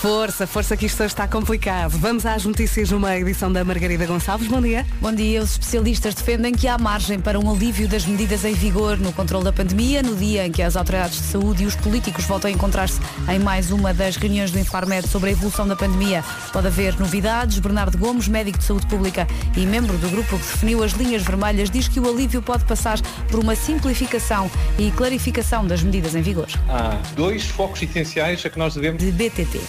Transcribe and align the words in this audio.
Força, 0.00 0.46
força 0.46 0.78
que 0.78 0.86
isto 0.86 1.04
está 1.04 1.28
complicado. 1.28 1.90
Vamos 1.90 2.24
às 2.24 2.46
notícias 2.46 2.90
numa 2.90 3.18
edição 3.18 3.52
da 3.52 3.62
Margarida 3.62 4.06
Gonçalves. 4.06 4.48
Bom 4.48 4.62
dia. 4.62 4.86
Bom 4.98 5.12
dia. 5.12 5.42
Os 5.42 5.50
especialistas 5.50 6.14
defendem 6.14 6.54
que 6.54 6.66
há 6.66 6.78
margem 6.78 7.20
para 7.20 7.38
um 7.38 7.50
alívio 7.50 7.86
das 7.86 8.06
medidas 8.06 8.42
em 8.46 8.54
vigor 8.54 8.96
no 8.96 9.12
controle 9.12 9.44
da 9.44 9.52
pandemia, 9.52 10.02
no 10.02 10.16
dia 10.16 10.46
em 10.46 10.50
que 10.50 10.62
as 10.62 10.74
autoridades 10.74 11.18
de 11.18 11.24
saúde 11.24 11.64
e 11.64 11.66
os 11.66 11.76
políticos 11.76 12.24
voltam 12.24 12.48
a 12.48 12.50
encontrar-se 12.50 12.98
em 13.28 13.38
mais 13.38 13.70
uma 13.70 13.92
das 13.92 14.16
reuniões 14.16 14.50
do 14.50 14.58
Infarmed 14.58 15.06
sobre 15.06 15.28
a 15.28 15.32
evolução 15.32 15.68
da 15.68 15.76
pandemia. 15.76 16.24
Pode 16.50 16.68
haver 16.68 16.98
novidades. 16.98 17.58
Bernardo 17.58 17.98
Gomes, 17.98 18.26
médico 18.26 18.56
de 18.56 18.64
saúde 18.64 18.86
pública 18.86 19.26
e 19.54 19.66
membro 19.66 19.98
do 19.98 20.08
grupo 20.08 20.38
que 20.38 20.46
definiu 20.46 20.82
as 20.82 20.92
linhas 20.92 21.22
vermelhas, 21.22 21.68
diz 21.68 21.88
que 21.88 22.00
o 22.00 22.08
alívio 22.08 22.40
pode 22.40 22.64
passar 22.64 22.98
por 23.30 23.38
uma 23.38 23.54
simplificação 23.54 24.50
e 24.78 24.90
clarificação 24.92 25.66
das 25.66 25.82
medidas 25.82 26.14
em 26.14 26.22
vigor. 26.22 26.48
Há 26.70 26.96
dois 27.14 27.44
focos 27.44 27.82
essenciais 27.82 28.46
a 28.46 28.48
que 28.48 28.58
nós 28.58 28.72
devemos. 28.72 29.04
De 29.04 29.12
BTT. 29.12 29.60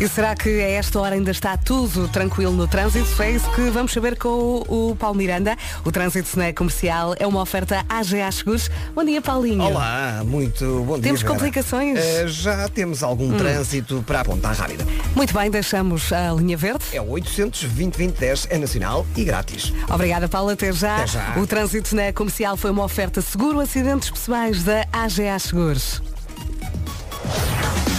E 0.00 0.08
será 0.08 0.34
que 0.34 0.48
a 0.48 0.68
esta 0.70 1.00
hora 1.00 1.14
ainda 1.14 1.30
está 1.30 1.56
tudo 1.56 2.08
tranquilo 2.08 2.52
no 2.52 2.66
trânsito? 2.66 3.22
É 3.22 3.30
isso 3.30 3.50
que 3.52 3.70
vamos 3.70 3.92
saber 3.92 4.16
com 4.18 4.28
o, 4.68 4.90
o 4.90 4.96
Paulo 4.96 5.16
Miranda. 5.16 5.56
O 5.84 5.92
trânsito 5.92 6.38
na 6.38 6.52
comercial 6.52 7.14
é 7.18 7.26
uma 7.26 7.40
oferta 7.40 7.84
AGA 7.88 8.30
Seguros. 8.32 8.70
Bom 8.94 9.04
dia, 9.04 9.22
Paulinho. 9.22 9.62
Olá, 9.62 10.22
muito 10.24 10.82
bom 10.84 10.94
dia. 10.94 11.02
Temos 11.04 11.22
Vera. 11.22 11.32
complicações? 11.34 11.98
Eh, 11.98 12.26
já 12.26 12.68
temos 12.68 13.02
algum 13.02 13.36
trânsito 13.36 14.02
para 14.06 14.20
a 14.20 14.24
ponta 14.24 14.50
rápida. 14.50 14.84
Muito 15.14 15.32
bem, 15.32 15.50
deixamos 15.50 16.12
a 16.12 16.32
linha 16.32 16.56
verde. 16.56 16.84
É 16.92 17.00
o 17.00 17.08
800 17.10 17.62
2010 17.62 18.48
é 18.50 18.58
nacional 18.58 19.06
e 19.16 19.24
grátis. 19.24 19.72
Obrigada, 19.88 20.28
Paulo. 20.28 20.50
Até 20.50 20.72
já. 20.72 20.96
Até 20.96 21.06
já. 21.06 21.34
O 21.38 21.46
trânsito 21.46 21.94
na 21.94 22.12
comercial 22.12 22.56
foi 22.56 22.70
uma 22.70 22.84
oferta 22.84 23.20
seguro 23.22 23.60
acidentes 23.60 24.10
pessoais 24.10 24.62
da 24.62 24.86
AGA 24.92 25.38
Seguros. 25.38 26.13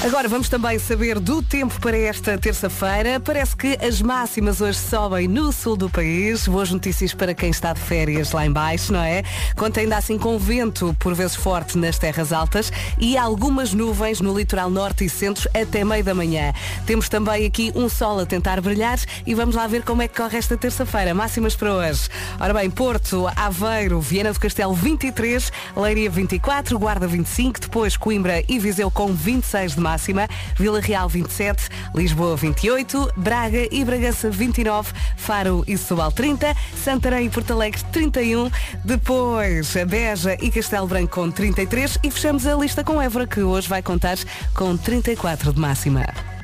Agora 0.06 0.30
vamos 0.30 0.48
também 0.50 0.78
saber 0.78 1.20
do 1.20 1.42
tempo 1.42 1.82
para 1.82 1.98
esta 1.98 2.38
terça-feira. 2.38 3.20
Parece 3.20 3.56
que 3.56 3.76
as 3.84 4.04
máximas 4.04 4.62
hoje 4.62 4.78
sobem 4.78 5.28
no 5.28 5.52
sul 5.52 5.76
do 5.76 5.90
país. 5.90 6.48
Boas 6.48 6.70
notícias 6.70 7.12
para 7.12 7.34
quem 7.34 7.50
está 7.50 7.73
de 7.73 7.80
férias 7.80 8.32
lá 8.32 8.45
em 8.45 8.52
baixo, 8.52 8.94
não 8.94 9.02
é? 9.02 9.23
Conta 9.56 9.80
ainda 9.80 9.98
assim 9.98 10.20
com 10.20 10.38
vento, 10.38 10.95
por 11.00 11.16
vezes 11.16 11.36
forte, 11.36 11.76
nas 11.76 11.98
terras 11.98 12.32
altas 12.32 12.72
e 13.00 13.17
algumas 13.17 13.73
nuvens 13.73 14.22
no 14.22 14.38
litoral 14.38 14.70
norte 14.70 15.06
e 15.06 15.09
centro 15.09 15.50
até 15.60 15.84
meio 15.84 16.04
da 16.04 16.14
manhã. 16.14 16.54
Temos 16.86 17.10
também 17.10 17.44
aqui 17.44 17.72
um 17.73 17.89
sol 17.89 18.20
a 18.20 18.28
tentar 18.28 18.62
brilhar 18.62 19.00
e 19.26 19.34
vamos 19.34 19.56
lá 19.56 19.66
ver 19.66 19.82
como 19.82 20.04
é 20.04 20.08
que 20.08 20.22
corre 20.22 20.38
esta 20.38 20.56
terça-feira. 20.56 21.16
Máximas 21.16 21.56
para 21.56 21.73
hoje. 21.73 22.10
Ora 22.39 22.54
bem, 22.54 22.70
Porto, 22.70 23.26
Aveiro, 23.36 24.00
Viena 24.00 24.32
do 24.32 24.39
Castelo 24.39 24.76
23, 24.76 25.52
Leiria 25.76 26.12
24, 26.12 26.78
Guarda 26.78 27.08
25, 27.08 27.60
depois 27.60 27.98
Coimbra 27.98 28.44
e 28.48 28.60
Viseu 28.60 28.92
com 28.92 29.12
26 29.16 29.75
de 29.75 29.81
máxima, 29.81 30.27
Vila 30.55 30.80
Real 30.80 31.09
27, 31.09 31.69
Lisboa 31.95 32.35
28, 32.35 33.13
Braga 33.17 33.67
e 33.71 33.83
Bragança 33.83 34.30
29, 34.30 34.91
Faro 35.17 35.63
e 35.67 35.77
Setúbal 35.77 36.11
30, 36.11 36.55
Santarém 36.83 37.27
e 37.27 37.30
Porto 37.30 37.52
Alegre 37.52 37.81
31, 37.91 38.52
depois 38.83 39.73
Beja 39.88 40.38
e 40.41 40.52
Castelo 40.52 40.88
Branco 40.88 41.16
com 41.16 41.31
33 41.31 41.99
e 42.03 42.11
fechamos 42.11 42.45
a 42.45 42.55
lista 42.55 42.83
com 42.83 43.02
Évora 43.02 43.25
que 43.25 43.41
hoje 43.41 43.67
vai 43.67 43.81
contar 43.81 44.17
com 44.53 44.75
34 44.75 45.53
de 45.53 45.59
máxima. 45.59 46.34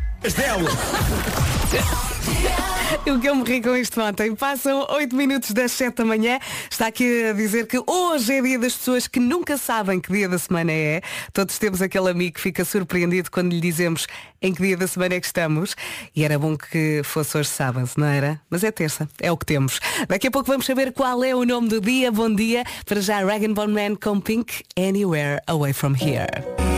O 3.08 3.20
que 3.20 3.28
eu 3.28 3.36
me 3.36 3.62
com 3.62 3.76
isto 3.76 4.00
ontem. 4.00 4.36
Passam 4.36 4.86
8 4.88 5.16
minutos 5.16 5.52
das 5.52 5.72
7 5.72 5.96
da 5.96 6.06
manhã. 6.06 6.40
Está 6.70 6.88
aqui 6.88 7.30
a 7.30 7.34
dizer 7.34 7.66
que 7.66 7.82
hoje 7.88 8.34
é 8.34 8.42
dia 8.42 8.60
das 8.60 8.76
pessoas 8.76 9.08
que 9.08 9.20
nunca 9.20 9.58
sabem 9.58 10.00
que 10.00 10.12
dia 10.12 10.30
da 10.30 10.38
semana 10.38 10.72
é. 10.72 11.02
Todos 11.34 11.58
temos 11.58 11.82
aquele 11.82 12.10
amigo 12.12 12.36
que 12.36 12.42
fica 12.42 12.64
surpreendido 12.64 13.32
quando 13.32 13.52
lhe 13.52 13.60
dizemos 13.60 14.06
em 14.42 14.54
que 14.54 14.62
dia 14.62 14.78
da 14.78 14.88
semana 14.88 15.16
é 15.16 15.20
que 15.20 15.26
estamos. 15.26 15.76
E 16.16 16.24
era 16.24 16.38
bom 16.38 16.56
que 16.56 17.02
fosse 17.04 17.36
hoje 17.38 17.50
sábado, 17.50 17.90
não 17.98 18.06
era? 18.06 18.40
Mas 18.48 18.64
é 18.64 18.72
terça, 18.72 19.10
é 19.20 19.32
o 19.32 19.38
que 19.38 19.46
temos. 19.48 19.80
Daqui 20.08 20.28
a 20.28 20.32
pouco 20.32 20.48
vamos 20.48 20.68
saber 20.68 20.94
qual 20.94 21.24
é 21.24 21.34
o 21.34 21.44
nome 21.44 21.68
do 21.68 21.82
dia. 21.82 22.12
Bom 22.12 22.34
dia. 22.34 22.64
Para 22.86 23.02
já, 23.02 23.26
Rag 23.26 23.48
Bone 23.48 23.74
Man 23.74 23.96
com 23.96 24.22
Pink 24.22 24.64
Anywhere 24.78 25.42
Away 25.48 25.74
From 25.74 25.96
Here. 25.96 26.71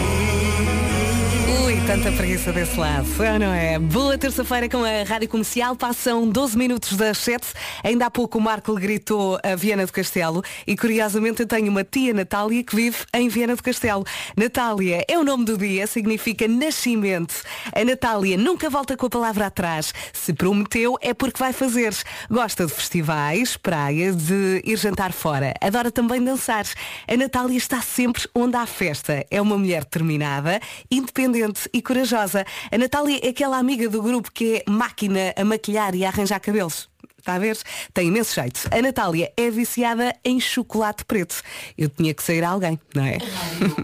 Tanta 1.85 2.13
preguiça 2.13 2.53
desse 2.53 2.79
lado, 2.79 3.05
não 3.39 3.53
é? 3.53 3.77
Boa 3.77 4.17
terça-feira 4.17 4.69
com 4.69 4.85
a 4.85 5.03
Rádio 5.03 5.27
Comercial, 5.27 5.75
passam 5.75 6.27
12 6.29 6.57
minutos 6.57 6.94
das 6.94 7.17
7. 7.17 7.45
Ainda 7.83 8.05
há 8.05 8.11
pouco 8.11 8.38
o 8.38 8.41
Marco 8.41 8.73
gritou 8.75 9.38
a 9.44 9.53
Viana 9.55 9.85
do 9.85 9.91
Castelo 9.91 10.41
e 10.66 10.77
curiosamente 10.77 11.41
eu 11.41 11.47
tenho 11.47 11.69
uma 11.69 11.83
tia 11.83 12.13
Natália 12.13 12.63
que 12.63 12.73
vive 12.73 12.99
em 13.13 13.27
Viana 13.27 13.57
do 13.57 13.61
Castelo. 13.61 14.05
Natália 14.38 15.03
é 15.09 15.19
o 15.19 15.25
nome 15.25 15.44
do 15.44 15.57
dia, 15.57 15.85
significa 15.85 16.47
nascimento. 16.47 17.35
A 17.75 17.83
Natália 17.83 18.38
nunca 18.38 18.69
volta 18.69 18.95
com 18.95 19.07
a 19.07 19.09
palavra 19.09 19.47
atrás. 19.47 19.94
Se 20.13 20.31
prometeu 20.31 20.97
é 21.01 21.13
porque 21.13 21.38
vai 21.38 21.51
fazer. 21.51 21.94
Gosta 22.31 22.65
de 22.65 22.71
festivais, 22.71 23.57
praias, 23.57 24.15
de 24.15 24.61
ir 24.63 24.77
jantar 24.77 25.11
fora. 25.11 25.53
Adora 25.59 25.91
também 25.91 26.23
dançar. 26.23 26.65
A 27.07 27.17
Natália 27.17 27.57
está 27.57 27.81
sempre 27.81 28.23
onde 28.33 28.55
há 28.55 28.65
festa. 28.65 29.25
É 29.29 29.41
uma 29.41 29.57
mulher 29.57 29.83
determinada, 29.83 30.61
independente 30.89 31.72
e 31.73 31.81
corajosa. 31.81 32.45
A 32.72 32.78
Natália 32.78 33.19
é 33.23 33.29
aquela 33.29 33.57
amiga 33.57 33.89
do 33.89 34.01
grupo 34.01 34.31
que 34.31 34.63
é 34.66 34.72
máquina 34.72 35.34
a 35.35 35.44
maquilhar 35.44 35.95
e 35.95 36.06
a 36.06 36.09
arranjar 36.09 36.39
cabelos. 36.39 36.89
Está 37.17 37.35
a 37.35 37.39
ver? 37.39 37.57
Tem 37.94 38.09
imenso 38.09 38.35
jeito. 38.35 38.67
A 38.69 38.81
Natália 38.81 39.31
é 39.38 39.50
viciada 39.50 40.13
em 40.25 40.41
chocolate 40.41 41.06
preto. 41.06 41.41
Eu 41.78 41.88
tinha 41.89 42.13
que 42.13 42.22
sair 42.22 42.44
a 42.44 42.50
alguém, 42.50 42.78
não 42.94 43.06
é? 43.06 43.17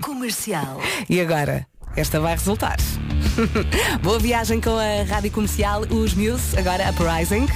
Comercial. 0.02 0.82
E 1.10 1.22
agora? 1.22 1.66
Esta 1.96 2.20
vai 2.20 2.34
resultar. 2.34 2.78
Boa 4.04 4.20
viagem 4.20 4.60
com 4.60 4.78
a 4.78 5.04
rádio 5.04 5.32
comercial, 5.32 5.82
os 5.84 6.14
Muse, 6.14 6.58
agora 6.58 6.90
Uprising. 6.92 7.48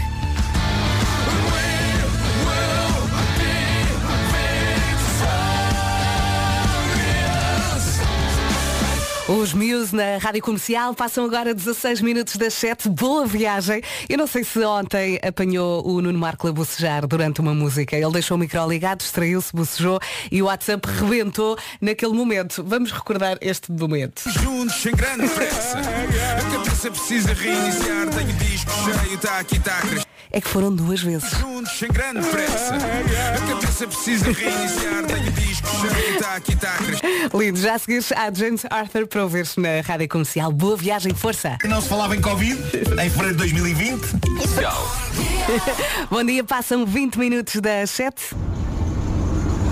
Os 9.33 9.51
Muse 9.51 9.95
na 9.95 10.17
Rádio 10.19 10.43
Comercial 10.43 10.93
passam 10.93 11.25
agora 11.25 11.55
16 11.55 12.01
minutos 12.01 12.35
das 12.35 12.53
7. 12.53 12.87
Boa 12.87 13.25
viagem. 13.25 13.81
Eu 14.07 14.15
não 14.15 14.27
sei 14.27 14.43
se 14.43 14.63
ontem 14.63 15.19
apanhou 15.27 15.83
o 15.87 15.99
Nuno 16.03 16.19
Marco 16.19 16.47
a 16.47 16.51
bocejar 16.51 17.07
durante 17.07 17.41
uma 17.41 17.51
música. 17.51 17.97
Ele 17.97 18.11
deixou 18.11 18.37
o 18.37 18.39
micro 18.39 18.69
ligado, 18.69 18.99
distraiu-se, 18.99 19.51
bocejou 19.51 19.99
e 20.31 20.39
o 20.39 20.45
WhatsApp 20.45 20.87
rebentou 20.87 21.57
naquele 21.81 22.13
momento. 22.13 22.63
Vamos 22.63 22.91
recordar 22.91 23.39
este 23.41 23.71
momento. 23.71 24.21
Juntos, 24.29 24.75
sem 24.75 24.93
grande 24.93 25.27
pressa. 25.29 25.79
A 25.79 26.51
cabeça 26.51 26.91
precisa 26.91 27.33
reiniciar. 27.33 28.09
Tenho 28.09 28.33
disco 28.33 28.71
cheio, 28.71 29.17
tá 29.17 29.39
aqui, 29.39 29.59
tá 29.59 29.79
a 29.79 29.81
crescer. 29.81 30.12
É 30.35 30.41
que 30.41 30.49
foram 30.49 30.73
duas 30.73 30.99
vezes. 30.99 31.29
Juntos, 31.29 31.77
sem 31.77 31.87
grande 31.89 32.27
pressa. 32.27 32.75
A 32.75 33.47
cabeça 33.47 33.85
precisa 33.85 34.31
reiniciar. 34.31 35.05
Tenho 35.05 35.31
disco 35.31 35.67
cheio, 35.67 36.19
tá 36.19 36.35
aqui, 36.35 36.55
tá 36.55 36.73
a 36.73 36.77
crescer. 36.77 37.29
Lindo, 37.35 37.59
já 37.59 37.77
seguires 37.77 38.11
a 38.11 38.33
James 38.33 38.65
Arthur 38.67 39.05
para 39.05 39.21
ouvir 39.21 39.47
na 39.57 39.81
Rádio 39.85 40.07
Comercial. 40.09 40.51
Boa 40.51 40.75
viagem, 40.75 41.13
força. 41.13 41.59
Não 41.65 41.79
se 41.79 41.87
falava 41.87 42.15
em 42.15 42.21
Covid 42.21 42.59
em 42.59 43.09
fevereiro 43.11 43.33
de 43.33 43.53
2020. 43.53 44.01
Bom 46.09 46.23
dia, 46.23 46.43
passam 46.43 46.83
20 46.83 47.19
minutos 47.19 47.61
das 47.61 47.91
7. 47.91 48.35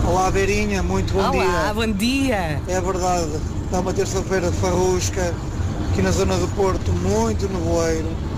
Olá, 0.05 0.29
Beirinha, 0.29 0.83
muito 0.83 1.11
bom 1.13 1.21
Olá, 1.21 1.31
dia. 1.31 1.73
bom 1.73 1.91
dia. 1.91 2.61
É 2.67 2.81
verdade, 2.81 3.31
está 3.65 3.79
uma 3.79 3.93
terça-feira 3.93 4.51
de 4.51 4.57
farrusca, 4.57 5.33
aqui 5.91 6.01
na 6.03 6.11
zona 6.11 6.37
do 6.37 6.47
Porto, 6.49 6.91
muito 6.91 7.47
nevoeiro. 7.49 8.30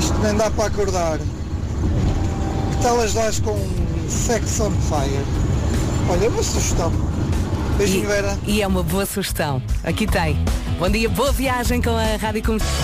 Isto 0.00 0.18
nem 0.18 0.34
dá 0.34 0.50
para 0.50 0.66
acordar. 0.66 1.18
Que 1.18 2.82
tal 2.82 3.00
as 3.00 3.12
dás 3.12 3.38
com 3.38 3.56
Sex 4.08 4.58
on 4.60 4.70
Fire? 4.70 5.24
Olha, 6.08 6.28
uma 6.30 6.42
sugestão. 6.42 6.90
Beijinho, 7.76 8.08
Vera. 8.08 8.38
E 8.46 8.62
é 8.62 8.66
uma 8.66 8.82
boa 8.82 9.04
sugestão. 9.04 9.62
Aqui 9.84 10.06
tem. 10.06 10.42
Bom 10.78 10.88
dia, 10.88 11.08
boa 11.08 11.30
viagem 11.32 11.82
com 11.82 11.90
a 11.90 12.16
Rádio 12.16 12.42
Comercial. 12.42 12.74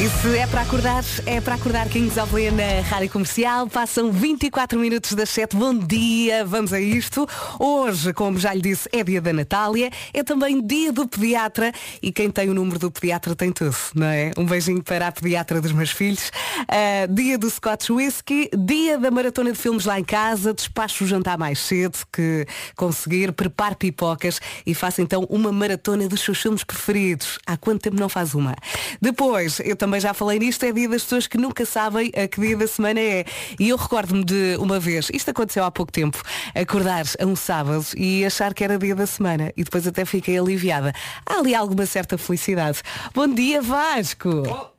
E 0.00 0.08
se 0.08 0.38
é 0.38 0.46
para 0.46 0.60
acordar, 0.60 1.02
é 1.26 1.40
para 1.40 1.56
acordar 1.56 1.88
Kings 1.88 2.20
of 2.20 2.32
Leon 2.32 2.52
na 2.52 2.82
Rádio 2.88 3.10
Comercial. 3.10 3.66
Passam 3.66 4.12
24 4.12 4.78
minutos 4.78 5.12
das 5.14 5.28
7. 5.30 5.56
Bom 5.56 5.74
dia, 5.74 6.44
vamos 6.44 6.72
a 6.72 6.80
isto. 6.80 7.26
Hoje, 7.58 8.12
como 8.12 8.38
já 8.38 8.54
lhe 8.54 8.62
disse, 8.62 8.88
é 8.92 9.02
dia 9.02 9.20
da 9.20 9.32
Natália. 9.32 9.90
É 10.14 10.22
também 10.22 10.64
dia 10.64 10.92
do 10.92 11.08
pediatra. 11.08 11.72
E 12.00 12.12
quem 12.12 12.30
tem 12.30 12.48
o 12.48 12.54
número 12.54 12.78
do 12.78 12.92
pediatra 12.92 13.34
tem 13.34 13.50
tudo, 13.50 13.74
não 13.92 14.06
é? 14.06 14.30
Um 14.38 14.46
beijinho 14.46 14.80
para 14.84 15.08
a 15.08 15.10
pediatra 15.10 15.60
dos 15.60 15.72
meus 15.72 15.90
filhos. 15.90 16.30
Ah, 16.68 17.08
dia 17.10 17.36
do 17.36 17.50
Scotch 17.50 17.90
Whisky. 17.90 18.50
Dia 18.56 18.98
da 18.98 19.10
maratona 19.10 19.50
de 19.50 19.58
filmes 19.58 19.84
lá 19.84 19.98
em 19.98 20.04
casa. 20.04 20.54
Despacho 20.54 21.02
o 21.02 21.08
jantar 21.08 21.36
mais 21.36 21.58
cedo 21.58 21.98
que 22.12 22.46
conseguir. 22.76 23.32
Prepare 23.32 23.74
pipocas 23.74 24.40
e 24.64 24.74
faça 24.74 25.02
então 25.02 25.26
uma 25.28 25.50
maratona 25.50 26.06
dos 26.06 26.20
seus 26.20 26.40
filmes 26.40 26.62
preferidos. 26.62 27.40
Há 27.44 27.56
quanto 27.56 27.82
tempo 27.82 27.98
não 27.98 28.08
faz 28.08 28.32
uma? 28.32 28.54
Depois, 29.02 29.58
eu 29.64 29.74
também 29.74 29.87
também 29.88 30.00
já 30.00 30.12
falei 30.12 30.38
nisto, 30.38 30.62
é 30.64 30.70
dia 30.70 30.86
das 30.86 31.02
pessoas 31.02 31.26
que 31.26 31.38
nunca 31.38 31.64
sabem 31.64 32.12
a 32.14 32.28
que 32.28 32.38
dia 32.38 32.54
da 32.54 32.66
semana 32.66 33.00
é. 33.00 33.24
E 33.58 33.70
eu 33.70 33.76
recordo-me 33.78 34.22
de 34.22 34.56
uma 34.58 34.78
vez, 34.78 35.08
isto 35.14 35.30
aconteceu 35.30 35.64
há 35.64 35.70
pouco 35.70 35.90
tempo, 35.90 36.22
acordar 36.54 37.06
a 37.18 37.24
um 37.24 37.34
sábado 37.34 37.86
e 37.96 38.22
achar 38.22 38.52
que 38.52 38.62
era 38.62 38.76
dia 38.76 38.94
da 38.94 39.06
semana 39.06 39.50
e 39.56 39.64
depois 39.64 39.86
até 39.86 40.04
fiquei 40.04 40.38
aliviada. 40.38 40.92
Há 41.24 41.38
ali 41.38 41.54
alguma 41.54 41.86
certa 41.86 42.18
felicidade. 42.18 42.82
Bom 43.14 43.28
dia, 43.28 43.62
Vasco! 43.62 44.77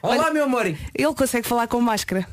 Olá, 0.00 0.30
meu 0.30 0.44
amor. 0.44 0.66
Ele 0.66 1.14
consegue 1.16 1.46
falar 1.46 1.66
com 1.66 1.80
máscara. 1.80 2.26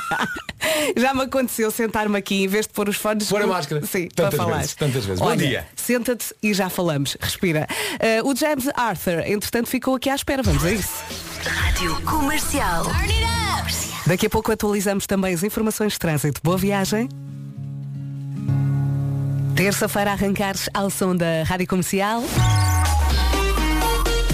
Já 0.96 1.12
me 1.12 1.22
aconteceu 1.22 1.70
sentar-me 1.70 2.16
aqui 2.16 2.42
em 2.44 2.48
vez 2.48 2.66
de 2.66 2.72
pôr 2.72 2.88
os 2.88 2.96
fones. 2.96 3.28
Pôr 3.28 3.42
a 3.42 3.46
máscara. 3.46 3.84
Sim, 3.84 4.08
Tantas 4.08 4.34
para 4.34 4.44
falar. 4.44 4.56
vezes, 4.58 4.74
tantas 4.74 5.04
vezes. 5.04 5.20
Bom 5.20 5.26
Olha, 5.26 5.46
dia. 5.46 5.66
Senta-te 5.76 6.34
e 6.42 6.54
já 6.54 6.68
falamos. 6.70 7.16
Respira. 7.20 7.66
Uh, 8.22 8.28
o 8.28 8.34
James 8.34 8.68
Arthur, 8.74 9.20
entretanto, 9.26 9.68
ficou 9.68 9.94
aqui 9.94 10.08
à 10.08 10.14
espera. 10.14 10.42
Vamos 10.42 10.64
a 10.64 10.72
isso. 10.72 11.04
Rádio 11.44 12.00
Comercial. 12.02 12.84
Daqui 14.06 14.26
a 14.26 14.30
pouco 14.30 14.50
atualizamos 14.50 15.06
também 15.06 15.34
as 15.34 15.42
informações 15.42 15.92
de 15.92 15.98
trânsito. 15.98 16.40
Boa 16.42 16.56
viagem. 16.56 17.08
Terça-feira 19.54 20.12
arrancares 20.12 20.68
ao 20.72 20.88
som 20.88 21.14
da 21.14 21.42
Rádio 21.44 21.66
Comercial. 21.66 22.22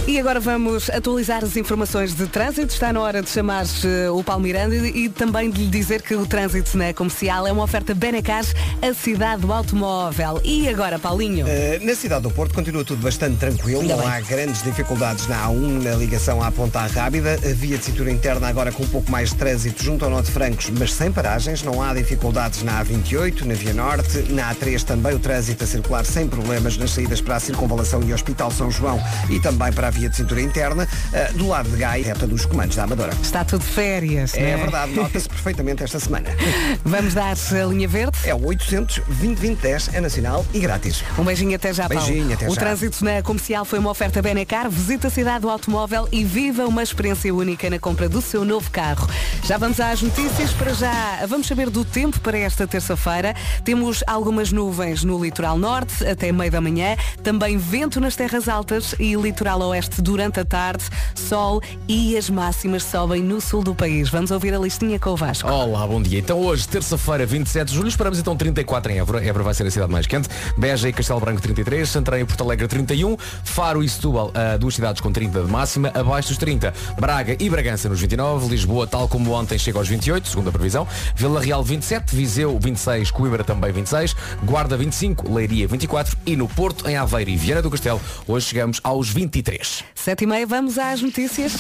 E 0.09 0.21
agora 0.21 0.39
vamos 0.39 0.89
atualizar 0.89 1.43
as 1.43 1.57
informações 1.57 2.15
de 2.15 2.29
trânsito. 2.29 2.73
Está 2.73 2.93
na 2.93 3.01
hora 3.01 3.21
de 3.21 3.29
chamar 3.29 3.65
eh, 3.85 4.09
o 4.09 4.23
Paulo 4.23 4.41
Miranda 4.45 4.77
e 4.77 5.09
também 5.09 5.51
de 5.51 5.63
lhe 5.63 5.67
dizer 5.69 6.01
que 6.01 6.15
o 6.15 6.25
trânsito 6.25 6.79
na 6.79 6.95
comercial 6.95 7.45
é 7.45 7.51
uma 7.51 7.65
oferta 7.65 7.93
Benecar, 7.93 8.45
a 8.81 8.95
cidade 8.95 9.43
do 9.43 9.53
automóvel. 9.53 10.41
E 10.45 10.69
agora, 10.69 10.97
Paulinho? 10.97 11.45
Eh, 11.49 11.81
na 11.83 11.93
cidade 11.97 12.23
do 12.23 12.31
Porto 12.31 12.55
continua 12.55 12.85
tudo 12.85 13.03
bastante 13.03 13.37
tranquilo, 13.39 13.81
Ainda 13.81 13.97
não 13.97 14.05
bem. 14.05 14.13
há 14.13 14.21
grandes 14.21 14.63
dificuldades 14.63 15.27
na 15.27 15.49
A1 15.49 15.83
na 15.83 15.97
ligação 15.97 16.41
à 16.41 16.53
Ponta 16.53 16.87
Rábida, 16.87 17.33
a 17.35 17.53
via 17.55 17.77
de 17.77 17.85
cintura 17.85 18.09
interna 18.09 18.47
agora 18.47 18.71
com 18.71 18.85
um 18.85 18.89
pouco 18.89 19.11
mais 19.11 19.31
de 19.31 19.35
trânsito 19.35 19.83
junto 19.83 20.05
ao 20.05 20.11
Norte 20.13 20.31
Francos, 20.31 20.71
mas 20.79 20.93
sem 20.93 21.11
paragens, 21.11 21.65
não 21.65 21.83
há 21.83 21.93
dificuldades 21.93 22.63
na 22.63 22.81
A28, 22.85 23.43
na 23.43 23.55
Via 23.55 23.75
Norte, 23.75 24.19
na 24.33 24.55
A3 24.55 24.85
também 24.85 25.15
o 25.17 25.19
trânsito 25.19 25.65
a 25.65 25.67
circular 25.67 26.05
sem 26.05 26.29
problemas 26.29 26.77
nas 26.77 26.93
saídas 26.93 27.21
para 27.21 27.35
a 27.35 27.41
Circunvalação 27.41 28.01
e 28.05 28.15
Hospital 28.15 28.53
São 28.53 28.71
João 28.71 29.01
e 29.29 29.41
também 29.41 29.73
para 29.73 29.89
a 29.89 29.96
via 29.97 30.09
de 30.11 30.17
cintura 30.17 30.41
interna, 30.43 30.87
Eh, 31.13 31.33
do 31.35 31.49
lado 31.49 31.71
de 31.71 31.77
Gaia, 31.77 32.05
reta 32.05 32.27
dos 32.27 32.45
comandos 32.45 32.77
da 32.77 32.85
Amadora. 32.85 33.13
Está 33.23 33.45
tudo 33.45 33.65
férias. 33.65 34.35
É 34.35 34.53
não 34.53 34.59
verdade, 34.63 34.93
nota-se 34.93 35.29
perfeitamente 35.29 35.83
esta 35.83 35.99
semana. 35.99 36.29
Vamos 36.85 37.15
dar 37.15 37.33
a 37.35 37.65
linha 37.67 37.89
verde? 37.89 38.19
É 38.25 38.35
o 38.35 38.45
800 38.47 38.97
2010 39.07 39.91
é 39.95 40.01
nacional 40.01 40.45
e 40.53 40.59
grátis. 40.61 41.03
Um 41.19 41.25
beijinho 41.25 41.55
até 41.57 41.73
já, 41.73 41.89
Paulo. 41.89 42.05
Beijinho, 42.05 42.35
até 42.35 42.47
o 42.49 42.55
já. 42.55 42.61
trânsito 42.61 43.05
na 43.05 43.23
comercial 43.23 43.65
foi 43.65 43.79
uma 43.79 43.91
oferta 43.91 44.21
Benecar. 44.21 44.69
Visita 44.69 45.09
a 45.09 45.11
cidade 45.11 45.41
do 45.41 45.51
automóvel 45.51 46.09
e 46.13 46.25
viva 46.25 46.67
uma 46.67 46.83
experiência 46.83 47.33
única 47.35 47.71
na 47.71 47.79
compra 47.79 48.09
do 48.09 48.21
seu 48.21 48.45
novo 48.45 48.71
carro. 48.71 49.09
Já 49.45 49.57
vamos 49.57 49.81
às 49.81 50.03
notícias. 50.03 50.51
Para 50.53 50.75
já, 50.75 51.25
vamos 51.27 51.47
saber 51.47 51.71
do 51.71 51.85
tempo 51.85 52.21
para 52.21 52.37
esta 52.39 52.67
terça-feira. 52.67 53.35
Temos 53.65 54.03
algumas 54.07 54.53
nuvens 54.53 55.05
no 55.05 55.23
litoral 55.23 55.57
norte 55.59 56.07
até 56.07 56.33
meio 56.33 56.51
da 56.51 56.61
manhã. 56.61 56.97
Também 57.23 57.57
vento 57.57 58.01
nas 58.01 58.17
terras 58.17 58.49
altas 58.49 58.95
e 58.99 59.15
litoral 59.15 59.61
oeste 59.61 59.86
durante 60.01 60.41
a 60.41 60.45
tarde. 60.45 60.85
Sol 61.15 61.61
e 61.89 62.17
as 62.17 62.29
máximas 62.31 62.83
sobem 62.83 63.23
no 63.23 63.41
sul 63.41 63.63
do 63.63 63.75
país. 63.75 64.09
Vamos 64.09 64.31
ouvir 64.31 64.55
a 64.55 64.59
listinha 64.59 64.99
com 64.99 65.11
o 65.11 65.17
Vasco. 65.17 65.49
Olá, 65.51 65.87
bom 65.87 66.01
dia. 66.01 66.19
Então 66.19 66.39
hoje, 66.39 66.69
terça-feira, 66.69 67.27
27 67.27 67.69
de 67.69 67.75
julho, 67.75 67.89
esperamos 67.89 68.19
então 68.19 68.37
34 68.37 68.93
em 68.93 68.99
Évora. 68.99 69.25
Évora 69.25 69.45
vai 69.45 69.55
ser 69.55 69.67
a 69.67 69.71
cidade 69.71 69.91
mais 69.91 70.07
quente. 70.07 70.29
Beja 70.57 70.89
e 70.89 70.93
Castelo 70.93 71.21
Branco 71.21 71.41
33, 71.41 71.89
Santarém 71.89 72.23
e 72.23 72.25
Porto 72.25 72.43
Alegre 72.43 72.69
31, 72.69 73.17
Faro 73.45 73.83
e 73.83 73.89
Setúbal, 73.89 74.31
ah, 74.35 74.57
duas 74.57 74.75
cidades 74.75 75.01
com 75.01 75.13
30 75.13 75.43
de 75.43 75.51
máxima, 75.51 75.91
abaixo 75.95 76.29
dos 76.29 76.39
30. 76.39 76.73
Braga 76.99 77.37
e 77.39 77.49
Bragança 77.49 77.89
nos 77.89 78.01
29, 78.01 78.49
Lisboa, 78.49 78.87
tal 78.87 79.09
como 79.09 79.33
ontem, 79.33 79.59
chega 79.59 79.79
aos 79.79 79.89
28, 79.89 80.29
segunda 80.29 80.53
previsão. 80.53 80.87
Vila 81.15 81.41
Real 81.41 81.63
27, 81.63 82.15
Viseu 82.15 82.59
26, 82.59 83.11
Coimbra 83.11 83.45
também 83.45 83.73
26, 83.73 84.15
Guarda 84.45 84.77
25, 84.77 85.33
Leiria 85.33 85.67
24 85.67 86.17
e 86.27 86.37
no 86.37 86.49
Porto, 86.49 86.89
em 86.89 86.97
Aveiro 86.97 87.31
e 87.31 87.37
Viana 87.37 87.63
do 87.63 87.71
Castelo, 87.71 88.01
hoje 88.27 88.47
chegamos 88.47 88.81
aos 88.83 89.09
23. 89.09 89.76
Sete 89.95 90.25
e 90.25 90.27
meia, 90.27 90.47
vamos 90.47 90.79
às 90.79 91.03
notícias. 91.03 91.57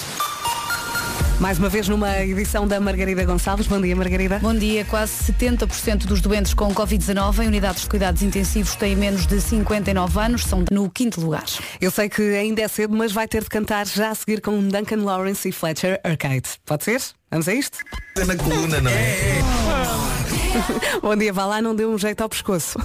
Mais 1.38 1.58
uma 1.58 1.68
vez 1.68 1.86
numa 1.86 2.22
edição 2.22 2.66
da 2.66 2.80
Margarida 2.80 3.24
Gonçalves. 3.24 3.66
Bom 3.66 3.80
dia, 3.80 3.94
Margarida. 3.94 4.38
Bom 4.38 4.54
dia. 4.54 4.86
Quase 4.86 5.32
70% 5.32 6.06
dos 6.06 6.20
doentes 6.22 6.54
com 6.54 6.74
Covid-19 6.74 7.44
em 7.44 7.48
unidades 7.48 7.82
de 7.82 7.88
cuidados 7.90 8.22
intensivos 8.22 8.74
têm 8.74 8.96
menos 8.96 9.26
de 9.26 9.38
59 9.40 10.18
anos, 10.18 10.44
são 10.44 10.64
no 10.70 10.88
quinto 10.88 11.20
lugar. 11.20 11.44
Eu 11.78 11.90
sei 11.90 12.08
que 12.08 12.22
ainda 12.22 12.62
é 12.62 12.68
cedo, 12.68 12.96
mas 12.96 13.12
vai 13.12 13.28
ter 13.28 13.42
de 13.42 13.50
cantar 13.50 13.86
já 13.86 14.10
a 14.10 14.14
seguir 14.14 14.40
com 14.40 14.66
Duncan 14.66 15.02
Lawrence 15.02 15.46
e 15.46 15.52
Fletcher 15.52 16.00
Arcade. 16.02 16.48
Pode 16.64 16.84
ser? 16.84 17.02
Vamos 17.30 17.48
a 17.48 17.54
isto? 17.54 17.78
Na 18.26 18.34
coluna, 18.34 18.80
não 18.80 18.90
é? 18.90 20.15
Bom 21.02 21.16
dia, 21.16 21.32
vá 21.32 21.46
lá, 21.46 21.62
não 21.62 21.74
deu 21.74 21.90
um 21.90 21.98
jeito 21.98 22.20
ao 22.22 22.28
pescoço. 22.28 22.78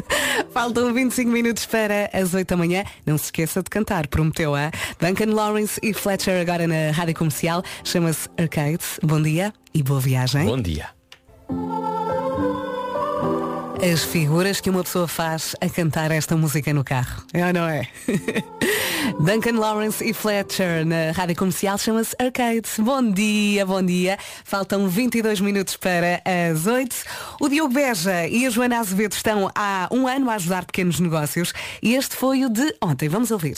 Faltam 0.50 0.92
25 0.92 1.30
minutos 1.30 1.66
para 1.66 2.10
as 2.12 2.34
8 2.34 2.48
da 2.48 2.56
manhã. 2.56 2.84
Não 3.04 3.18
se 3.18 3.24
esqueça 3.24 3.62
de 3.62 3.70
cantar, 3.70 4.06
prometeu 4.06 4.54
a 4.54 4.70
Duncan 5.00 5.32
Lawrence 5.34 5.78
e 5.82 5.92
Fletcher 5.92 6.40
agora 6.40 6.66
na 6.66 6.90
rádio 6.92 7.14
comercial. 7.14 7.62
Chama-se 7.84 8.28
Arcade. 8.38 8.84
Bom 9.02 9.20
dia 9.20 9.52
e 9.74 9.82
boa 9.82 10.00
viagem. 10.00 10.44
Bom 10.44 10.60
dia. 10.60 10.88
As 13.80 14.02
figuras 14.02 14.60
que 14.60 14.68
uma 14.68 14.82
pessoa 14.82 15.06
faz 15.06 15.54
a 15.60 15.68
cantar 15.68 16.10
esta 16.10 16.36
música 16.36 16.74
no 16.74 16.82
carro. 16.82 17.22
É 17.32 17.46
ou 17.46 17.52
não 17.52 17.68
é? 17.68 17.86
Duncan 19.20 19.56
Lawrence 19.56 20.04
e 20.04 20.12
Fletcher 20.12 20.84
na 20.84 21.12
rádio 21.12 21.36
comercial 21.36 21.78
chama-se 21.78 22.14
Arcade. 22.18 22.68
Bom 22.80 23.08
dia, 23.12 23.64
bom 23.64 23.80
dia. 23.80 24.18
Faltam 24.44 24.88
22 24.88 25.40
minutos 25.40 25.76
para 25.76 26.20
as 26.24 26.66
8. 26.66 26.96
O 27.40 27.48
Diogo 27.48 27.72
Beja 27.72 28.26
e 28.26 28.46
a 28.46 28.50
Joana 28.50 28.80
Azevedo 28.80 29.12
estão 29.12 29.48
há 29.54 29.88
um 29.92 30.08
ano 30.08 30.28
a 30.28 30.34
ajudar 30.34 30.64
pequenos 30.64 30.98
negócios 30.98 31.52
e 31.80 31.94
este 31.94 32.16
foi 32.16 32.44
o 32.44 32.50
de 32.50 32.74
ontem. 32.82 33.08
Vamos 33.08 33.30
ouvir. 33.30 33.56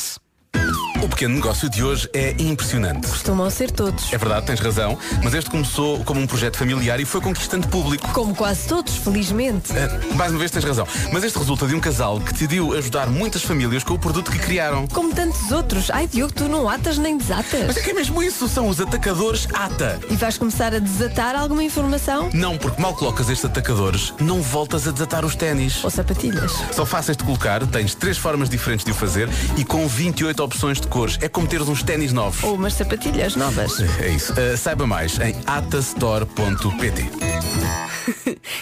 O 1.02 1.08
pequeno 1.08 1.34
negócio 1.36 1.68
de 1.70 1.82
hoje 1.82 2.08
é 2.12 2.34
impressionante. 2.38 3.06
Costumam 3.08 3.48
ser 3.48 3.70
todos. 3.70 4.12
É 4.12 4.18
verdade, 4.18 4.44
tens 4.46 4.60
razão, 4.60 4.98
mas 5.22 5.32
este 5.32 5.48
começou 5.48 6.04
como 6.04 6.20
um 6.20 6.26
projeto 6.26 6.58
familiar 6.58 7.00
e 7.00 7.06
foi 7.06 7.22
conquistando 7.22 7.66
público. 7.68 8.06
Como 8.12 8.34
quase 8.34 8.68
todos, 8.68 8.96
felizmente. 8.96 9.72
Eh, 9.74 9.88
Mais 10.14 10.30
uma 10.30 10.38
vez 10.38 10.50
tens 10.50 10.62
razão, 10.64 10.86
mas 11.10 11.24
este 11.24 11.38
resulta 11.38 11.66
de 11.66 11.74
um 11.74 11.80
casal 11.80 12.20
que 12.20 12.32
decidiu 12.34 12.74
ajudar 12.76 13.06
muitas 13.08 13.42
famílias 13.42 13.82
com 13.82 13.94
o 13.94 13.98
produto 13.98 14.30
que 14.30 14.38
criaram. 14.38 14.86
Como 14.88 15.14
tantos 15.14 15.50
outros. 15.50 15.90
Ai, 15.90 16.06
Diogo, 16.06 16.34
tu 16.34 16.44
não 16.50 16.68
atas 16.68 16.98
nem 16.98 17.14
Mas 17.14 17.26
desatas. 17.26 17.76
é 17.78 17.80
que 17.80 17.90
é 17.90 17.94
mesmo 17.94 18.22
isso, 18.22 18.46
são 18.46 18.68
os 18.68 18.78
atacadores 18.78 19.48
ATA. 19.54 19.98
E 20.10 20.16
vais 20.16 20.36
começar 20.36 20.74
a 20.74 20.78
desatar 20.78 21.34
alguma 21.34 21.62
informação? 21.64 22.28
Não, 22.34 22.58
porque 22.58 22.80
mal 22.80 22.94
colocas 22.94 23.30
estes 23.30 23.44
atacadores, 23.46 24.12
não 24.20 24.42
voltas 24.42 24.86
a 24.86 24.90
desatar 24.90 25.24
os 25.24 25.34
ténis. 25.34 25.82
Ou 25.82 25.88
sapatilhas? 25.90 26.52
São 26.72 26.84
fáceis 26.84 27.16
de 27.16 27.24
colocar, 27.24 27.66
tens 27.66 27.94
três 27.94 28.18
formas 28.18 28.50
diferentes 28.50 28.84
de 28.84 28.90
o 28.92 28.94
fazer 28.94 29.30
e 29.56 29.64
com 29.64 29.88
28 29.88 30.42
opções 30.42 30.78
de 30.80 30.89
cores. 30.90 31.18
É 31.22 31.28
como 31.28 31.46
teres 31.46 31.68
uns 31.68 31.82
ténis 31.82 32.12
novos. 32.12 32.42
Ou 32.42 32.54
umas 32.54 32.74
sapatilhas 32.74 33.36
novas? 33.36 33.80
É 34.00 34.08
isso. 34.08 34.32
Uh, 34.32 34.56
saiba 34.56 34.86
mais 34.86 35.18
em 35.20 35.34
atastore.pt. 35.46 37.10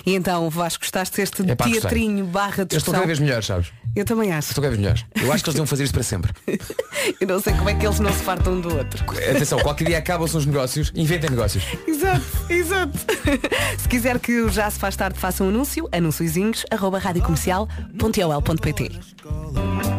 E 0.05 0.15
então, 0.15 0.49
Vasco, 0.51 0.83
gostaste 0.83 1.17
deste 1.17 1.43
É 1.43 1.55
teatrinho 1.55 2.25
barra 2.27 2.67
Eu 2.71 2.79
estou 2.79 2.93
cada 2.93 3.07
vez 3.07 3.19
melhor, 3.19 3.43
sabes? 3.43 3.73
Eu 3.95 4.05
também 4.05 4.33
acho. 4.33 4.49
Estou 4.49 4.63
cada 4.63 4.75
vez 4.75 4.81
melhor. 4.81 4.99
Eu 5.21 5.33
acho 5.33 5.43
que 5.43 5.51
eles 5.51 5.55
deviam 5.55 5.67
fazer 5.67 5.85
isto 5.85 5.93
para 5.93 6.03
sempre. 6.03 6.33
Eu 7.21 7.27
não 7.27 7.41
sei 7.41 7.53
como 7.55 7.69
é 7.69 7.75
que 7.75 7.87
eles 7.87 8.01
não 8.01 8.13
se 8.13 8.23
fartam 8.23 8.55
um 8.55 8.61
do 8.61 8.77
outro. 8.77 9.05
Atenção, 9.11 9.59
qualquer 9.61 9.85
dia 9.85 9.99
acabam-se 9.99 10.37
os 10.37 10.47
negócios, 10.47 10.93
inventem 10.95 11.31
negócios. 11.31 11.65
Exato, 11.87 12.25
exato. 12.49 12.99
Se 13.79 13.89
quiser 13.89 14.19
que 14.19 14.41
o 14.41 14.51
Já 14.51 14.71
se 14.71 14.79
faz 14.79 14.97
tarde 14.97 15.19
faça 15.19 15.43
um 15.43 15.49
anúncio, 15.49 15.89
anunciozinhos, 15.93 16.65
arroba 16.71 16.99
radiocomercial.ol.pt 16.99 19.98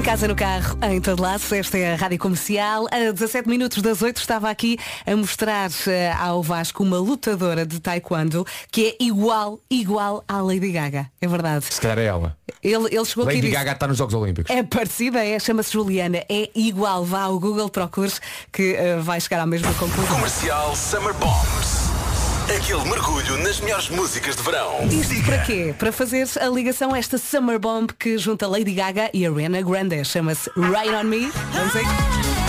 em 0.00 0.02
casa, 0.02 0.26
no 0.26 0.34
carro, 0.34 0.78
em 0.82 0.98
todo 0.98 1.20
lado, 1.20 1.42
esta 1.54 1.76
é 1.76 1.92
a 1.92 1.96
Rádio 1.96 2.18
Comercial. 2.18 2.86
A 2.90 3.12
17 3.12 3.46
minutos 3.46 3.82
das 3.82 4.00
8 4.00 4.16
estava 4.16 4.48
aqui 4.48 4.78
a 5.06 5.14
mostrar 5.14 5.70
eh, 5.86 6.10
ao 6.18 6.42
Vasco 6.42 6.82
uma 6.82 6.96
lutadora 6.96 7.66
de 7.66 7.78
taekwondo 7.78 8.46
que 8.72 8.96
é 8.98 9.04
igual, 9.04 9.60
igual 9.70 10.24
à 10.26 10.40
Lady 10.40 10.72
Gaga. 10.72 11.10
É 11.20 11.28
verdade. 11.28 11.66
Se 11.66 11.78
calhar 11.78 11.98
é 11.98 12.06
ela. 12.06 12.34
Ele, 12.62 12.86
ele 12.86 13.04
chegou 13.04 13.24
aqui 13.24 13.34
e 13.34 13.36
Lady 13.36 13.40
disse, 13.42 13.52
Gaga 13.52 13.72
está 13.72 13.86
nos 13.86 13.98
Jogos 13.98 14.14
Olímpicos. 14.14 14.50
é 14.50 14.62
parecida, 14.62 15.22
é, 15.22 15.38
chama-se 15.38 15.74
Juliana, 15.74 16.24
é 16.30 16.48
igual. 16.54 17.04
Vá 17.04 17.22
ao 17.24 17.38
Google, 17.38 17.68
procures 17.68 18.22
que 18.50 18.76
eh, 18.76 18.96
vai 19.00 19.20
chegar 19.20 19.42
à 19.42 19.46
mesma 19.46 19.74
conclusão. 19.74 20.14
Comercial 20.16 20.74
Summer 20.74 21.12
Bombs. 21.12 21.79
Aquele 22.60 22.84
mergulho 22.84 23.38
nas 23.38 23.58
melhores 23.58 23.88
músicas 23.88 24.36
de 24.36 24.42
verão. 24.42 24.86
Isto 24.86 25.24
para 25.24 25.38
quê? 25.38 25.74
Para 25.78 25.90
fazer 25.90 26.28
a 26.38 26.46
ligação 26.46 26.92
a 26.92 26.98
esta 26.98 27.16
Summer 27.16 27.58
Bomb 27.58 27.90
que 27.98 28.18
junta 28.18 28.46
Lady 28.46 28.74
Gaga 28.74 29.08
e 29.14 29.26
Ariana 29.26 29.62
Grande. 29.62 30.04
Chama-se 30.04 30.50
Rain 30.54 30.94
On 30.94 31.04
Me. 31.04 31.32
Vamos 31.54 31.74
aí. 31.74 32.39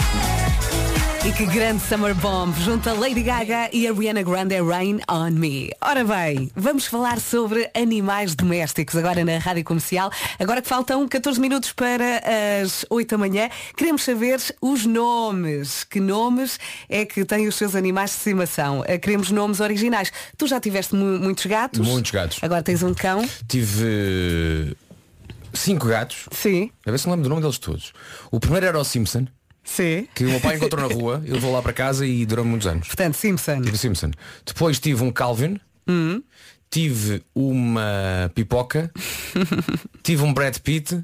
E 1.24 1.32
que 1.32 1.46
grande 1.46 1.84
Summer 1.84 2.16
Bomb 2.16 2.52
junto 2.62 2.90
a 2.90 2.94
Lady 2.94 3.22
Gaga 3.22 3.70
e 3.72 3.88
a 3.88 3.94
Rihanna 3.94 4.24
Grande 4.24 4.60
Rain 4.60 5.00
on 5.08 5.30
Me. 5.30 5.70
Ora 5.80 6.04
bem, 6.04 6.50
vamos 6.56 6.88
falar 6.88 7.20
sobre 7.20 7.70
animais 7.76 8.34
domésticos 8.34 8.96
agora 8.96 9.24
na 9.24 9.38
Rádio 9.38 9.64
Comercial. 9.64 10.12
Agora 10.40 10.64
que 10.64 10.68
faltam 10.68 11.08
14 11.08 11.40
minutos 11.40 11.74
para 11.74 12.24
as 12.64 12.86
8 12.90 13.10
da 13.12 13.18
manhã, 13.20 13.50
queremos 13.78 14.02
saber 14.04 14.40
os 14.60 14.84
nomes. 14.88 15.84
Que 15.84 16.00
nomes 16.00 16.58
é 16.90 17.06
que 17.06 17.24
têm 17.24 17.48
os 17.48 17.54
seus 17.56 17.76
animais 17.76 18.10
de 18.12 18.18
estimação? 18.18 18.84
Eh, 18.88 18.98
Queremos 18.98 19.30
nomes 19.30 19.60
originais. 19.60 20.12
Tu 20.36 20.48
já 20.48 20.60
tiveste 20.60 20.96
mu- 20.96 21.20
muitos 21.20 21.46
gatos? 21.46 21.88
Muitos 21.88 22.10
gatos. 22.10 22.40
Agora 22.42 22.64
tens 22.64 22.82
um 22.82 22.96
cão? 22.96 23.24
Tive 23.48 24.76
cinco 25.54 25.88
gatos. 25.88 26.26
Sim. 26.32 26.72
A 26.84 26.90
ver 26.90 26.98
se 26.98 27.06
me 27.06 27.12
lembro 27.12 27.26
do 27.26 27.30
nome 27.30 27.42
deles 27.44 27.60
todos. 27.60 27.94
O 28.32 28.40
primeiro 28.40 28.66
era 28.66 28.80
o 28.80 28.84
Simpson. 28.84 29.28
Sim. 29.64 30.08
Que 30.14 30.26
o 30.26 30.30
meu 30.30 30.40
pai 30.40 30.56
encontrou 30.56 30.88
na 30.88 30.94
rua, 30.94 31.22
eu 31.26 31.40
vou 31.40 31.54
lá 31.54 31.62
para 31.62 31.74
casa 31.74 32.06
e 32.06 32.26
durou 32.26 32.44
muitos 32.44 32.68
anos. 32.68 32.88
Portanto, 32.88 33.16
Simpson. 33.16 33.62
Tive 33.62 33.78
Simpson. 33.78 34.12
Depois 34.46 34.80
tive 34.80 35.04
um 35.04 35.12
Calvin. 35.12 35.60
Hum. 35.88 36.22
Tive 36.72 37.22
uma 37.36 38.32
pipoca. 38.34 38.90
tive 40.02 40.24
um 40.24 40.34
Brad 40.34 40.58
Pitt. 40.60 41.02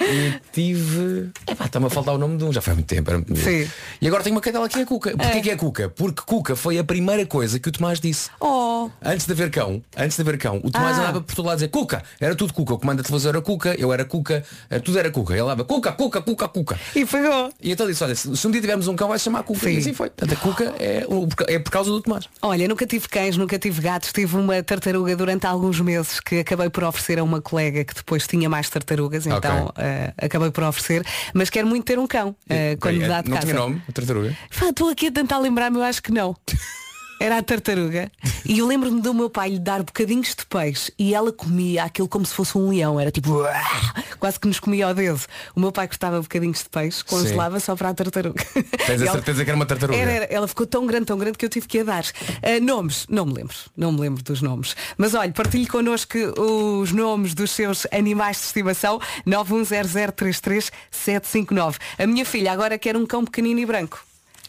e 0.00 0.40
tive. 0.52 1.30
Epá, 1.48 1.64
está-me 1.64 1.86
a 1.86 1.90
faltar 1.90 2.14
o 2.14 2.18
nome 2.18 2.36
de 2.36 2.44
um, 2.44 2.52
já 2.52 2.60
foi 2.60 2.72
há 2.72 2.76
muito 2.76 2.86
tempo. 2.86 3.10
Sim. 3.34 3.68
E 4.00 4.06
agora 4.06 4.22
tenho 4.22 4.36
uma 4.36 4.40
cadela 4.40 4.68
que 4.68 4.78
é 4.78 4.82
a 4.82 4.86
Cuca. 4.86 5.16
Porquê 5.16 5.40
que 5.40 5.50
é 5.50 5.54
a 5.54 5.56
Cuca? 5.56 5.88
Porque 5.88 6.22
Cuca 6.24 6.54
foi 6.54 6.78
a 6.78 6.84
primeira 6.84 7.26
coisa 7.26 7.58
que 7.58 7.68
o 7.68 7.72
Tomás 7.72 7.98
disse. 7.98 8.30
Oh. 8.40 8.88
Antes 9.04 9.26
de 9.26 9.32
haver 9.32 9.50
cão, 9.50 9.82
antes 9.96 10.16
de 10.16 10.22
haver 10.22 10.38
cão, 10.38 10.60
o 10.62 10.70
Tomás 10.70 10.96
Ah. 10.96 11.00
andava 11.02 11.20
por 11.20 11.34
todo 11.34 11.46
lado 11.46 11.54
a 11.54 11.56
dizer 11.56 11.68
Cuca, 11.68 12.02
era 12.20 12.36
tudo 12.36 12.52
Cuca, 12.52 12.74
o 12.74 12.78
comando 12.78 12.98
da 12.98 13.02
televisão 13.02 13.30
era 13.30 13.40
Cuca, 13.42 13.74
eu 13.76 13.92
era 13.92 14.04
Cuca, 14.04 14.44
eh, 14.70 14.78
tudo 14.78 14.96
era 14.96 15.10
Cuca. 15.10 15.32
Ele 15.32 15.42
andava 15.42 15.64
Cuca, 15.64 15.90
Cuca, 15.90 16.22
Cuca, 16.22 16.46
Cuca. 16.48 16.78
E 16.94 17.04
pegou. 17.04 17.52
E 17.60 17.72
então 17.72 17.84
disse, 17.86 18.04
olha, 18.04 18.14
se 18.14 18.46
um 18.46 18.50
dia 18.52 18.60
tivermos 18.60 18.86
um 18.86 18.94
cão 18.94 19.08
vai 19.08 19.18
chamar 19.18 19.42
Cuca. 19.42 19.60
Sim. 19.66 19.74
E 19.74 19.78
assim 19.78 19.92
foi. 19.92 20.08
Portanto, 20.10 20.38
a 20.38 20.40
Cuca 20.40 20.74
é, 20.78 21.04
é 21.48 21.58
por 21.58 21.70
causa 21.72 21.90
do 21.90 22.00
Tomás. 22.00 22.28
Olha, 22.40 22.68
nunca 22.68 22.86
tive 22.86 23.08
cães, 23.08 23.36
nunca 23.36 23.58
tive 23.58 23.80
gatos, 23.80 24.03
tive 24.12 24.36
uma 24.36 24.62
tartaruga 24.62 25.16
durante 25.16 25.46
alguns 25.46 25.80
meses 25.80 26.20
que 26.20 26.40
acabei 26.40 26.68
por 26.70 26.84
oferecer 26.84 27.18
a 27.18 27.24
uma 27.24 27.40
colega 27.40 27.84
que 27.84 27.94
depois 27.94 28.26
tinha 28.26 28.48
mais 28.48 28.68
tartarugas, 28.68 29.26
então 29.26 29.72
eh, 29.76 30.12
acabei 30.18 30.50
por 30.50 30.64
oferecer, 30.64 31.04
mas 31.32 31.48
quero 31.50 31.66
muito 31.66 31.84
ter 31.84 31.98
um 31.98 32.06
cão 32.06 32.34
eh, 32.48 32.76
quando 32.80 32.96
me 32.98 33.04
Eh, 33.04 33.08
dá 33.08 33.22
de 33.22 33.28
não 33.30 33.36
casa. 33.36 33.46
tinha 33.48 33.58
nome, 33.58 33.82
a 33.88 33.92
tartaruga. 33.92 34.36
Estou 34.50 34.88
aqui 34.90 35.06
a 35.08 35.12
tentar 35.12 35.38
lembrar-me, 35.38 35.78
eu 35.78 35.82
acho 35.82 36.02
que 36.02 36.12
não. 36.12 36.36
Era 37.20 37.38
a 37.38 37.42
tartaruga. 37.42 38.10
E 38.44 38.58
eu 38.58 38.66
lembro-me 38.66 39.00
do 39.00 39.14
meu 39.14 39.30
pai 39.30 39.48
lhe 39.50 39.58
dar 39.58 39.82
bocadinhos 39.82 40.34
de 40.34 40.44
peixe 40.44 40.92
e 40.98 41.14
ela 41.14 41.32
comia 41.32 41.84
aquilo 41.84 42.06
como 42.06 42.26
se 42.26 42.34
fosse 42.34 42.58
um 42.58 42.68
leão. 42.68 43.00
Era 43.00 43.10
tipo, 43.10 43.30
"Uah!" 43.30 43.94
quase 44.20 44.38
que 44.38 44.46
nos 44.46 44.60
comia 44.60 44.86
ao 44.86 44.92
dedo. 44.94 45.18
O 45.56 45.60
meu 45.60 45.72
pai 45.72 45.88
cortava 45.88 46.20
bocadinhos 46.20 46.58
de 46.58 46.68
peixe, 46.68 47.02
congelava 47.04 47.58
só 47.60 47.74
para 47.76 47.88
a 47.90 47.94
tartaruga. 47.94 48.44
Tens 48.86 49.00
a 49.00 49.04
ela- 49.06 49.12
certeza 49.12 49.42
que 49.44 49.48
era 49.50 49.56
uma 49.56 49.64
tartaruga? 49.64 49.98
Era, 49.98 50.10
era. 50.12 50.24
ela 50.26 50.46
ficou 50.46 50.66
tão 50.66 50.86
grande, 50.86 51.06
tão 51.06 51.16
grande 51.16 51.38
que 51.38 51.44
eu 51.46 51.48
tive 51.48 51.66
que 51.66 51.78
a 51.78 51.84
dar. 51.84 52.04
Ah, 52.42 52.60
nomes, 52.60 53.06
não 53.08 53.24
me 53.24 53.32
lembro, 53.32 53.56
não 53.76 53.90
me 53.92 54.00
lembro 54.00 54.22
dos 54.22 54.42
nomes. 54.42 54.76
Mas 54.98 55.14
olha, 55.14 55.32
partilhe 55.32 55.66
connosco 55.66 56.18
os 56.38 56.92
nomes 56.92 57.32
dos 57.34 57.50
seus 57.52 57.86
animais 57.90 58.36
de 58.38 58.44
estimação 58.44 59.00
910033759. 59.26 61.76
A 61.98 62.06
minha 62.06 62.26
filha 62.26 62.52
agora 62.52 62.78
quer 62.78 62.94
um 62.96 63.06
cão 63.06 63.24
pequenino 63.24 63.60
e 63.60 63.66
branco. 63.66 64.04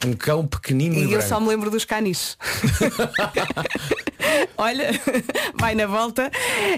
Um 0.05 0.13
cão 0.13 0.45
pequenino 0.45 0.95
e, 0.95 0.99
E 0.99 1.03
eu 1.03 1.09
branco. 1.09 1.27
só 1.27 1.39
me 1.39 1.47
lembro 1.47 1.71
dos 1.71 1.85
caniches. 1.85 2.37
Olha, 4.57 4.89
vai 5.59 5.75
na 5.75 5.85
volta. 5.87 6.31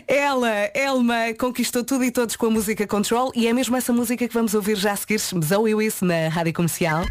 Ela, 0.07 0.49
Elma, 0.73 1.33
conquistou 1.39 1.83
tudo 1.83 2.03
e 2.03 2.11
todos 2.11 2.35
com 2.35 2.47
a 2.47 2.49
música 2.49 2.85
Control 2.87 3.31
e 3.35 3.47
é 3.47 3.53
mesmo 3.53 3.75
essa 3.75 3.93
música 3.93 4.27
que 4.27 4.33
vamos 4.33 4.53
ouvir 4.53 4.75
já 4.77 4.91
a 4.91 4.95
seguir. 4.95 5.19
Zoe 5.19 5.73
Lewis 5.73 6.01
na 6.01 6.29
Rádio 6.29 6.53
Comercial. 6.53 7.05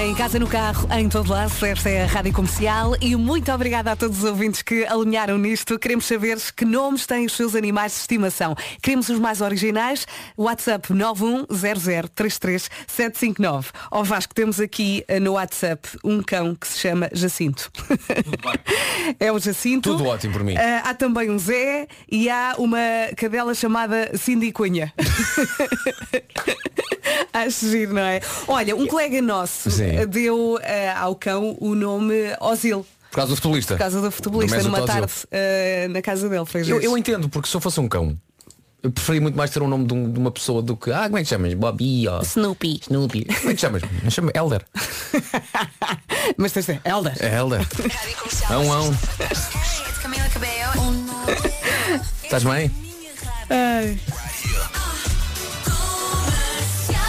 Em 0.00 0.14
casa, 0.14 0.38
no 0.38 0.46
carro, 0.46 0.86
em 0.92 1.08
todo 1.08 1.30
lado, 1.30 1.66
esta 1.66 1.90
é 1.90 2.04
a 2.04 2.06
Rádio 2.06 2.32
Comercial 2.32 2.94
e 3.00 3.16
muito 3.16 3.50
obrigada 3.50 3.90
a 3.90 3.96
todos 3.96 4.18
os 4.18 4.24
ouvintes 4.24 4.62
que 4.62 4.86
alinharam 4.86 5.36
nisto. 5.36 5.76
Queremos 5.76 6.06
saber 6.06 6.38
que 6.56 6.64
nomes 6.64 7.04
têm 7.04 7.26
os 7.26 7.32
seus 7.32 7.56
animais 7.56 7.94
de 7.94 7.98
estimação. 7.98 8.54
Queremos 8.80 9.08
os 9.08 9.18
mais 9.18 9.40
originais. 9.40 10.06
WhatsApp 10.36 10.94
910033759. 10.94 13.64
Ó 13.90 14.04
Vasco, 14.04 14.32
temos 14.32 14.60
aqui 14.60 15.04
eh, 15.08 15.18
no 15.18 15.32
WhatsApp 15.32 15.88
um 16.04 16.22
cão 16.22 16.54
que 16.54 16.68
se 16.68 16.78
chama 16.78 17.10
Jacinto. 17.12 17.68
é 19.18 19.32
o 19.32 19.40
Jacinto. 19.40 19.96
Tudo 19.96 20.06
ótimo 20.06 20.32
por 20.32 20.44
mim. 20.44 20.54
Ah, 20.56 20.90
há 20.90 20.94
também 20.94 21.28
um 21.28 21.40
Zé 21.40 21.88
e 22.08 22.30
há 22.30 22.54
uma 22.56 22.78
cadela 23.16 23.52
chamada 23.52 24.16
Cindy 24.16 24.52
Cunha. 24.52 24.94
Acho 27.32 27.70
giro, 27.70 27.94
não 27.94 28.02
é? 28.02 28.20
Olha, 28.46 28.76
um 28.76 28.86
colega 28.86 29.20
nosso 29.20 29.70
Sim. 29.70 29.87
Eh, 29.88 30.06
deu 30.06 30.58
eh, 30.62 30.90
ao 30.92 31.14
cão 31.14 31.56
o 31.60 31.74
nome 31.74 32.14
Osil. 32.40 32.86
Por 33.10 33.16
causa 33.16 33.30
do 33.32 33.36
futebolista. 33.36 33.74
Por 33.74 33.78
causa 33.78 34.00
do 34.02 34.10
futebolista, 34.10 34.58
Do 34.58 34.64
numa 34.64 34.82
tarde 34.84 35.12
eh, 35.30 35.88
na 35.88 36.02
casa 36.02 36.28
dele. 36.28 36.44
Foi 36.44 36.60
Eu, 36.70 36.80
eu 36.80 36.96
entendo, 36.98 37.28
porque 37.28 37.48
se 37.48 37.56
eu 37.56 37.60
fosse 37.60 37.80
um 37.80 37.88
cão, 37.88 38.16
eu 38.82 38.90
preferia 38.92 39.20
muito 39.20 39.36
mais 39.36 39.50
ter 39.50 39.62
um 39.62 39.66
nome 39.68 39.86
de, 39.86 39.94
um- 39.94 40.12
de 40.12 40.18
uma 40.18 40.30
pessoa 40.30 40.60
do 40.62 40.76
que. 40.76 40.92
Ah, 40.92 41.04
como 41.04 41.16
é 41.16 41.20
que 41.20 41.26
te 41.26 41.30
chamas? 41.30 41.54
Bobby 41.54 42.06
ou 42.06 42.20
Snoopy. 42.22 42.80
Snoopy. 42.82 43.24
Como 43.24 43.38
é 43.38 43.50
que 43.50 43.54
te 43.54 43.60
chamas? 43.62 43.82
Eu 44.04 44.10
chamo 44.10 44.30
Elder. 44.34 44.64
Mas 46.36 46.52
tens 46.52 46.66
de 46.66 46.74
ser 46.74 46.80
Elder. 46.84 47.14
É 47.18 47.34
Elder. 47.38 47.66
Ão, 48.50 48.72
ão. 48.72 48.96
Estás 52.22 52.44
bem? 52.44 52.70
Ai. 53.50 53.98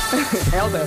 Elder. 0.53 0.85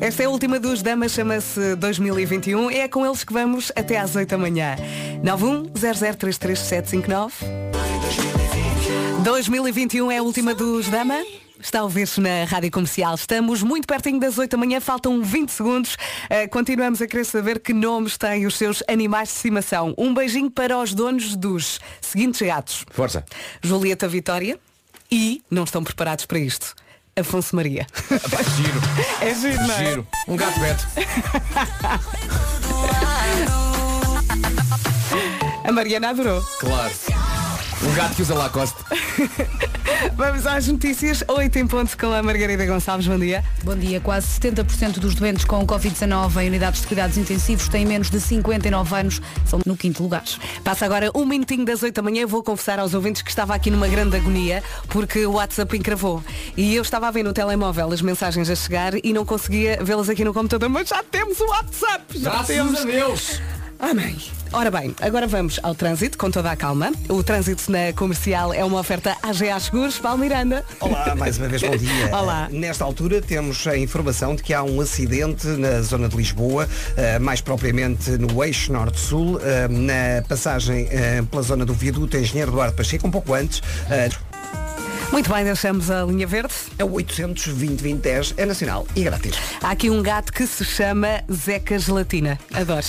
Esta 0.00 0.22
é 0.22 0.26
a 0.26 0.30
última 0.30 0.60
dos 0.60 0.82
damas, 0.82 1.12
chama-se 1.12 1.74
2021. 1.76 2.70
É 2.70 2.88
com 2.88 3.06
eles 3.06 3.24
que 3.24 3.32
vamos 3.32 3.72
até 3.74 3.98
às 3.98 4.14
8 4.14 4.28
da 4.28 4.36
manhã. 4.38 4.76
910033759. 5.24 7.32
2021 9.22 10.10
é 10.10 10.18
a 10.18 10.22
última 10.22 10.54
dos 10.54 10.88
Dama. 10.88 11.22
Está 11.58 11.80
a 11.80 11.84
ouvir-se 11.84 12.20
na 12.20 12.44
Rádio 12.44 12.70
Comercial. 12.70 13.14
Estamos 13.14 13.62
muito 13.62 13.86
pertinho 13.86 14.20
das 14.20 14.36
8 14.36 14.50
da 14.50 14.58
manhã, 14.58 14.78
faltam 14.78 15.22
20 15.22 15.48
segundos. 15.48 15.96
Eh, 16.28 16.46
continuamos 16.48 17.00
a 17.00 17.06
querer 17.06 17.24
saber 17.24 17.60
que 17.60 17.72
nomes 17.72 18.18
têm 18.18 18.44
os 18.44 18.56
seus 18.56 18.82
animais 18.86 19.30
de 19.30 19.36
estimação. 19.36 19.94
Um 19.96 20.12
beijinho 20.12 20.50
para 20.50 20.76
os 20.78 20.92
donos 20.92 21.34
dos 21.34 21.80
seguintes 22.00 22.42
gatos. 22.42 22.84
Força. 22.90 23.24
Julieta 23.62 24.06
Vitória 24.06 24.60
e, 25.10 25.42
não 25.50 25.64
estão 25.64 25.82
preparados 25.82 26.26
para 26.26 26.38
isto, 26.38 26.74
Afonso 27.18 27.56
Maria. 27.56 27.86
Pá, 28.30 28.42
giro. 28.42 28.78
É 29.24 29.34
giro, 29.34 29.66
não 29.66 29.74
é? 29.74 29.78
Giro. 29.86 30.06
Um 30.28 30.36
gato 30.36 30.60
beto. 30.60 30.86
A 35.66 35.72
Mariana 35.72 36.10
adorou. 36.10 36.42
Claro. 36.60 36.92
Um 37.82 37.94
gato 37.94 38.16
que 38.16 38.22
usa 38.22 38.34
Lacoste. 38.34 38.76
Vamos 40.16 40.46
às 40.46 40.66
notícias, 40.66 41.22
8 41.28 41.58
em 41.58 41.66
ponto 41.66 41.96
com 41.96 42.12
a 42.12 42.22
Margarida 42.22 42.64
Gonçalves. 42.64 43.06
Bom 43.06 43.18
dia. 43.18 43.44
Bom 43.62 43.76
dia. 43.76 44.00
Quase 44.00 44.28
70% 44.40 44.98
dos 44.98 45.14
doentes 45.14 45.44
com 45.44 45.66
Covid-19 45.66 46.42
em 46.42 46.48
unidades 46.48 46.80
de 46.80 46.86
cuidados 46.86 47.18
intensivos 47.18 47.68
têm 47.68 47.84
menos 47.84 48.08
de 48.08 48.18
59 48.18 48.94
anos. 48.94 49.20
São 49.44 49.60
no 49.66 49.76
quinto 49.76 50.02
lugar. 50.02 50.24
Passa 50.64 50.86
agora 50.86 51.10
um 51.14 51.26
minutinho 51.26 51.64
das 51.64 51.82
8 51.82 51.94
da 51.94 52.02
manhã. 52.02 52.26
Vou 52.26 52.42
confessar 52.42 52.78
aos 52.78 52.94
ouvintes 52.94 53.20
que 53.20 53.30
estava 53.30 53.54
aqui 53.54 53.70
numa 53.70 53.88
grande 53.88 54.16
agonia 54.16 54.62
porque 54.88 55.26
o 55.26 55.32
WhatsApp 55.32 55.76
encravou. 55.76 56.24
E 56.56 56.74
eu 56.74 56.82
estava 56.82 57.08
a 57.08 57.10
ver 57.10 57.22
no 57.22 57.32
telemóvel 57.32 57.92
as 57.92 58.00
mensagens 58.00 58.48
a 58.48 58.56
chegar 58.56 58.94
e 59.04 59.12
não 59.12 59.24
conseguia 59.24 59.78
vê-las 59.82 60.08
aqui 60.08 60.24
no 60.24 60.32
computador. 60.32 60.68
Mas 60.70 60.88
já 60.88 61.02
temos 61.02 61.38
o 61.40 61.46
WhatsApp! 61.46 62.18
Já 62.18 62.42
temos. 62.42 62.84
Deus. 62.84 63.40
Amém. 63.78 64.16
Ora 64.52 64.70
bem, 64.70 64.94
agora 65.00 65.26
vamos 65.26 65.60
ao 65.62 65.74
trânsito 65.74 66.16
com 66.16 66.30
toda 66.30 66.50
a 66.50 66.56
calma. 66.56 66.92
O 67.08 67.22
trânsito 67.22 67.70
na 67.70 67.92
comercial 67.92 68.54
é 68.54 68.64
uma 68.64 68.78
oferta 68.78 69.16
AGA 69.22 69.58
Seguros. 69.60 69.98
Paulo 69.98 70.18
Miranda. 70.18 70.64
Olá, 70.80 71.14
mais 71.14 71.36
uma 71.36 71.48
vez 71.48 71.62
bom 71.62 71.76
dia. 71.76 72.08
Olá. 72.16 72.48
Nesta 72.50 72.84
altura 72.84 73.20
temos 73.20 73.66
a 73.66 73.76
informação 73.76 74.34
de 74.34 74.42
que 74.42 74.54
há 74.54 74.62
um 74.62 74.80
acidente 74.80 75.46
na 75.46 75.82
zona 75.82 76.08
de 76.08 76.16
Lisboa, 76.16 76.68
eh, 76.96 77.18
mais 77.18 77.40
propriamente 77.40 78.10
no 78.12 78.42
eixo 78.42 78.72
norte-sul, 78.72 79.40
eh, 79.42 79.68
na 79.68 80.26
passagem 80.26 80.88
eh, 80.90 81.22
pela 81.30 81.42
zona 81.42 81.66
do 81.66 81.74
viaduto 81.74 82.16
Engenheiro 82.16 82.52
Eduardo 82.52 82.74
Pacheco, 82.74 83.06
um 83.06 83.10
pouco 83.10 83.34
antes. 83.34 83.60
Muito 85.12 85.32
bem, 85.32 85.44
deixamos 85.44 85.90
a 85.90 86.04
linha 86.04 86.26
verde. 86.26 86.52
É 86.78 86.84
o 86.84 86.92
800 86.92 87.46
2010 87.46 88.34
é 88.36 88.44
nacional 88.44 88.86
e 88.94 89.04
grátis. 89.04 89.36
Há 89.62 89.70
aqui 89.70 89.88
um 89.88 90.02
gato 90.02 90.32
que 90.32 90.46
se 90.46 90.64
chama 90.64 91.22
Zeca 91.32 91.78
Gelatina. 91.78 92.38
Adoro. 92.52 92.84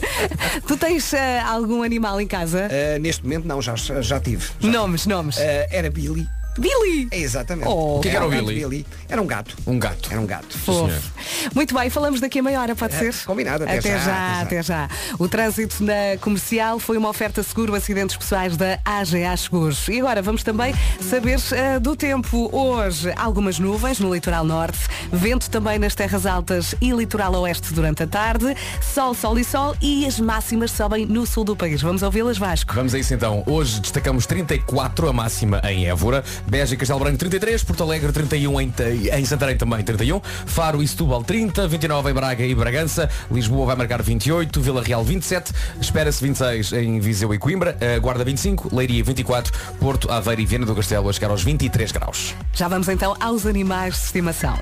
tu 0.68 0.76
tens 0.76 1.12
ah, 1.14 1.48
algum 1.48 1.82
animal 1.82 2.20
em 2.20 2.26
casa? 2.26 2.68
Eh, 2.70 2.98
neste 2.98 3.24
momento 3.24 3.46
não, 3.46 3.62
já, 3.62 3.74
já 3.76 4.20
tive. 4.20 4.46
Já 4.60 4.70
Nomes, 4.70 5.06
nomes. 5.06 5.38
Eh, 5.38 5.68
era 5.70 5.90
Billy. 5.90 6.28
Billy! 6.58 7.08
É 7.10 7.18
exatamente. 7.18 7.68
Oh. 7.68 7.98
O 7.98 8.00
que 8.00 8.08
é 8.08 8.10
que 8.10 8.16
era 8.16 8.26
o 8.26 8.28
um 8.28 8.32
gato 8.32 8.46
Billy? 8.46 8.86
Era 9.08 9.22
um 9.22 9.26
gato. 9.26 9.56
Um 9.66 9.78
gato. 9.78 10.08
Era 10.10 10.20
um 10.20 10.26
gato. 10.26 10.58
Fofo. 10.58 11.12
Muito 11.54 11.74
bem, 11.74 11.90
falamos 11.90 12.20
daqui 12.20 12.40
a 12.40 12.42
meia 12.42 12.60
hora, 12.60 12.74
pode 12.74 12.94
ser? 12.94 13.14
combinado, 13.24 13.64
até 13.64 13.78
até 13.78 13.98
já, 13.98 14.04
já, 14.04 14.40
até 14.40 14.62
já. 14.62 14.88
O 15.18 15.28
trânsito 15.28 15.84
na 15.84 16.16
comercial 16.20 16.78
foi 16.78 16.96
uma 16.96 17.08
oferta 17.08 17.42
seguro 17.42 17.74
acidentes 17.74 18.16
pessoais 18.16 18.56
da 18.56 18.78
AGA 18.84 19.36
Seguros. 19.36 19.86
E 19.88 20.00
agora 20.00 20.22
vamos 20.22 20.42
também 20.42 20.74
saber 21.00 21.38
eh, 21.52 21.78
do 21.78 21.94
tempo. 21.94 22.48
Hoje, 22.52 23.12
algumas 23.16 23.58
nuvens 23.58 24.00
no 24.00 24.12
litoral 24.12 24.44
norte, 24.44 24.78
vento 25.12 25.50
também 25.50 25.78
nas 25.78 25.94
terras 25.94 26.26
altas 26.26 26.74
e 26.80 26.90
litoral 26.90 27.34
oeste 27.34 27.72
durante 27.72 28.02
a 28.02 28.06
tarde, 28.06 28.54
sol, 28.80 29.14
sol 29.14 29.38
e 29.38 29.44
sol 29.44 29.76
e 29.80 30.06
as 30.06 30.18
máximas 30.18 30.70
sobem 30.70 31.06
no 31.06 31.26
sul 31.26 31.44
do 31.44 31.56
país. 31.56 31.82
Vamos 31.82 32.02
ouvi-las, 32.02 32.38
Vasco. 32.38 32.74
Vamos 32.74 32.94
a 32.94 32.98
isso 32.98 33.14
então. 33.14 33.42
Hoje 33.46 33.80
destacamos 33.80 34.26
34 34.26 35.08
a 35.08 35.12
máxima 35.12 35.60
em 35.64 35.86
Évora, 35.86 36.24
Beja 36.48 36.74
e 36.74 36.78
Castelo 36.78 36.98
Branco 36.98 37.18
33, 37.18 37.62
Porto 37.62 37.82
Alegre 37.82 38.10
31 38.10 38.60
em, 38.60 38.72
em 39.12 39.24
Santarém 39.24 39.56
também 39.56 39.82
31, 39.82 40.20
Faro 40.46 40.82
e 40.82 40.88
Setúbal 40.88 41.22
30, 41.22 41.68
29 41.68 42.10
em 42.10 42.14
Braga 42.14 42.44
e 42.44 42.54
Bragança, 42.54 43.10
Lisboa 43.30 43.66
vai 43.66 43.76
marcar 43.76 44.02
28, 44.02 44.60
Vila 44.60 44.82
Real 44.82 45.04
27, 45.04 45.52
espera-se 45.80 46.22
26 46.24 46.72
em 46.72 47.00
Viseu 47.00 47.34
e 47.34 47.38
Coimbra, 47.38 47.76
eh, 47.80 47.98
Guarda 47.98 48.24
25, 48.24 48.74
Leiria 48.74 49.04
24, 49.04 49.52
Porto, 49.78 50.10
Aveiro 50.10 50.40
e 50.40 50.46
Viana 50.46 50.64
do 50.64 50.74
Castelo 50.74 51.08
a 51.08 51.12
chegar 51.12 51.30
aos 51.30 51.42
23 51.44 51.92
graus. 51.92 52.34
Já 52.54 52.66
vamos 52.66 52.88
então 52.88 53.14
aos 53.20 53.44
animais 53.44 53.94
de 53.94 54.00
estimação. 54.04 54.58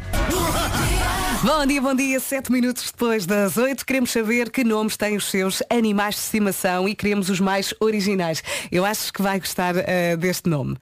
Bom 1.43 1.67
dia, 1.67 1.81
bom 1.81 1.95
dia. 1.95 2.19
Sete 2.19 2.51
minutos 2.51 2.91
depois 2.91 3.27
das 3.27 3.57
oito, 3.57 3.87
queremos 3.87 4.11
saber 4.11 4.51
que 4.51 4.65
nomes 4.65 4.97
têm 4.97 5.17
os 5.17 5.27
seus 5.27 5.63
animais 5.71 6.17
de 6.17 6.23
estimação 6.23 6.89
e 6.89 6.95
queremos 6.95 7.31
os 7.31 7.39
mais 7.39 7.73
originais. 7.79 8.43
Eu 8.73 8.85
acho 8.85 9.13
que 9.13 9.23
vai 9.23 9.39
gostar 9.39 9.75
eh, 9.77 10.17
deste 10.17 10.49
nome. 10.49 10.77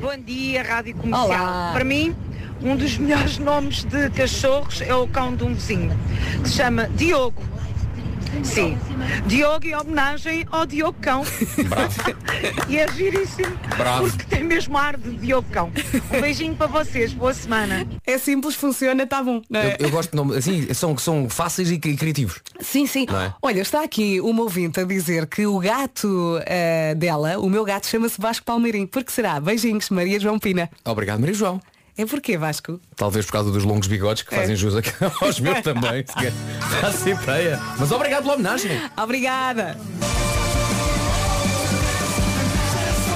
Bom 0.00 0.16
dia, 0.16 0.62
Rádio 0.62 0.96
Comercial. 0.96 1.26
Olá. 1.26 1.70
Para 1.74 1.84
mim, 1.84 2.16
um 2.62 2.74
dos 2.74 2.96
melhores 2.96 3.36
nomes 3.38 3.84
de 3.84 4.08
cachorros 4.08 4.80
é 4.80 4.94
o 4.94 5.06
cão 5.06 5.36
de 5.36 5.44
um 5.44 5.52
vizinho, 5.52 5.92
que 6.42 6.48
se 6.48 6.56
chama 6.56 6.88
Diogo. 6.96 7.42
Sim, 8.44 8.78
Diogo 9.26 9.66
em 9.66 9.74
homenagem 9.74 10.46
ao 10.50 10.64
Diogo 10.64 10.96
Cão. 11.00 11.22
e 12.68 12.76
é 12.78 12.88
giríssimo, 12.92 13.56
Bravo. 13.76 14.08
porque 14.08 14.24
tem 14.24 14.44
mesmo 14.44 14.76
ar 14.78 14.96
de 14.96 15.10
Diogo 15.16 15.46
Cão. 15.50 15.70
Um 16.14 16.20
beijinho 16.20 16.54
para 16.54 16.66
vocês, 16.66 17.12
boa 17.12 17.34
semana. 17.34 17.86
É 18.06 18.18
simples, 18.18 18.54
funciona, 18.54 19.02
está 19.02 19.22
bom. 19.22 19.42
não 19.50 19.60
é? 19.60 19.76
Eu, 19.78 19.86
eu 19.86 19.90
gosto 19.90 20.10
de 20.10 20.16
nomes, 20.16 20.36
assim, 20.36 20.72
são, 20.74 20.96
são 20.96 21.28
fáceis 21.28 21.70
e 21.70 21.78
cri- 21.78 21.96
criativos. 21.96 22.40
Sim, 22.60 22.86
sim. 22.86 23.06
É? 23.10 23.32
Olha, 23.42 23.60
está 23.60 23.82
aqui 23.82 24.20
uma 24.20 24.42
ouvinte 24.42 24.80
a 24.80 24.84
dizer 24.84 25.26
que 25.26 25.46
o 25.46 25.58
gato 25.58 26.40
eh, 26.46 26.94
dela, 26.94 27.38
o 27.38 27.48
meu 27.48 27.64
gato, 27.64 27.86
chama-se 27.86 28.20
Vasco 28.20 28.44
Palmeirim. 28.46 28.86
Por 28.86 29.02
que 29.04 29.12
será? 29.12 29.40
Beijinhos, 29.40 29.90
Maria 29.90 30.18
João 30.20 30.38
Pina. 30.38 30.70
Obrigado, 30.84 31.20
Maria 31.20 31.34
João. 31.34 31.60
É 31.96 32.06
porquê, 32.06 32.38
Vasco? 32.38 32.80
Talvez 32.96 33.26
por 33.26 33.32
causa 33.32 33.50
dos 33.50 33.64
longos 33.64 33.86
bigodes 33.86 34.22
que 34.22 34.34
É. 34.34 34.38
fazem 34.38 34.56
jus 34.56 34.74
aos 35.20 35.40
meus 35.40 35.60
também. 35.60 36.04
sequer. 36.06 36.32
Faço 36.80 37.08
ideia. 37.08 37.60
Mas 37.78 37.90
obrigado 37.92 38.22
pela 38.22 38.34
homenagem. 38.34 38.70
Obrigada. 38.96 39.76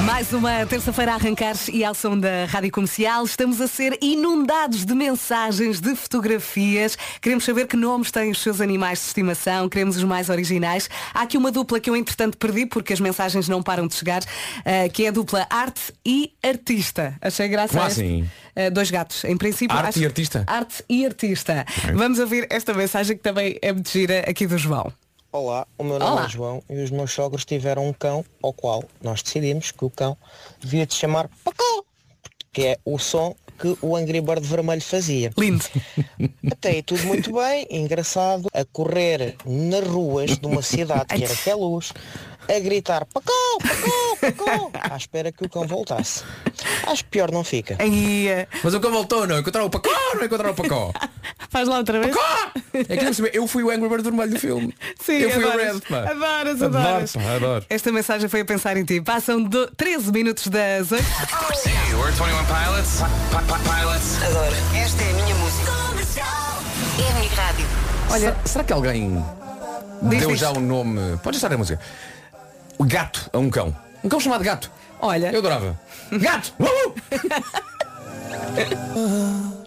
Mais 0.05 0.33
uma 0.35 0.67
terça-feira 0.67 1.13
a 1.13 1.15
arrancar 1.15 1.55
e 1.73 1.83
ao 1.83 1.95
som 1.95 2.19
da 2.19 2.45
Rádio 2.47 2.71
Comercial 2.71 3.25
estamos 3.25 3.59
a 3.61 3.67
ser 3.67 3.97
inundados 4.03 4.85
de 4.85 4.95
mensagens, 4.95 5.81
de 5.81 5.97
fotografias. 5.97 6.97
Queremos 7.23 7.45
saber 7.45 7.67
que 7.67 7.77
nomes 7.77 8.11
têm 8.11 8.31
os 8.31 8.41
seus 8.43 8.61
animais 8.61 8.99
de 8.99 9.07
estimação, 9.07 9.69
queremos 9.69 9.97
os 9.97 10.05
mais 10.05 10.29
originais. 10.29 10.91
Há 11.15 11.23
aqui 11.23 11.39
uma 11.39 11.51
dupla 11.51 11.81
que 11.81 11.89
eu 11.89 11.97
entretanto 11.97 12.37
perdi 12.37 12.67
porque 12.67 12.93
as 12.93 13.01
mensagens 13.01 13.49
não 13.49 13.63
param 13.63 13.87
de 13.87 13.95
chegar, 13.95 14.23
eh, 14.65 14.89
que 14.91 15.05
é 15.05 15.09
a 15.09 15.13
dupla 15.13 15.47
arte 15.49 15.93
e 16.05 16.33
artista. 16.43 17.15
Achei 17.21 17.49
graça. 17.49 17.69
Como 17.73 17.83
a 17.83 17.87
assim? 17.87 18.29
Eh, 18.55 18.71
dois 18.71 18.91
gatos. 18.91 19.25
Em 19.25 19.37
princípio. 19.39 19.75
Arte 19.77 19.89
acho- 19.89 20.01
e 20.01 20.05
artista? 20.07 20.45
Arte 20.47 20.85
e 20.89 21.07
artista. 21.07 21.65
Vamos 21.95 22.19
ouvir 22.19 22.47
esta 22.51 22.75
mensagem 22.75 23.17
que 23.17 23.23
também 23.23 23.59
é 23.63 23.73
muito 23.73 23.91
gira 23.91 24.21
aqui 24.29 24.47
do 24.47 24.59
João. 24.59 24.93
Olá, 25.37 25.67
o 25.77 25.83
meu 25.83 25.99
nome 25.99 26.13
Olá. 26.13 26.27
é 26.27 26.29
João 26.29 26.63
e 26.71 26.81
os 26.81 26.93
meus 26.93 27.11
sogros 27.11 27.45
tiveram 27.45 27.89
um 27.89 27.93
cão 27.93 28.25
ao 28.41 28.53
qual 28.53 28.85
nós 29.03 29.21
decidimos 29.21 29.73
que 29.73 29.85
o 29.85 29.91
cão 29.91 30.17
devia 30.61 30.87
de 30.87 30.95
chamar 30.95 31.29
Pacó, 31.43 31.83
que 32.53 32.67
é 32.67 32.79
o 32.85 33.01
som 33.01 33.35
que 33.59 33.77
o 33.83 33.97
Angry 33.97 34.21
Bird 34.21 34.47
vermelho 34.47 34.81
fazia. 34.81 35.33
Lindo. 35.37 35.65
Até 36.53 36.71
aí 36.71 36.83
tudo 36.85 37.03
muito 37.03 37.33
bem, 37.33 37.67
engraçado, 37.69 38.47
a 38.53 38.65
correr 38.65 39.35
nas 39.45 39.85
ruas 39.85 40.39
de 40.39 40.47
uma 40.47 40.63
cidade 40.63 41.07
que 41.07 41.25
era 41.25 41.33
até 41.33 41.53
luz, 41.53 41.93
a 42.49 42.59
gritar 42.61 43.05
Pacó, 43.07 43.33
Pacó, 43.61 44.17
Pacó, 44.21 44.71
à 44.93 44.97
espera 44.97 45.33
que 45.33 45.45
o 45.45 45.49
cão 45.49 45.67
voltasse. 45.67 46.23
Acho 46.87 47.05
que 47.05 47.11
pior 47.11 47.31
não 47.31 47.43
fica. 47.45 47.77
Mas 48.63 48.75
o 48.75 48.81
que 48.81 48.89
voltou, 48.89 49.27
não 49.27 49.39
encontrar 49.39 49.65
o 49.65 49.71
pacó, 49.71 49.91
não 50.15 50.25
encontrar 50.25 50.51
o 50.51 50.55
pacó. 50.55 50.93
faz 51.51 51.69
lá 51.69 51.79
outra 51.79 52.01
vez. 52.01 52.15
É 52.89 52.97
que 52.97 53.39
eu 53.39 53.47
fui 53.47 53.63
o 53.63 53.71
Angry 53.71 53.89
Bird 53.89 54.03
vermelho 54.03 54.33
do 54.33 54.39
filme. 54.39 54.75
Sim, 55.01 55.15
eu 55.15 55.31
fui 55.31 55.45
adoras, 55.45 55.71
o 55.71 55.75
Red, 55.75 55.81
pá. 55.89 56.11
Adoras, 56.11 56.63
Adoro, 56.63 56.85
adoras. 56.87 57.13
pá, 57.13 57.35
adoro. 57.35 57.67
Esta 57.71 57.93
mensagem 57.93 58.29
foi 58.29 58.41
a 58.41 58.45
pensar 58.45 58.77
em 58.77 58.85
ti. 58.85 59.01
Passam 59.01 59.43
do 59.43 59.67
13 59.77 60.13
minutos 60.13 60.49
das 60.49 60.91
8. 60.93 61.05
We're 61.95 62.13
21 62.13 62.45
Pilots. 62.47 63.01
Pilots. 63.63 64.23
Adoro. 64.23 64.57
Esta 64.77 65.03
é 65.03 65.11
a 65.11 65.15
minha 65.15 65.35
música. 65.37 65.73
É 66.99 67.11
a 67.11 67.15
minha 67.19 67.31
rádio. 67.35 67.67
Olha, 68.11 68.37
Será, 68.45 68.65
que 68.65 68.73
alguém 68.73 69.25
Diz, 70.03 70.21
deu 70.21 70.37
já 70.37 70.51
um 70.53 70.61
nome? 70.61 71.17
Pode 71.23 71.37
estar 71.37 71.53
a 71.53 71.57
música. 71.57 71.81
O 72.79 72.85
gato 72.85 73.31
a 73.33 73.39
um 73.39 73.49
cão. 73.51 73.75
Um 74.03 74.09
cão 74.09 74.21
chamado 74.21 74.43
gato. 74.45 74.71
olha, 75.01 75.31
Eu 75.33 75.39
adorava. 75.39 75.79
Gato! 76.13 76.53
Uhul! 78.95 79.65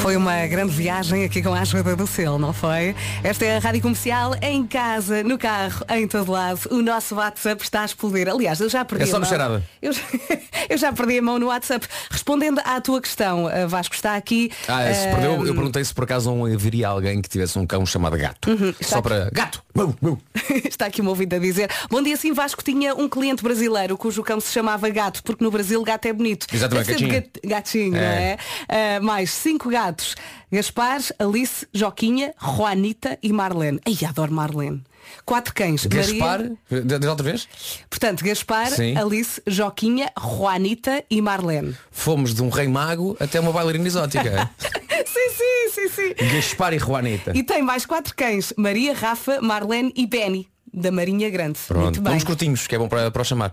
foi 0.00 0.16
uma 0.16 0.46
grande 0.46 0.72
viagem 0.72 1.24
aqui 1.24 1.42
com 1.42 1.52
a 1.52 1.60
ajuda 1.60 1.94
do 1.94 2.06
selo, 2.06 2.38
não 2.38 2.52
foi? 2.52 2.94
Esta 3.22 3.44
é 3.44 3.56
a 3.56 3.60
Rádio 3.60 3.82
Comercial, 3.82 4.34
em 4.40 4.66
casa, 4.66 5.22
no 5.22 5.36
carro, 5.36 5.84
em 5.90 6.06
todo 6.08 6.30
lado. 6.32 6.60
O 6.70 6.80
nosso 6.80 7.14
WhatsApp 7.16 7.62
está 7.62 7.82
a 7.82 7.84
explodir. 7.84 8.28
Aliás, 8.28 8.60
eu 8.60 8.68
já 8.68 8.84
perdi 8.84 9.04
É 9.04 9.06
só 9.06 9.16
a 9.16 9.20
mão. 9.20 9.62
Eu, 9.82 9.92
já- 9.92 10.00
eu 10.70 10.78
já 10.78 10.92
perdi 10.92 11.18
a 11.18 11.22
mão 11.22 11.38
no 11.38 11.46
WhatsApp. 11.48 11.86
Respondendo 12.10 12.60
à 12.64 12.80
tua 12.80 13.00
questão, 13.00 13.46
a 13.46 13.66
Vasco 13.66 13.94
está 13.94 14.16
aqui. 14.16 14.50
Ah, 14.66 14.82
se 14.94 15.06
eh, 15.06 15.10
perdeu, 15.12 15.46
eu 15.46 15.54
perguntei 15.54 15.84
se 15.84 15.92
por 15.92 16.04
acaso 16.04 16.34
não 16.34 16.44
haveria 16.46 16.88
alguém 16.88 17.20
que 17.20 17.28
tivesse 17.28 17.58
um 17.58 17.66
cão 17.66 17.84
chamado 17.84 18.16
gato. 18.16 18.50
Uhum, 18.50 18.72
Só 18.80 18.98
aqui. 18.98 19.08
para. 19.08 19.28
Gato! 19.32 19.62
Está 20.68 20.86
aqui 20.86 21.00
uma 21.00 21.10
ouvinte 21.10 21.34
a 21.34 21.38
dizer 21.38 21.70
Bom 21.90 22.02
dia, 22.02 22.16
sim, 22.16 22.32
Vasco 22.32 22.62
tinha 22.62 22.94
um 22.94 23.08
cliente 23.08 23.42
brasileiro 23.42 23.96
Cujo 23.96 24.22
cão 24.22 24.40
se 24.40 24.52
chamava 24.52 24.88
Gato 24.88 25.22
Porque 25.22 25.42
no 25.44 25.50
Brasil 25.50 25.82
gato 25.82 26.06
é 26.06 26.12
bonito 26.12 26.46
Exatamente, 26.52 26.86
de 26.86 26.92
gatinho. 26.92 27.10
gat- 27.12 27.40
gatinho, 27.44 27.92
não 27.92 27.98
é? 28.00 28.36
Ah, 28.68 29.00
mais 29.00 29.30
cinco 29.30 29.68
gatos 29.70 30.14
Gaspar, 30.52 30.98
Alice, 31.18 31.66
Joquinha, 31.72 32.34
Juanita 32.40 33.16
e 33.22 33.32
Marlene 33.32 33.80
Ai, 33.86 33.96
adoro 34.08 34.32
Marlene 34.32 34.82
Quatro 35.24 35.54
cães 35.54 35.86
Gaspar. 35.86 36.40
Maria... 36.70 36.98
Diz 36.98 37.08
outra 37.08 37.24
vez? 37.24 37.48
Portanto, 37.88 38.24
Gaspar, 38.24 38.68
Sim. 38.70 38.96
Alice, 38.96 39.40
Joquinha, 39.46 40.10
Juanita 40.18 41.04
e 41.10 41.20
Marlene 41.22 41.74
Fomos 41.90 42.34
de 42.34 42.42
um 42.42 42.48
rei 42.48 42.68
mago 42.68 43.16
até 43.20 43.38
uma 43.40 43.52
bailarina 43.52 43.86
exótica. 43.86 44.50
Sim, 45.06 45.30
sim, 45.30 45.88
sim, 45.88 45.88
sim 45.88 46.34
Gaspar 46.34 46.72
e 46.72 46.78
Juanita. 46.78 47.32
E 47.34 47.42
tem 47.42 47.62
mais 47.62 47.86
quatro 47.86 48.14
cães 48.14 48.52
Maria, 48.56 48.92
Rafa, 48.94 49.40
Marlene 49.40 49.92
e 49.96 50.06
Benny 50.06 50.48
Da 50.72 50.90
Marinha 50.90 51.28
Grande 51.28 51.58
Pronto, 51.66 51.84
Muito 51.84 52.00
bem 52.00 52.10
vamos 52.10 52.24
curtinhos, 52.24 52.66
que 52.66 52.74
é 52.74 52.78
bom 52.78 52.88
para, 52.88 53.10
para 53.10 53.22
o 53.22 53.24
chamar. 53.24 53.52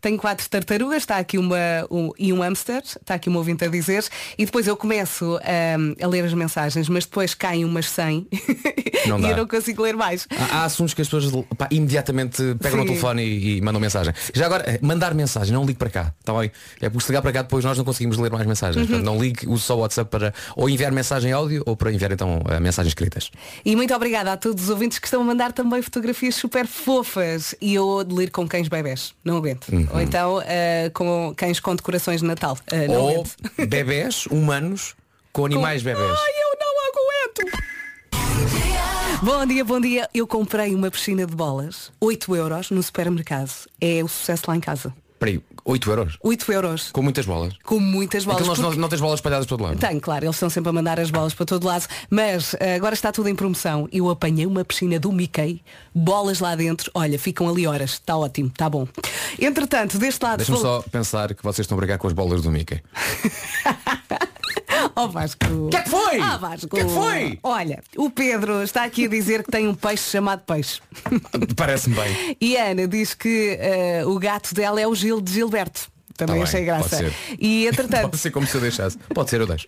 Tenho 0.00 0.18
quatro 0.18 0.48
tartarugas, 0.48 0.98
está 0.98 1.18
aqui 1.18 1.38
uma 1.38 1.56
um, 1.90 2.10
e 2.18 2.32
um 2.32 2.40
hamster, 2.40 2.82
está 2.82 3.14
aqui 3.14 3.28
uma 3.28 3.38
ouvinte 3.38 3.64
a 3.64 3.68
dizer, 3.68 4.04
e 4.36 4.44
depois 4.44 4.66
eu 4.66 4.76
começo 4.76 5.38
ahm, 5.44 5.94
a 6.02 6.06
ler 6.06 6.24
as 6.24 6.34
mensagens, 6.34 6.88
mas 6.88 7.04
depois 7.04 7.34
caem 7.34 7.64
umas 7.64 7.88
100 7.88 8.26
Não 9.06 9.20
e 9.20 9.30
eu 9.30 9.36
não 9.36 9.46
consigo 9.46 9.82
ler 9.82 9.96
mais. 9.96 10.26
Há, 10.30 10.58
há 10.58 10.64
assuntos 10.64 10.94
que 10.94 11.02
as 11.02 11.08
pessoas 11.08 11.44
pá, 11.56 11.68
imediatamente 11.70 12.42
pegam 12.60 12.80
Sim. 12.80 12.86
telefone 12.86 13.22
e, 13.22 13.56
e 13.56 13.60
mandam 13.60 13.80
mensagem. 13.80 14.12
Já 14.34 14.46
agora, 14.46 14.64
eh, 14.66 14.78
mandar 14.82 15.14
mensagem, 15.14 15.52
não 15.52 15.64
ligue 15.64 15.78
para 15.78 15.90
cá, 15.90 16.14
está 16.18 16.32
bem? 16.34 16.50
É 16.80 16.88
porque 16.88 17.04
se 17.04 17.12
ligar 17.12 17.22
para 17.22 17.32
cá 17.32 17.42
depois 17.42 17.64
nós 17.64 17.78
não 17.78 17.84
conseguimos 17.84 18.16
ler 18.18 18.30
mais 18.30 18.46
mensagens. 18.46 18.76
Uhum. 18.76 18.86
Portanto, 18.86 19.04
não 19.04 19.18
ligue, 19.18 19.46
use 19.46 19.62
só 19.62 19.76
o 19.76 19.80
WhatsApp 19.80 20.10
para 20.10 20.34
ou 20.56 20.68
enviar 20.68 20.90
mensagem 20.92 21.32
áudio 21.32 21.62
ou 21.66 21.76
para 21.76 21.92
enviar 21.92 22.12
então 22.12 22.42
eh, 22.48 22.58
mensagens 22.58 22.90
escritas. 22.90 23.30
E 23.64 23.76
muito 23.76 23.94
obrigada 23.94 24.32
a 24.32 24.36
todos 24.36 24.64
os 24.64 24.70
ouvintes 24.70 24.98
que 24.98 25.06
estão 25.06 25.20
a 25.20 25.24
mandar 25.24 25.52
também 25.52 25.80
fotografias 25.82 26.34
super 26.34 26.55
fofas 26.64 27.56
e 27.60 27.74
eu 27.74 28.04
deliro 28.04 28.30
com 28.30 28.46
cães 28.46 28.68
bebés, 28.68 29.12
não 29.24 29.36
aguento. 29.36 29.68
Uhum. 29.68 29.88
Ou 29.92 30.00
então 30.00 30.38
ah, 30.38 30.90
com 30.94 31.34
cães 31.36 31.58
com 31.58 31.74
decorações 31.74 32.20
de 32.20 32.26
Natal, 32.26 32.56
ah, 32.70 32.86
não 32.86 33.02
ou 33.02 33.10
aguento. 33.10 33.36
bebés 33.68 34.26
humanos 34.26 34.94
com 35.32 35.44
animais 35.44 35.82
bebés. 35.82 36.08
Ai, 36.08 36.32
eu 36.42 36.58
não 36.60 36.76
aguento! 36.86 37.76
Bom 39.22 39.46
dia, 39.46 39.64
bom 39.64 39.80
dia. 39.80 40.08
Eu 40.14 40.26
comprei 40.26 40.74
uma 40.74 40.90
piscina 40.90 41.26
de 41.26 41.34
bolas, 41.34 41.90
8 42.00 42.36
euros, 42.36 42.70
no 42.70 42.82
supermercado. 42.82 43.50
É 43.80 44.04
o 44.04 44.08
sucesso 44.08 44.44
lá 44.46 44.56
em 44.56 44.60
casa. 44.60 44.94
Peraí, 45.18 45.42
8 45.68 45.90
euros? 45.90 46.16
8 46.22 46.52
euros. 46.52 46.90
Com 46.92 47.02
muitas 47.02 47.26
bolas. 47.26 47.52
Com 47.64 47.80
muitas 47.80 48.24
bolas. 48.24 48.40
Então 48.40 48.46
nós 48.48 48.58
porque- 48.60 48.74
não, 48.76 48.80
não 48.82 48.88
tens 48.88 49.00
bolas 49.00 49.18
espalhadas 49.18 49.46
por 49.46 49.56
todo 49.58 49.64
lado. 49.68 49.78
Tem, 49.78 49.98
claro, 49.98 50.24
eles 50.24 50.36
estão 50.36 50.48
sempre 50.48 50.70
a 50.70 50.72
mandar 50.72 51.00
as 51.00 51.10
bolas 51.10 51.34
para 51.34 51.44
todo 51.44 51.66
lado. 51.66 51.86
Mas 52.08 52.54
eh, 52.60 52.76
agora 52.76 52.94
está 52.94 53.10
tudo 53.10 53.28
em 53.28 53.34
promoção. 53.34 53.88
Eu 53.92 54.08
apanhei 54.08 54.46
uma 54.46 54.64
piscina 54.64 55.00
do 55.00 55.10
Mickey, 55.10 55.60
bolas 55.92 56.38
lá 56.38 56.54
dentro. 56.54 56.88
Olha, 56.94 57.18
ficam 57.18 57.48
ali 57.48 57.66
horas. 57.66 57.94
Está 57.94 58.16
ótimo, 58.16 58.48
está 58.48 58.70
bom. 58.70 58.86
Entretanto, 59.40 59.98
deste 59.98 60.22
lado. 60.22 60.36
Deixa-me 60.38 60.58
vou- 60.58 60.66
só 60.82 60.88
pensar 60.88 61.34
que 61.34 61.42
vocês 61.42 61.64
estão 61.64 61.76
a 61.76 61.80
brigar 61.80 61.98
com 61.98 62.06
as 62.06 62.12
bolas 62.12 62.42
do 62.42 62.50
Mickey. 62.52 62.80
Oh 64.98 65.08
Vasco. 65.08 65.44
O 65.46 65.68
que 65.68 65.76
é 65.76 65.82
que 65.82 65.90
foi? 65.90 66.18
Ah, 66.20 66.38
Vasco. 66.38 66.66
O 66.66 66.70
que 66.70 66.80
é 66.80 66.84
que 66.84 66.90
foi? 66.90 67.38
Olha, 67.42 67.82
o 67.96 68.08
Pedro 68.08 68.62
está 68.62 68.84
aqui 68.84 69.04
a 69.04 69.08
dizer 69.08 69.44
que 69.44 69.50
tem 69.50 69.68
um 69.68 69.74
peixe 69.74 70.10
chamado 70.10 70.40
peixe. 70.40 70.80
Parece-me 71.54 71.94
bem. 71.96 72.36
E 72.40 72.56
a 72.56 72.70
Ana 72.70 72.88
diz 72.88 73.12
que 73.12 73.58
eh, 73.60 74.02
o 74.06 74.18
gato 74.18 74.54
dela 74.54 74.80
é 74.80 74.86
o 74.86 74.94
Gil 74.94 75.20
de 75.20 75.32
Gilberto. 75.34 75.88
Também 76.16 76.36
Tá 76.38 76.42
achei 76.44 76.60
bem, 76.60 76.66
graça. 76.66 76.96
pode 76.96 77.10
ser. 77.10 77.36
E 77.38 77.66
entretanto, 77.66 78.02
Pode 78.10 78.18
ser 78.18 78.30
como 78.30 78.46
se 78.46 78.54
eu 78.56 78.60
deixasse. 78.60 78.98
Pode 79.14 79.30
ser, 79.30 79.40
eu 79.40 79.46
deixo. 79.46 79.66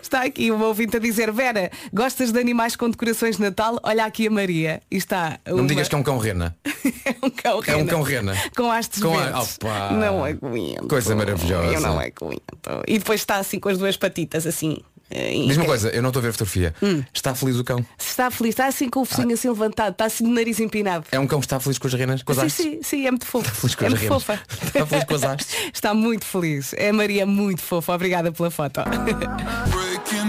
está 0.00 0.22
aqui 0.24 0.50
uma 0.50 0.66
ouvinte 0.66 0.96
a 0.96 1.00
dizer, 1.00 1.30
Vera, 1.32 1.70
gostas 1.92 2.32
de 2.32 2.38
animais 2.40 2.76
com 2.76 2.88
decorações 2.90 3.36
de 3.36 3.42
Natal? 3.42 3.78
Olha 3.82 4.04
aqui 4.04 4.26
a 4.26 4.30
Maria. 4.30 4.80
E 4.90 4.96
está 4.96 5.38
Não 5.46 5.56
me 5.56 5.60
uma- 5.62 5.68
digas 5.68 5.88
que 5.88 5.94
é 5.94 5.98
um 5.98 6.02
cão 6.02 6.18
rena. 6.18 6.56
um 7.22 7.30
cão 7.30 7.62
É 7.66 7.74
um 7.76 7.78
rena. 7.78 7.90
cão 7.90 8.02
rena. 8.02 8.36
Com 8.56 8.70
hastes 8.70 9.02
Com 9.02 9.18
a- 9.18 9.22
verdes. 9.30 9.58
Opa. 9.62 9.90
Não 9.92 10.24
aguento. 10.24 10.88
Coisa 10.88 11.14
maravilhosa. 11.14 11.72
Eu 11.72 11.80
não 11.80 11.98
aguento. 11.98 12.42
E 12.86 12.98
depois 12.98 13.20
está 13.20 13.36
assim 13.36 13.58
com 13.58 13.68
as 13.68 13.78
duas 13.78 13.96
patitas 13.96 14.46
assim. 14.46 14.78
Eh, 15.14 15.32
Diz-me 15.46 15.62
uma 15.62 15.66
coisa, 15.66 15.90
eu 15.90 16.02
não 16.02 16.08
estou 16.10 16.20
a 16.20 16.22
ver 16.22 16.28
a 16.30 16.32
fotografia. 16.32 16.74
Hum. 16.82 17.02
Está 17.12 17.34
feliz 17.34 17.56
o 17.58 17.64
cão? 17.64 17.84
Está 17.98 18.30
feliz, 18.30 18.52
está 18.52 18.66
assim 18.66 18.88
com 18.88 19.00
o 19.00 19.04
focinho 19.04 19.34
assim 19.34 19.48
levantado, 19.48 19.92
está 19.92 20.06
assim 20.06 20.24
de 20.24 20.30
nariz 20.30 20.58
empinado. 20.60 21.04
É 21.12 21.18
um 21.18 21.26
cão 21.26 21.38
que 21.40 21.46
está 21.46 21.60
feliz 21.60 21.78
com 21.78 21.86
as 21.86 21.94
renas? 21.94 22.22
Com 22.22 22.32
as 22.32 22.38
sim, 22.38 22.44
hastes? 22.46 22.64
sim, 22.64 22.78
sim, 22.82 23.06
é 23.06 23.10
muito 23.10 23.26
fofo. 23.26 23.50
feliz 23.54 23.74
com 23.74 23.84
é 23.84 23.86
as 23.88 23.92
muito 23.92 24.02
renas. 24.02 24.22
fofa. 24.22 24.40
Está 24.64 24.86
feliz 24.86 25.04
com 25.04 25.14
as 25.14 25.22
hastes. 25.22 25.56
Está 25.72 25.94
muito 25.94 26.24
feliz. 26.24 26.72
É 26.74 26.88
a 26.88 26.92
Maria 26.92 27.26
muito 27.26 27.60
fofa. 27.60 27.94
Obrigada 27.94 28.32
pela 28.32 28.50
foto. 28.50 28.80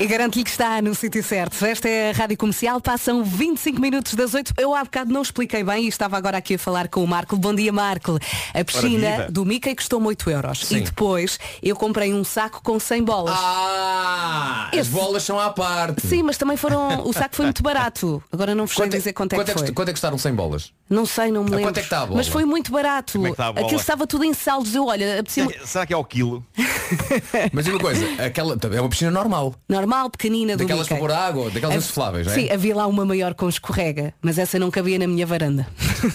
E 0.00 0.06
garanto-lhe 0.06 0.44
que 0.44 0.50
está 0.50 0.80
no 0.80 0.94
sítio 0.94 1.24
certo. 1.24 1.64
Esta 1.66 1.88
é 1.88 2.10
a 2.10 2.12
Rádio 2.12 2.36
Comercial, 2.36 2.80
passam 2.80 3.24
25 3.24 3.80
minutos 3.80 4.14
das 4.14 4.32
8. 4.32 4.54
Eu 4.56 4.72
há 4.72 4.84
bocado 4.84 5.12
não 5.12 5.22
expliquei 5.22 5.64
bem 5.64 5.86
e 5.86 5.88
estava 5.88 6.16
agora 6.16 6.38
aqui 6.38 6.54
a 6.54 6.58
falar 6.58 6.86
com 6.86 7.02
o 7.02 7.06
Marco. 7.08 7.36
Bom 7.36 7.52
dia, 7.52 7.72
Marco. 7.72 8.16
A 8.54 8.64
piscina 8.64 9.26
do 9.28 9.44
Mickey 9.44 9.74
custou-me 9.74 10.06
8 10.06 10.30
euros. 10.30 10.60
Sim. 10.60 10.76
E 10.76 10.80
depois 10.82 11.40
eu 11.60 11.74
comprei 11.74 12.14
um 12.14 12.22
saco 12.22 12.60
com 12.62 12.78
100 12.78 13.02
bolas. 13.02 13.34
Ah, 13.36 14.68
as 14.72 14.78
Esse- 14.78 14.90
bolas 14.90 15.24
são 15.24 15.40
à 15.40 15.50
parte. 15.50 16.06
Sim, 16.06 16.22
mas 16.22 16.38
também 16.38 16.56
foram. 16.56 17.04
O 17.04 17.12
saco 17.12 17.34
foi 17.34 17.46
muito 17.46 17.62
barato. 17.64 18.22
Agora 18.30 18.54
não 18.54 18.66
vos 18.66 18.76
sei 18.76 18.86
é- 18.86 18.88
dizer 18.88 19.12
quanto 19.12 19.32
é 19.32 19.36
quanto 19.36 19.52
que 19.52 19.58
foi. 19.58 19.72
quanto 19.72 19.88
é 19.88 19.90
que 19.90 19.94
custaram 19.94 20.16
100 20.16 20.32
bolas? 20.32 20.72
Não 20.88 21.04
sei, 21.06 21.32
não 21.32 21.42
me 21.42 21.48
A 21.48 21.56
lembro. 21.56 21.66
quanto 21.66 21.78
é 21.78 21.80
que 21.80 21.86
está 21.86 22.02
a 22.02 22.06
bola? 22.06 22.16
Mas 22.18 22.28
foi 22.28 22.44
muito 22.44 22.70
barato. 22.70 23.18
É 23.26 23.30
a? 23.36 23.48
Aquilo 23.50 23.80
estava 23.80 24.06
tudo 24.06 24.22
em 24.24 24.32
saldos. 24.32 24.72
Eu, 24.76 24.86
olha, 24.86 25.14
apetecia 25.18 25.48
Será 25.66 25.84
que 25.84 25.92
é 25.92 25.96
ao 25.96 26.04
quilo? 26.04 26.46
Mas 27.52 27.64
diga 27.64 27.76
uma 27.76 27.82
coisa, 27.82 28.06
aquela 28.24 28.56
é 28.72 28.80
uma 28.80 28.88
piscina 28.88 29.10
normal. 29.10 29.54
normal, 29.68 29.87
pequenina 30.10 30.56
do 30.56 30.58
Daquelas 30.64 30.86
para 30.88 30.96
pôr 30.98 31.10
água, 31.10 31.44
daquelas 31.50 31.74
Hav- 31.76 31.82
insufláveis, 31.82 32.26
não 32.26 32.32
é? 32.32 32.36
Sim, 32.36 32.50
havia 32.50 32.76
lá 32.76 32.86
uma 32.86 33.04
maior 33.04 33.34
com 33.34 33.48
escorrega, 33.48 34.12
mas 34.22 34.38
essa 34.38 34.58
não 34.58 34.70
cabia 34.70 34.98
na 34.98 35.06
minha 35.06 35.24
varanda. 35.26 35.66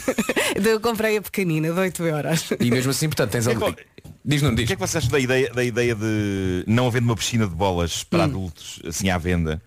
então 0.56 0.72
eu 0.72 0.80
comprei 0.80 1.18
a 1.18 1.22
pequenina, 1.22 1.72
de 1.72 1.80
8 1.80 2.04
euros. 2.04 2.52
E 2.60 2.70
mesmo 2.72 2.92
assim, 2.92 3.08
portanto, 3.08 3.32
tens 3.32 3.48
ali. 3.48 3.60
Diz 4.26 4.42
não 4.42 4.52
O 4.52 4.56
diz. 4.56 4.68
que 4.68 4.74
é 4.74 4.76
que 4.76 4.80
vocês 4.82 5.04
acham 5.04 5.12
da 5.12 5.20
ideia, 5.20 5.52
da 5.54 5.64
ideia 5.64 5.94
de 5.96 6.64
não 6.68 6.88
havendo 6.88 7.06
uma 7.06 7.16
piscina 7.16 7.46
de 7.48 7.54
bolas 7.56 8.04
para 8.04 8.20
Hum. 8.20 8.24
adultos 8.24 8.80
assim 8.88 9.10
à 9.10 9.18
venda? 9.18 9.62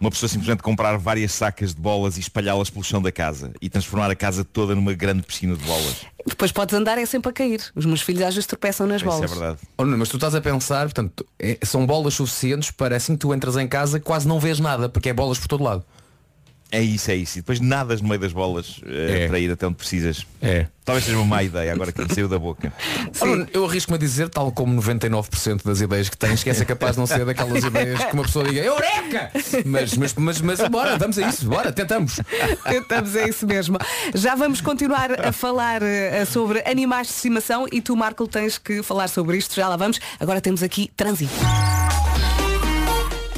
Uma 0.00 0.10
pessoa 0.10 0.28
simplesmente 0.28 0.62
comprar 0.62 0.96
várias 0.96 1.32
sacas 1.32 1.74
de 1.74 1.80
bolas 1.80 2.16
e 2.16 2.20
espalhá-las 2.20 2.70
pelo 2.70 2.84
chão 2.84 3.02
da 3.02 3.10
casa 3.10 3.52
e 3.60 3.68
transformar 3.68 4.10
a 4.10 4.14
casa 4.14 4.44
toda 4.44 4.74
numa 4.74 4.92
grande 4.94 5.22
piscina 5.22 5.56
de 5.56 5.64
bolas. 5.64 6.06
Depois 6.24 6.52
podes 6.52 6.74
andar 6.74 6.98
é 6.98 7.04
sempre 7.06 7.30
a 7.30 7.32
cair. 7.32 7.60
Os 7.74 7.84
meus 7.84 8.00
filhos 8.00 8.22
às 8.22 8.34
vezes 8.34 8.46
tropeçam 8.46 8.86
nas 8.86 9.00
Isso 9.02 9.10
é 9.10 9.12
bolas. 9.12 9.30
verdade. 9.30 9.58
Oh, 9.76 9.84
Nuno, 9.84 9.98
mas 9.98 10.08
tu 10.08 10.16
estás 10.16 10.34
a 10.36 10.40
pensar, 10.40 10.84
portanto, 10.84 11.26
é- 11.38 11.58
são 11.64 11.84
bolas 11.84 12.14
suficientes 12.14 12.70
para 12.70 12.96
assim 12.96 13.14
que 13.14 13.18
tu 13.20 13.34
entras 13.34 13.56
em 13.56 13.66
casa 13.66 13.98
quase 13.98 14.28
não 14.28 14.38
vês 14.38 14.60
nada, 14.60 14.88
porque 14.88 15.08
é 15.08 15.12
bolas 15.12 15.38
por 15.38 15.48
todo 15.48 15.64
lado. 15.64 15.84
É 16.70 16.82
isso, 16.82 17.10
é 17.10 17.16
isso. 17.16 17.38
E 17.38 17.40
depois 17.40 17.60
nadas 17.60 18.02
no 18.02 18.08
meio 18.08 18.20
das 18.20 18.32
bolas 18.32 18.80
eh, 18.86 19.24
É. 19.24 19.28
para 19.28 19.38
ir 19.38 19.50
até 19.50 19.66
onde 19.66 19.76
precisas. 19.76 20.26
É. 20.42 20.66
Talvez 20.84 21.04
seja 21.04 21.16
uma 21.18 21.24
má 21.26 21.42
ideia 21.42 21.72
agora 21.72 21.92
que 21.92 22.00
me 22.02 22.14
saiu 22.14 22.28
da 22.28 22.38
boca. 22.38 22.72
Nuno, 23.22 23.46
eu 23.52 23.64
arrisco-me 23.66 23.96
a 23.96 23.98
dizer, 23.98 24.28
tal 24.28 24.50
como 24.52 24.80
99% 24.80 25.62
das 25.64 25.80
ideias 25.80 26.08
que 26.08 26.16
tens, 26.16 26.42
que 26.42 26.48
essa 26.50 26.62
é 26.62 26.66
capaz 26.66 26.92
de 26.92 26.98
não 26.98 27.06
ser 27.06 27.24
daquelas 27.24 27.62
ideias 27.64 28.04
que 28.04 28.14
uma 28.14 28.22
pessoa 28.22 28.44
diga 28.46 28.60
Eureka! 28.60 29.30
Mas, 29.66 29.94
mas, 29.96 30.14
mas, 30.14 30.40
mas 30.40 30.60
bora, 30.68 30.96
vamos 30.98 31.18
a 31.18 31.28
isso, 31.28 31.46
bora, 31.48 31.72
tentamos. 31.72 32.20
Tentamos, 32.64 33.16
é 33.16 33.28
isso 33.28 33.46
mesmo. 33.46 33.78
Já 34.14 34.34
vamos 34.34 34.60
continuar 34.60 35.26
a 35.26 35.32
falar 35.32 35.82
eh, 35.82 36.24
sobre 36.24 36.62
animais 36.66 37.08
de 37.08 37.14
estimação 37.14 37.66
e 37.72 37.80
tu, 37.82 37.94
Marco, 37.96 38.26
tens 38.26 38.56
que 38.58 38.82
falar 38.82 39.08
sobre 39.08 39.36
isto. 39.36 39.54
Já 39.54 39.68
lá 39.68 39.76
vamos. 39.76 39.98
Agora 40.20 40.40
temos 40.40 40.62
aqui 40.62 40.90
trânsito. 40.96 41.32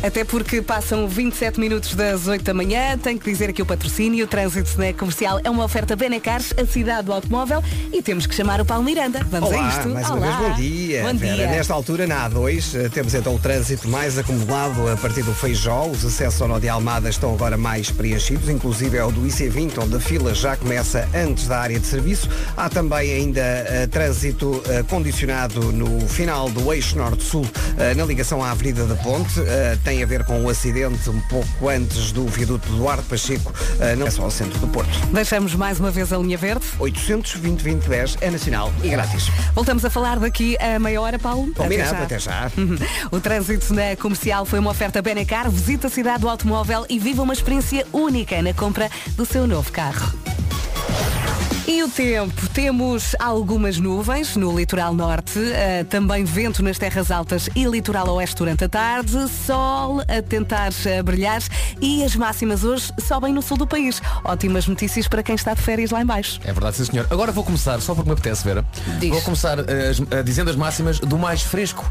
Até 0.02 0.24
porque 0.24 0.62
passam 0.62 1.06
27 1.06 1.60
minutos 1.60 1.94
das 1.94 2.26
8 2.26 2.42
da 2.42 2.54
manhã, 2.54 2.96
tenho 2.96 3.18
que 3.18 3.30
dizer 3.30 3.50
aqui 3.50 3.60
o 3.60 3.66
patrocínio, 3.66 4.24
o 4.24 4.28
trânsito 4.28 4.70
comercial 4.96 5.38
é 5.44 5.50
uma 5.50 5.62
oferta 5.62 5.94
Benecars, 5.94 6.54
a 6.58 6.64
cidade 6.64 7.04
do 7.04 7.12
automóvel, 7.12 7.62
e 7.92 8.00
temos 8.00 8.26
que 8.26 8.34
chamar 8.34 8.62
o 8.62 8.64
Paulo 8.64 8.82
Miranda. 8.82 9.20
Vamos 9.30 9.50
Olá, 9.50 9.66
a 9.66 9.68
isto. 9.68 9.88
mais 9.90 10.08
uma 10.08 10.16
Olá. 10.16 10.36
vez 10.38 10.48
bom 10.48 10.54
dia. 10.56 11.02
Bom 11.02 11.14
Vera. 11.18 11.36
dia. 11.36 11.46
Nesta 11.48 11.74
altura, 11.74 12.06
na 12.06 12.30
A2, 12.30 12.74
eh, 12.74 12.88
temos 12.88 13.12
então 13.12 13.34
o 13.34 13.38
trânsito 13.38 13.88
mais 13.88 14.16
acumulado 14.16 14.88
a 14.88 14.96
partir 14.96 15.22
do 15.22 15.34
Feijó. 15.34 15.84
Os 15.86 16.02
acessos 16.02 16.40
ao 16.40 16.48
Nó 16.48 16.58
de 16.58 16.68
Almada 16.70 17.10
estão 17.10 17.34
agora 17.34 17.58
mais 17.58 17.90
preenchidos, 17.90 18.48
inclusive 18.48 18.96
é 18.96 19.04
o 19.04 19.12
do 19.12 19.20
IC20, 19.26 19.82
onde 19.82 19.96
a 19.96 20.00
fila 20.00 20.34
já 20.34 20.56
começa 20.56 21.06
antes 21.14 21.46
da 21.46 21.58
área 21.60 21.78
de 21.78 21.86
serviço. 21.86 22.26
Há 22.56 22.70
também 22.70 23.12
ainda 23.12 23.40
eh, 23.42 23.86
trânsito 23.86 24.62
eh, 24.66 24.82
condicionado 24.88 25.60
no 25.72 26.00
final 26.08 26.48
do 26.48 26.72
eixo 26.72 26.96
norte-sul, 26.96 27.46
eh, 27.78 27.92
na 27.94 28.06
ligação 28.06 28.42
à 28.42 28.50
Avenida 28.52 28.86
da 28.86 28.94
Ponte. 28.94 29.38
Eh, 29.40 29.76
tem 29.90 30.04
a 30.04 30.06
ver 30.06 30.22
com 30.22 30.44
o 30.44 30.48
acidente 30.48 31.10
um 31.10 31.20
pouco 31.22 31.68
antes 31.68 32.12
do 32.12 32.24
viaduto 32.24 32.68
Duarte 32.74 33.02
Pacheco, 33.06 33.52
eh, 33.80 33.96
não 33.96 34.06
é 34.06 34.10
só 34.10 34.22
ao 34.22 34.30
centro 34.30 34.56
do 34.60 34.68
Porto. 34.68 34.88
Deixamos 35.12 35.56
mais 35.56 35.80
uma 35.80 35.90
vez 35.90 36.12
a 36.12 36.18
linha 36.18 36.38
verde. 36.38 36.64
820 36.78 37.64
2010 37.64 38.18
é 38.20 38.30
nacional 38.30 38.72
e 38.84 38.88
grátis. 38.88 39.26
Voltamos 39.52 39.84
a 39.84 39.90
falar 39.90 40.20
daqui 40.20 40.56
a 40.58 40.78
meia 40.78 41.00
hora, 41.00 41.18
Paulo. 41.18 41.52
Combinado, 41.54 42.04
até 42.04 42.20
já. 42.20 42.52
O 43.10 43.18
trânsito 43.18 43.74
na 43.74 43.96
comercial 43.96 44.44
foi 44.44 44.60
uma 44.60 44.70
oferta 44.70 45.02
Benecar. 45.02 45.50
Visita 45.50 45.88
a 45.88 45.90
cidade 45.90 46.20
do 46.20 46.28
automóvel 46.28 46.86
e 46.88 46.96
viva 46.96 47.24
uma 47.24 47.32
experiência 47.32 47.84
única 47.92 48.40
na 48.42 48.54
compra 48.54 48.88
do 49.16 49.26
seu 49.26 49.44
novo 49.44 49.72
carro. 49.72 50.29
E 51.70 51.84
o 51.84 51.88
tempo? 51.88 52.48
Temos 52.48 53.14
algumas 53.16 53.78
nuvens 53.78 54.34
no 54.34 54.58
litoral 54.58 54.92
norte, 54.92 55.38
eh, 55.38 55.84
também 55.84 56.24
vento 56.24 56.64
nas 56.64 56.76
terras 56.78 57.12
altas 57.12 57.48
e 57.54 57.64
litoral 57.64 58.08
oeste 58.08 58.34
durante 58.34 58.64
a 58.64 58.68
tarde, 58.68 59.28
sol 59.46 60.00
a 60.00 60.20
tentar 60.20 60.72
eh, 60.84 61.00
brilhar 61.00 61.40
e 61.80 62.02
as 62.02 62.16
máximas 62.16 62.64
hoje 62.64 62.92
sobem 63.06 63.32
no 63.32 63.40
sul 63.40 63.56
do 63.56 63.68
país. 63.68 64.02
Ótimas 64.24 64.66
notícias 64.66 65.06
para 65.06 65.22
quem 65.22 65.36
está 65.36 65.54
de 65.54 65.62
férias 65.62 65.92
lá 65.92 66.02
em 66.02 66.04
baixo. 66.06 66.40
É 66.42 66.52
verdade, 66.52 66.76
sim 66.76 66.86
senhor. 66.86 67.06
Agora 67.08 67.30
vou 67.30 67.44
começar, 67.44 67.80
só 67.80 67.94
porque 67.94 68.08
me 68.10 68.14
apetece, 68.14 68.42
Vera. 68.44 68.64
Diz. 68.98 69.10
Vou 69.10 69.22
começar 69.22 69.60
as- 69.60 70.02
eh, 70.10 70.22
dizendo 70.24 70.50
as 70.50 70.56
máximas 70.56 70.98
do 70.98 71.16
mais 71.16 71.40
fresco 71.42 71.88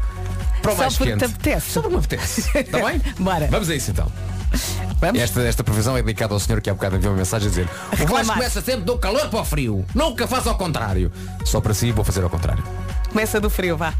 para 0.60 0.72
o 0.72 0.76
Só 0.76 0.82
mais 0.82 0.96
porque 0.98 1.12
quente. 1.12 1.20
te 1.20 1.24
apetece. 1.34 1.70
Só 1.70 1.80
porque 1.80 1.96
me 1.96 2.04
apetece. 2.04 2.40
Está 2.58 2.78
bem? 2.86 3.00
Bora. 3.18 3.48
Vamos 3.50 3.70
a 3.70 3.74
isso 3.74 3.90
então. 3.90 4.12
Esta, 5.14 5.40
esta 5.42 5.64
previsão 5.64 5.96
é 5.96 6.02
dedicada 6.02 6.34
ao 6.34 6.40
senhor 6.40 6.60
que 6.60 6.68
há 6.68 6.74
bocado 6.74 6.96
enviou 6.96 7.12
uma 7.12 7.18
mensagem 7.18 7.46
a 7.46 7.50
dizer 7.50 7.68
O 7.92 8.06
Vasco 8.06 8.34
começa 8.34 8.60
sempre 8.60 8.82
do 8.82 8.98
calor 8.98 9.28
para 9.28 9.40
o 9.40 9.44
frio. 9.44 9.84
Nunca 9.94 10.26
faz 10.26 10.46
ao 10.46 10.56
contrário. 10.56 11.10
Só 11.44 11.60
para 11.60 11.72
si 11.72 11.90
vou 11.90 12.04
fazer 12.04 12.22
ao 12.22 12.30
contrário. 12.30 12.62
Começa 13.10 13.40
do 13.40 13.50
frio, 13.50 13.76
vá. 13.76 13.92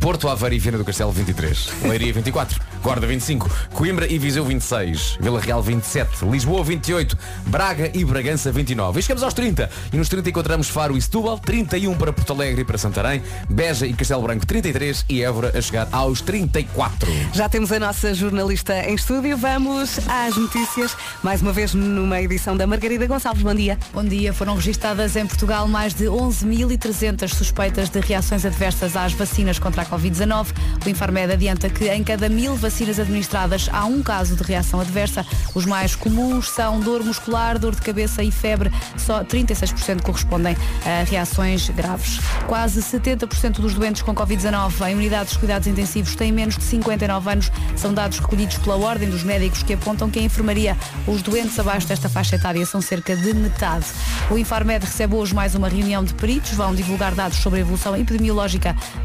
Porto 0.00 0.28
Aveiro 0.28 0.54
e 0.54 0.58
Viana 0.58 0.78
do 0.78 0.84
Castelo 0.84 1.10
23, 1.10 1.68
Leiria 1.82 2.12
24, 2.12 2.60
Guarda 2.82 3.06
25, 3.06 3.50
Coimbra 3.72 4.06
e 4.06 4.18
Viseu 4.18 4.44
26, 4.44 5.18
Vila 5.20 5.40
Real 5.40 5.62
27, 5.62 6.24
Lisboa 6.26 6.62
28, 6.62 7.16
Braga 7.46 7.90
e 7.92 8.04
Bragança 8.04 8.52
29. 8.52 9.00
E 9.00 9.02
chegamos 9.02 9.22
aos 9.22 9.34
30 9.34 9.68
e 9.92 9.96
nos 9.96 10.08
30 10.08 10.30
encontramos 10.30 10.68
Faro 10.68 10.96
e 10.96 11.02
Setúbal, 11.02 11.38
31 11.38 11.96
para 11.96 12.12
Porto 12.12 12.32
Alegre 12.32 12.62
e 12.62 12.64
para 12.64 12.78
Santarém, 12.78 13.22
Beja 13.48 13.86
e 13.86 13.92
Castelo 13.94 14.22
Branco 14.22 14.46
33 14.46 15.04
e 15.08 15.22
Évora 15.22 15.56
a 15.56 15.60
chegar 15.60 15.88
aos 15.90 16.20
34. 16.20 17.08
Já 17.32 17.48
temos 17.48 17.72
a 17.72 17.80
nossa 17.80 18.14
jornalista 18.14 18.78
em 18.88 18.94
estúdio. 18.94 19.36
Vamos 19.36 19.98
às 20.08 20.36
notícias. 20.36 20.96
Mais 21.22 21.42
uma 21.42 21.52
vez 21.52 21.74
numa 21.74 22.20
edição 22.20 22.56
da 22.56 22.66
Margarida 22.66 23.06
Gonçalves. 23.06 23.42
Bom 23.42 23.54
dia. 23.54 23.78
Bom 23.92 24.04
dia. 24.04 24.32
Foram 24.32 24.54
registadas 24.54 25.16
em 25.16 25.26
Portugal 25.26 25.66
mais 25.66 25.94
de 25.94 26.04
11.300 26.04 27.28
suspeitas 27.28 27.88
de 27.88 28.00
reações 28.00 28.44
adversas 28.44 28.55
às 28.96 29.12
vacinas 29.12 29.58
contra 29.58 29.82
a 29.82 29.86
Covid-19. 29.86 30.48
O 30.84 30.88
Infarmed 30.88 31.32
adianta 31.32 31.68
que 31.68 31.88
em 31.88 32.02
cada 32.02 32.28
mil 32.28 32.56
vacinas 32.56 32.98
administradas 32.98 33.68
há 33.70 33.84
um 33.84 34.02
caso 34.02 34.34
de 34.34 34.42
reação 34.42 34.80
adversa. 34.80 35.26
Os 35.54 35.66
mais 35.66 35.94
comuns 35.94 36.48
são 36.48 36.80
dor 36.80 37.04
muscular, 37.04 37.58
dor 37.58 37.74
de 37.74 37.82
cabeça 37.82 38.22
e 38.22 38.30
febre. 38.30 38.72
Só 38.96 39.22
36% 39.22 40.00
correspondem 40.00 40.56
a 40.84 41.04
reações 41.04 41.68
graves. 41.68 42.18
Quase 42.46 42.80
70% 42.80 43.60
dos 43.60 43.74
doentes 43.74 44.02
com 44.02 44.14
Covid-19 44.14 44.88
em 44.88 44.94
unidades 44.94 45.34
de 45.34 45.38
cuidados 45.38 45.68
intensivos 45.68 46.14
têm 46.16 46.32
menos 46.32 46.56
de 46.56 46.64
59 46.64 47.30
anos. 47.30 47.52
São 47.76 47.92
dados 47.92 48.18
recolhidos 48.18 48.56
pela 48.58 48.76
Ordem 48.76 49.10
dos 49.10 49.22
Médicos 49.22 49.62
que 49.62 49.74
apontam 49.74 50.08
que 50.08 50.18
em 50.18 50.24
enfermaria 50.24 50.76
os 51.06 51.20
doentes 51.20 51.58
abaixo 51.58 51.86
desta 51.86 52.08
faixa 52.08 52.36
etária 52.36 52.64
são 52.64 52.80
cerca 52.80 53.14
de 53.14 53.34
metade. 53.34 53.84
O 54.30 54.38
Infarmed 54.38 54.84
recebe 54.84 55.14
hoje 55.14 55.34
mais 55.34 55.54
uma 55.54 55.68
reunião 55.68 56.02
de 56.02 56.14
peritos. 56.14 56.52
Vão 56.52 56.74
divulgar 56.74 57.14
dados 57.14 57.38
sobre 57.38 57.58
a 57.58 57.62
evolução 57.62 57.94
epidemiológica 57.96 58.45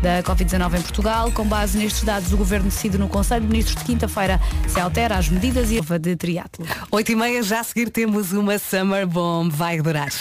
da 0.02 0.24
Covid-19 0.24 0.80
em 0.80 0.82
Portugal. 0.82 1.32
Com 1.32 1.46
base 1.46 1.78
nestes 1.78 2.04
dados, 2.04 2.32
o 2.32 2.38
Governo 2.38 2.70
decide 2.70 2.98
no 2.98 3.08
Conselho 3.08 3.42
de 3.42 3.48
Ministros 3.48 3.78
de 3.78 3.84
quinta-feira 3.84 4.40
se 4.68 4.80
altera 4.80 5.18
as 5.18 5.30
medidas 5.30 5.72
e 5.72 5.82
de 6.00 6.16
triatlo. 6.16 6.66
8 6.92 7.12
e 7.12 7.16
meia, 7.16 7.44
já 7.44 7.60
a 7.60 7.64
seguir 7.64 7.90
temos 7.90 8.32
uma 8.32 8.58
Summer 8.58 9.08
Bomb. 9.08 9.52
Vai 9.52 9.82
durar. 9.82 10.12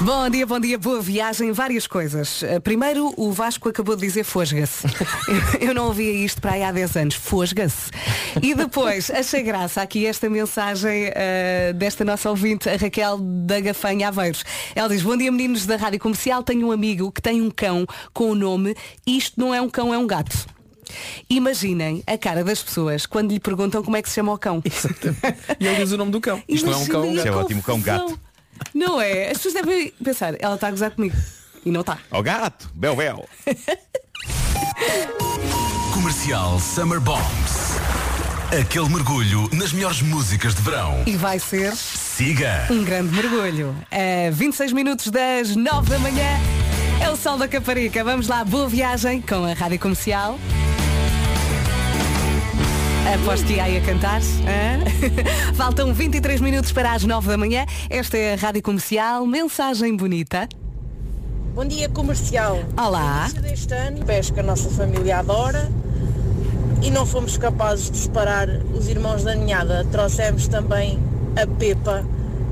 Bom 0.00 0.28
dia, 0.28 0.46
bom 0.46 0.60
dia, 0.60 0.78
boa 0.78 1.00
viagem, 1.00 1.50
várias 1.52 1.86
coisas. 1.86 2.42
Uh, 2.42 2.60
Primeiro, 2.60 3.14
o 3.16 3.32
Vasco 3.32 3.70
acabou 3.70 3.96
de 3.96 4.02
dizer 4.02 4.22
fosga-se. 4.22 4.86
Eu 5.60 5.72
não 5.72 5.86
ouvia 5.86 6.12
isto 6.12 6.42
para 6.42 6.52
aí 6.52 6.62
há 6.62 6.70
10 6.70 6.96
anos, 6.96 7.14
fosga-se. 7.14 7.90
E 8.42 8.54
depois, 8.54 9.10
achei 9.10 9.42
graça 9.42 9.80
aqui 9.80 10.04
esta 10.04 10.28
mensagem 10.28 11.08
uh, 11.08 11.72
desta 11.74 12.04
nossa 12.04 12.28
ouvinte, 12.28 12.68
a 12.68 12.76
Raquel 12.76 13.18
da 13.18 13.60
Gafanha 13.60 14.08
Aveiros. 14.08 14.44
Ela 14.74 14.88
diz, 14.88 15.02
bom 15.02 15.16
dia 15.16 15.32
meninos 15.32 15.64
da 15.64 15.76
Rádio 15.76 16.00
Comercial, 16.00 16.42
tenho 16.42 16.66
um 16.66 16.72
amigo 16.72 17.10
que 17.10 17.22
tem 17.22 17.40
um 17.40 17.50
cão 17.50 17.86
com 18.12 18.30
o 18.30 18.34
nome 18.34 18.76
Isto 19.06 19.40
não 19.40 19.54
é 19.54 19.60
um 19.62 19.70
cão, 19.70 19.94
é 19.94 19.96
um 19.96 20.06
gato. 20.06 20.46
Imaginem 21.30 22.02
a 22.06 22.18
cara 22.18 22.44
das 22.44 22.62
pessoas 22.62 23.06
quando 23.06 23.32
lhe 23.32 23.40
perguntam 23.40 23.82
como 23.82 23.96
é 23.96 24.02
que 24.02 24.08
se 24.08 24.16
chama 24.16 24.32
o 24.32 24.38
cão. 24.38 24.62
E 25.58 25.66
ele 25.66 25.76
diz 25.76 25.92
o 25.92 25.96
nome 25.96 26.10
do 26.10 26.20
cão. 26.20 26.42
Isto 26.46 26.66
não 26.66 26.74
é 26.74 26.76
um 26.76 26.86
cão, 26.86 27.04
é 27.04 27.08
um 27.08 27.18
é 27.18 27.30
ótimo, 27.30 27.62
cão 27.62 27.80
gato. 27.80 28.18
Não 28.74 29.00
é? 29.00 29.30
As 29.30 29.38
pessoas 29.38 29.54
devem 29.54 29.92
pensar, 30.02 30.34
ela 30.40 30.56
está 30.56 30.68
a 30.68 30.70
gozar 30.70 30.90
comigo. 30.90 31.14
E 31.64 31.70
não 31.70 31.80
está. 31.80 31.98
Ó 32.10 32.20
gato, 32.22 32.68
bel 32.74 32.96
bel. 32.96 33.28
Comercial 35.92 36.58
Summer 36.58 37.00
Bombs. 37.00 37.78
Aquele 38.60 38.88
mergulho 38.88 39.48
nas 39.52 39.72
melhores 39.72 40.02
músicas 40.02 40.54
de 40.54 40.62
verão. 40.62 41.02
E 41.06 41.16
vai 41.16 41.38
ser 41.38 41.74
Siga. 41.74 42.66
um 42.70 42.84
grande 42.84 43.14
mergulho. 43.14 43.74
A 43.90 44.30
26 44.30 44.72
minutos 44.72 45.10
das 45.10 45.56
9 45.56 45.88
da 45.90 45.98
manhã 45.98 46.38
é 47.00 47.10
o 47.10 47.16
sol 47.16 47.36
da 47.38 47.48
Caparica. 47.48 48.04
Vamos 48.04 48.28
lá, 48.28 48.44
boa 48.44 48.68
viagem 48.68 49.20
com 49.22 49.44
a 49.44 49.52
Rádio 49.54 49.78
Comercial. 49.78 50.38
Aposto 53.14 53.46
aí 53.60 53.76
a 53.76 53.80
cantar. 53.80 54.20
hã? 54.20 54.82
Faltam 55.54 55.94
23 55.94 56.40
minutos 56.40 56.72
para 56.72 56.92
as 56.92 57.04
9 57.04 57.28
da 57.28 57.36
manhã. 57.36 57.64
Esta 57.88 58.18
é 58.18 58.34
a 58.34 58.36
Rádio 58.36 58.60
Comercial. 58.60 59.24
Mensagem 59.24 59.96
bonita. 59.96 60.48
Bom 61.54 61.64
dia 61.64 61.88
comercial. 61.88 62.58
Olá. 62.76 63.28
No 63.32 63.42
deste 63.42 63.72
ano, 63.72 64.04
pesca 64.04 64.40
a 64.40 64.42
nossa 64.42 64.68
família 64.68 65.18
adora 65.18 65.70
e 66.82 66.90
não 66.90 67.06
fomos 67.06 67.38
capazes 67.38 67.88
de 67.88 67.98
separar 67.98 68.48
os 68.74 68.88
irmãos 68.88 69.22
da 69.22 69.36
ninhada. 69.36 69.86
Trouxemos 69.92 70.48
também 70.48 70.98
a 71.40 71.46
Pepa, 71.46 72.04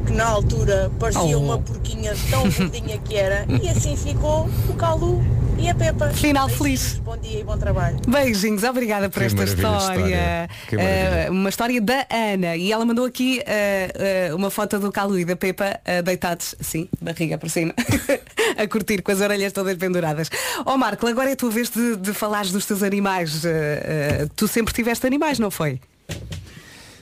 que 0.05 0.13
na 0.13 0.25
altura 0.27 0.91
parecia 0.99 1.23
Oh. 1.39 1.41
uma 1.41 1.59
porquinha 1.59 2.15
tão 2.31 2.43
gordinha 2.51 2.99
que 2.99 3.17
era, 3.17 3.47
e 3.63 3.69
assim 3.69 3.97
ficou 3.97 4.49
o 4.69 4.75
Calu 4.75 5.23
e 5.59 5.69
a 5.69 5.75
Pepa. 5.75 6.11
Final 6.11 6.49
feliz. 6.49 7.01
Bom 7.05 7.17
dia 7.17 7.41
e 7.41 7.45
bom 7.45 7.57
trabalho. 7.57 7.99
Beijinhos, 8.09 8.65
obrigada 8.65 9.09
por 9.09 9.21
Que 9.21 9.27
esta 9.27 9.45
história. 9.45 10.49
história. 10.49 10.49
Eh, 10.83 11.29
uma 11.31 11.49
história 11.49 11.81
da 11.81 12.07
Ana. 12.11 12.57
E 12.57 12.73
ela 12.73 12.85
mandou 12.85 13.05
aqui 13.05 13.41
eh, 13.47 13.93
eh, 14.29 14.35
uma 14.35 14.51
foto 14.51 14.79
do 14.81 14.91
Calu 14.91 15.19
e 15.19 15.25
da 15.25 15.37
Pepa 15.37 15.81
deitados, 16.05 16.55
assim, 16.61 16.89
barriga 17.01 17.39
por 17.39 17.49
cima, 17.49 17.73
a 18.59 18.67
curtir 18.67 19.03
com 19.03 19.13
as 19.13 19.21
orelhas 19.21 19.53
todas 19.53 19.77
penduradas. 19.77 20.29
Ó 20.67 20.77
Marco, 20.77 21.07
agora 21.07 21.31
é 21.31 21.35
a 21.35 21.37
tua 21.37 21.51
vez 21.51 21.71
de, 21.71 21.97
de 21.97 22.13
falares 22.13 22.51
dos 22.51 22.67
teus 22.67 22.83
animais. 22.83 23.43
Tu 24.35 24.49
sempre 24.49 24.75
tiveste 24.75 25.07
animais, 25.07 25.39
não 25.39 25.51
foi? 25.51 25.81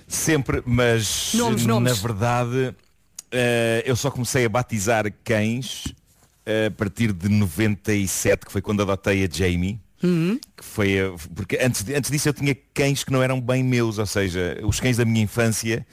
Sempre, 0.07 0.61
mas 0.67 1.31
Nomes, 1.35 1.65
na 1.65 1.75
nomes. 1.75 1.99
verdade 2.01 2.75
eh, 3.33 3.83
eu 3.87 3.97
só 3.97 4.11
comecei 4.11 4.45
a 4.45 4.49
batizar 4.49 5.05
cães 5.25 5.85
eh, 6.47 6.67
a 6.67 6.71
partir 6.71 7.13
de 7.13 7.29
97, 7.29 8.47
que 8.47 8.53
foi 8.53 8.61
quando 8.61 8.83
adotei 8.83 9.25
a 9.25 9.29
Jamie. 9.31 9.79
Que 10.57 10.65
foi 10.65 10.97
porque 11.35 11.59
antes, 11.61 11.85
antes 11.89 12.11
disso 12.11 12.29
eu 12.29 12.33
tinha 12.33 12.57
cães 12.73 13.05
que 13.05 13.13
não 13.13 13.23
eram 13.23 13.41
bem 13.41 13.63
meus, 13.63 13.99
ou 13.99 14.07
seja, 14.07 14.59
os 14.63 14.81
cães 14.81 14.97
da 14.97 15.05
minha 15.05 15.23
infância 15.23 15.87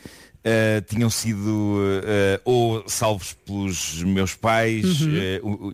eh, 0.44 0.82
tinham 0.88 1.10
sido 1.10 1.78
ou 2.46 2.88
salvos 2.88 3.34
pelos 3.34 4.02
meus 4.04 4.34
pais 4.34 5.02
Uhum. 5.02 5.74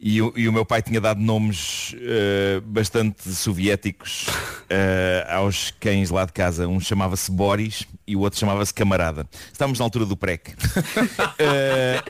E, 0.00 0.20
o, 0.22 0.32
e 0.36 0.48
o 0.48 0.52
meu 0.52 0.64
pai 0.64 0.80
tinha 0.82 1.00
dado 1.00 1.20
nomes 1.20 1.94
eh, 2.00 2.60
bastante 2.64 3.28
soviéticos 3.30 4.26
eh, 4.70 5.26
aos 5.28 5.72
cães 5.80 6.10
lá 6.10 6.24
de 6.24 6.32
casa. 6.32 6.68
Um 6.68 6.78
chamava-se 6.80 7.30
Boris 7.30 7.84
e 8.06 8.14
o 8.16 8.20
outro 8.20 8.38
chamava-se 8.38 8.72
Camarada. 8.72 9.26
Estávamos 9.52 9.78
na 9.78 9.84
altura 9.84 10.06
do 10.06 10.16
PREC. 10.16 10.54
Eh, 11.38 12.02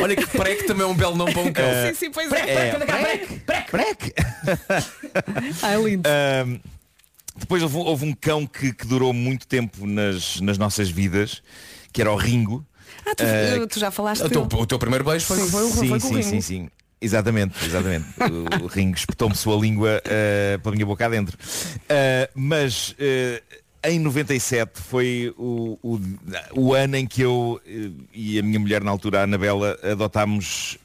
Olha 0.00 0.16
que 0.16 0.26
que 0.26 0.64
também 0.64 0.82
é 0.84 0.86
um 0.86 0.94
belo 0.94 1.16
nome 1.16 1.32
para 1.32 1.42
um 1.42 1.52
cão. 1.52 1.64
Eh, 1.64 1.92
sim, 1.92 2.06
sim, 2.06 2.10
pois 2.10 2.30
é. 2.32 2.68
é, 2.68 2.70
Prec, 2.74 3.40
prec, 3.46 3.70
prec. 3.70 4.14
Ai, 5.62 5.82
lindo. 5.82 6.08
Ahm, 6.08 6.58
depois 7.36 7.62
houve, 7.62 7.76
um- 7.76 7.80
houve 7.80 8.04
um 8.06 8.12
cão 8.12 8.46
que, 8.46 8.72
que 8.72 8.86
durou 8.86 9.12
muito 9.12 9.46
tempo 9.46 9.86
nas, 9.86 10.40
nas 10.40 10.58
nossas 10.58 10.88
vidas, 10.88 11.42
que 11.92 12.00
era 12.00 12.10
o 12.10 12.16
Ringo. 12.16 12.64
Ah, 13.06 13.14
tu, 13.14 13.24
Ah, 13.24 13.66
tu 13.68 13.78
já 13.80 13.90
falaste 13.90 14.22
O 14.22 14.28
teu, 14.28 14.42
o 14.42 14.66
teu 14.66 14.78
primeiro 14.78 15.04
beijo 15.04 15.26
foi, 15.26 15.38
foi, 15.48 15.62
o- 15.64 15.70
sim, 15.70 15.88
foi 15.88 16.00
sim, 16.00 16.08
Ringo. 16.14 16.22
sim, 16.22 16.40
sim. 16.40 16.68
Exatamente, 17.00 17.54
exatamente. 17.64 18.06
O, 18.62 18.66
Ringo 18.66 18.96
espetou-me 18.96 19.34
sua 19.36 19.56
língua 19.56 20.00
eh, 20.04 20.58
pela 20.62 20.74
minha 20.74 20.86
boca 20.86 21.04
adentro. 21.06 21.36
Ah, 21.88 22.28
mas 22.34 22.94
eh, 22.98 23.42
em 23.84 23.98
97 24.00 24.80
foi 24.80 25.32
o, 25.36 25.78
o, 25.82 26.00
o 26.54 26.74
ano 26.74 26.96
em 26.96 27.06
que 27.06 27.20
eu 27.22 27.60
e 28.12 28.38
a 28.38 28.42
minha 28.42 28.58
mulher 28.58 28.82
na 28.82 28.90
altura, 28.90 29.20
a 29.20 29.22
Anabela, 29.24 29.78
adotámos 29.82 30.76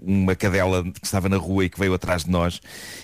uma 0.00 0.34
cadela 0.34 0.82
que 0.84 1.04
estava 1.04 1.28
na 1.28 1.36
rua 1.36 1.64
e 1.64 1.68
que 1.68 1.78
veio 1.78 1.92
atrás 1.92 2.24
de 2.24 2.30
nós 2.30 2.60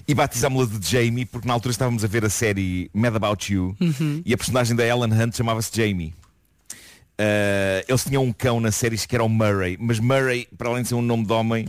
e 0.09 0.15
batizámos-la 0.15 0.79
de 0.79 0.89
Jamie 0.89 1.27
porque 1.27 1.47
na 1.47 1.53
altura 1.55 1.73
estávamos 1.73 2.05
a 2.05 2.07
ver 2.07 2.25
a 2.25 2.31
série 2.31 2.91
Mad 2.95 3.15
About 3.17 3.53
You 3.53 3.77
Uhum. 3.81 4.23
e 4.25 4.33
a 4.33 4.37
personagem 4.37 4.75
da 4.77 4.87
Ellen 4.87 5.13
Hunt 5.13 5.37
chamava-se 5.37 5.71
Jamie. 5.75 6.15
Uh, 7.21 7.85
eles 7.87 8.05
tinham 8.05 8.25
um 8.25 8.33
cão 8.33 8.59
na 8.61 8.73
série 8.73 8.97
que 8.97 9.15
era 9.15 9.23
o 9.23 9.29
Murray, 9.29 9.77
mas 9.79 10.01
Murray, 10.01 10.49
para 10.57 10.69
além 10.71 10.83
de 10.83 10.89
ser 10.89 10.95
um 10.95 11.03
nome 11.03 11.27
de 11.27 11.33
homem, 11.33 11.67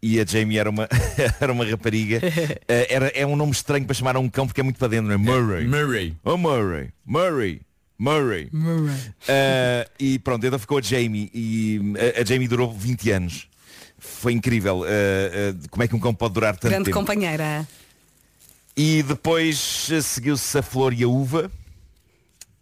e 0.00 0.20
a 0.20 0.24
Jamie 0.24 0.58
era 0.58 0.70
uma, 0.70 0.88
era 1.40 1.52
uma 1.52 1.64
rapariga, 1.64 2.18
uh, 2.18 2.22
era, 2.88 3.08
é 3.08 3.26
um 3.26 3.36
nome 3.36 3.52
estranho 3.52 3.84
para 3.84 3.94
chamar 3.94 4.16
a 4.16 4.20
um 4.20 4.28
cão 4.28 4.46
porque 4.46 4.60
é 4.60 4.64
muito 4.64 4.78
para 4.78 4.88
dentro, 4.88 5.06
não 5.06 5.14
é? 5.14 5.16
Murray. 5.16 5.66
Murray. 5.66 6.16
Oh 6.24 6.36
Murray. 6.36 6.90
Murray. 7.04 7.60
Murray. 7.98 8.50
Uh, 8.52 9.90
e 9.98 10.18
pronto, 10.18 10.46
então 10.46 10.58
ficou 10.58 10.78
a 10.78 10.82
Jamie 10.82 11.30
e 11.34 11.80
a, 12.16 12.20
a 12.20 12.24
Jamie 12.24 12.46
durou 12.46 12.72
20 12.72 13.10
anos. 13.10 13.48
Foi 13.98 14.32
incrível. 14.32 14.80
uh, 14.80 14.84
uh, 14.84 15.68
como 15.70 15.82
é 15.82 15.88
que 15.88 15.96
um 15.96 16.00
cão 16.00 16.14
pode 16.14 16.34
durar 16.34 16.54
tanto 16.56 16.70
Grande 16.70 16.84
tempo? 16.86 16.96
companheira. 16.96 17.66
E 18.76 19.02
depois 19.02 19.88
seguiu-se 20.02 20.58
a 20.58 20.62
flor 20.62 20.92
e 20.92 21.02
a 21.02 21.08
uva, 21.08 21.50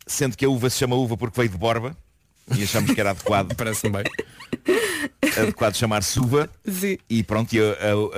sendo 0.07 0.37
que 0.37 0.45
a 0.45 0.49
uva 0.49 0.71
se 0.71 0.79
chama 0.79 0.95
uva 0.95 1.17
porque 1.17 1.37
veio 1.37 1.51
de 1.51 1.59
Borba 1.59 1.97
e 2.57 2.63
achamos 2.65 2.93
que 2.95 3.01
era 3.01 3.11
adequado. 3.11 3.55
Parece-me 3.57 3.93
bem. 4.03 4.05
Adequado 5.41 5.75
chamar-se 5.75 6.19
uva. 6.21 6.49
Sim. 6.67 6.99
E 7.09 7.23
pronto, 7.23 7.53
e 7.55 7.61
a, 7.61 7.63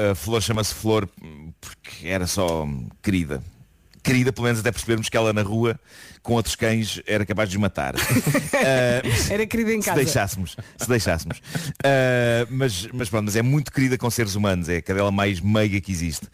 a- 0.09 0.13
a 0.13 0.15
flor 0.15 0.43
chama-se 0.43 0.75
flor 0.75 1.09
porque 1.61 2.09
era 2.09 2.27
só 2.27 2.67
querida. 3.03 3.43
Querida, 4.07 4.33
pelo 4.33 4.45
menos 4.45 4.61
até 4.61 4.71
percebermos 4.71 5.09
que 5.09 5.17
ela 5.17 5.33
na 5.33 5.43
rua, 5.43 5.79
com 6.23 6.35
outros 6.35 6.55
cães, 6.55 7.03
era 7.09 7.27
capaz 7.27 7.51
de 7.51 7.57
os 7.57 7.61
matar. 7.61 7.95
Ah, 8.55 9.03
Era 9.33 9.47
querida 9.47 9.73
em 9.73 9.81
se 9.83 9.87
casa. 9.87 9.97
deixássemos, 10.03 10.57
se 10.79 10.89
deixássemos. 10.89 11.43
Ah, 11.85 12.47
mas, 12.51 12.89
mas 12.93 13.09
pronto, 13.09 13.25
mas 13.27 13.37
é 13.37 13.43
muito 13.43 13.71
querida 13.73 13.99
com 13.99 14.09
seres 14.11 14.35
humanos, 14.35 14.69
é 14.69 14.77
a 14.77 14.83
cadela 14.83 15.11
mais 15.11 15.41
meiga 15.41 15.81
que 15.81 15.91
existe. 15.91 16.27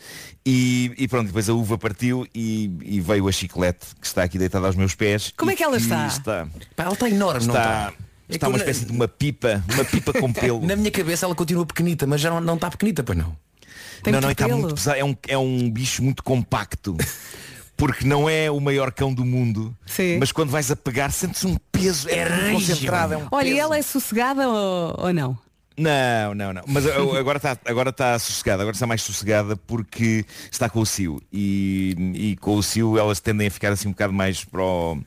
E, 0.47 0.93
e 0.99 1.09
pronto, 1.09 1.27
depois 1.29 1.49
a 1.49 1.55
uva 1.55 1.77
partiu 1.79 2.27
e, 2.35 2.71
e 2.83 3.01
veio 3.01 3.27
a 3.27 3.33
chiclete, 3.33 3.87
que 4.01 4.07
está 4.07 4.23
aqui 4.23 4.39
deitada 4.39 4.67
aos 4.67 4.77
meus 4.77 4.95
pés. 4.95 5.33
Como 5.37 5.51
é 5.51 5.57
que 5.57 5.63
ela 5.63 5.77
E 5.77 5.81
está? 5.81 6.47
Pá, 6.77 6.85
ela 6.85 6.93
está 6.93 7.09
enorme, 7.09 7.47
não 7.47 7.55
Está, 7.55 7.89
está? 7.89 7.93
É 8.29 8.35
está 8.35 8.49
uma 8.49 8.59
espécie 8.59 8.85
de 8.85 8.93
uma 8.93 9.09
pipa, 9.09 9.65
uma 9.73 9.85
pipa 9.85 10.13
com 10.13 10.31
pelo. 10.33 10.65
Na 10.65 10.77
minha 10.77 10.91
cabeça 10.91 11.25
ela 11.27 11.35
continua 11.35 11.65
pequenita, 11.67 12.07
mas 12.07 12.21
já 12.21 12.31
não, 12.31 12.41
não 12.41 12.55
está 12.55 12.71
pequenita, 12.71 13.03
pois 13.03 13.17
não. 13.19 13.35
Tem 14.03 14.13
não, 14.13 14.21
não, 14.21 14.31
está 14.31 14.49
muito 14.49 14.75
pesado. 14.75 14.99
É 14.99 15.05
um, 15.05 15.17
é 15.29 15.39
um 15.39 15.71
bicho 15.71 16.03
muito 16.03 16.23
compacto. 16.23 16.97
Porque 17.85 18.07
não 18.07 18.31
é 18.31 18.49
o 18.49 18.61
maior 18.61 18.93
cão 18.93 19.13
do 19.13 19.25
mundo. 19.25 19.77
Sim. 19.87 20.19
Mas 20.21 20.31
quando 20.31 20.51
vais 20.51 20.71
a 20.71 20.77
pegar, 20.77 21.11
sentes 21.11 21.45
um 21.45 21.57
peso. 21.73 22.09
É, 22.09 22.23
rígido. 22.23 22.53
concentrado. 22.77 23.15
É 23.15 23.17
um 23.17 23.27
Olha, 23.33 23.47
e 23.49 23.51
peso. 23.51 23.61
ela 23.61 23.77
é 23.77 23.83
sossegada 23.83 24.49
ou, 24.49 24.95
ou 24.99 25.13
não? 25.13 25.37
Não, 25.77 26.33
não, 26.33 26.53
não. 26.53 26.63
Mas 26.69 26.87
agora 26.87 27.39
está 27.39 27.59
agora 27.65 27.91
está 27.91 28.17
sossegada, 28.21 28.63
agora 28.63 28.77
está 28.77 28.87
mais 28.87 29.03
sossegada 29.03 29.57
porque 29.57 30.25
está 30.49 30.71
com 30.71 30.79
o 30.79 30.87
Cio. 30.87 31.21
E, 31.33 31.97
e 32.15 32.37
com 32.37 32.55
o 32.55 32.63
Cio 32.63 32.97
elas 32.97 33.19
tendem 33.19 33.49
a 33.49 33.51
ficar 33.51 33.73
assim 33.73 33.89
um 33.89 33.93
bocado 33.93 34.13
mais 34.13 34.45
para 34.45 34.63
o, 34.63 34.99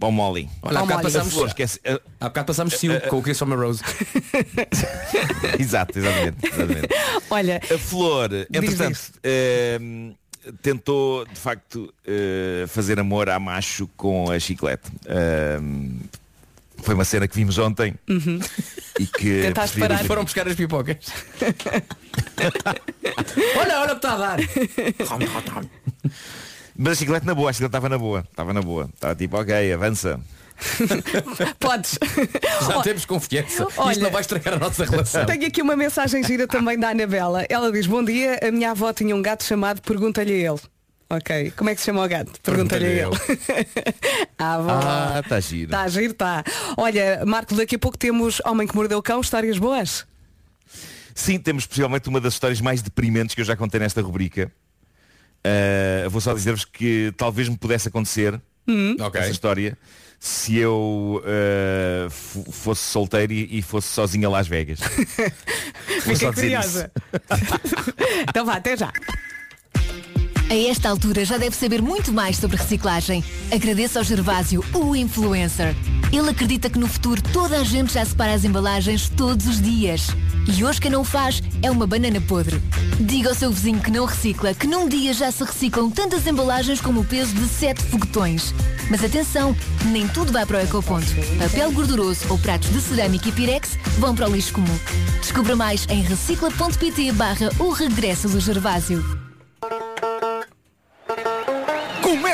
para 0.00 0.08
o 0.08 0.12
Molly. 0.12 0.48
Olha, 0.62 0.78
há 0.78 0.82
bocado 0.82 1.02
passamos, 1.02 1.34
Flor, 1.34 1.48
esquece- 1.48 1.80
a- 1.84 2.00
há 2.20 2.28
bocado 2.30 2.46
passamos 2.46 2.74
Sil 2.80 2.96
com 3.10 3.18
o 3.18 3.22
Chris 3.22 3.38
Rose. 3.40 3.82
Exato, 5.58 5.98
exatamente. 5.98 6.46
exatamente. 6.46 6.88
Olha, 7.28 7.60
A 7.74 7.78
Flor, 7.78 8.30
entretanto, 8.52 9.00
tentou 10.62 11.26
de 11.26 11.38
facto 11.38 11.92
eh, 12.06 12.64
fazer 12.68 12.98
amor 13.00 13.28
a 13.28 13.38
macho 13.38 13.88
com 13.96 14.30
a 14.30 14.38
chiclete. 14.38 14.90
Ehm, 15.06 15.98
foi 16.78 16.94
uma 16.94 17.04
cena 17.04 17.26
que 17.26 17.34
vimos 17.34 17.58
ontem 17.58 17.94
Uhum. 18.08 18.38
e 19.00 19.06
que 19.06 19.42
Tentaste 19.48 19.80
parar. 19.80 20.04
Foram 20.04 20.22
buscar 20.24 20.46
as 20.46 20.54
pipocas. 20.54 20.98
olha, 23.58 23.80
olha 23.80 23.92
o 23.94 23.98
que 23.98 24.06
está 24.06 24.12
a 24.12 24.16
dar. 24.18 24.38
Mas 26.76 26.92
a 26.92 26.96
chiclete 26.96 27.26
na 27.26 27.34
boa, 27.34 27.50
a 27.50 27.52
chiclete 27.52 27.70
estava 27.70 27.88
na 27.88 27.98
boa, 27.98 28.20
estava 28.30 28.52
na 28.52 28.62
boa. 28.62 28.88
Estava 28.94 29.14
tipo, 29.16 29.36
ok, 29.38 29.72
avança. 29.72 30.20
Podes. 31.58 31.98
Já 32.66 32.82
temos 32.82 33.04
confiança. 33.04 33.66
Olha, 33.76 33.92
Isto 33.92 34.02
não 34.02 34.10
vai 34.10 34.20
estragar 34.20 34.54
a 34.54 34.58
nossa 34.58 34.84
relação. 34.84 35.26
Tenho 35.26 35.46
aqui 35.46 35.62
uma 35.62 35.76
mensagem 35.76 36.22
gira 36.24 36.46
também 36.46 36.78
da 36.78 36.90
Anabela. 36.90 37.44
Ela 37.48 37.70
diz, 37.70 37.86
bom 37.86 38.04
dia, 38.04 38.38
a 38.42 38.50
minha 38.50 38.70
avó 38.70 38.92
tinha 38.92 39.14
um 39.14 39.22
gato 39.22 39.44
chamado 39.44 39.80
Pergunta-lhe 39.82 40.32
a 40.32 40.52
ele. 40.52 40.60
Ok, 41.08 41.52
como 41.56 41.70
é 41.70 41.74
que 41.74 41.80
se 41.80 41.86
chama 41.86 42.04
o 42.04 42.08
gato? 42.08 42.40
Pergunta-lhe 42.42 42.84
a 42.84 42.88
ele. 42.88 43.16
a 44.38 44.54
avó. 44.56 44.70
Ah, 44.72 45.20
está 45.22 45.38
giro. 45.38 45.70
Está 45.70 45.88
giro, 45.88 46.12
está. 46.12 46.42
Olha, 46.76 47.22
Marco, 47.24 47.54
daqui 47.54 47.76
a 47.76 47.78
pouco 47.78 47.96
temos 47.96 48.40
Homem 48.44 48.66
que 48.66 48.74
Mordeu 48.74 48.98
o 48.98 49.02
Cão, 49.02 49.20
histórias 49.20 49.56
boas. 49.56 50.04
Sim, 51.14 51.38
temos 51.38 51.64
possivelmente 51.64 52.08
uma 52.08 52.20
das 52.20 52.34
histórias 52.34 52.60
mais 52.60 52.82
deprimentes 52.82 53.34
que 53.34 53.40
eu 53.40 53.44
já 53.44 53.56
contei 53.56 53.78
nesta 53.78 54.02
rubrica. 54.02 54.50
Uh, 55.46 56.10
vou 56.10 56.20
só 56.20 56.34
dizer-vos 56.34 56.64
que 56.64 57.12
talvez 57.16 57.48
me 57.48 57.56
pudesse 57.56 57.86
acontecer 57.88 58.40
Hum. 58.68 58.96
essa 59.14 59.30
história 59.30 59.78
se 60.18 60.56
eu 60.56 61.22
uh, 61.22 62.10
fosse 62.50 62.82
solteiro 62.82 63.32
e, 63.32 63.58
e 63.58 63.62
fosse 63.62 63.88
sozinho 63.88 64.28
a 64.28 64.30
Las 64.32 64.48
Vegas. 64.48 64.80
Fiquei 66.02 66.32
curiosa. 66.32 66.90
então 68.28 68.44
vá, 68.44 68.54
até 68.54 68.76
já. 68.76 68.92
A 70.48 70.54
esta 70.54 70.88
altura 70.88 71.24
já 71.24 71.38
deve 71.38 71.56
saber 71.56 71.82
muito 71.82 72.12
mais 72.12 72.36
sobre 72.36 72.56
reciclagem. 72.56 73.24
Agradeço 73.52 73.98
ao 73.98 74.04
Gervásio, 74.04 74.64
o 74.72 74.94
influencer. 74.94 75.74
Ele 76.12 76.30
acredita 76.30 76.70
que 76.70 76.78
no 76.78 76.86
futuro 76.86 77.20
toda 77.32 77.58
a 77.58 77.64
gente 77.64 77.94
já 77.94 78.04
separa 78.04 78.32
as 78.32 78.44
embalagens 78.44 79.08
todos 79.08 79.44
os 79.48 79.60
dias. 79.60 80.06
E 80.46 80.64
hoje 80.64 80.80
quem 80.80 80.92
não 80.92 81.00
o 81.00 81.04
faz 81.04 81.42
é 81.60 81.68
uma 81.68 81.84
banana 81.84 82.20
podre. 82.20 82.62
Diga 83.00 83.30
ao 83.30 83.34
seu 83.34 83.50
vizinho 83.50 83.80
que 83.80 83.90
não 83.90 84.04
recicla 84.04 84.54
que 84.54 84.68
num 84.68 84.88
dia 84.88 85.12
já 85.12 85.32
se 85.32 85.42
reciclam 85.42 85.90
tantas 85.90 86.24
embalagens 86.28 86.80
como 86.80 87.00
o 87.00 87.04
peso 87.04 87.34
de 87.34 87.48
sete 87.48 87.82
foguetões. 87.82 88.54
Mas 88.88 89.02
atenção, 89.02 89.56
nem 89.86 90.06
tudo 90.06 90.32
vai 90.32 90.46
para 90.46 90.58
o 90.58 90.62
ecoponto. 90.62 91.08
Papel 91.40 91.72
gorduroso 91.72 92.20
ou 92.28 92.38
pratos 92.38 92.70
de 92.70 92.80
cerâmica 92.80 93.28
e 93.28 93.32
pirex 93.32 93.76
vão 93.98 94.14
para 94.14 94.30
o 94.30 94.32
lixo 94.32 94.52
comum. 94.52 94.78
Descubra 95.20 95.56
mais 95.56 95.86
em 95.88 96.02
recicla.pt 96.02 97.10
barra 97.12 97.50
o 97.58 97.70
regresso 97.70 98.28
do 98.28 98.38
Gervásio. 98.38 99.25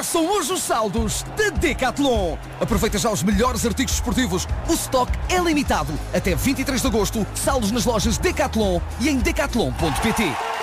Começam 0.02 0.26
hoje 0.26 0.52
os 0.52 0.62
saldos 0.64 1.24
da 1.36 1.50
Decathlon. 1.50 2.36
Aproveita 2.60 2.98
já 2.98 3.08
os 3.08 3.22
melhores 3.22 3.64
artigos 3.64 3.94
esportivos. 3.94 4.48
O 4.68 4.72
stock 4.72 5.12
é 5.28 5.38
limitado. 5.38 5.92
Até 6.12 6.34
23 6.34 6.80
de 6.80 6.86
agosto, 6.88 7.24
saldos 7.36 7.70
nas 7.70 7.84
lojas 7.84 8.18
Decathlon 8.18 8.80
e 8.98 9.08
em 9.08 9.18
decathlon.pt. 9.18 10.61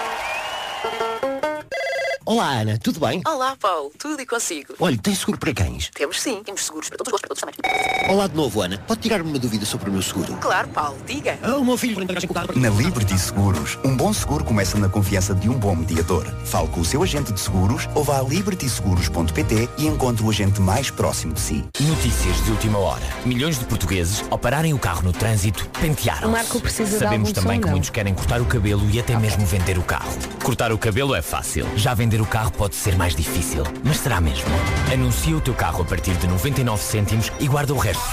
Olá 2.25 2.47
Ana, 2.59 2.77
tudo 2.77 2.99
bem? 2.99 3.21
Olá, 3.25 3.55
Paulo. 3.59 3.91
Tudo 3.97 4.21
e 4.21 4.25
consigo? 4.25 4.75
Olha, 4.79 4.97
tem 4.97 5.15
seguro 5.15 5.39
para 5.39 5.51
cães? 5.53 5.89
Temos 5.95 6.21
sim. 6.21 6.43
Temos 6.43 6.63
seguros 6.65 6.87
para 6.89 6.97
todos 6.99 7.13
os 7.13 7.19
gostos, 7.21 7.41
para 7.41 7.51
todos 7.51 7.71
também. 7.71 8.13
Olá 8.15 8.27
de 8.27 8.35
novo 8.35 8.61
Ana, 8.61 8.77
pode 8.87 9.01
tirar-me 9.01 9.29
uma 9.29 9.39
dúvida 9.39 9.65
sobre 9.65 9.89
o 9.89 9.93
meu 9.93 10.01
seguro? 10.01 10.33
Claro, 10.35 10.67
Paulo. 10.69 10.97
Diga. 11.07 11.39
Ah, 11.41 11.55
o 11.57 11.65
meu 11.65 11.75
filho 11.77 11.95
tem 12.05 12.15
com 12.27 12.31
o 12.31 12.33
carro. 12.35 12.49
Na 12.55 12.69
Liberty 12.69 13.17
Seguros, 13.17 13.79
um 13.83 13.95
bom 13.97 14.13
seguro 14.13 14.43
começa 14.43 14.77
na 14.77 14.87
confiança 14.89 15.33
de 15.33 15.49
um 15.49 15.53
bom 15.57 15.75
mediador. 15.75 16.25
Fale 16.45 16.67
com 16.67 16.81
o 16.81 16.85
seu 16.85 17.01
agente 17.01 17.33
de 17.33 17.39
seguros 17.39 17.87
ou 17.95 18.03
vá 18.03 18.19
a 18.19 18.23
libertyseguros.pt 18.23 19.69
e 19.79 19.87
encontre 19.87 20.23
o 20.23 20.29
agente 20.29 20.61
mais 20.61 20.91
próximo 20.91 21.33
de 21.33 21.39
si. 21.39 21.65
Notícias 21.79 22.43
de 22.43 22.51
última 22.51 22.77
hora. 22.77 23.03
Milhões 23.25 23.57
de 23.57 23.65
portugueses, 23.65 24.23
ao 24.29 24.37
pararem 24.37 24.73
o 24.73 24.79
carro 24.79 25.01
no 25.01 25.13
trânsito, 25.13 25.67
pentearam. 25.79 26.27
O 26.29 26.31
Marco 26.31 26.59
precisa 26.59 26.91
de 26.91 26.97
Sabemos 26.99 27.29
algum 27.29 27.41
também 27.41 27.55
som, 27.57 27.61
que 27.61 27.65
não? 27.65 27.71
muitos 27.71 27.89
querem 27.89 28.13
cortar 28.13 28.39
o 28.41 28.45
cabelo 28.45 28.87
e 28.91 28.99
até 28.99 29.17
mesmo 29.17 29.45
vender 29.45 29.77
o 29.79 29.83
carro. 29.83 30.11
Cortar 30.43 30.71
o 30.71 30.77
cabelo 30.77 31.15
é 31.15 31.21
fácil. 31.21 31.65
Já 31.75 31.93
vender 32.09 32.21
o 32.21 32.25
carro 32.25 32.51
pode 32.51 32.73
ser 32.75 32.97
mais 32.97 33.15
difícil. 33.15 33.61
Mas 33.83 33.97
será 33.97 34.19
mesmo? 34.19 34.49
Anuncia 34.91 35.37
o 35.37 35.39
teu 35.39 35.53
carro 35.53 35.83
a 35.83 35.85
partir 35.85 36.15
de 36.15 36.25
99 36.25 36.81
cêntimos 36.81 37.31
e 37.39 37.47
guarda 37.47 37.71
o 37.71 37.77
resto. 37.77 38.03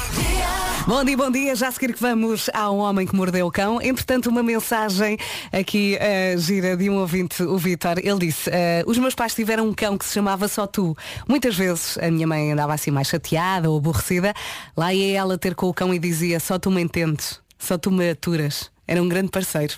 Bom 0.86 1.02
dia, 1.02 1.16
bom 1.16 1.30
dia. 1.30 1.56
Já 1.56 1.68
a 1.68 1.72
seguir 1.72 1.94
que 1.94 2.00
vamos 2.02 2.50
ao 2.52 2.76
Homem 2.76 3.06
que 3.06 3.16
Mordeu 3.16 3.46
o 3.46 3.50
Cão. 3.50 3.80
Entretanto, 3.80 4.28
uma 4.28 4.42
mensagem 4.42 5.16
aqui 5.50 5.96
eh, 5.98 6.36
gira 6.36 6.76
de 6.76 6.90
um 6.90 6.98
ouvinte, 6.98 7.42
o 7.42 7.56
Vitor. 7.56 7.98
Ele 7.98 8.18
disse, 8.18 8.50
eh, 8.52 8.84
os 8.86 8.98
meus 8.98 9.14
pais 9.14 9.34
tiveram 9.34 9.66
um 9.66 9.72
cão 9.72 9.96
que 9.96 10.04
se 10.04 10.12
chamava 10.12 10.46
Só 10.46 10.66
Tu. 10.66 10.94
Muitas 11.26 11.56
vezes 11.56 11.96
a 11.96 12.10
minha 12.10 12.26
mãe 12.26 12.52
andava 12.52 12.74
assim 12.74 12.90
mais 12.90 13.08
chateada 13.08 13.70
ou 13.70 13.78
aborrecida. 13.78 14.34
Lá 14.76 14.92
ia 14.92 15.16
ela 15.16 15.38
ter 15.38 15.54
com 15.54 15.68
o 15.68 15.74
cão 15.74 15.94
e 15.94 15.98
dizia, 15.98 16.38
só 16.38 16.58
tu 16.58 16.70
me 16.70 16.82
entendes, 16.82 17.40
só 17.58 17.78
tu 17.78 17.90
me 17.90 18.10
aturas. 18.10 18.75
Era 18.88 19.02
um 19.02 19.08
grande 19.08 19.30
parceiro. 19.30 19.74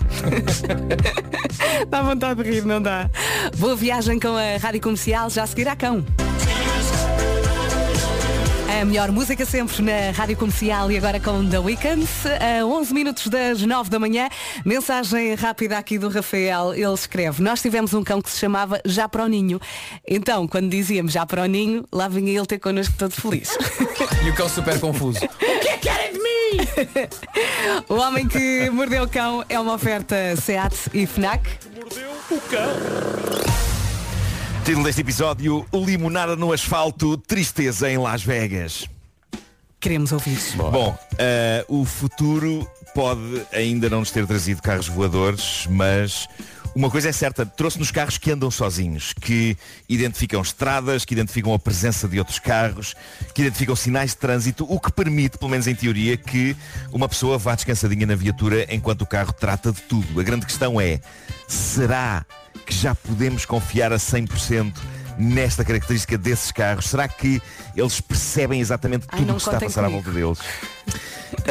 dá 1.88 2.02
vontade 2.02 2.42
de 2.42 2.50
rir, 2.50 2.64
não 2.64 2.80
dá? 2.80 3.08
Boa 3.56 3.74
viagem 3.74 4.20
com 4.20 4.36
a 4.36 4.58
Rádio 4.58 4.82
Comercial, 4.82 5.30
já 5.30 5.44
a 5.44 5.46
seguir 5.46 5.66
a 5.66 5.74
cão. 5.74 6.04
A 8.68 8.84
melhor 8.84 9.10
música 9.10 9.46
sempre 9.46 9.82
na 9.82 10.10
Rádio 10.14 10.36
Comercial 10.36 10.92
e 10.92 10.98
agora 10.98 11.18
com 11.18 11.48
The 11.48 11.58
Weeknd. 11.58 12.06
A 12.38 12.64
11 12.66 12.92
minutos 12.92 13.26
das 13.28 13.62
9 13.62 13.88
da 13.88 13.98
manhã. 13.98 14.28
Mensagem 14.62 15.34
rápida 15.34 15.78
aqui 15.78 15.98
do 15.98 16.08
Rafael. 16.10 16.74
Ele 16.74 16.92
escreve, 16.92 17.42
nós 17.42 17.62
tivemos 17.62 17.94
um 17.94 18.04
cão 18.04 18.20
que 18.20 18.30
se 18.30 18.38
chamava 18.38 18.78
Já 18.84 19.08
para 19.08 19.24
o 19.24 19.26
Ninho. 19.26 19.58
Então, 20.06 20.46
quando 20.46 20.68
dizíamos 20.68 21.12
Já 21.12 21.24
para 21.24 21.42
o 21.42 21.46
Ninho, 21.46 21.84
lá 21.90 22.08
vinha 22.08 22.36
ele 22.36 22.46
ter 22.46 22.58
connosco 22.58 22.94
todo 22.98 23.12
feliz. 23.12 23.56
E 24.24 24.30
o 24.30 24.34
cão 24.34 24.48
super 24.48 24.78
confuso. 24.78 25.20
O 25.40 25.60
que 25.60 25.68
é 25.68 25.76
que 25.76 25.88
querem 25.88 26.12
de 26.12 26.18
mim? 26.18 26.28
o 27.88 27.94
Homem 27.94 28.28
que 28.28 28.68
Mordeu 28.70 29.04
o 29.04 29.08
Cão 29.08 29.44
é 29.48 29.58
uma 29.58 29.74
oferta 29.74 30.36
SEAT 30.36 30.74
e 30.92 31.06
FNAC. 31.06 31.48
O 32.30 32.40
cão. 32.42 33.77
Título 34.68 34.84
deste 34.84 35.00
episódio, 35.00 35.64
Limonada 35.72 36.36
no 36.36 36.52
asfalto, 36.52 37.16
tristeza 37.16 37.90
em 37.90 37.96
Las 37.96 38.22
Vegas. 38.22 38.86
Queremos 39.80 40.12
ouvir. 40.12 40.38
Bom, 40.56 40.94
eh, 41.16 41.64
o 41.68 41.86
futuro 41.86 42.68
pode 42.94 43.46
ainda 43.50 43.88
não 43.88 44.00
nos 44.00 44.10
ter 44.10 44.26
trazido 44.26 44.60
carros 44.60 44.86
voadores, 44.86 45.66
mas 45.70 46.28
uma 46.76 46.90
coisa 46.90 47.08
é 47.08 47.12
certa, 47.12 47.46
trouxe-nos 47.46 47.90
carros 47.90 48.18
que 48.18 48.30
andam 48.30 48.50
sozinhos, 48.50 49.14
que 49.14 49.56
identificam 49.88 50.42
estradas, 50.42 51.02
que 51.06 51.14
identificam 51.14 51.54
a 51.54 51.58
presença 51.58 52.06
de 52.06 52.18
outros 52.18 52.38
carros, 52.38 52.94
que 53.34 53.40
identificam 53.40 53.74
sinais 53.74 54.10
de 54.10 54.18
trânsito, 54.18 54.66
o 54.70 54.78
que 54.78 54.92
permite, 54.92 55.38
pelo 55.38 55.50
menos 55.50 55.66
em 55.66 55.74
teoria, 55.74 56.14
que 56.14 56.54
uma 56.92 57.08
pessoa 57.08 57.38
vá 57.38 57.54
descansadinha 57.54 58.06
na 58.06 58.14
viatura 58.14 58.66
enquanto 58.72 59.00
o 59.00 59.06
carro 59.06 59.32
trata 59.32 59.72
de 59.72 59.80
tudo. 59.80 60.20
A 60.20 60.22
grande 60.22 60.44
questão 60.44 60.78
é, 60.78 61.00
será 61.46 62.26
que 62.58 62.74
já 62.74 62.94
podemos 62.94 63.44
confiar 63.44 63.92
a 63.92 63.96
100% 63.96 64.74
nesta 65.18 65.64
característica 65.64 66.16
desses 66.16 66.52
carros? 66.52 66.86
Será 66.86 67.08
que 67.08 67.40
eles 67.76 68.00
percebem 68.00 68.60
exatamente 68.60 69.06
Ai, 69.10 69.18
tudo 69.20 69.32
o 69.32 69.36
que 69.36 69.42
está 69.42 69.56
a 69.56 69.60
passar 69.60 69.84
à 69.84 69.88
comigo. 69.88 70.02
volta 70.02 70.18
deles? 70.18 70.38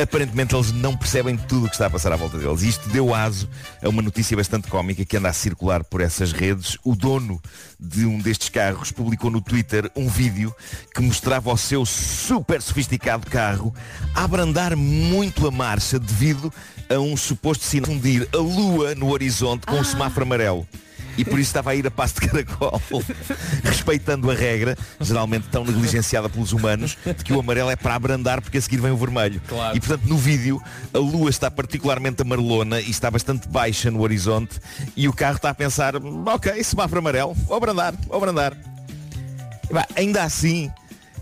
Aparentemente 0.02 0.56
eles 0.56 0.72
não 0.72 0.96
percebem 0.96 1.38
tudo 1.38 1.66
o 1.66 1.70
que 1.70 1.76
está 1.76 1.86
a 1.88 1.90
passar 1.90 2.12
à 2.12 2.16
volta 2.16 2.38
deles. 2.38 2.62
E 2.64 2.70
Isto 2.70 2.90
deu 2.90 3.14
aso 3.14 3.50
a 3.82 3.90
uma 3.90 4.02
notícia 4.02 4.36
bastante 4.36 4.68
cómica 4.68 5.06
que 5.06 5.18
anda 5.18 5.30
a 5.30 5.34
circular 5.34 5.84
por 5.84 6.02
essas 6.02 6.32
redes. 6.32 6.78
O 6.84 6.96
dono 6.96 7.42
de 7.80 8.06
um 8.06 8.20
destes 8.20 8.50
carros 8.50 8.92
publicou 8.92 9.30
no 9.30 9.42
Twitter 9.42 9.90
um 9.96 10.08
vídeo 10.08 10.54
que 10.94 11.02
mostrava 11.02 11.52
o 11.52 11.58
seu 11.58 11.86
super 11.86 12.62
sofisticado 12.62 13.30
carro 13.30 13.74
a 14.16 14.24
abrandar 14.24 14.76
muito 14.76 15.48
a 15.48 15.52
marcha 15.52 16.00
devido 16.00 16.52
a 16.90 17.00
um 17.00 17.16
suposto 17.16 17.64
sinal 17.64 17.88
de 17.90 17.96
fundir 17.96 18.28
a 18.34 18.38
lua 18.38 18.96
no 18.96 19.12
horizonte 19.12 19.66
com 19.66 19.76
um 19.76 19.84
semáforo 19.84 20.26
amarelo. 20.26 20.68
E 21.18 21.26
por 21.26 21.40
isso 21.40 21.50
estava 21.50 21.72
a 21.72 21.76
ir 21.76 21.86
a 21.88 21.92
passo 21.92 22.16
de 22.16 22.28
caracol, 22.28 22.82
respeitando 23.64 24.30
a 24.30 24.34
regra, 24.34 24.78
geralmente 25.02 25.48
tão 25.50 25.66
negligenciada 25.66 26.30
pelos 26.30 26.54
humanos, 26.54 26.98
de 27.06 27.24
que 27.24 27.34
o 27.34 27.40
amarelo 27.40 27.70
é 27.70 27.76
para 27.76 27.96
abrandar 27.96 28.42
porque 28.42 28.58
a 28.58 28.62
seguir 28.62 28.80
vem 28.80 28.92
o 28.92 28.98
vermelho. 28.98 29.42
Claro. 29.48 29.76
E 29.76 29.80
portanto 29.80 30.06
no 30.08 30.18
vídeo 30.18 30.62
a 30.94 30.98
lua 30.98 31.30
está 31.30 31.50
particularmente 31.50 32.22
amarelona 32.22 32.80
e 32.80 32.90
está 32.90 33.10
bastante 33.10 33.48
baixa 33.48 33.90
no 33.90 34.02
horizonte 34.02 34.60
e 34.96 35.08
o 35.08 35.14
carro 35.14 35.38
está 35.38 35.50
a 35.50 35.56
pensar, 35.56 35.94
ok, 35.96 36.64
semáforo 36.64 37.00
amarelo, 37.00 37.34
vou 37.34 37.58
abrandar, 37.58 37.94
vou 38.08 38.18
abrandar. 38.18 38.56
E, 39.70 39.74
pá, 39.74 39.88
ainda 39.96 40.24
assim, 40.24 40.72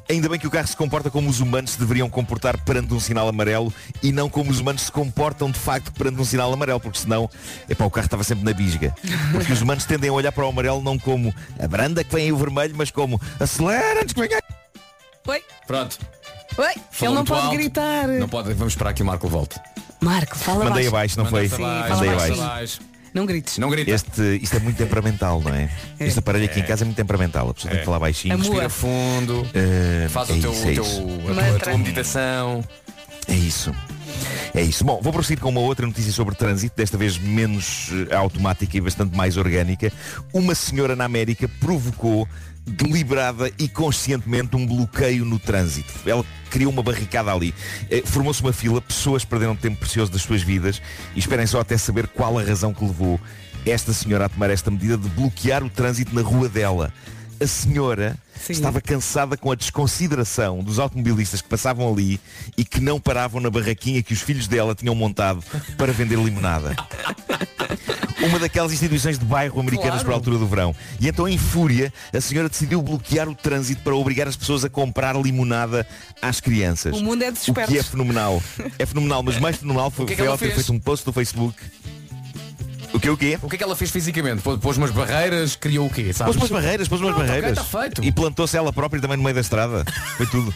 Ainda 0.07 0.29
bem 0.29 0.37
que 0.39 0.45
o 0.45 0.51
carro 0.51 0.67
se 0.67 0.77
comporta 0.77 1.09
como 1.09 1.27
os 1.29 1.39
humanos 1.39 1.71
se 1.71 1.79
deveriam 1.79 2.07
comportar 2.07 2.59
perante 2.63 2.93
um 2.93 2.99
sinal 2.99 3.27
amarelo 3.27 3.73
e 4.03 4.11
não 4.11 4.29
como 4.29 4.51
os 4.51 4.59
humanos 4.59 4.83
se 4.83 4.91
comportam 4.91 5.49
de 5.49 5.57
facto 5.57 5.91
perante 5.93 6.21
um 6.21 6.25
sinal 6.25 6.53
amarelo, 6.53 6.79
porque 6.79 6.99
senão 6.99 7.27
epá, 7.67 7.85
o 7.85 7.89
carro 7.89 8.05
estava 8.05 8.23
sempre 8.23 8.43
na 8.45 8.53
bisga. 8.53 8.93
Porque 9.31 9.51
os 9.51 9.61
humanos 9.63 9.83
tendem 9.85 10.11
a 10.11 10.13
olhar 10.13 10.31
para 10.31 10.45
o 10.45 10.49
amarelo 10.49 10.79
não 10.83 10.99
como 10.99 11.33
a 11.59 11.67
branda 11.67 12.03
que 12.03 12.13
vem 12.13 12.25
aí 12.25 12.31
o 12.31 12.37
vermelho, 12.37 12.75
mas 12.77 12.91
como 12.91 13.19
acelera 13.39 14.01
antes 14.01 14.13
que 14.13 14.21
venha. 14.21 14.39
Oi? 15.27 15.43
Pronto. 15.65 15.97
Oi? 16.57 16.73
Falou 16.91 17.13
Ele 17.13 17.15
não 17.15 17.25
pode 17.25 17.41
alto. 17.41 17.53
gritar. 17.57 18.07
Não 18.07 18.29
pode, 18.29 18.53
vamos 18.53 18.73
esperar 18.73 18.93
que 18.93 19.01
o 19.01 19.05
Marco 19.05 19.27
volte. 19.27 19.59
Marco, 20.01 20.37
fala 20.37 20.65
Mandei 20.65 20.83
baixo. 20.83 20.87
abaixo, 20.89 21.17
não 21.17 21.25
foi? 21.25 21.43
Manda-se 21.49 21.63
abaixo, 21.63 21.95
Mandei 21.95 22.09
fala 22.19 22.45
abaixo. 22.45 22.79
Não 23.15 23.25
grites. 23.25 23.57
Não 23.57 23.69
grita. 23.69 23.89
Este, 23.89 24.39
isto 24.41 24.57
é 24.57 24.59
muito 24.59 24.75
temperamental, 24.77 25.41
não 25.41 25.53
é? 25.55 25.69
É. 25.97 26.05
Este 26.07 26.19
aparelho 26.19 26.45
aqui 26.45 26.59
em 26.59 26.63
casa 26.63 26.83
é 26.83 26.85
muito 26.85 26.97
temperamental. 26.97 27.49
A 27.49 27.53
pessoa 27.53 27.71
tem 27.71 27.79
que 27.79 27.85
falar 27.85 27.99
baixinho. 27.99 28.33
Amor. 28.33 28.43
Respira 28.45 28.69
fundo. 28.69 29.47
Eh, 29.53 30.07
Faz 30.09 30.29
é 30.29 30.33
o 30.33 30.39
teu, 30.41 30.51
isso, 30.51 30.67
é 30.67 30.73
teu- 30.73 30.83
a, 30.83 31.33
tua, 31.33 31.55
a 31.55 31.59
tua 31.59 31.77
meditação. 31.77 32.63
É 33.29 33.33
isso. 33.33 33.73
É 34.53 34.61
isso. 34.61 34.83
Bom, 34.83 34.99
vou 35.01 35.13
prosseguir 35.13 35.41
com 35.41 35.49
uma 35.49 35.61
outra 35.61 35.85
notícia 35.87 36.11
sobre 36.11 36.35
trânsito, 36.35 36.75
desta 36.75 36.97
vez 36.97 37.17
menos 37.17 37.89
eh, 38.09 38.13
automática 38.15 38.75
e 38.77 38.81
bastante 38.81 39.15
mais 39.15 39.37
orgânica. 39.37 39.91
Uma 40.33 40.53
senhora 40.53 40.95
na 40.95 41.05
América 41.05 41.47
provocou 41.59 42.27
deliberada 42.65 43.51
e 43.59 43.67
conscientemente 43.67 44.55
um 44.55 44.65
bloqueio 44.65 45.23
no 45.23 45.37
trânsito. 45.37 45.93
Ela 46.05 46.25
criou 46.49 46.71
uma 46.71 46.81
barricada 46.81 47.31
ali. 47.31 47.53
Eh, 47.89 48.01
Formou-se 48.05 48.41
uma 48.41 48.53
fila, 48.53 48.81
pessoas 48.81 49.23
perderam 49.23 49.55
tempo 49.55 49.77
precioso 49.77 50.11
das 50.11 50.21
suas 50.21 50.41
vidas 50.41 50.81
e 51.15 51.19
esperem 51.19 51.45
só 51.45 51.59
até 51.59 51.77
saber 51.77 52.07
qual 52.07 52.39
a 52.39 52.43
razão 52.43 52.73
que 52.73 52.83
levou 52.83 53.19
esta 53.65 53.93
senhora 53.93 54.25
a 54.25 54.29
tomar 54.29 54.49
esta 54.49 54.69
medida 54.71 54.97
de 54.97 55.09
bloquear 55.09 55.63
o 55.63 55.69
trânsito 55.69 56.13
na 56.13 56.21
rua 56.21 56.47
dela. 56.47 56.93
A 57.39 57.47
senhora 57.47 58.17
Sim. 58.39 58.53
estava 58.53 58.79
cansada 58.79 59.35
com 59.35 59.51
a 59.51 59.55
desconsideração 59.55 60.63
dos 60.63 60.79
automobilistas 60.79 61.41
que 61.41 61.49
passavam 61.49 61.91
ali 61.91 62.19
e 62.57 62.63
que 62.63 62.79
não 62.79 62.99
paravam 62.99 63.41
na 63.41 63.49
barraquinha 63.49 64.01
que 64.01 64.13
os 64.13 64.21
filhos 64.21 64.47
dela 64.47 64.73
tinham 64.73 64.95
montado 64.95 65.43
para 65.77 65.91
vender 65.91 66.17
limonada. 66.17 66.75
Uma 68.25 68.39
daquelas 68.39 68.73
instituições 68.73 69.17
de 69.19 69.25
bairro 69.25 69.59
americanas 69.59 69.89
Claro. 70.01 70.05
para 70.05 70.13
a 70.13 70.17
altura 70.17 70.37
do 70.37 70.47
verão. 70.47 70.75
E 70.99 71.07
então, 71.07 71.27
em 71.27 71.37
fúria, 71.37 71.93
a 72.13 72.19
senhora 72.21 72.49
decidiu 72.49 72.81
bloquear 72.81 73.27
o 73.29 73.35
trânsito 73.35 73.81
para 73.81 73.95
obrigar 73.95 74.27
as 74.27 74.35
pessoas 74.35 74.63
a 74.65 74.69
comprar 74.69 75.15
limonada 75.15 75.85
às 76.21 76.39
crianças. 76.39 76.95
O 76.97 77.03
mundo 77.03 77.23
é 77.23 77.31
dos 77.31 77.47
O 77.47 77.53
que 77.53 77.77
é 77.77 77.83
fenomenal. 77.83 78.41
É 78.79 78.85
fenomenal, 78.85 79.21
mas 79.23 79.39
mais 79.39 79.57
fenomenal 79.57 79.89
foi, 79.91 80.03
O 80.05 80.07
que 80.07 80.13
é 80.13 80.15
que 80.15 80.21
foi 80.21 80.27
ela 80.27 80.33
ela 80.33 80.37
ter 80.39 80.45
fez? 80.45 80.55
feito 80.65 80.73
um 80.73 80.79
post 80.79 81.05
no 81.05 81.13
Facebook. 81.13 81.55
O 82.95 82.99
que 82.99 83.09
o 83.09 83.17
quê? 83.17 83.37
O 83.41 83.49
que 83.49 83.55
é 83.55 83.57
que 83.57 83.63
ela 83.63 83.75
fez 83.75 83.91
fisicamente? 83.91 84.41
Pô- 84.41 84.57
Pôs 84.57 84.77
umas 84.77 84.91
barreiras, 84.91 85.55
criou 85.55 85.87
o 85.87 85.89
quê? 85.89 86.11
Sabes? 86.13 86.35
Pôs 86.35 86.49
umas 86.49 86.63
barreiras, 86.63 86.87
pôs 86.87 87.01
umas 87.01 87.13
ok, 87.13 87.25
barreiras. 87.25 87.51
está 87.59 87.63
feito. 87.81 88.03
E 88.03 88.11
plantou-se 88.11 88.55
ela 88.57 88.71
própria 88.71 89.01
também 89.01 89.17
no 89.17 89.23
meio 89.23 89.35
da 89.35 89.41
estrada. 89.41 89.83
Foi 90.17 90.25
tudo. 90.27 90.53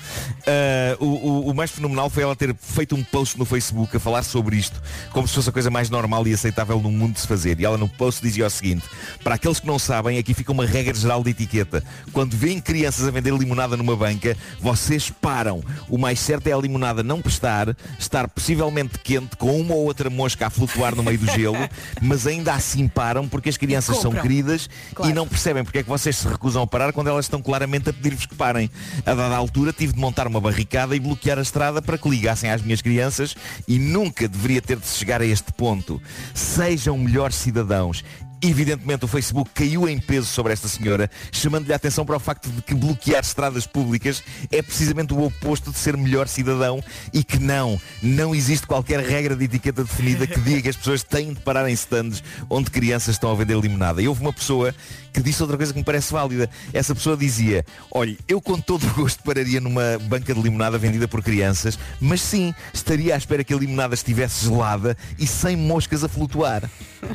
Ah, 0.48 0.96
o, 1.00 1.06
o- 1.06 1.50
o 1.50 1.54
mais 1.54 1.72
fenomenal 1.72 2.10
foi 2.10 2.24
ela 2.24 2.36
ter 2.36 2.56
feito 2.56 2.96
um 2.96 3.04
post 3.04 3.38
no 3.38 3.46
Facebook 3.46 3.96
a 3.96 4.00
falar 4.00 4.24
sobre 4.24 4.56
isto, 4.56 4.82
como 5.12 5.28
se 5.28 5.36
fosse 5.36 5.50
a 5.50 5.52
coisa 5.52 5.70
mais 5.70 5.90
normal 5.90 6.28
e 6.28 6.34
aceitável 6.34 6.80
no 6.80 6.92
mundo 6.92 7.14
de 7.14 7.20
se 7.20 7.28
fazer. 7.28 7.60
E 7.60 7.66
ela 7.66 7.78
no 7.78 7.88
post 7.90 8.22
dizia 8.22 8.46
o 8.48 8.50
seguinte, 8.50 8.86
para 9.24 9.36
aqueles 9.36 9.60
que 9.60 9.68
não 9.68 9.78
sabem, 9.78 10.18
aqui 10.18 10.34
fica 10.34 10.52
uma 10.52 10.66
regra 10.66 10.94
geral 10.94 11.24
de 11.24 11.32
etiqueta. 11.32 11.84
Quando 12.14 12.36
veem 12.36 12.60
crianças 12.60 13.08
a 13.08 13.12
vender 13.12 13.34
limonada 13.34 13.76
numa 13.78 13.96
banca, 13.96 14.36
vocês 14.60 15.10
param. 15.10 15.62
O 15.88 15.98
mais 15.98 16.20
certo 16.20 16.48
é 16.48 16.52
a 16.54 16.58
limonada 16.58 17.04
não 17.04 17.22
prestar, 17.22 17.76
estar 18.00 18.28
possivelmente 18.30 18.98
quente, 19.04 19.36
com 19.38 19.60
uma 19.60 19.74
ou 19.76 19.84
outra 19.86 20.10
mosca 20.10 20.48
a 20.48 20.50
flutuar 20.50 20.96
no 20.96 21.04
meio 21.04 21.18
do 21.18 21.26
gelo, 21.32 21.58
mas 22.02 22.26
ainda 22.30 22.54
assim 22.54 22.88
param 22.88 23.28
porque 23.28 23.50
as 23.50 23.58
crianças 23.58 23.98
são 23.98 24.12
queridas 24.12 24.70
Claro. 24.94 25.12
e 25.12 25.14
não 25.14 25.28
percebem 25.28 25.64
porque 25.64 25.80
é 25.80 25.84
que 25.84 25.90
vocês 25.90 26.16
se 26.16 26.28
recusam 26.28 26.64
a 26.64 26.68
parar 26.68 26.94
quando 26.94 27.08
elas 27.08 27.26
estão 27.26 27.42
claramente 27.42 27.90
a 27.90 27.94
pedir-vos 27.94 28.26
que 28.26 28.36
parem. 28.36 28.70
A 29.06 29.14
dada 29.14 29.36
altura 29.36 29.74
tive 29.74 29.94
de 29.94 30.00
montar 30.00 30.28
uma 30.28 30.40
barricada 30.40 30.96
e 30.96 31.00
bloquear 31.00 31.38
a 31.38 31.42
estrada 31.42 31.82
para 31.82 31.98
que 31.98 32.10
ligassem 32.10 32.50
às 32.50 32.62
minhas 32.62 32.82
crianças 32.82 33.36
e 33.68 33.78
nunca 33.78 34.28
deveria 34.28 34.62
ter 34.62 34.78
de 34.78 34.88
chegar 34.88 35.22
a 35.22 35.26
este 35.26 35.52
ponto. 35.54 36.02
Sejam 36.34 36.98
melhores 36.98 37.36
cidadãos. 37.36 38.04
Evidentemente 38.42 39.04
o 39.04 39.08
Facebook 39.08 39.52
caiu 39.54 39.88
em 39.88 40.00
peso 40.00 40.28
sobre 40.28 40.54
esta 40.54 40.68
senhora, 40.68 41.12
chamando-lhe 41.30 41.74
a 41.74 41.76
atenção 41.76 42.06
para 42.06 42.16
o 42.16 42.20
facto 42.20 42.50
de 42.50 42.62
que 42.62 42.74
bloquear 42.74 43.22
estradas 43.22 43.68
públicas 43.68 44.24
é 44.50 44.62
precisamente 44.62 45.14
o 45.14 45.24
oposto 45.24 45.72
de 45.72 45.78
ser 45.78 45.98
melhor 45.98 46.28
cidadão 46.28 46.82
e 47.14 47.22
que 47.22 47.38
não, 47.38 47.80
não 48.02 48.34
existe 48.34 48.66
qualquer 48.66 49.02
regra 49.02 49.36
de 49.36 49.44
etiqueta 49.44 49.84
definida 49.84 50.26
que 50.26 50.40
diga 50.40 50.62
que 50.62 50.70
as 50.70 50.78
pessoas 50.78 51.04
têm 51.04 51.34
de 51.34 51.42
parar 51.42 51.70
em 51.70 51.74
stands 51.74 52.24
onde 52.50 52.72
crianças 52.72 53.16
estão 53.16 53.30
a 53.30 53.36
vender 53.36 53.60
limonada. 53.60 54.02
E 54.02 54.08
houve 54.08 54.22
uma 54.22 54.32
pessoa 54.32 54.74
que 55.12 55.22
disse 55.22 55.42
outra 55.42 55.58
coisa 55.58 55.74
que 55.74 55.80
me 55.80 55.86
parece 55.86 56.14
válida. 56.14 56.50
Essa 56.74 56.96
pessoa 56.96 57.18
dizia, 57.18 57.66
olha, 57.92 58.18
eu 58.28 58.40
com 58.40 58.60
todo 58.60 58.88
o 58.88 58.94
gosto 58.94 59.22
pararia 59.22 59.60
numa 59.60 59.98
banca 60.04 60.34
de 60.34 60.42
limonada 60.42 60.78
vendida 60.78 61.08
por 61.10 61.22
crianças, 61.22 61.78
mas 62.00 62.22
sim, 62.22 62.54
estaria 62.74 63.16
à 63.16 63.18
espera 63.18 63.44
que 63.44 63.54
a 63.54 63.58
limonada 63.58 63.94
estivesse 63.94 64.46
gelada 64.46 64.96
e 65.18 65.28
sem 65.28 65.58
moscas 65.58 66.06
a 66.06 66.08
flutuar. 66.08 66.70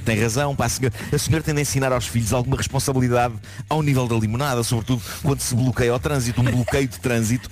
Tem 0.05 0.21
razão, 0.21 0.55
pá, 0.57 0.67
a 0.67 0.69
senhora. 0.69 0.95
A 1.13 1.19
senhora 1.19 1.43
tem 1.43 1.55
de 1.55 1.61
ensinar 1.63 1.93
aos 1.93 2.07
filhos 2.07 2.33
alguma 2.33 2.57
responsabilidade 2.57 3.35
ao 3.69 3.83
nível 3.83 4.07
da 4.09 4.17
limonada, 4.17 4.63
sobretudo 4.63 5.03
quando 5.23 5.41
se 5.41 5.55
bloqueia 5.55 5.95
o 5.95 5.99
trânsito, 5.99 6.41
um 6.41 6.45
bloqueio 6.45 6.89
de 6.89 6.99
trânsito. 6.99 7.51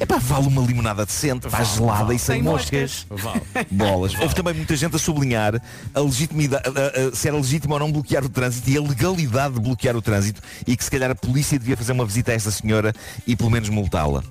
É 0.00 0.04
pá, 0.04 0.18
vale 0.18 0.48
uma 0.48 0.60
limonada 0.60 1.06
decente, 1.06 1.48
pá, 1.48 1.62
gelada 1.62 2.12
e 2.12 2.18
sem 2.18 2.36
Sem 2.36 2.42
moscas. 2.42 3.06
Vale. 3.08 3.40
Bolas. 3.70 4.12
Houve 4.20 4.34
também 4.34 4.52
muita 4.52 4.74
gente 4.74 4.96
a 4.96 4.98
sublinhar 4.98 5.62
a 5.94 6.00
legitimidade, 6.00 6.64
a- 6.68 7.10
a- 7.12 7.14
se 7.14 7.28
era 7.28 7.36
legítimo 7.36 7.74
ou 7.74 7.78
não 7.80 7.92
bloquear 7.92 8.24
o 8.24 8.28
trânsito 8.28 8.68
e 8.70 8.76
a 8.76 8.80
legalidade 8.80 9.54
de 9.54 9.60
bloquear 9.60 9.94
o 9.96 10.02
trânsito 10.02 10.42
e 10.66 10.76
que 10.76 10.82
se 10.82 10.90
calhar 10.90 11.12
a 11.12 11.14
polícia 11.14 11.56
devia 11.60 11.76
fazer 11.76 11.92
uma 11.92 12.04
visita 12.04 12.32
a 12.32 12.34
esta 12.34 12.50
senhora 12.50 12.92
e 13.24 13.36
pelo 13.36 13.50
menos 13.50 13.68
multá-la. 13.68 14.24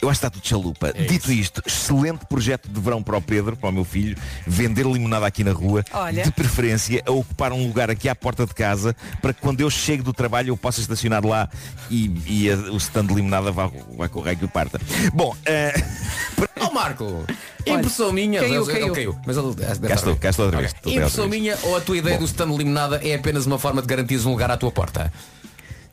Eu 0.00 0.08
acho 0.08 0.20
que 0.20 0.26
está 0.26 0.30
tudo 0.30 0.46
chalupa. 0.46 0.88
É 0.94 1.02
Dito 1.04 1.32
isto, 1.32 1.60
excelente 1.66 2.24
projeto 2.26 2.68
de 2.68 2.80
verão 2.80 3.02
para 3.02 3.16
o 3.16 3.20
Pedro, 3.22 3.56
para 3.56 3.68
o 3.68 3.72
meu 3.72 3.84
filho, 3.84 4.16
vender 4.46 4.86
limonada 4.86 5.26
aqui 5.26 5.42
na 5.42 5.50
rua, 5.52 5.84
Olha. 5.92 6.22
de 6.22 6.30
preferência 6.30 7.02
a 7.04 7.10
ocupar 7.10 7.52
um 7.52 7.66
lugar 7.66 7.90
aqui 7.90 8.08
à 8.08 8.14
porta 8.14 8.46
de 8.46 8.54
casa, 8.54 8.94
para 9.20 9.32
que 9.32 9.40
quando 9.40 9.60
eu 9.60 9.68
chego 9.68 10.02
do 10.04 10.12
trabalho 10.12 10.50
eu 10.50 10.56
possa 10.56 10.80
estacionar 10.80 11.26
lá 11.26 11.48
e, 11.90 12.12
e 12.26 12.50
a- 12.50 12.56
o 12.72 12.76
stand 12.76 13.06
de 13.06 13.14
limonada 13.14 13.50
vá, 13.50 13.68
vá 13.96 14.08
correr 14.08 14.36
que 14.36 14.44
o 14.44 14.48
parta. 14.48 14.80
Bom, 15.12 15.34
eh, 15.44 15.74
Ó 16.60 16.70
Marco, 16.72 17.24
impressão 17.66 18.12
minha. 18.12 18.40
caiu, 18.40 18.62
ele 18.62 18.72
caiu. 18.72 18.92
caiu. 18.92 19.18
Mas 19.26 19.36
ele, 19.36 19.54
cá 19.88 19.94
estou, 19.94 20.16
cá 20.16 20.30
estou 20.30 20.44
outra 20.46 20.60
vez. 20.60 20.74
Outra 20.76 20.90
Impressão 20.92 21.28
minha 21.28 21.56
ou 21.62 21.76
a 21.76 21.80
tua 21.80 21.96
ideia 21.96 22.18
do 22.18 22.24
stand 22.24 22.56
limonada 22.56 23.00
é 23.02 23.14
apenas 23.14 23.46
uma 23.46 23.58
forma 23.58 23.80
de 23.80 23.86
garantir 23.88 24.18
um 24.26 24.30
lugar 24.30 24.50
à 24.50 24.56
tua 24.56 24.70
porta? 24.70 25.12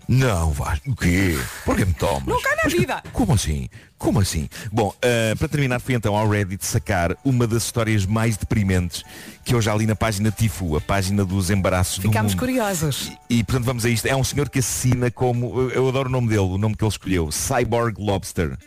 Não, 0.07 0.51
Vasco, 0.51 0.91
o 0.91 0.95
quê? 0.95 1.37
Por 1.65 1.75
que 1.75 1.85
me 1.85 1.93
tomas? 1.93 2.25
Nunca 2.27 2.49
na 2.63 2.69
vida. 2.69 3.03
Como 3.11 3.33
assim? 3.33 3.67
Como 3.97 4.19
assim? 4.19 4.47
Bom, 4.71 4.93
eh, 5.01 5.33
para 5.35 5.47
terminar 5.47 5.79
fui 5.79 5.95
então 5.95 6.15
ao 6.15 6.29
Reddit 6.29 6.65
sacar 6.65 7.15
uma 7.23 7.47
das 7.47 7.63
histórias 7.63 8.05
mais 8.05 8.37
deprimentes 8.37 9.03
que 9.43 9.55
eu 9.55 9.61
já 9.61 9.73
li 9.75 9.85
na 9.87 9.95
página 9.95 10.29
Tifu, 10.31 10.75
a 10.75 10.81
página 10.81 11.25
dos 11.25 11.49
embaraços 11.49 11.97
Ficámos 11.97 12.33
do 12.33 12.35
mundo. 12.35 12.39
curiosos. 12.39 13.11
E 13.29 13.43
portanto 13.43 13.65
vamos 13.65 13.85
a 13.85 13.89
isto. 13.89 14.05
É 14.05 14.15
um 14.15 14.23
senhor 14.23 14.49
que 14.49 14.59
assassina 14.59 15.09
como, 15.09 15.69
eu- 15.71 15.87
adoro 15.89 16.09
o 16.09 16.11
nome 16.11 16.27
dele, 16.27 16.39
o 16.41 16.57
nome 16.57 16.75
que 16.75 16.83
ele 16.83 16.89
escolheu, 16.91 17.31
Cyborg 17.31 17.95
Lobster. 17.99 18.57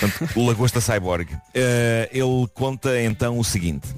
Portanto, 0.00 0.40
lagosta 0.46 0.80
Cyborg. 0.80 1.28
Eh, 1.54 2.08
ele 2.12 2.46
conta 2.54 3.00
então 3.02 3.38
o 3.38 3.44
seguinte. 3.44 3.88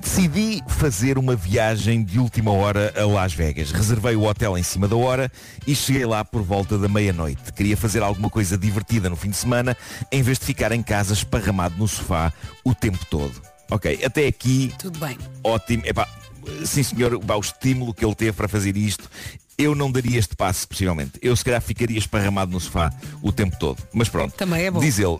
Decidi 0.00 0.62
fazer 0.68 1.18
uma 1.18 1.34
viagem 1.34 2.04
de 2.04 2.18
última 2.18 2.52
hora 2.52 2.92
a 2.96 3.04
Las 3.06 3.32
Vegas. 3.32 3.70
Reservei 3.72 4.14
o 4.16 4.24
hotel 4.24 4.56
em 4.58 4.62
cima 4.62 4.86
da 4.86 4.96
hora 4.96 5.30
e 5.66 5.74
cheguei 5.74 6.04
lá 6.04 6.24
por 6.24 6.42
volta 6.42 6.76
da 6.78 6.88
meia-noite. 6.88 7.52
Queria 7.52 7.76
fazer 7.76 8.02
alguma 8.02 8.28
coisa 8.28 8.56
divertida 8.58 9.08
no 9.08 9.16
fim 9.16 9.30
de 9.30 9.36
semana, 9.36 9.76
em 10.12 10.22
vez 10.22 10.38
de 10.38 10.44
ficar 10.44 10.72
em 10.72 10.82
casa 10.82 11.12
esparramado 11.14 11.76
no 11.78 11.88
sofá 11.88 12.32
o 12.64 12.74
tempo 12.74 13.04
todo. 13.06 13.40
Ok, 13.70 14.04
até 14.04 14.26
aqui 14.26 14.72
Tudo 14.78 14.98
bem. 14.98 15.16
ótimo. 15.42 15.82
Epá, 15.86 16.06
sim 16.64 16.82
senhor, 16.82 17.14
o 17.14 17.40
estímulo 17.40 17.94
que 17.94 18.04
ele 18.04 18.14
teve 18.14 18.32
para 18.32 18.46
fazer 18.46 18.76
isto, 18.76 19.10
eu 19.56 19.74
não 19.74 19.90
daria 19.90 20.18
este 20.18 20.36
passo, 20.36 20.68
possivelmente. 20.68 21.12
Eu 21.22 21.34
se 21.34 21.44
calhar 21.44 21.62
ficaria 21.62 21.98
esparramado 21.98 22.52
no 22.52 22.60
sofá 22.60 22.92
o 23.22 23.32
tempo 23.32 23.56
todo. 23.58 23.82
Mas 23.92 24.08
pronto. 24.08 24.34
Também 24.34 24.64
é 24.64 24.70
bom. 24.70 24.80
Diz 24.80 24.98
ele, 24.98 25.18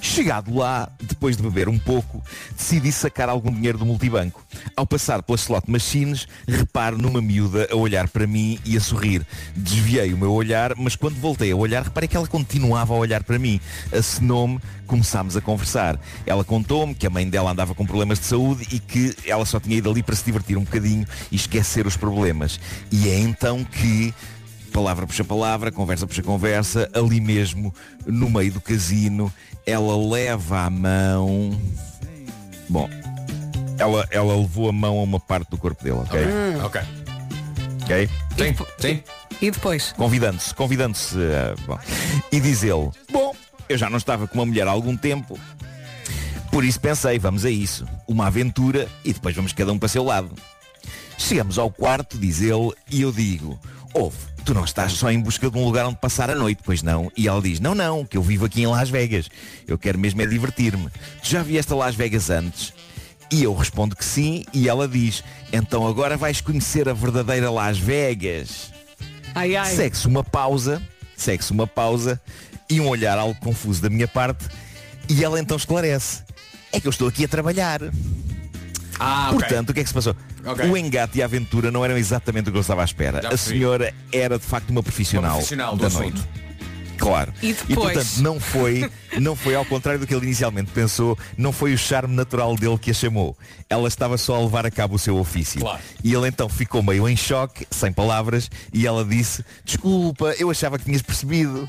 Chegado 0.00 0.54
lá, 0.54 0.90
depois 1.00 1.36
de 1.36 1.42
beber 1.42 1.68
um 1.68 1.78
pouco, 1.78 2.22
decidi 2.54 2.92
sacar 2.92 3.28
algum 3.28 3.50
dinheiro 3.50 3.78
do 3.78 3.86
multibanco. 3.86 4.44
Ao 4.76 4.86
passar 4.86 5.22
pelas 5.22 5.42
slot 5.42 5.70
machines, 5.70 6.28
reparo 6.46 6.98
numa 6.98 7.22
miúda 7.22 7.66
a 7.70 7.76
olhar 7.76 8.06
para 8.08 8.26
mim 8.26 8.58
e 8.64 8.76
a 8.76 8.80
sorrir. 8.80 9.26
Desviei 9.56 10.12
o 10.12 10.18
meu 10.18 10.32
olhar, 10.32 10.74
mas 10.76 10.96
quando 10.96 11.16
voltei 11.16 11.50
a 11.50 11.56
olhar, 11.56 11.82
reparei 11.82 12.08
que 12.08 12.16
ela 12.16 12.26
continuava 12.26 12.92
a 12.92 12.96
olhar 12.96 13.24
para 13.24 13.38
mim. 13.38 13.58
Acenou-me, 13.90 14.60
começámos 14.86 15.36
a 15.36 15.40
conversar. 15.40 15.98
Ela 16.26 16.44
contou-me 16.44 16.94
que 16.94 17.06
a 17.06 17.10
mãe 17.10 17.28
dela 17.28 17.50
andava 17.50 17.74
com 17.74 17.86
problemas 17.86 18.20
de 18.20 18.26
saúde 18.26 18.66
e 18.70 18.78
que 18.78 19.16
ela 19.26 19.46
só 19.46 19.58
tinha 19.58 19.78
ido 19.78 19.90
ali 19.90 20.02
para 20.02 20.14
se 20.14 20.24
divertir 20.24 20.58
um 20.58 20.64
bocadinho 20.64 21.06
e 21.32 21.36
esquecer 21.36 21.86
os 21.86 21.96
problemas. 21.96 22.60
E 22.92 23.08
é 23.08 23.18
então 23.18 23.64
que 23.64 24.14
palavra 24.76 25.06
puxa 25.06 25.24
palavra, 25.24 25.72
conversa 25.72 26.06
puxa 26.06 26.22
conversa, 26.22 26.90
ali 26.92 27.18
mesmo, 27.18 27.74
no 28.04 28.28
meio 28.28 28.52
do 28.52 28.60
casino, 28.60 29.32
ela 29.64 29.96
leva 29.96 30.64
a 30.66 30.70
mão. 30.70 31.58
Bom, 32.68 32.86
ela, 33.78 34.06
ela 34.10 34.36
levou 34.36 34.68
a 34.68 34.72
mão 34.72 34.98
a 34.98 35.02
uma 35.02 35.18
parte 35.18 35.48
do 35.48 35.56
corpo 35.56 35.82
dele, 35.82 35.96
ok? 35.96 36.20
Ok. 36.62 36.80
Ok? 37.84 38.08
Sim, 38.36 38.66
sim. 38.78 39.02
E 39.40 39.50
depois? 39.50 39.94
Convidando-se, 39.96 40.54
convidando-se. 40.54 41.16
bom. 41.66 41.78
E 42.30 42.38
diz 42.38 42.62
ele, 42.62 42.90
bom, 43.10 43.34
eu 43.70 43.78
já 43.78 43.88
não 43.88 43.96
estava 43.96 44.28
com 44.28 44.34
uma 44.34 44.44
mulher 44.44 44.68
há 44.68 44.72
algum 44.72 44.94
tempo. 44.94 45.40
Por 46.50 46.64
isso 46.64 46.78
pensei, 46.78 47.18
vamos 47.18 47.46
a 47.46 47.50
isso. 47.50 47.86
Uma 48.06 48.26
aventura 48.26 48.86
e 49.02 49.14
depois 49.14 49.34
vamos 49.34 49.54
cada 49.54 49.72
um 49.72 49.78
para 49.78 49.88
seu 49.88 50.04
lado. 50.04 50.30
Chegamos 51.16 51.58
ao 51.58 51.70
quarto, 51.70 52.18
diz 52.18 52.42
ele, 52.42 52.72
e 52.90 53.00
eu 53.00 53.10
digo, 53.10 53.58
ouve, 53.94 54.35
tu 54.46 54.54
não 54.54 54.64
estás 54.64 54.92
só 54.92 55.10
em 55.10 55.20
busca 55.20 55.50
de 55.50 55.58
um 55.58 55.64
lugar 55.64 55.84
onde 55.86 55.96
passar 55.96 56.30
a 56.30 56.34
noite, 56.34 56.62
pois 56.64 56.80
não? 56.80 57.10
E 57.16 57.26
ela 57.26 57.42
diz, 57.42 57.58
não, 57.58 57.74
não, 57.74 58.04
que 58.04 58.16
eu 58.16 58.22
vivo 58.22 58.44
aqui 58.44 58.62
em 58.62 58.66
Las 58.68 58.88
Vegas. 58.88 59.28
Eu 59.66 59.76
quero 59.76 59.98
mesmo 59.98 60.22
é 60.22 60.26
divertir-me. 60.26 60.88
Tu 61.20 61.30
já 61.30 61.42
vieste 61.42 61.72
a 61.72 61.76
Las 61.76 61.96
Vegas 61.96 62.30
antes? 62.30 62.72
E 63.28 63.42
eu 63.42 63.52
respondo 63.52 63.96
que 63.96 64.04
sim, 64.04 64.44
e 64.54 64.68
ela 64.68 64.86
diz, 64.86 65.24
então 65.52 65.84
agora 65.84 66.16
vais 66.16 66.40
conhecer 66.40 66.88
a 66.88 66.92
verdadeira 66.92 67.50
Las 67.50 67.76
Vegas. 67.76 68.70
Ai, 69.34 69.56
ai. 69.56 69.74
Segue-se 69.74 70.06
uma 70.06 70.22
pausa, 70.22 70.80
segue-se 71.16 71.50
uma 71.50 71.66
pausa 71.66 72.20
e 72.70 72.80
um 72.80 72.86
olhar 72.86 73.18
algo 73.18 73.34
confuso 73.40 73.82
da 73.82 73.90
minha 73.90 74.06
parte 74.06 74.46
e 75.08 75.24
ela 75.24 75.40
então 75.40 75.56
esclarece. 75.56 76.22
É 76.72 76.78
que 76.78 76.86
eu 76.86 76.90
estou 76.90 77.08
aqui 77.08 77.24
a 77.24 77.28
trabalhar. 77.28 77.80
Ah. 78.98 79.28
Portanto, 79.32 79.70
o 79.70 79.74
que 79.74 79.80
é 79.80 79.82
que 79.82 79.88
se 79.88 79.94
passou? 79.94 80.16
Ok. 80.44 80.68
O 80.70 80.76
engate 80.76 81.18
e 81.18 81.22
a 81.22 81.24
aventura 81.26 81.70
não 81.70 81.84
eram 81.84 81.96
exatamente 81.96 82.48
o 82.48 82.52
que 82.52 82.58
eu 82.58 82.62
estava 82.62 82.82
à 82.82 82.84
espera. 82.84 83.20
Já 83.22 83.28
a 83.30 83.36
senhora 83.36 83.92
era 84.12 84.38
de 84.38 84.44
facto 84.44 84.70
uma 84.70 84.82
profissional, 84.82 85.30
Uma 85.32 85.36
profissional 85.36 85.74
do 85.76 85.80
da 85.80 85.86
assunto. 85.88 86.02
noite. 86.14 86.46
Claro. 86.98 87.30
E 87.42 87.52
depois? 87.52 87.92
portanto 87.92 88.16
não 88.22 88.40
foi, 88.40 88.90
não 89.20 89.36
foi 89.36 89.54
ao 89.54 89.66
contrário 89.66 90.00
do 90.00 90.06
que 90.06 90.14
ele 90.14 90.24
inicialmente 90.24 90.70
pensou, 90.70 91.16
não 91.36 91.52
foi 91.52 91.74
o 91.74 91.78
charme 91.78 92.14
natural 92.14 92.56
dele 92.56 92.78
que 92.78 92.90
a 92.90 92.94
chamou. 92.94 93.36
Ela 93.68 93.86
estava 93.86 94.16
só 94.16 94.34
a 94.36 94.40
levar 94.40 94.64
a 94.64 94.70
cabo 94.70 94.94
o 94.94 94.98
seu 94.98 95.16
ofício. 95.18 95.60
Claro. 95.60 95.78
E 96.02 96.14
ele 96.14 96.26
então 96.26 96.48
ficou 96.48 96.82
meio 96.82 97.06
em 97.06 97.14
choque, 97.14 97.66
sem 97.70 97.92
palavras, 97.92 98.50
e 98.72 98.86
ela 98.86 99.04
disse, 99.04 99.44
desculpa, 99.62 100.34
eu 100.38 100.50
achava 100.50 100.78
que 100.78 100.86
tinhas 100.86 101.02
percebido. 101.02 101.68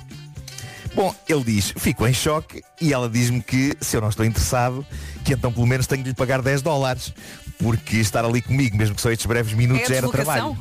Bom, 0.98 1.14
ele 1.30 1.44
diz, 1.44 1.76
fico 1.78 2.08
em 2.08 2.14
choque 2.14 2.64
e 2.82 2.92
ela 2.92 3.08
diz-me 3.08 3.40
que 3.40 3.78
se 3.80 3.96
eu 3.96 4.02
não 4.02 4.10
estou 4.10 4.26
interessado, 4.26 4.84
que 5.24 5.32
então 5.32 5.54
pelo 5.54 5.68
menos 5.68 5.86
tenho 5.86 6.02
de 6.02 6.10
lhe 6.10 6.16
pagar 6.16 6.42
10 6.42 6.64
dólares. 6.64 7.14
Porque 7.60 7.98
estar 7.98 8.26
ali 8.26 8.42
comigo, 8.42 8.76
mesmo 8.76 8.96
que 8.96 9.02
só 9.02 9.12
estes 9.12 9.28
breves 9.28 9.54
minutos, 9.54 9.84
É 9.84 9.86
a 9.86 9.90
já 9.90 9.96
era 9.96 10.10
trabalho. 10.10 10.58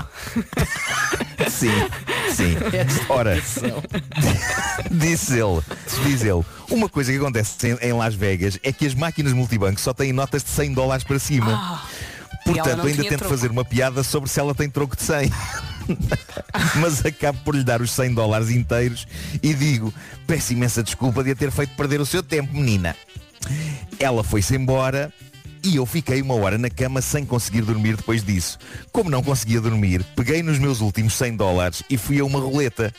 Sim, 1.51 1.71
sim. 2.35 2.55
É 2.73 2.87
Ora, 3.13 3.41
disse 4.91 5.39
ele, 5.39 5.63
diz 6.05 6.23
ele, 6.23 6.43
uma 6.71 6.89
coisa 6.89 7.13
que 7.13 7.19
acontece 7.19 7.79
em, 7.81 7.93
Las 7.93 8.15
Vegas 8.15 8.59
é 8.63 8.73
que 8.73 8.87
as 8.87 8.95
máquinas 8.95 9.33
multibanco 9.33 9.81
só 9.81 9.95
têm 9.95 10.13
notas 10.13 10.43
de 10.43 10.51
100 10.51 10.75
dólares 10.75 11.05
para 11.05 11.19
cima. 11.19 11.51
Ela 11.51 11.83
Portanto, 12.45 12.87
ainda 12.87 13.03
tento 13.03 13.19
troco. 13.19 13.35
fazer 13.35 13.51
uma 13.51 13.65
piada 13.65 14.03
sobre 14.03 14.29
se 14.29 14.39
ela 14.39 14.55
tem 14.55 14.69
troco 14.69 14.97
de 14.97 15.03
100. 15.03 15.31
Mas 16.81 17.05
acabo 17.05 17.39
por 17.45 17.55
lhe 17.55 17.65
dar 17.65 17.81
os 17.81 17.91
100 17.91 18.15
dólares 18.15 18.51
inteiros 18.51 19.07
e 19.43 19.55
digo, 19.55 19.93
peço 20.27 20.53
imensa 20.53 20.83
desculpa 20.83 21.23
de 21.23 21.31
a 21.33 21.35
ter 21.37 21.51
feito 21.51 21.75
perder 21.77 22.01
o 22.01 22.07
seu 22.07 22.23
tempo, 22.23 22.53
menina. 22.55 22.97
Ela 23.99 24.23
foi-se 24.25 24.55
embora 24.57 25.13
e 25.63 25.77
eu 25.77 25.87
fiquei 25.87 26.23
uma 26.23 26.35
hora 26.35 26.59
na 26.59 26.71
cama 26.71 27.01
sem 27.01 27.25
conseguir 27.25 27.63
dormir 27.63 27.97
depois 27.97 28.23
disso. 28.23 28.59
Como 28.93 29.11
não 29.11 29.23
conseguia 29.23 29.61
dormir, 29.61 30.05
peguei 30.15 30.43
nos 30.43 30.59
meus 30.59 30.81
últimos 30.81 31.15
100 31.15 31.37
dólares 31.37 31.83
e 31.91 31.97
fui 31.97 32.21
a 32.21 32.25
uma 32.25 32.39
roleta, 32.39 32.93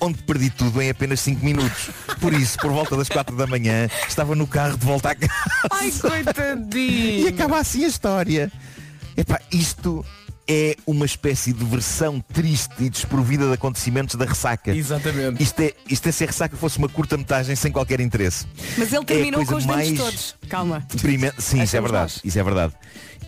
onde 0.00 0.22
perdi 0.22 0.50
tudo 0.50 0.80
em 0.80 0.90
apenas 0.90 1.20
5 1.20 1.44
minutos. 1.44 1.90
Por 2.20 2.32
isso, 2.32 2.58
por 2.58 2.70
volta 2.72 2.96
das 2.96 3.08
4 3.08 3.34
da 3.36 3.46
manhã, 3.46 3.88
estava 4.08 4.34
no 4.34 4.46
carro 4.46 4.76
de 4.76 4.84
volta 4.86 5.10
à 5.10 5.14
casa. 5.16 5.32
Ai, 5.70 5.88
E 5.88 5.92
coitadinho. 5.92 7.28
acaba 7.28 7.58
assim 7.58 7.84
a 7.84 7.88
história. 7.88 8.50
Epá, 9.16 9.40
isto 9.52 10.04
é 10.46 10.76
uma 10.86 11.06
espécie 11.06 11.52
de 11.52 11.64
versão 11.64 12.20
triste 12.20 12.74
e 12.80 12.90
desprovida 12.90 13.46
de 13.46 13.54
acontecimentos 13.54 14.14
da 14.16 14.24
ressaca. 14.24 14.74
Exatamente. 14.74 15.42
Isto 15.42 15.60
é, 15.60 15.72
isto 15.88 16.08
é 16.08 16.12
se 16.12 16.24
a 16.24 16.26
ressaca 16.26 16.56
fosse 16.56 16.78
uma 16.78 16.88
curta-metragem 16.88 17.56
sem 17.56 17.72
qualquer 17.72 18.00
interesse. 18.00 18.46
Mas 18.76 18.88
ele 18.92 18.96
É 18.96 18.98
a 19.00 19.04
terminou 19.04 19.40
com 19.40 19.52
coisa 19.52 19.56
os 19.56 19.64
dentes 19.76 19.90
mais 19.90 19.98
todos. 19.98 20.34
Calma. 20.48 20.86
Deprimente. 20.92 21.40
Sim, 21.42 21.62
isso 21.62 21.76
é 21.76 21.80
verdade. 21.80 22.12
nós. 22.14 22.20
Isso 22.24 22.38
é 22.38 22.42
verdade. 22.42 22.72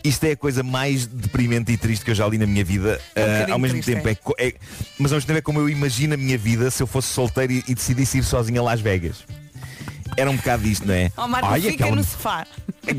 Isto 0.04 0.24
é 0.24 0.32
a 0.32 0.36
coisa 0.36 0.62
mais 0.62 1.06
deprimente 1.06 1.72
e 1.72 1.76
triste 1.76 2.04
que 2.04 2.10
eu 2.10 2.14
já 2.14 2.28
li 2.28 2.38
na 2.38 2.46
minha 2.46 2.64
vida. 2.64 3.00
É 3.14 3.20
um 3.22 3.26
bocadinho 3.26 3.52
ao 3.54 3.58
mesmo 3.58 3.80
triste, 3.82 4.02
tempo 4.02 4.34
é. 4.38 4.44
é. 4.44 4.48
é- 4.48 4.54
Mas 4.98 5.10
ao 5.10 5.16
mesmo 5.16 5.26
tempo 5.26 5.38
é 5.38 5.42
como 5.42 5.58
eu 5.58 5.68
imagino 5.68 6.14
a 6.14 6.16
minha 6.16 6.38
vida 6.38 6.70
se 6.70 6.82
eu 6.82 6.86
fosse 6.86 7.08
solteiro 7.08 7.52
e, 7.52 7.64
e 7.66 7.74
decidisse 7.74 8.18
ir 8.18 8.22
sozinho 8.24 8.60
a 8.60 8.64
Las 8.64 8.80
Vegas. 8.80 9.24
Era 10.16 10.30
um 10.30 10.36
bocado 10.36 10.66
isto, 10.66 10.86
não 10.86 10.94
é? 10.94 11.10
Ó 11.16 11.26
Marco, 11.28 11.48
Ai, 11.48 11.60
fica 11.60 11.74
aquela- 11.84 11.96
no 11.96 12.04
sofá. 12.04 12.46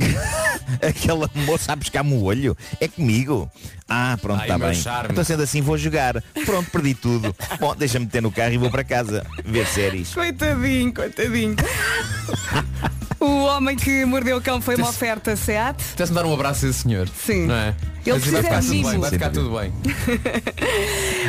Aquela 0.86 1.30
moça 1.34 1.72
a 1.72 1.76
buscar-me 1.78 2.13
o 2.13 2.24
olho 2.24 2.55
É 2.82 2.89
comigo 2.89 3.49
Ah, 3.88 4.18
pronto, 4.22 4.41
está 4.41 4.57
bem 4.59 4.74
charme. 4.74 5.09
Então 5.11 5.24
sendo 5.24 5.43
assim 5.43 5.61
vou 5.61 5.78
jogar 5.78 6.22
Pronto, 6.45 6.70
perdi 6.70 6.93
tudo 6.93 7.34
Bom, 7.59 7.74
deixa-me 7.74 8.05
ter 8.05 8.22
no 8.22 8.30
carro 8.32 8.51
e 8.53 8.57
vou 8.57 8.70
para 8.70 8.84
casa 8.84 9.26
Ver 9.45 9.65
séries 9.65 10.13
Coitadinho, 10.13 10.93
coitadinho. 10.93 11.55
O 13.20 13.43
homem 13.45 13.76
que 13.76 14.05
mordeu 14.05 14.38
o 14.38 14.41
cão 14.41 14.61
foi 14.61 14.76
uma 14.76 14.89
oferta 14.89 15.36
SEAT. 15.36 15.78
Tens-me 15.95 16.15
dar 16.15 16.26
um 16.26 16.34
abraço 16.34 16.65
a 16.65 16.70
esse 16.70 16.84
senhor. 16.84 17.09
Sim. 17.09 17.47
Não 17.47 17.55
é? 17.55 17.76
Ele 18.05 18.20
Mas 18.20 18.26
vai 18.30 18.41
precisa 18.41 18.43
ficar 18.43 18.59
de 18.61 18.68
tudo 18.68 18.89
bem, 18.89 18.99
vai 18.99 19.09
ficar 19.09 19.30
tudo 19.32 19.57
bem. 19.57 19.74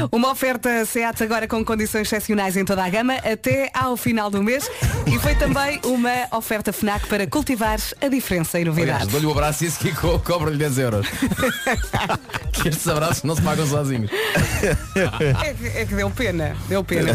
Uma 0.13 0.31
oferta 0.31 0.85
SEAT 0.85 1.23
agora 1.25 1.49
com 1.49 1.65
condições 1.65 2.03
excepcionais 2.03 2.57
em 2.57 2.65
toda 2.65 2.85
a 2.85 2.89
gama 2.89 3.15
até 3.15 3.71
ao 3.75 3.97
final 3.97 4.31
do 4.31 4.43
mês. 4.43 4.71
E 5.07 5.19
foi 5.19 5.35
também 5.35 5.81
uma 5.85 6.37
oferta 6.37 6.73
FNAC 6.73 7.09
para 7.09 7.27
cultivar 7.27 7.79
a 8.01 8.09
diferença 8.09 8.59
e 8.59 8.63
Aliás, 8.63 8.77
novidade. 8.79 9.07
dou-lhe 9.11 9.27
o 9.27 9.33
abraço 9.33 9.65
e 9.65 9.67
esse 9.67 9.79
que 9.79 9.93
co 9.93 10.19
cobra-lhe 10.21 10.57
10 10.57 10.79
euros. 10.79 11.07
que 12.53 12.69
estes 12.69 12.87
abraços 12.87 13.25
não 13.25 13.35
se 13.35 13.43
pagam 13.43 13.67
sozinhos. 13.67 14.11
É 14.13 15.55
que, 15.55 15.67
é 15.67 15.87
que 15.87 15.95
deu 15.95 16.11
pena. 16.11 16.55
Deu 16.69 16.85
pena. 16.85 17.13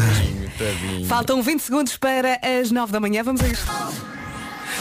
Tadinho. 0.57 1.05
Faltam 1.05 1.41
20 1.41 1.59
segundos 1.61 1.97
para 1.97 2.39
as 2.41 2.69
9 2.71 2.91
da 2.91 2.99
manhã. 2.99 3.23
Vamos 3.23 3.41
a 3.41 3.47
isto. 3.47 3.65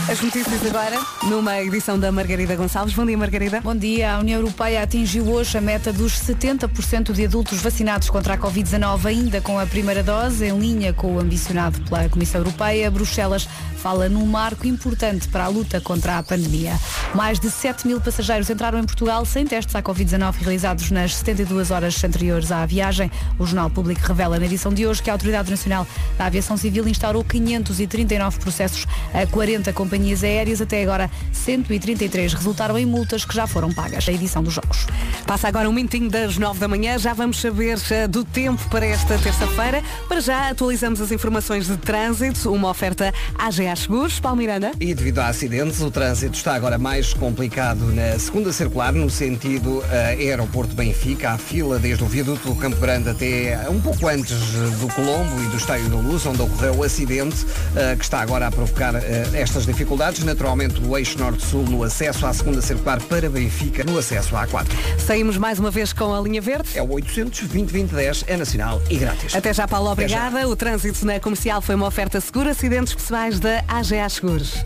As 0.09 0.20
notícias 0.20 0.66
agora, 0.66 0.99
numa 1.24 1.61
edição 1.61 1.99
da 1.99 2.11
Margarida 2.11 2.57
Gonçalves. 2.57 2.95
Bom 2.95 3.07
dia, 3.07 3.16
Margarida. 3.16 3.61
Bom 3.61 3.74
dia. 3.74 4.14
A 4.14 4.18
União 4.18 4.40
Europeia 4.40 4.82
atingiu 4.82 5.28
hoje 5.28 5.57
a 5.57 5.61
meta 5.61 5.93
dos 5.93 6.12
70% 6.14 7.12
de 7.12 7.24
adultos 7.24 7.61
vacinados 7.61 8.11
contra 8.11 8.34
a 8.34 8.38
Covid-19, 8.38 9.07
ainda 9.07 9.40
com 9.40 9.59
a 9.59 9.66
primeira 9.66 10.03
dose, 10.03 10.47
em 10.47 10.59
linha 10.59 10.93
com 10.93 11.14
o 11.14 11.20
ambicionado 11.20 11.80
pela 11.82 12.09
Comissão 12.09 12.40
Europeia. 12.40 12.90
Bruxelas 12.90 13.47
fala 13.82 14.09
num 14.09 14.24
marco 14.24 14.66
importante 14.66 15.26
para 15.26 15.45
a 15.45 15.49
luta 15.49 15.80
contra 15.80 16.18
a 16.18 16.22
pandemia. 16.22 16.78
Mais 17.14 17.40
de 17.40 17.51
7 17.51 17.86
mil 17.86 18.01
passageiros 18.01 18.49
entraram 18.49 18.78
em 18.78 18.84
Portugal 18.84 19.24
sem 19.24 19.45
testes 19.45 19.74
à 19.74 19.82
Covid-19 19.82 20.34
realizados 20.40 20.90
nas 20.93 21.16
72 21.16 21.72
horas 21.72 22.03
anteriores 22.05 22.53
à 22.53 22.64
viagem. 22.64 23.11
O 23.38 23.45
Jornal 23.45 23.68
Público 23.68 24.01
revela 24.07 24.38
na 24.38 24.47
edição 24.47 24.72
de 24.72 24.86
hoje 24.86 25.03
que 25.03 25.11
a 25.11 25.12
Autoridade 25.12 25.51
Nacional 25.51 25.86
da 26.16 26.26
Aviação 26.26 26.57
Civil 26.57 26.86
instaurou 26.86 27.24
539 27.24 28.38
processos 28.38 28.86
a 29.12 29.26
40 29.26 29.72
companhias 29.83 30.22
aéreas. 30.22 30.61
Até 30.61 30.83
agora, 30.83 31.11
133 31.33 32.35
resultaram 32.35 32.78
em 32.78 32.87
multas 32.87 33.24
que 33.24 33.35
já 33.35 33.47
foram 33.47 33.72
pagas. 33.72 34.09
A 34.09 34.12
edição 34.12 34.43
dos 34.43 34.55
jogos. 34.55 34.87
Passa 35.26 35.49
agora 35.49 35.68
um 35.68 35.72
minutinho 35.72 36.09
das 36.09 36.39
9 36.39 36.61
da 36.61 36.68
manhã. 36.68 36.99
Já 36.99 37.12
vamos 37.12 37.41
saber 37.41 37.78
eh, 37.91 38.07
do 38.07 38.24
tempo 38.24 38.62
para 38.68 38.87
esta 38.87 39.18
terça-feira. 39.18 39.83
Para 40.09 40.20
já 40.20 40.51
atualizamos 40.51 41.01
as 41.01 41.11
informações 41.11 41.66
de 41.66 41.76
trânsito. 41.76 42.53
Uma 42.53 42.70
oferta 42.70 43.12
AGA 43.37 43.74
Seguros. 43.74 44.20
Paulo 44.20 44.39
Miranda. 44.39 44.70
E 44.78 44.95
devido 44.95 45.18
a 45.18 45.28
acidentes, 45.28 45.80
o 45.80 45.91
trânsito 45.91 46.37
está 46.37 46.55
agora 46.55 46.78
mais 46.78 47.12
complicado 47.12 47.93
na 47.93 48.18
segunda 48.18 48.53
circular, 48.53 48.93
no 48.93 49.11
sentido 49.11 49.83
eh, 49.91 50.16
aeroporto 50.20 50.74
Benfica, 50.74 51.30
a 51.30 51.39
fila 51.39 51.78
desde 51.78 52.05
o 52.05 52.07
viaduto 52.07 52.49
do 52.49 52.55
Campo 52.55 52.76
Grande 52.76 53.09
até 53.09 53.68
um 53.68 53.80
pouco 53.80 54.07
antes 54.07 54.37
do 54.78 54.89
Colombo 54.95 55.43
e 55.43 55.49
do 55.49 55.57
Estádio 55.57 55.89
da 55.89 55.97
Luz, 55.97 56.24
onde 56.26 56.41
ocorreu 56.43 56.76
o 56.76 56.85
acidente, 56.85 57.45
eh, 57.74 57.97
que 57.97 58.05
está 58.05 58.20
agora 58.20 58.47
a 58.47 58.51
provocar 58.51 58.95
eh, 58.95 59.24
estas 59.35 59.66
dificuldades. 59.73 60.25
Naturalmente, 60.25 60.81
o 60.81 60.97
eixo 60.97 61.18
norte-sul 61.18 61.64
no 61.64 61.83
acesso 61.83 62.27
à 62.27 62.33
segunda 62.33 62.61
circular 62.62 63.01
para 63.03 63.29
Benfica, 63.29 63.85
no 63.85 63.99
acesso 63.99 64.37
à 64.37 64.47
A4. 64.47 64.66
Saímos 64.99 65.37
mais 65.37 65.59
uma 65.59 65.70
vez 65.70 65.93
com 65.93 66.14
a 66.14 66.20
linha 66.20 66.41
verde. 66.41 66.68
É 66.75 66.83
o 66.83 66.91
800 66.93 67.41
2010 67.49 68.25
é 68.27 68.37
nacional 68.37 68.81
e 68.89 68.97
grátis. 68.97 69.35
Até 69.35 69.53
já, 69.53 69.66
Paulo. 69.66 69.91
Até 69.91 70.09
já. 70.09 70.29
Obrigada. 70.29 70.49
O 70.49 70.57
trânsito 70.57 71.05
na 71.05 71.18
comercial 71.18 71.61
foi 71.61 71.75
uma 71.75 71.87
oferta 71.87 72.20
segura. 72.20 72.51
Acidentes 72.51 72.95
pessoais 72.95 73.41
da 73.41 73.64
AGA 73.66 74.09
Seguros. 74.09 74.64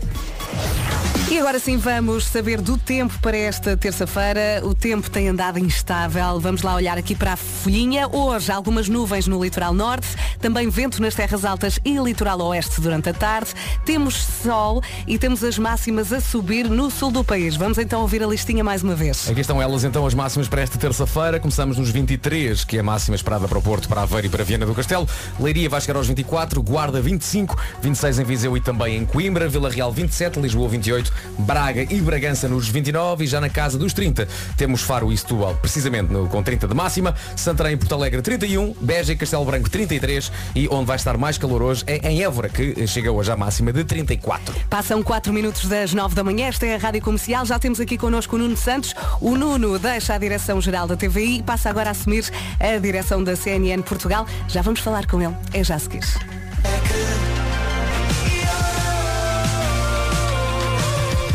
E 1.29 1.37
agora 1.37 1.59
sim 1.59 1.75
vamos 1.75 2.25
saber 2.25 2.61
do 2.61 2.77
tempo 2.77 3.19
para 3.19 3.35
esta 3.35 3.75
terça-feira. 3.75 4.61
O 4.63 4.73
tempo 4.73 5.09
tem 5.09 5.27
andado 5.27 5.59
instável. 5.59 6.39
Vamos 6.39 6.61
lá 6.61 6.73
olhar 6.73 6.97
aqui 6.97 7.13
para 7.13 7.33
a 7.33 7.35
folhinha. 7.35 8.07
Hoje 8.07 8.49
algumas 8.49 8.87
nuvens 8.87 9.27
no 9.27 9.43
litoral 9.43 9.73
norte, 9.73 10.07
também 10.39 10.69
vento 10.69 11.01
nas 11.01 11.13
terras 11.15 11.43
altas 11.43 11.81
e 11.83 11.97
litoral 11.97 12.39
oeste 12.39 12.79
durante 12.79 13.09
a 13.09 13.13
tarde. 13.13 13.51
Temos 13.83 14.15
sol 14.15 14.81
e 15.05 15.19
temos 15.19 15.43
as 15.43 15.59
máximas 15.59 16.13
a 16.13 16.21
subir 16.21 16.69
no 16.69 16.89
sul 16.89 17.11
do 17.11 17.25
país. 17.25 17.57
Vamos 17.57 17.77
então 17.77 17.99
ouvir 17.99 18.23
a 18.23 18.27
listinha 18.27 18.63
mais 18.63 18.81
uma 18.81 18.95
vez. 18.95 19.29
Aqui 19.29 19.41
estão 19.41 19.61
elas 19.61 19.83
então 19.83 20.07
as 20.07 20.13
máximas 20.13 20.47
para 20.47 20.61
esta 20.61 20.77
terça-feira. 20.77 21.41
Começamos 21.41 21.77
nos 21.77 21.89
23, 21.89 22.63
que 22.63 22.77
é 22.77 22.79
a 22.79 22.83
máxima 22.83 23.17
esperada 23.17 23.49
para 23.49 23.57
o 23.57 23.61
Porto, 23.61 23.89
para 23.89 24.01
Aveiro 24.01 24.27
e 24.27 24.29
para 24.29 24.45
Viana 24.45 24.65
do 24.65 24.73
Castelo. 24.73 25.05
Leiria 25.37 25.67
vai 25.67 25.81
chegar 25.81 25.97
aos 25.97 26.07
24, 26.07 26.63
Guarda 26.63 27.01
25, 27.01 27.53
26 27.81 28.19
em 28.19 28.23
Viseu 28.23 28.55
e 28.55 28.61
também 28.61 28.95
em 28.95 29.05
Coimbra, 29.05 29.49
Vila 29.49 29.69
Real 29.69 29.91
27, 29.91 30.39
Lisboa 30.39 30.69
28, 30.69 31.16
Braga 31.39 31.83
e 31.83 32.01
Bragança 32.01 32.47
nos 32.47 32.67
29 32.67 33.23
e 33.23 33.27
já 33.27 33.39
na 33.39 33.49
casa 33.49 33.77
dos 33.77 33.93
30 33.93 34.27
temos 34.55 34.81
Faro 34.81 35.11
e 35.11 35.17
Setúbal, 35.17 35.55
precisamente 35.55 36.11
no, 36.11 36.27
com 36.27 36.41
30 36.41 36.67
de 36.67 36.73
máxima, 36.73 37.15
Santarém 37.35 37.73
e 37.73 37.77
Porto 37.77 37.93
Alegre 37.93 38.21
31, 38.21 38.73
Beja 38.81 39.13
e 39.13 39.15
Castelo 39.15 39.45
Branco 39.45 39.69
33 39.69 40.31
e 40.55 40.67
onde 40.69 40.85
vai 40.85 40.95
estar 40.95 41.17
mais 41.17 41.37
calor 41.37 41.61
hoje 41.61 41.83
é 41.87 42.09
em 42.09 42.23
Évora, 42.23 42.49
que 42.49 42.85
chega 42.87 43.11
hoje 43.11 43.31
à 43.31 43.37
máxima 43.37 43.71
de 43.71 43.83
34. 43.83 44.55
Passam 44.69 45.03
4 45.03 45.33
minutos 45.33 45.65
das 45.65 45.93
9 45.93 46.15
da 46.15 46.23
manhã, 46.23 46.47
esta 46.47 46.65
é 46.65 46.75
a 46.75 46.77
Rádio 46.77 47.01
Comercial, 47.01 47.45
já 47.45 47.59
temos 47.59 47.79
aqui 47.79 47.97
connosco 47.97 48.35
o 48.35 48.39
Nuno 48.39 48.57
Santos. 48.57 48.93
O 49.21 49.35
Nuno 49.35 49.77
deixa 49.79 50.13
a 50.13 50.17
direção-geral 50.17 50.87
da 50.87 50.95
TVI 50.95 51.39
e 51.39 51.43
passa 51.43 51.69
agora 51.69 51.89
a 51.89 51.91
assumir 51.91 52.25
a 52.59 52.77
direção 52.77 53.23
da 53.23 53.35
CNN 53.35 53.81
Portugal. 53.81 54.25
Já 54.47 54.61
vamos 54.61 54.79
falar 54.79 55.05
com 55.05 55.21
ele, 55.21 55.35
é 55.53 55.63
já 55.63 55.75
a 55.75 55.79
seguir. 55.79 56.03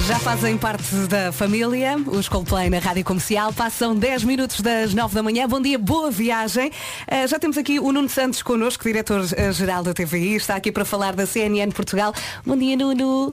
Já 0.06 0.18
fazem 0.18 0.58
parte 0.58 0.82
da 1.08 1.30
família, 1.32 1.96
os 1.96 2.28
Coldplay 2.28 2.68
na 2.68 2.78
Rádio 2.80 3.04
Comercial. 3.04 3.52
Passam 3.52 3.94
10 3.94 4.24
minutos 4.24 4.60
das 4.60 4.92
9 4.92 5.14
da 5.14 5.22
manhã. 5.22 5.46
Bom 5.48 5.60
dia, 5.60 5.78
boa 5.78 6.10
viagem. 6.10 6.68
Uh, 7.10 7.26
já 7.28 7.38
temos 7.38 7.56
aqui 7.56 7.78
o 7.78 7.92
Nuno 7.92 8.08
Santos 8.08 8.42
connosco, 8.42 8.82
diretor-geral 8.84 9.82
da 9.84 9.94
TVI. 9.94 10.34
Está 10.34 10.56
aqui 10.56 10.72
para 10.72 10.84
falar 10.84 11.14
da 11.14 11.24
CNN 11.24 11.70
Portugal. 11.72 12.12
Bom 12.44 12.56
dia, 12.56 12.76
Nuno. 12.76 13.32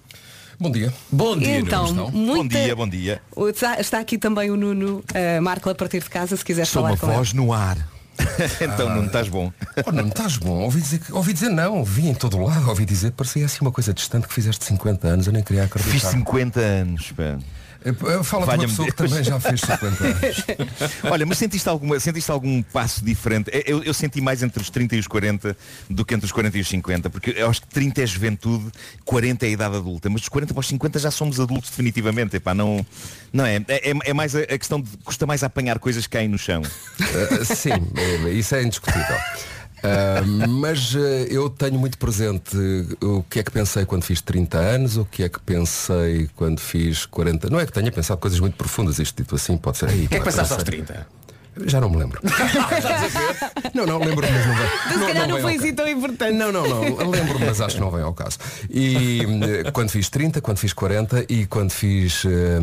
Bom 0.60 0.72
dia. 0.72 0.94
Bom 1.12 1.38
dia, 1.38 1.60
Então, 1.60 1.86
Nuno. 1.92 2.12
muita- 2.12 2.44
Bom 2.44 2.48
dia, 2.66 2.76
bom 2.76 2.88
dia. 2.88 3.22
Está, 3.80 4.00
aqui 4.00 4.18
também 4.18 4.52
o 4.52 4.56
Nuno 4.58 4.98
uh, 5.00 5.42
Marco 5.42 5.70
a 5.70 5.76
partir 5.76 6.04
de 6.04 6.10
casa, 6.10 6.38
se 6.38 6.46
quiser 6.46 6.66
Sou 6.66 6.82
falar 6.84 6.94
uma 6.94 6.98
com 6.98 7.08
voz 7.08 7.30
ele. 7.30 7.38
no 7.38 7.52
ar. 7.52 7.78
então, 8.62 8.90
Nuno, 8.90 9.08
estás 9.08 9.28
bom. 9.30 9.52
Oh, 9.86 9.92
não, 9.92 10.08
estás 10.08 10.38
bom. 10.38 10.60
Ouvi 10.64 10.82
dizer, 10.82 11.00
que- 11.00 11.14
ouvi 11.14 11.34
dizer 11.34 11.50
não, 11.50 11.84
vi 11.84 12.08
em 12.10 12.14
todo 12.14 12.38
o 12.38 12.44
lado, 12.46 12.68
ouvi 12.70 12.86
dizer, 12.86 13.12
parecia 13.12 13.46
assim 13.46 13.60
uma 13.62 13.72
coisa 13.72 13.94
distante 13.94 14.28
que 14.28 14.34
fizeste 14.34 14.66
50 14.66 15.08
anos, 15.08 15.28
eu 15.28 15.34
nem 15.34 15.44
queria 15.44 15.64
acreditar. 15.64 15.92
Fiz 15.94 16.04
50 16.04 16.60
anos, 16.60 17.12
pá. 17.12 17.38
Eh, 17.86 17.94
Fala 18.24 18.46
para 18.46 18.56
uma 18.60 18.68
pessoa 18.68 18.88
que 18.92 18.96
Deus. 18.98 19.10
também 19.10 19.24
já 19.24 19.40
fez 19.40 19.62
50 19.62 19.86
anos. 20.04 20.44
Olha, 21.04 21.26
mas 21.26 21.38
sentiste, 21.38 21.68
alguma, 21.70 22.00
sentiste 22.00 22.30
algum 22.30 22.62
passo 22.62 23.04
diferente? 23.04 23.50
Eu, 23.66 23.84
eu 23.84 23.94
senti 23.94 24.20
mais 24.20 24.44
entre 24.44 24.62
os 24.62 24.70
30 24.70 24.96
e 24.98 25.00
os 25.00 25.08
40 25.08 25.56
do 25.90 26.04
que 26.04 26.14
entre 26.14 26.26
os 26.26 26.32
40 26.32 26.58
e 26.58 26.62
os 26.62 26.68
50, 26.68 27.10
porque 27.10 27.32
eu 27.38 27.50
acho 27.50 27.62
que 27.62 27.68
30 27.70 28.02
é 28.02 28.06
juventude, 28.06 28.70
40 29.06 29.46
é 29.46 29.50
a 29.50 29.52
idade 29.52 29.76
adulta, 29.78 30.10
mas 30.10 30.22
dos 30.22 30.30
40 30.30 30.54
para 30.54 30.60
os 30.62 30.68
50 30.68 31.00
já 31.00 31.12
somos 31.12 31.40
adultos 31.40 31.70
definitivamente. 31.70 32.36
Epá, 32.36 32.54
não, 32.54 32.86
não 33.32 33.46
é, 33.46 33.58
é, 33.70 33.94
é 34.06 34.14
mais 34.14 34.36
a, 34.36 34.40
a 34.42 34.58
questão 34.58 34.82
de 34.82 34.90
custa 34.98 35.26
mais 35.26 35.44
apanhar 35.44 35.80
coisas 35.80 36.06
que 36.06 36.12
caem 36.18 36.28
no 36.28 36.38
chão. 36.38 36.62
Eh, 37.00 37.46
sim, 37.46 37.72
eh, 37.72 38.32
isso 38.32 38.56
é 38.56 38.64
indiscutível. 38.64 39.18
Ah, 39.84 40.22
mas 40.48 40.94
eh, 40.96 41.28
eu 41.30 41.50
tenho 41.50 41.80
muito 41.80 41.98
presente 41.98 42.56
o 43.02 43.24
que 43.30 43.40
é 43.40 43.44
que 43.44 43.52
pensei 43.52 43.86
quando 43.86 44.04
fiz 44.04 44.22
30 44.22 44.58
anos, 44.58 44.98
o 44.98 45.06
que 45.06 45.24
é 45.24 45.30
que 45.30 45.40
pensei 45.40 46.30
quando 46.36 46.60
fiz 46.60 47.06
40. 47.06 47.50
Não 47.50 47.60
é 47.60 47.66
que 47.66 47.72
tenha 47.72 47.92
pensado 47.92 48.20
coisas 48.20 48.40
muito 48.40 48.56
profundas, 48.56 49.00
isto 49.00 49.16
dito 49.22 49.36
assim, 49.36 49.58
pode 49.58 49.78
ser. 49.78 49.90
Aí, 49.90 50.06
O 50.06 50.10
que 50.10 50.16
é 50.16 50.20
que 50.20 50.26
pensaste 50.26 50.54
aos 50.54 50.64
pensei. 50.64 50.84
30? 50.86 51.08
Já 51.66 51.82
não 51.82 51.90
me 51.90 51.98
lembro. 51.98 52.22
não, 53.74 53.86
não, 53.86 54.00
lembro 54.00 54.26
mesmo. 54.26 54.54
Se 54.92 54.98
Não, 54.98 55.08
calhar 55.08 55.28
não 55.28 55.28
não, 55.28 55.36
vem 55.36 55.42
foi 55.44 55.56
assim 55.56 55.76
tão 55.76 55.88
importante. 55.88 56.34
Não, 56.34 56.52
não, 56.52 56.66
não. 56.68 57.10
Lembro-me, 57.10 57.46
mas 57.46 57.60
acho 57.60 57.76
que 57.76 57.82
não 57.82 57.92
vem 57.92 58.02
ao 58.02 58.14
caso. 58.14 58.38
E 58.70 59.22
eh, 59.66 59.72
quando 59.72 59.90
fiz 59.90 60.10
30, 60.10 60.40
quando 60.42 60.58
fiz 60.58 60.72
40 60.74 61.26
e 61.28 61.46
quando 61.46 61.72
fiz. 61.72 62.24
eh, 62.26 62.60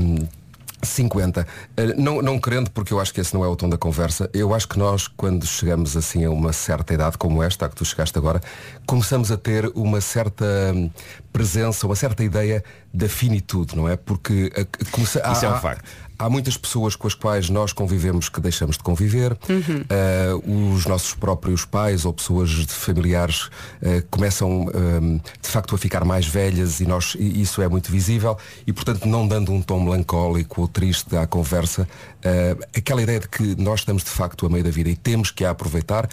50. 0.87 1.47
Eh, 1.77 1.95
Não, 1.97 2.23
não 2.23 2.39
querendo, 2.39 2.71
porque 2.71 2.93
eu 2.93 3.01
acho 3.01 3.13
que 3.13 3.21
esse 3.21 3.35
não 3.35 3.45
é 3.45 3.49
o 3.49 3.57
tom 3.57 3.69
da 3.69 3.77
conversa, 3.79 4.29
eu 4.33 4.55
acho 4.55 4.69
que 4.69 4.79
nós, 4.79 5.07
quando 5.09 5.45
chegamos 5.47 5.97
assim 5.97 6.25
a 6.25 6.31
uma 6.31 6.53
certa 6.53 6.95
idade 6.95 7.19
como 7.19 7.43
esta, 7.43 7.67
a 7.67 7.69
que 7.69 7.75
tu 7.77 7.85
chegaste 7.85 8.17
agora, 8.19 8.41
começamos 8.87 9.31
a 9.31 9.37
ter 9.37 9.71
uma 9.75 10.01
certa 10.01 10.45
hum, 10.75 10.91
presença, 11.33 11.87
uma 11.87 11.97
certa 11.97 12.25
ideia 12.25 12.63
da 12.93 13.09
finitude, 13.09 13.77
não 13.77 13.89
é? 13.89 13.97
Porque 13.97 14.51
a- 14.57 14.61
a- 14.63 14.91
começa- 14.91 15.21
há- 15.25 15.33
Isso 15.33 15.45
é 15.45 15.49
um 15.49 15.53
há- 15.55 15.61
facto. 15.61 15.85
Há 16.19 16.31
muitas 16.31 16.57
pessoas 16.57 16.97
com 16.97 17.07
as 17.07 17.15
quais 17.15 17.51
nós 17.51 17.73
convivemos 17.73 18.29
que 18.29 18.41
deixamos 18.41 18.77
de 18.77 18.83
conviver. 18.83 19.33
Uh, 19.33 20.75
os 20.75 20.87
nossos 20.87 21.15
próprios 21.15 21.65
pais 21.65 22.05
ou 22.05 22.13
pessoas 22.13 22.49
de 22.51 22.73
familiares 22.73 23.45
uh, 23.45 24.03
começam 24.11 24.67
um, 24.67 25.19
de 25.19 25.49
facto 25.49 25.75
a 25.75 25.79
ficar 25.79 26.05
mais 26.05 26.27
velhas 26.27 26.81
e, 26.81 26.87
nós, 26.87 27.17
e 27.19 27.43
isso 27.43 27.61
é 27.61 27.69
muito 27.69 27.91
visível 27.91 28.37
e 28.67 28.73
portanto 28.73 29.07
não 29.07 29.27
dando 29.27 29.53
um 29.53 29.61
tom 29.61 29.81
melancólico 29.81 30.63
ou 30.63 30.69
triste 30.69 31.17
à 31.17 31.27
conversa, 31.27 31.83
uh, 31.83 32.67
aquela 32.77 33.03
ideia 33.03 33.21
de 33.21 33.29
que 33.29 33.61
nós 33.61 33.81
estamos 33.81 34.03
de 34.03 34.11
facto 34.11 34.47
a 34.47 34.49
meio 34.49 34.65
da 34.65 34.71
vida 34.71 34.89
e 34.89 34.97
temos 34.97 35.31
que 35.31 35.45
a 35.45 35.51
aproveitar 35.51 36.09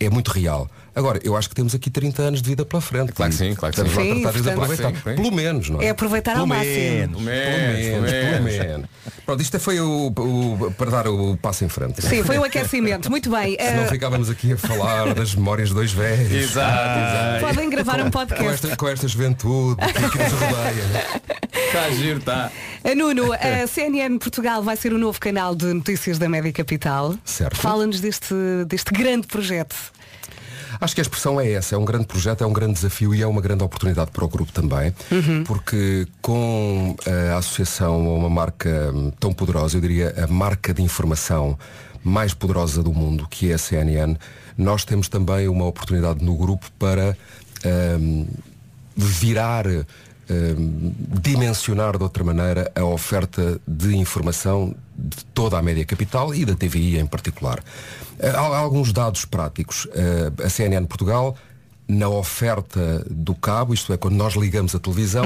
é 0.00 0.08
muito 0.08 0.28
real. 0.28 0.70
Agora, 0.98 1.20
eu 1.22 1.36
acho 1.36 1.48
que 1.48 1.54
temos 1.54 1.74
aqui 1.74 1.90
30 1.90 2.22
anos 2.22 2.42
de 2.42 2.48
vida 2.50 2.64
pela 2.64 2.82
frente. 2.82 3.12
Claro 3.12 3.30
que 3.30 3.38
sim, 3.38 3.54
claro 3.54 3.72
que 3.74 3.80
estamos 3.80 3.92
sim. 4.04 4.22
lá 4.24 4.30
a 4.30 4.32
Sim, 4.32 4.40
tratar 4.40 4.40
de 4.42 4.50
aproveitar. 4.50 4.88
Sim, 4.88 4.94
sim. 4.96 5.14
Pelo 5.14 5.32
menos, 5.32 5.70
não 5.70 5.80
é? 5.80 5.84
É 5.86 5.90
aproveitar 5.90 6.30
ao 6.32 6.36
Pelo 6.38 6.46
máximo. 6.48 6.74
menos. 6.74 7.16
Pelo 7.16 7.22
menos, 7.22 8.10
pelo 8.10 8.42
menos. 8.42 8.88
Pronto, 9.24 9.40
isto 9.42 9.60
foi 9.60 9.80
o, 9.80 10.06
o- 10.08 10.74
para 10.76 10.90
dar 10.90 11.06
o 11.08 11.36
passo 11.36 11.64
em 11.64 11.68
frente. 11.68 12.02
Sim, 12.02 12.24
foi 12.24 12.38
um 12.38 12.44
aquecimento. 12.44 13.10
Muito 13.10 13.30
bem. 13.30 13.56
Senão 13.60 13.84
Uh, 13.84 13.88
ficávamos 13.88 14.28
aqui 14.30 14.52
a 14.52 14.56
falar 14.56 15.14
das 15.14 15.34
memórias 15.34 15.68
de 15.68 15.74
dois 15.74 15.92
velhos. 15.92 16.32
Exato, 16.50 16.98
exato. 16.98 17.46
podem 17.46 17.70
gravar 17.70 18.00
um 18.00 18.04
Com 18.04 18.10
podcast. 18.10 18.66
esta, 18.66 18.76
com 18.76 18.88
esta 18.88 19.06
juventude 19.06 19.76
que, 19.86 19.92
que 20.10 20.18
nos 20.18 20.32
rodeia. 20.32 21.06
Está 21.68 21.84
a 21.84 21.90
giro, 21.90 22.18
está. 22.18 22.50
Nuno, 22.96 23.30
a 23.32 23.66
CNN 23.66 24.18
Portugal 24.18 24.62
vai 24.62 24.74
ser 24.76 24.92
o 24.92 24.98
novo 24.98 25.20
canal 25.20 25.54
de 25.54 25.66
notícias 25.66 26.18
da 26.18 26.26
Média 26.28 26.50
Capital. 26.52 27.14
Certo. 27.24 27.56
Fala-nos 27.56 28.00
deste, 28.00 28.34
deste 28.66 28.90
grande 28.92 29.26
projeto. 29.26 29.76
Acho 30.80 30.94
que 30.94 31.00
a 31.00 31.02
expressão 31.02 31.40
é 31.40 31.50
essa, 31.52 31.74
é 31.74 31.78
um 31.78 31.84
grande 31.84 32.06
projeto, 32.06 32.44
é 32.44 32.46
um 32.46 32.52
grande 32.52 32.74
desafio 32.74 33.14
e 33.14 33.22
é 33.22 33.26
uma 33.26 33.40
grande 33.40 33.64
oportunidade 33.64 34.10
para 34.10 34.24
o 34.24 34.28
grupo 34.28 34.52
também, 34.52 34.94
porque 35.44 36.06
com 36.22 36.96
a 37.32 37.38
associação 37.38 37.94
a 37.94 38.14
uma 38.14 38.30
marca 38.30 38.92
hum, 38.94 39.10
tão 39.18 39.32
poderosa, 39.32 39.76
eu 39.76 39.80
diria 39.80 40.14
a 40.22 40.26
marca 40.26 40.72
de 40.72 40.82
informação 40.82 41.58
mais 42.04 42.32
poderosa 42.32 42.82
do 42.82 42.92
mundo, 42.92 43.26
que 43.28 43.50
é 43.50 43.54
a 43.54 43.58
CNN, 43.58 44.16
nós 44.56 44.84
temos 44.84 45.08
também 45.08 45.48
uma 45.48 45.66
oportunidade 45.66 46.24
no 46.24 46.36
grupo 46.36 46.66
para 46.78 47.16
hum, 48.00 48.26
virar, 48.96 49.64
dimensionar 51.20 51.96
de 51.96 52.02
outra 52.02 52.22
maneira 52.24 52.70
a 52.74 52.84
oferta 52.84 53.60
de 53.66 53.96
informação 53.96 54.74
de 54.96 55.24
toda 55.26 55.58
a 55.58 55.62
média 55.62 55.84
capital 55.84 56.34
e 56.34 56.44
da 56.44 56.54
TVI 56.54 56.98
em 56.98 57.06
particular. 57.06 57.62
Eh, 58.18 58.30
Há 58.30 58.40
alguns 58.58 58.92
dados 58.92 59.24
práticos. 59.24 59.86
Eh, 59.94 60.32
A 60.44 60.48
CNN 60.50 60.86
Portugal, 60.86 61.36
na 61.86 62.08
oferta 62.08 63.04
do 63.10 63.34
cabo, 63.34 63.72
isto 63.72 63.92
é, 63.92 63.96
quando 63.96 64.16
nós 64.16 64.34
ligamos 64.34 64.74
a 64.74 64.78
televisão, 64.78 65.24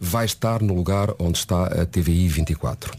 vai 0.00 0.26
estar 0.26 0.60
no 0.60 0.74
lugar 0.74 1.08
onde 1.18 1.38
está 1.38 1.64
a 1.66 1.86
TVI 1.86 2.28
24. 2.28 2.92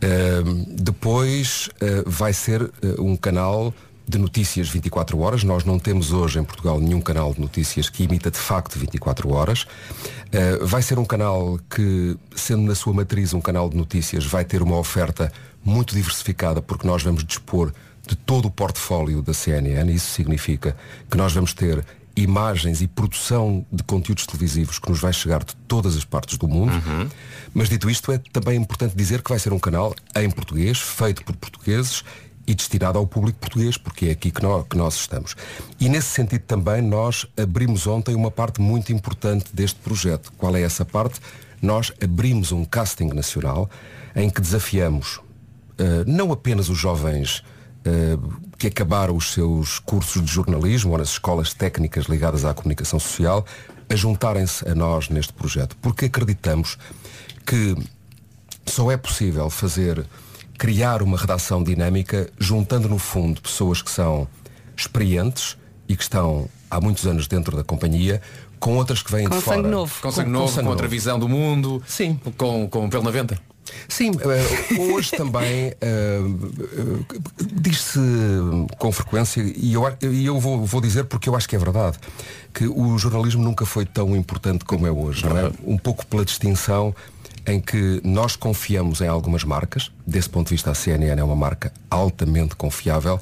Eh, 0.00 0.42
Depois 0.68 1.68
eh, 1.80 2.02
vai 2.06 2.32
ser 2.32 2.70
um 2.98 3.16
canal 3.16 3.72
de 4.06 4.18
notícias 4.18 4.68
24 4.68 5.18
horas. 5.18 5.44
Nós 5.44 5.64
não 5.64 5.78
temos 5.78 6.12
hoje 6.12 6.38
em 6.38 6.44
Portugal 6.44 6.80
nenhum 6.80 7.00
canal 7.00 7.32
de 7.32 7.40
notícias 7.40 7.88
que 7.88 8.04
imita 8.04 8.30
de 8.30 8.38
facto 8.38 8.78
24 8.78 9.32
horas. 9.32 9.66
Eh, 10.30 10.58
vai 10.62 10.82
ser 10.82 10.98
um 10.98 11.04
canal 11.04 11.58
que, 11.70 12.16
sendo 12.34 12.62
na 12.62 12.74
sua 12.74 12.92
matriz 12.92 13.32
um 13.32 13.40
canal 13.40 13.68
de 13.68 13.76
notícias, 13.76 14.24
vai 14.26 14.44
ter 14.44 14.62
uma 14.62 14.76
oferta 14.76 15.32
muito 15.64 15.94
diversificada 15.94 16.60
porque 16.60 16.86
nós 16.86 17.02
vamos 17.02 17.24
dispor 17.24 17.72
de 18.06 18.14
todo 18.14 18.46
o 18.46 18.50
portfólio 18.50 19.22
da 19.22 19.32
CNN. 19.32 19.92
Isso 19.92 20.10
significa 20.10 20.76
que 21.10 21.16
nós 21.16 21.32
vamos 21.32 21.54
ter 21.54 21.84
imagens 22.16 22.80
e 22.80 22.86
produção 22.86 23.66
de 23.72 23.82
conteúdos 23.82 24.26
televisivos 24.26 24.78
que 24.78 24.88
nos 24.88 25.00
vai 25.00 25.12
chegar 25.12 25.42
de 25.42 25.56
todas 25.66 25.96
as 25.96 26.04
partes 26.04 26.38
do 26.38 26.46
mundo. 26.46 26.72
Mas 27.52 27.68
dito 27.68 27.90
isto, 27.90 28.12
é 28.12 28.18
também 28.32 28.56
importante 28.60 28.94
dizer 28.94 29.22
que 29.22 29.30
vai 29.30 29.38
ser 29.38 29.52
um 29.52 29.58
canal 29.58 29.94
em 30.14 30.30
português, 30.30 30.78
feito 30.78 31.24
por 31.24 31.34
portugueses 31.36 32.04
e 32.46 32.54
destinado 32.54 32.98
ao 32.98 33.06
público 33.06 33.38
português, 33.38 33.76
porque 33.76 34.06
é 34.06 34.10
aqui 34.10 34.30
que 34.30 34.42
nós, 34.42 34.66
que 34.68 34.76
nós 34.76 34.94
estamos. 34.96 35.34
E 35.80 35.88
nesse 35.88 36.08
sentido 36.08 36.42
também 36.42 36.82
nós 36.82 37.26
abrimos 37.36 37.86
ontem 37.86 38.14
uma 38.14 38.30
parte 38.30 38.60
muito 38.60 38.92
importante 38.92 39.46
deste 39.52 39.78
projeto. 39.80 40.32
Qual 40.36 40.54
é 40.54 40.62
essa 40.62 40.84
parte? 40.84 41.20
Nós 41.62 41.92
abrimos 42.02 42.52
um 42.52 42.64
casting 42.64 43.08
nacional 43.08 43.70
em 44.14 44.28
que 44.28 44.40
desafiamos 44.40 45.20
eh, 45.78 46.04
não 46.06 46.32
apenas 46.32 46.68
os 46.68 46.78
jovens 46.78 47.42
eh, 47.84 48.16
que 48.58 48.68
acabaram 48.68 49.16
os 49.16 49.32
seus 49.32 49.78
cursos 49.78 50.22
de 50.22 50.30
jornalismo 50.30 50.92
ou 50.92 50.98
nas 50.98 51.10
escolas 51.10 51.52
técnicas 51.52 52.06
ligadas 52.06 52.44
à 52.44 52.54
comunicação 52.54 53.00
social 53.00 53.44
a 53.88 53.96
juntarem-se 53.96 54.66
a 54.68 54.74
nós 54.74 55.08
neste 55.08 55.32
projeto, 55.32 55.76
porque 55.82 56.06
acreditamos 56.06 56.78
que 57.44 57.76
só 58.66 58.90
é 58.90 58.96
possível 58.96 59.50
fazer, 59.50 60.06
criar 60.58 61.02
uma 61.02 61.16
redação 61.16 61.62
dinâmica 61.62 62.30
juntando 62.38 62.88
no 62.88 62.98
fundo 62.98 63.40
pessoas 63.40 63.82
que 63.82 63.90
são 63.90 64.26
experientes 64.76 65.56
e 65.88 65.96
que 65.96 66.02
estão 66.02 66.48
há 66.70 66.80
muitos 66.80 67.06
anos 67.06 67.26
dentro 67.26 67.56
da 67.56 67.64
companhia 67.64 68.20
com 68.58 68.76
outras 68.76 69.02
que 69.02 69.12
vêm 69.12 69.28
Com 69.28 69.36
de 69.36 69.42
fora. 69.42 69.56
sangue 69.58 69.68
novo. 69.68 69.94
Com 70.00 70.10
sangue 70.10 70.30
novo, 70.30 70.62
com 70.62 70.68
outra 70.68 70.88
visão 70.88 71.18
do 71.18 71.28
mundo. 71.28 71.82
Sim. 71.86 72.18
Com, 72.38 72.68
com 72.68 72.88
pelo 72.88 73.02
na 73.02 73.10
venta. 73.10 73.38
Sim, 73.88 74.12
eh, 74.20 74.80
hoje 74.80 75.10
também 75.12 75.72
eh, 75.72 75.74
eh, 75.80 76.20
diz-se 77.40 77.98
com 78.78 78.92
frequência, 78.92 79.40
e 79.42 79.72
eu, 79.72 79.82
eu 80.00 80.38
vou, 80.38 80.64
vou 80.64 80.80
dizer 80.80 81.04
porque 81.04 81.28
eu 81.28 81.36
acho 81.36 81.48
que 81.48 81.56
é 81.56 81.58
verdade, 81.58 81.98
que 82.52 82.66
o 82.66 82.96
jornalismo 82.98 83.42
nunca 83.42 83.64
foi 83.64 83.86
tão 83.86 84.14
importante 84.14 84.64
como 84.64 84.86
é 84.86 84.90
hoje, 84.90 85.26
não 85.26 85.36
é? 85.36 85.50
Um 85.64 85.78
pouco 85.78 86.06
pela 86.06 86.24
distinção 86.24 86.94
em 87.46 87.60
que 87.60 88.00
nós 88.04 88.36
confiamos 88.36 89.00
em 89.00 89.06
algumas 89.08 89.44
marcas, 89.44 89.90
desse 90.06 90.28
ponto 90.28 90.48
de 90.48 90.54
vista 90.54 90.70
a 90.70 90.74
CNN 90.74 91.20
é 91.20 91.24
uma 91.24 91.36
marca 91.36 91.72
altamente 91.90 92.56
confiável, 92.56 93.20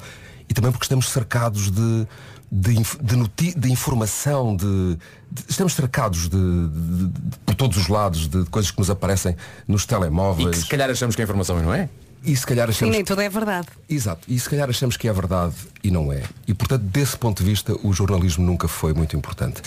e 0.49 0.53
também 0.53 0.71
porque 0.71 0.85
estamos 0.85 1.09
cercados 1.09 1.69
de, 1.71 2.07
de, 2.51 2.73
de 3.01 3.15
noti- 3.15 3.53
de 3.57 3.71
informação, 3.71 4.55
de, 4.55 4.95
de- 5.31 5.43
estamos 5.49 5.73
cercados 5.73 6.29
de, 6.29 6.37
de- 6.37 7.07
de- 7.07 7.37
por 7.45 7.55
todos 7.55 7.77
os 7.77 7.87
lados 7.87 8.27
de 8.27 8.45
coisas 8.45 8.71
que 8.71 8.79
nos 8.79 8.89
aparecem 8.89 9.35
nos 9.67 9.83
E 9.83 9.87
telemóveis. 9.87 10.49
que 10.51 10.57
se 10.57 10.67
calhar 10.67 10.89
achamos 10.89 11.15
que 11.15 11.21
é 11.21 11.25
informação, 11.25 11.61
não 11.61 11.73
é? 11.73 11.89
E 12.25 12.33
se 12.37 12.45
calhar 12.47 12.67
Sim, 12.67 12.71
achamos 12.71 12.95
nem 12.95 13.03
tudo 13.03 13.19
é 13.21 13.27
verdade. 13.27 13.67
Exato. 13.89 14.21
E 14.29 14.39
se 14.39 14.49
calhar 14.49 14.69
achamos 14.69 14.95
que 14.95 15.09
é 15.09 15.11
verdade 15.11 15.55
e 15.83 15.91
não 15.91 16.13
é. 16.13 16.23
E 16.47 16.53
portanto, 16.53 16.83
desse 16.83 17.17
ponto 17.17 17.43
de 17.43 17.49
vista, 17.49 17.75
o 17.85 17.91
jornalismo 17.91 18.45
nunca 18.45 18.65
foi 18.69 18.93
muito 18.93 19.13
importante. 19.17 19.61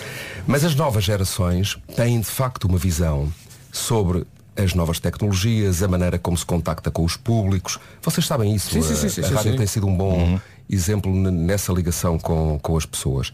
Mas 0.46 0.64
as 0.64 0.74
novas 0.74 1.04
gerações 1.04 1.76
têm 1.94 2.18
de 2.18 2.26
facto 2.26 2.64
uma 2.64 2.78
visão 2.78 3.30
sobre 3.70 4.26
as 4.56 4.74
novas 4.74 4.98
tecnologias, 5.00 5.82
a 5.82 5.88
maneira 5.88 6.18
como 6.18 6.36
se 6.36 6.44
contacta 6.46 6.90
com 6.90 7.04
os 7.04 7.16
públicos. 7.16 7.78
Vocês 8.02 8.26
sabem 8.26 8.54
isso. 8.54 8.70
Sim, 8.70 8.82
sim, 8.82 9.06
a, 9.06 9.08
sim, 9.10 9.20
a 9.22 9.36
rádio 9.36 9.56
tem 9.56 9.66
sido 9.66 9.86
um 9.86 9.96
bom 9.96 10.38
exemplo 10.68 11.12
n- 11.14 11.30
nessa 11.30 11.72
ligação 11.72 12.18
com, 12.18 12.58
com 12.62 12.76
as 12.76 12.86
pessoas. 12.86 13.32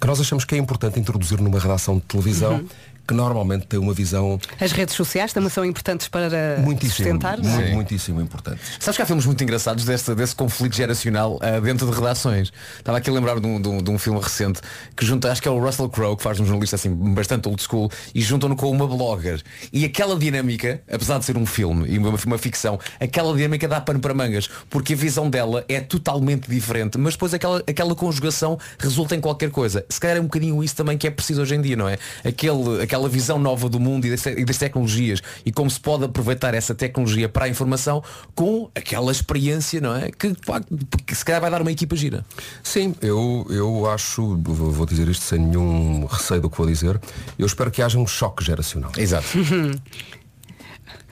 Que 0.00 0.06
nós 0.06 0.20
achamos 0.20 0.44
que 0.44 0.54
é 0.54 0.58
importante 0.58 1.00
introduzir 1.00 1.40
numa 1.40 1.58
redação 1.58 1.94
de 1.96 2.02
televisão 2.02 2.54
Uhum. 2.56 2.66
Que 3.06 3.14
normalmente 3.14 3.66
tem 3.66 3.78
uma 3.78 3.92
visão 3.92 4.38
As 4.60 4.72
redes 4.72 4.94
sociais 4.94 5.32
também 5.32 5.48
são 5.50 5.64
importantes 5.64 6.08
para 6.08 6.56
muitíssimo, 6.58 6.94
sustentar, 6.96 7.38
não 7.38 7.60
é? 7.60 7.68
mu- 7.68 7.74
muitíssimo 7.76 8.20
importante. 8.20 8.60
Sabes 8.80 8.96
que 8.96 9.02
há 9.02 9.06
filmes 9.06 9.26
muito 9.26 9.42
engraçados 9.42 9.84
desse, 9.84 10.14
desse 10.14 10.34
conflito 10.34 10.74
geracional 10.76 11.38
ah, 11.42 11.60
dentro 11.60 11.86
de 11.88 11.92
redações. 11.94 12.52
Estava 12.78 12.98
aqui 12.98 13.10
a 13.10 13.12
lembrar 13.12 13.38
de 13.40 13.46
um, 13.46 13.60
de 13.60 13.68
um- 13.68 13.78
de 13.82 13.90
um 13.90 13.98
filme 13.98 14.20
recente 14.20 14.60
que 14.96 15.04
junta, 15.04 15.30
acho 15.30 15.40
que 15.42 15.48
é 15.48 15.50
o 15.50 15.58
Russell 15.58 15.88
Crowe, 15.88 16.16
que 16.16 16.22
faz 16.22 16.40
um 16.40 16.44
jornalista 16.44 16.76
assim 16.76 16.90
bastante 17.14 17.48
old 17.48 17.62
school, 17.62 17.90
e 18.14 18.20
juntam-no 18.20 18.56
com 18.56 18.70
uma 18.70 18.86
blogger. 18.86 19.42
E 19.72 19.84
aquela 19.84 20.16
dinâmica, 20.18 20.80
apesar 20.90 21.18
de 21.18 21.24
ser 21.24 21.36
um 21.36 21.46
filme 21.46 21.86
e 21.88 21.98
uma, 21.98 22.10
uma 22.26 22.38
ficção, 22.38 22.78
aquela 23.00 23.34
dinâmica 23.34 23.68
dá 23.68 23.80
pano 23.80 24.00
para 24.00 24.14
mangas, 24.14 24.48
porque 24.70 24.94
a 24.94 24.96
visão 24.96 25.28
dela 25.30 25.64
é 25.68 25.80
totalmente 25.80 26.48
diferente, 26.50 26.96
mas 26.98 27.14
depois 27.14 27.34
aquela, 27.34 27.58
aquela 27.66 27.94
conjugação 27.94 28.58
resulta 28.78 29.14
em 29.14 29.20
qualquer 29.20 29.50
coisa. 29.50 29.84
Se 29.88 30.00
calhar 30.00 30.16
é 30.16 30.20
um 30.20 30.24
bocadinho 30.24 30.62
isso 30.64 30.74
também 30.74 30.96
que 30.96 31.06
é 31.06 31.10
preciso 31.10 31.42
hoje 31.42 31.54
em 31.54 31.60
dia, 31.60 31.76
não 31.76 31.88
é? 31.88 31.98
Aquele, 32.24 32.82
aquela 32.82 32.95
visão 33.08 33.38
nova 33.38 33.68
do 33.68 33.78
mundo 33.78 34.06
e 34.06 34.10
das, 34.10 34.24
e 34.26 34.44
das 34.44 34.58
tecnologias 34.58 35.22
e 35.44 35.52
como 35.52 35.70
se 35.70 35.78
pode 35.78 36.04
aproveitar 36.04 36.54
essa 36.54 36.74
tecnologia 36.74 37.28
para 37.28 37.44
a 37.44 37.48
informação 37.48 38.02
com 38.34 38.70
aquela 38.74 39.12
experiência, 39.12 39.80
não 39.80 39.94
é? 39.94 40.10
Que, 40.10 40.34
que 41.06 41.14
se 41.14 41.24
calhar 41.24 41.40
vai 41.40 41.50
dar 41.50 41.60
uma 41.60 41.72
equipa 41.72 41.94
gira. 41.96 42.24
Sim, 42.62 42.94
eu, 43.00 43.46
eu 43.50 43.88
acho, 43.90 44.36
vou 44.36 44.86
dizer 44.86 45.08
isto 45.08 45.24
sem 45.24 45.38
nenhum 45.38 46.06
receio 46.06 46.40
do 46.40 46.50
que 46.50 46.56
vou 46.56 46.66
dizer, 46.66 47.00
eu 47.38 47.46
espero 47.46 47.70
que 47.70 47.82
haja 47.82 47.98
um 47.98 48.06
choque 48.06 48.44
geracional. 48.44 48.90
Exato. 48.96 49.26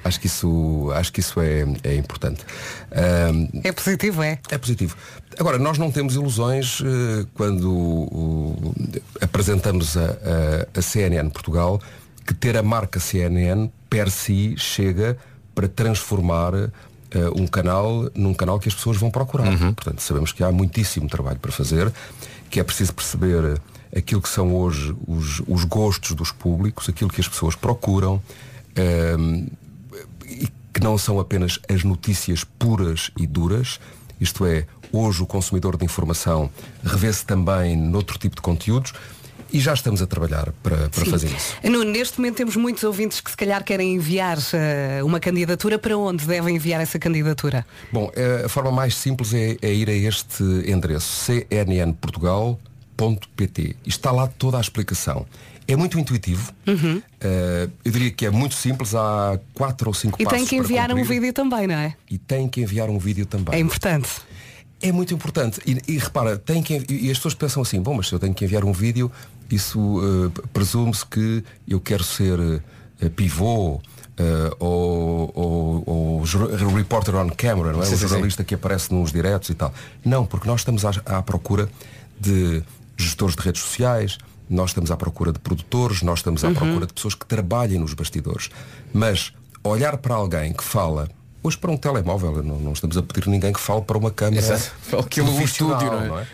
Acho 0.04 0.20
que 0.20 0.26
isso, 0.26 0.90
acho 0.94 1.10
que 1.12 1.20
isso 1.20 1.40
é, 1.40 1.64
é 1.82 1.96
importante. 1.96 2.44
É 3.64 3.72
positivo, 3.72 4.22
é? 4.22 4.38
é 4.50 4.58
positivo. 4.58 4.96
Agora, 5.38 5.58
nós 5.58 5.78
não 5.78 5.90
temos 5.90 6.14
ilusões 6.14 6.80
eh, 6.84 7.26
quando 7.34 7.72
o- 7.72 8.74
apresentamos 9.20 9.96
a, 9.96 10.04
a- 10.04 10.78
a 10.78 10.82
CNN 10.82 11.30
Portugal 11.30 11.80
que 12.26 12.34
ter 12.34 12.56
a 12.56 12.62
marca 12.62 13.00
CNN 13.00 13.70
per 13.90 14.10
si 14.10 14.54
chega 14.58 15.16
para 15.54 15.68
transformar 15.68 16.54
eh, 16.54 16.70
um 17.34 17.46
canal 17.46 18.10
num 18.14 18.34
canal 18.34 18.58
que 18.60 18.68
as 18.68 18.74
pessoas 18.74 18.96
vão 18.98 19.10
procurar. 19.10 19.46
Portanto, 19.74 20.00
sabemos 20.00 20.32
que 20.32 20.44
há 20.44 20.52
muitíssimo 20.52 21.08
trabalho 21.08 21.38
para 21.38 21.50
fazer, 21.52 21.90
que 22.50 22.60
é 22.60 22.62
preciso 22.62 22.92
perceber 22.94 23.58
aquilo 23.96 24.20
que 24.20 24.28
são 24.28 24.54
hoje 24.54 24.94
os, 25.06 25.40
os 25.48 25.64
gostos 25.64 26.12
dos 26.12 26.30
públicos, 26.30 26.88
aquilo 26.88 27.08
que 27.10 27.20
as 27.20 27.28
pessoas 27.28 27.54
procuram. 27.56 28.22
E 30.28 30.48
que 30.72 30.80
não 30.80 30.98
são 30.98 31.20
apenas 31.20 31.58
as 31.68 31.84
notícias 31.84 32.44
puras 32.44 33.10
e 33.18 33.26
duras, 33.26 33.80
isto 34.20 34.44
é, 34.44 34.66
hoje 34.92 35.22
o 35.22 35.26
consumidor 35.26 35.76
de 35.76 35.84
informação 35.84 36.50
revê-se 36.82 37.24
também 37.24 37.76
noutro 37.76 38.18
tipo 38.18 38.36
de 38.36 38.42
conteúdos 38.42 38.92
e 39.54 39.60
já 39.60 39.72
estamos 39.72 40.02
a 40.02 40.06
trabalhar 40.06 40.52
para, 40.64 40.88
para 40.88 41.04
Sim. 41.04 41.10
fazer 41.12 41.28
isso. 41.28 41.54
Nuno, 41.62 41.84
neste 41.84 42.18
momento 42.18 42.34
temos 42.34 42.56
muitos 42.56 42.82
ouvintes 42.82 43.20
que 43.20 43.30
se 43.30 43.36
calhar 43.36 43.62
querem 43.62 43.94
enviar 43.94 44.36
eh, 44.52 45.00
uma 45.04 45.20
candidatura. 45.20 45.78
Para 45.78 45.96
onde 45.96 46.26
devem 46.26 46.56
enviar 46.56 46.80
essa 46.80 46.98
candidatura? 46.98 47.64
Bom, 47.92 48.10
eh, 48.16 48.42
a 48.46 48.48
forma 48.48 48.72
mais 48.72 48.96
simples 48.96 49.32
é, 49.32 49.56
é 49.62 49.72
ir 49.72 49.88
a 49.88 49.92
este 49.92 50.42
endereço 50.66 51.30
cnnportugal.pt 51.48 53.76
e 53.84 53.88
está 53.88 54.10
lá 54.10 54.26
toda 54.26 54.58
a 54.58 54.60
explicação. 54.60 55.24
É 55.66 55.74
muito 55.76 55.98
intuitivo, 55.98 56.52
eh, 57.20 57.68
eu 57.84 57.90
diria 57.92 58.10
que 58.10 58.26
é 58.26 58.30
muito 58.30 58.54
simples, 58.54 58.94
há 58.94 59.38
quatro 59.54 59.88
ou 59.88 59.94
cinco 59.94 60.20
E 60.20 60.24
passos 60.24 60.38
tem 60.40 60.46
que 60.46 60.56
enviar 60.56 60.92
um 60.92 61.02
vídeo 61.02 61.32
também, 61.32 61.66
não 61.66 61.74
é? 61.74 61.94
e 62.10 62.18
tem 62.18 62.46
que 62.48 62.60
enviar 62.60 62.90
um 62.90 62.98
vídeo 62.98 63.24
também. 63.24 63.54
É 63.54 63.58
importante. 63.58 64.08
É 64.82 64.92
muito 64.92 65.14
importante. 65.14 65.60
E, 65.66 65.80
e 65.94 65.98
repara, 65.98 66.36
tem 66.36 66.62
que, 66.62 66.74
envi- 66.74 67.06
e 67.06 67.10
as 67.10 67.16
pessoas 67.16 67.32
pensam 67.34 67.62
assim, 67.62 67.80
bom, 67.80 67.94
mas 67.94 68.08
se 68.08 68.12
eu 68.14 68.18
tenho 68.18 68.34
que 68.34 68.44
enviar 68.44 68.62
um 68.64 68.72
vídeo, 68.72 69.10
isso 69.50 70.00
eh, 70.36 70.42
presume-se 70.52 71.06
que 71.06 71.42
eu 71.66 71.80
quero 71.80 72.04
ser 72.04 72.38
eh, 73.00 73.08
pivô 73.08 73.80
eh, 74.18 74.50
ou, 74.58 75.32
ou, 75.34 75.82
ou 75.86 76.26
jor- 76.26 76.50
reporter 76.74 77.14
on 77.14 77.30
camera, 77.30 77.72
não 77.72 77.80
é? 77.82 77.86
Sim, 77.86 77.94
o 77.94 77.96
sim, 77.96 78.02
sim. 78.02 78.08
jornalista 78.08 78.44
que 78.44 78.54
aparece 78.54 78.92
nos 78.92 79.10
diretos 79.10 79.48
e 79.48 79.54
tal. 79.54 79.72
Não, 80.04 80.26
porque 80.26 80.46
nós 80.46 80.60
estamos 80.60 80.84
à, 80.84 80.90
à 81.06 81.22
procura 81.22 81.70
de 82.20 82.62
gestores 82.98 83.34
de 83.34 83.40
redes 83.40 83.62
sociais, 83.62 84.18
nós 84.48 84.70
estamos 84.70 84.90
à 84.90 84.96
procura 84.96 85.32
de 85.32 85.38
produtores, 85.38 86.02
nós 86.02 86.18
estamos 86.20 86.44
à 86.44 86.48
Uhum. 86.48 86.54
procura 86.54 86.86
de 86.86 86.92
pessoas 86.92 87.14
que 87.14 87.26
trabalhem 87.26 87.78
nos 87.78 87.94
bastidores. 87.94 88.50
Mas 88.92 89.32
olhar 89.62 89.96
para 89.98 90.14
alguém 90.14 90.52
que 90.52 90.62
fala, 90.64 91.08
hoje 91.42 91.56
para 91.58 91.70
um 91.70 91.76
telemóvel, 91.76 92.42
não, 92.42 92.58
não 92.60 92.72
estamos 92.72 92.96
a 92.96 93.02
pedir 93.02 93.26
ninguém 93.28 93.52
que 93.52 93.60
fale 93.60 93.82
para 93.82 93.96
uma 93.98 94.10
câmera. 94.10 94.38
Exato. 94.44 94.98
Aquilo 94.98 95.26
do 95.28 95.36
profissional, 95.36 95.80
estúdio, 95.82 96.06
não 96.08 96.18
é? 96.18 96.26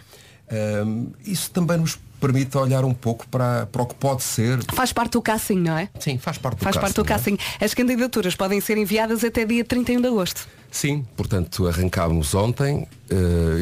Ahm, 0.52 1.06
isso 1.24 1.50
também 1.52 1.78
nos 1.78 1.96
permite 2.20 2.58
olhar 2.58 2.84
um 2.84 2.92
pouco 2.92 3.26
para, 3.28 3.66
para 3.66 3.82
o 3.82 3.86
que 3.86 3.94
pode 3.94 4.22
ser. 4.22 4.58
Faz 4.74 4.92
parte 4.92 5.12
do 5.12 5.22
casting, 5.22 5.54
não 5.60 5.78
é? 5.78 5.88
Sim, 5.98 6.18
faz 6.18 6.36
parte 6.36 6.58
do 6.58 6.64
Faz 6.64 6.76
parte 6.76 6.94
do 6.96 7.04
casting, 7.04 7.36
casting. 7.36 7.64
As 7.64 7.72
candidaturas 7.72 8.34
podem 8.34 8.60
ser 8.60 8.76
enviadas 8.76 9.24
até 9.24 9.44
dia 9.46 9.64
31 9.64 10.00
de 10.02 10.08
agosto. 10.08 10.46
Sim, 10.70 11.06
portanto, 11.16 11.66
arrancámos 11.66 12.34
ontem. 12.34 12.86
eh, 13.08 13.14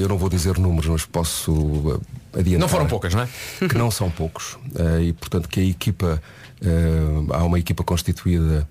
eu 0.02 0.08
não 0.08 0.18
vou 0.18 0.28
dizer 0.28 0.58
números, 0.58 0.88
mas 0.88 1.04
posso 1.04 2.00
adiantar. 2.38 2.60
Não 2.60 2.68
foram 2.68 2.86
poucas, 2.86 3.14
não 3.14 3.22
é? 3.22 3.28
Que 3.68 3.76
não 3.76 3.90
são 3.90 4.10
poucos. 4.10 4.56
Eh, 4.76 5.02
e, 5.04 5.12
portanto, 5.12 5.48
que 5.48 5.60
a 5.60 5.64
equipa, 5.64 6.22
eh, 6.62 7.34
há 7.34 7.44
uma 7.44 7.58
equipa 7.58 7.82
constituída 7.84 8.68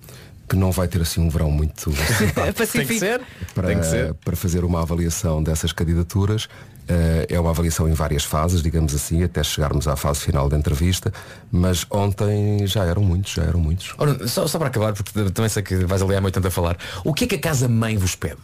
que 0.48 0.56
não 0.56 0.72
vai 0.72 0.88
ter 0.88 1.02
assim 1.02 1.20
um 1.20 1.28
verão 1.28 1.50
muito. 1.50 1.92
Tem 2.72 2.86
que 2.86 2.98
ser. 2.98 3.20
para, 3.54 3.68
Tem 3.68 3.78
que 3.78 3.86
ser. 3.86 4.14
para 4.14 4.34
fazer 4.34 4.64
uma 4.64 4.80
avaliação 4.80 5.42
dessas 5.42 5.72
candidaturas. 5.72 6.48
Eh, 6.88 7.26
é 7.28 7.38
uma 7.38 7.50
avaliação 7.50 7.86
em 7.86 7.92
várias 7.92 8.24
fases, 8.24 8.62
digamos 8.62 8.94
assim, 8.94 9.22
até 9.22 9.42
chegarmos 9.42 9.86
à 9.86 9.94
fase 9.94 10.20
final 10.20 10.48
da 10.48 10.56
entrevista. 10.56 11.12
Mas 11.52 11.84
ontem 11.90 12.66
já 12.66 12.84
eram 12.84 13.02
muitos, 13.02 13.34
já 13.34 13.42
eram 13.42 13.60
muitos. 13.60 13.94
Ora, 13.98 14.26
só, 14.26 14.46
só 14.46 14.58
para 14.58 14.68
acabar, 14.68 14.94
porque 14.94 15.12
também 15.30 15.50
sei 15.50 15.62
que 15.62 15.84
vais 15.84 16.00
ali 16.00 16.16
há 16.16 16.20
muito 16.20 16.34
tempo 16.34 16.48
a 16.48 16.50
falar. 16.50 16.78
O 17.04 17.12
que 17.12 17.24
é 17.24 17.26
que 17.26 17.34
a 17.34 17.40
casa-mãe 17.40 17.98
vos 17.98 18.14
pede? 18.14 18.38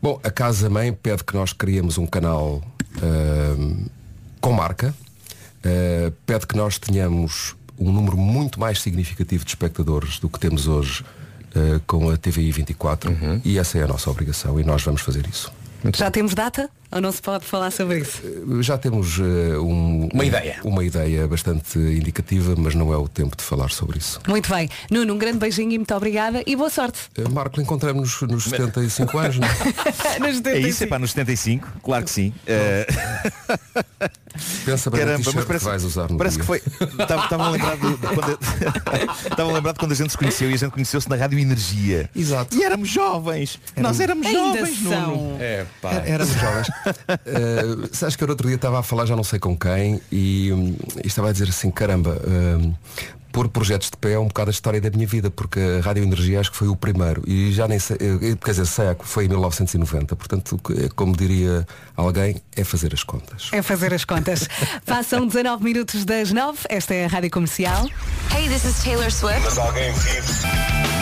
Bom, 0.00 0.18
a 0.24 0.32
Casa 0.32 0.68
Mãe 0.68 0.92
pede 0.92 1.22
que 1.22 1.32
nós 1.32 1.52
criemos 1.52 1.96
um 1.96 2.06
canal 2.06 2.60
ahm, 3.00 3.86
com 4.42 4.52
marca, 4.52 4.94
ah, 5.64 6.12
pede 6.26 6.46
que 6.46 6.56
nós 6.56 6.76
tenhamos 6.78 7.54
um 7.78 7.90
número 7.90 8.16
muito 8.18 8.60
mais 8.60 8.80
significativo 8.82 9.44
de 9.44 9.50
espectadores 9.50 10.18
do 10.18 10.28
que 10.28 10.38
temos 10.38 10.66
hoje 10.68 11.02
ah, 11.56 11.80
com 11.86 12.10
a 12.10 12.16
TVI 12.18 12.52
24 12.52 13.10
Uhum. 13.10 13.40
e 13.44 13.58
essa 13.58 13.78
é 13.78 13.82
a 13.84 13.86
nossa 13.86 14.10
obrigação 14.10 14.60
e 14.60 14.64
nós 14.64 14.82
vamos 14.82 15.00
fazer 15.00 15.26
isso. 15.26 15.50
Já 15.96 16.10
temos 16.10 16.34
data? 16.34 16.68
Ou 16.92 17.00
não 17.00 17.10
se 17.10 17.22
pode 17.22 17.44
falar 17.44 17.70
sobre 17.70 18.00
isso? 18.00 18.20
Já 18.60 18.76
temos 18.76 19.18
ah, 19.18 19.60
um- 19.60 20.08
Uma 20.12 20.22
um- 20.22 20.26
ideia. 20.26 20.56
uma 20.64 20.84
ideia 20.84 21.26
bastante 21.26 21.78
indicativa, 21.78 22.54
mas 22.56 22.74
não 22.74 22.92
é 22.92 22.96
o 22.96 23.08
tempo 23.08 23.36
de 23.36 23.42
falar 23.42 23.70
sobre 23.70 23.98
isso. 23.98 24.20
Muito 24.28 24.50
bem. 24.50 24.68
Nuno, 24.90 25.14
um 25.14 25.18
grande 25.18 25.38
beijinho 25.38 25.72
e 25.72 25.78
muito 25.78 25.94
obrigada 25.94 26.42
e 26.46 26.54
boa 26.54 26.68
sorte. 26.70 26.98
Ah, 27.18 27.28
Marco, 27.30 27.60
encontramos 27.60 28.20
nos 28.22 28.44
75 28.44 29.18
anos, 29.18 29.38
não 29.38 29.48
é? 29.48 29.52
Nos 30.32 30.40
É 30.44 30.58
isso, 30.58 30.84
é 30.84 30.86
pá, 30.86 30.98
nos 30.98 31.10
75, 31.12 31.66
claro 31.82 32.04
que 32.04 32.10
sim. 32.10 32.32
Eh, 32.46 32.86
Pensa 34.64 34.90
bem 34.90 35.00
Caramba, 35.00 35.22
mas 35.24 35.34
que 35.34 35.46
parece, 35.46 35.64
vais 35.64 35.84
usar 35.84 36.08
no 36.10 36.16
parece 36.16 36.36
dia. 36.36 36.40
que 36.40 36.46
foi. 36.46 36.62
Estava 37.02 37.44
a 37.44 37.50
lembrar 37.50 37.76
de, 37.76 37.90
de 37.90 37.96
quando 37.98 38.38
Estava 39.30 39.50
a 39.50 39.52
lembrar 39.54 39.72
de 39.72 39.78
quando 39.78 39.92
a 39.92 39.94
gente 39.94 40.10
se 40.10 40.18
conheceu 40.18 40.50
e 40.50 40.54
a 40.54 40.56
gente 40.56 40.70
conheceu-se 40.72 41.08
na 41.08 41.16
Rádio 41.16 41.38
Energia. 41.38 42.08
Exato. 42.16 42.56
E 42.56 42.62
éramos 42.64 42.88
jovens. 42.88 43.58
Nós 43.76 44.00
éramos 44.00 44.26
Ainda 44.26 44.38
jovens, 44.60 44.82
são. 44.82 45.16
Nuno. 45.16 45.36
É, 45.40 45.66
pá. 45.82 45.90
Era- 45.92 46.08
Éramos 46.08 46.34
jovens. 46.34 46.66
Uh, 46.86 47.88
sabes 47.92 48.16
que 48.16 48.22
eu 48.22 48.26
no 48.26 48.32
outro 48.32 48.46
dia 48.46 48.56
estava 48.56 48.80
a 48.80 48.82
falar 48.82 49.06
já 49.06 49.16
não 49.16 49.24
sei 49.24 49.38
com 49.38 49.56
quem 49.56 50.00
e, 50.10 50.52
hum, 50.52 50.76
e 51.02 51.06
estava 51.06 51.28
a 51.28 51.32
dizer 51.32 51.48
assim, 51.48 51.70
caramba, 51.70 52.20
hum, 52.26 52.74
pôr 53.32 53.48
projetos 53.48 53.90
de 53.90 53.96
pé 53.96 54.12
é 54.12 54.18
um 54.18 54.28
bocado 54.28 54.50
a 54.50 54.52
história 54.52 54.80
da 54.80 54.90
minha 54.90 55.06
vida, 55.06 55.30
porque 55.30 55.58
a 55.58 55.80
Rádio 55.80 56.02
Energia 56.02 56.38
acho 56.38 56.50
que 56.52 56.56
foi 56.56 56.68
o 56.68 56.76
primeiro 56.76 57.22
e 57.26 57.50
já 57.50 57.66
nem 57.66 57.78
sei, 57.78 57.96
eh, 57.96 58.36
quer 58.42 58.50
dizer, 58.50 58.66
sei 58.66 58.94
que 58.94 59.06
foi 59.06 59.24
em 59.24 59.28
1990, 59.28 60.14
portanto, 60.14 60.60
como 60.94 61.16
diria 61.16 61.66
alguém, 61.96 62.40
é 62.54 62.62
fazer 62.62 62.92
as 62.92 63.02
contas. 63.02 63.48
É 63.52 63.62
fazer 63.62 63.94
as 63.94 64.04
contas. 64.04 64.48
Passam 64.84 65.26
19 65.26 65.64
minutos 65.64 66.04
das 66.04 66.30
9. 66.30 66.58
Esta 66.68 66.94
é 66.94 67.06
a 67.06 67.08
Rádio 67.08 67.30
Comercial. 67.30 67.88
Hey, 68.30 68.48
this 68.48 68.64
is 68.64 68.82
Taylor 68.82 69.10
Swift. 69.10 69.40
Mas 69.44 69.58
alguém 69.58 69.92
vive 69.92 71.01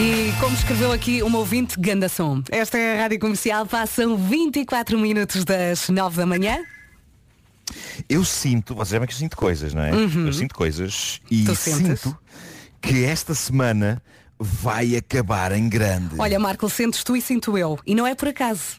E 0.00 0.32
como 0.40 0.56
escreveu 0.56 0.92
aqui 0.92 1.22
uma 1.22 1.36
ouvinte, 1.36 1.78
ganda 1.78 2.08
som. 2.08 2.42
Esta 2.50 2.78
é 2.78 2.96
a 2.96 3.02
Rádio 3.02 3.18
Comercial, 3.18 3.66
passam 3.66 4.16
24 4.16 4.98
minutos 4.98 5.44
das 5.44 5.90
9 5.90 6.16
da 6.16 6.24
manhã. 6.24 6.64
Eu 8.08 8.24
sinto, 8.24 8.74
vocês 8.74 8.88
sabem 8.88 9.06
que 9.06 9.12
eu 9.12 9.18
sinto 9.18 9.36
coisas, 9.36 9.74
não 9.74 9.82
é? 9.82 9.92
Uhum. 9.92 10.26
Eu 10.26 10.32
sinto 10.32 10.54
coisas 10.54 11.20
e 11.30 11.44
sinto 11.54 12.16
que 12.80 13.04
esta 13.04 13.34
semana 13.34 14.02
vai 14.38 14.96
acabar 14.96 15.52
em 15.52 15.68
grande. 15.68 16.14
Olha, 16.16 16.38
Marco, 16.38 16.70
sentes 16.70 17.04
tu 17.04 17.14
e 17.14 17.20
sinto 17.20 17.58
eu. 17.58 17.78
E 17.86 17.94
não 17.94 18.06
é 18.06 18.14
por 18.14 18.28
acaso. 18.28 18.78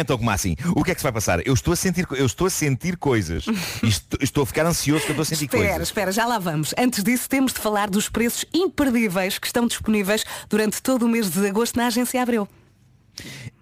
Então, 0.00 0.16
como 0.18 0.30
assim? 0.30 0.54
O 0.74 0.84
que 0.84 0.90
é 0.90 0.94
que 0.94 1.00
se 1.00 1.04
vai 1.04 1.12
passar? 1.12 1.46
Eu 1.46 1.54
estou 1.54 1.72
a 1.72 1.76
sentir, 1.76 2.06
eu 2.12 2.26
estou 2.26 2.46
a 2.46 2.50
sentir 2.50 2.96
coisas. 2.96 3.44
Estou, 3.82 4.18
estou 4.22 4.42
a 4.42 4.46
ficar 4.46 4.66
ansioso 4.66 5.04
que 5.04 5.10
eu 5.10 5.12
estou 5.12 5.22
a 5.22 5.26
sentir 5.26 5.44
Espera, 5.44 5.68
coisas. 5.68 5.88
espera, 5.88 6.12
já 6.12 6.26
lá 6.26 6.38
vamos. 6.38 6.74
Antes 6.78 7.02
disso, 7.04 7.28
temos 7.28 7.52
de 7.52 7.60
falar 7.60 7.88
dos 7.88 8.08
preços 8.08 8.44
imperdíveis 8.52 9.38
que 9.38 9.46
estão 9.46 9.66
disponíveis 9.66 10.24
durante 10.48 10.82
todo 10.82 11.04
o 11.04 11.08
mês 11.08 11.30
de 11.30 11.46
agosto 11.46 11.76
na 11.76 11.86
Agência 11.86 12.20
Abreu. 12.22 12.48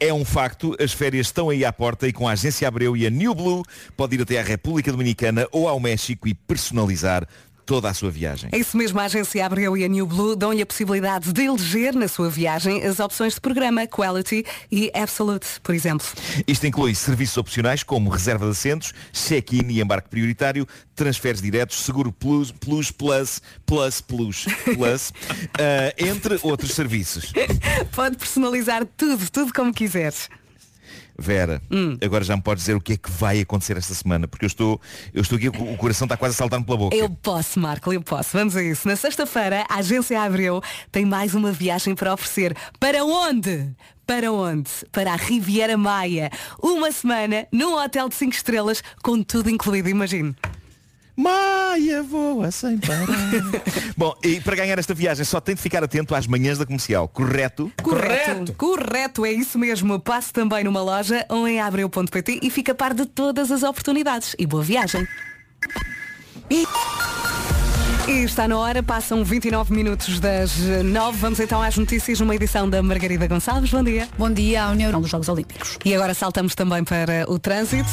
É 0.01 0.13
um 0.13 0.25
facto, 0.25 0.75
as 0.81 0.93
férias 0.93 1.27
estão 1.29 1.49
aí 1.51 1.65
à 1.65 1.73
porta 1.73 2.09
e 2.09 2.13
com 2.13 2.29
a 2.29 2.33
agência 2.33 2.67
Abreu 2.67 2.97
e 2.97 3.07
a 3.07 3.11
New 3.11 3.35
Blue 3.35 3.63
pode 3.97 4.17
ir 4.17 4.23
até 4.23 4.39
à 4.39 4.43
República 4.43 4.91
Dominicana 4.91 5.47
ou 5.53 5.69
ao 5.69 5.79
México 5.79 6.27
e 6.27 6.35
personalizar 6.35 7.27
toda 7.65 7.89
a 7.89 7.95
sua 7.95 8.11
viagem. 8.11 8.51
É 8.53 8.59
isso 8.59 8.77
mesmo, 8.77 9.01
a 9.01 9.05
Agência 9.05 9.45
Abreu 9.45 9.77
e 9.77 9.85
a 9.85 9.89
New 9.89 10.07
Blue 10.07 10.37
dão-lhe 10.37 10.63
a 10.63 10.67
possibilidade 10.67 11.33
de 11.33 11.43
eleger 11.43 11.95
na 11.95 12.09
sua 12.09 12.29
viagem 12.29 12.85
as 12.85 13.01
opções 13.01 13.35
de 13.35 13.41
programa 13.41 13.87
Quality 13.87 14.45
e 14.71 14.91
Absolute, 14.95 15.47
por 15.63 15.75
exemplo. 15.75 16.07
Isto 16.47 16.67
inclui 16.67 16.95
serviços 16.95 17.37
opcionais 17.37 17.83
como 17.83 18.11
reserva 18.11 18.45
de 18.47 18.53
assentos, 18.53 18.93
check-in 19.13 19.69
e 19.71 19.81
embarque 19.81 20.09
prioritário, 20.09 20.67
transferes 20.95 21.41
diretos, 21.41 21.79
seguro 21.79 22.13
plus, 22.13 22.53
plus, 22.53 22.91
plus, 22.91 23.41
plus, 23.67 24.01
plus, 24.01 24.47
plus, 24.65 25.13
eh, 25.59 25.95
entre 25.99 26.39
outros 26.43 26.73
serviços. 26.73 27.33
Pode 27.95 28.17
personalizar 28.17 28.87
tudo, 28.97 29.31
tudo 29.31 29.53
como 29.53 29.73
quiseres. 29.73 30.29
Vera, 31.19 31.63
Hum. 31.71 31.97
agora 32.03 32.25
já 32.25 32.37
me 32.37 32.43
podes 32.43 32.65
dizer 32.65 32.75
o 32.75 32.81
que 32.81 32.95
é 32.95 32.97
que 32.97 33.11
vai 33.11 33.41
acontecer 33.41 33.77
esta 33.77 33.95
semana, 33.95 34.27
porque 34.27 34.45
eu 34.45 34.49
estou, 34.49 34.81
eu 35.13 35.23
estou 35.23 35.37
aqui, 35.39 35.49
o 35.49 35.77
coração 35.77 36.07
está 36.07 36.17
quase 36.17 36.35
a 36.35 36.39
saltar-me 36.39 36.65
pela 36.67 36.77
boca. 36.79 36.97
Eu 36.97 37.09
posso, 37.11 37.59
Marco, 37.61 37.93
eu 37.93 38.03
posso. 38.03 38.31
Vamos 38.37 38.57
a 38.57 38.63
isso. 38.63 38.89
Na 38.89 38.97
sexta-feira, 38.97 39.65
a 39.69 39.77
Agência 39.77 40.21
Abreu 40.21 40.61
tem 40.91 41.05
mais 41.05 41.35
uma 41.35 41.53
viagem 41.53 41.95
para 41.95 42.13
oferecer. 42.13 42.57
Para 42.81 43.05
onde? 43.05 43.71
Para 44.07 44.31
onde? 44.33 44.71
Para 44.93 45.13
a 45.13 45.17
Riviera 45.17 45.77
Maia. 45.79 46.31
Uma 46.63 46.91
semana 46.93 47.47
num 47.53 47.75
hotel 47.79 48.09
de 48.09 48.15
5 48.17 48.33
estrelas, 48.35 48.83
com 49.03 49.23
tudo 49.23 49.49
incluído, 49.49 49.89
imagine. 49.89 50.35
Maia 51.17 52.03
voa 52.03 52.51
sem 52.51 52.77
parar. 52.79 53.07
Bom, 53.97 54.15
e 54.23 54.41
para 54.41 54.57
ganhar 54.57 54.79
esta 54.79 54.93
viagem 54.93 55.25
só 55.25 55.41
tem 55.41 55.55
de 55.55 55.61
ficar 55.61 55.83
atento 55.85 56.15
às 56.15 56.27
manhãs 56.27 56.59
da 56.59 56.67
comercial, 56.67 57.07
correto? 57.07 57.71
Correto. 57.83 58.53
Correto, 58.55 59.25
é 59.25 59.33
isso 59.33 59.59
mesmo. 59.59 60.01
Passe 60.01 60.33
também 60.33 60.65
numa 60.65 60.83
loja 60.83 61.25
ou 61.29 61.47
em 61.47 61.61
abreu.pt 61.61 62.41
e 62.43 62.51
fica 62.51 62.73
a 62.73 62.75
par 62.75 62.93
de 62.93 63.07
todas 63.07 63.53
as 63.53 63.63
oportunidades. 63.63 64.35
E 64.39 64.47
boa 64.47 64.63
viagem. 64.63 65.07
E... 66.51 66.67
E 68.07 68.25
está 68.25 68.47
na 68.47 68.59
hora, 68.59 68.83
passam 68.83 69.25
29 69.25 69.73
minutos 69.73 70.21
das 70.21 70.59
9. 70.59 71.19
Vamos 71.19 71.41
então 71.41 71.63
às 71.63 71.75
notícias 71.79 72.21
numa 72.21 72.35
edição 72.35 72.69
da 72.69 72.83
Margarida 72.83 73.27
Gonçalves. 73.27 73.71
Bom 73.71 73.83
dia. 73.83 74.07
Bom 74.19 74.31
dia 74.31 74.65
à 74.65 74.71
União 74.71 75.01
dos 75.01 75.11
Jogos 75.11 75.29
Olímpicos. 75.31 75.79
E 75.83 75.95
agora 75.95 76.13
saltamos 76.13 76.55
também 76.55 76.85
para 76.85 77.25
o 77.29 77.39
trânsito. 77.39 77.89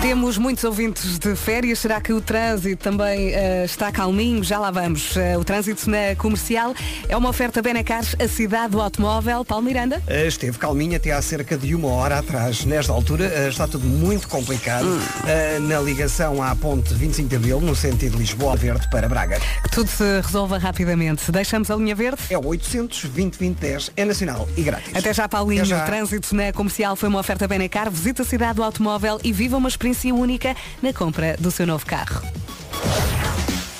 Temos 0.00 0.38
muitos 0.38 0.64
ouvintes 0.64 1.18
de 1.18 1.36
férias. 1.36 1.78
Será 1.78 2.00
que 2.00 2.10
o 2.10 2.22
trânsito 2.22 2.82
também 2.82 3.34
eh, 3.34 3.66
está 3.66 3.92
calminho? 3.92 4.42
Já 4.42 4.58
lá 4.58 4.70
vamos. 4.70 5.14
Eh, 5.14 5.36
o 5.36 5.44
trânsito 5.44 5.90
na 5.90 6.16
comercial 6.16 6.74
é 7.06 7.14
uma 7.14 7.28
oferta 7.28 7.60
Benecars, 7.60 8.16
a 8.18 8.26
cidade 8.26 8.70
do 8.72 8.80
automóvel. 8.80 9.44
Paulo 9.44 9.62
Miranda. 9.62 10.02
Uh, 10.08 10.26
Esteve 10.26 10.56
calminho 10.56 10.96
até 10.96 11.12
há 11.12 11.20
cerca 11.20 11.56
de 11.56 11.74
uma 11.74 11.88
hora 11.88 12.18
atrás. 12.18 12.64
Nesta 12.64 12.92
altura 12.94 13.26
uh, 13.26 13.48
está 13.50 13.68
tudo 13.68 13.86
muito 13.86 14.26
complicado 14.26 14.86
uh, 14.86 15.60
na 15.60 15.78
ligação 15.80 16.42
à 16.42 16.56
ponte 16.56 16.94
25 16.94 17.28
de 17.28 17.36
Abril, 17.36 17.60
no 17.60 17.76
sentido 17.76 18.16
Lisboa 18.16 18.56
Verde 18.56 18.88
para 18.90 19.06
Braga. 19.06 19.38
Que 19.62 19.70
tudo 19.70 19.90
se 19.90 20.22
resolva 20.22 20.56
rapidamente. 20.56 21.30
Deixamos 21.30 21.70
a 21.70 21.76
linha 21.76 21.94
verde. 21.94 22.22
É 22.30 22.38
o 22.38 22.46
800 22.46 23.04
2010 23.04 23.90
é 23.94 24.04
nacional 24.06 24.48
e 24.56 24.62
grátis. 24.62 24.96
Até 24.96 25.12
já, 25.12 25.28
Paulinho. 25.28 25.60
Até 25.60 25.68
já. 25.68 25.82
O 25.82 25.86
trânsito 25.86 26.34
na 26.34 26.54
comercial 26.54 26.96
foi 26.96 27.10
uma 27.10 27.20
oferta 27.20 27.46
Benecar. 27.46 27.90
Visita 27.90 28.22
a 28.22 28.24
cidade 28.24 28.54
do 28.54 28.62
automóvel 28.62 29.20
e 29.22 29.30
viva 29.30 29.58
uma 29.58 29.68
experiência 29.68 29.89
única 30.12 30.54
na 30.82 30.92
compra 30.92 31.36
do 31.38 31.50
seu 31.50 31.66
novo 31.66 31.84
carro. 31.86 32.22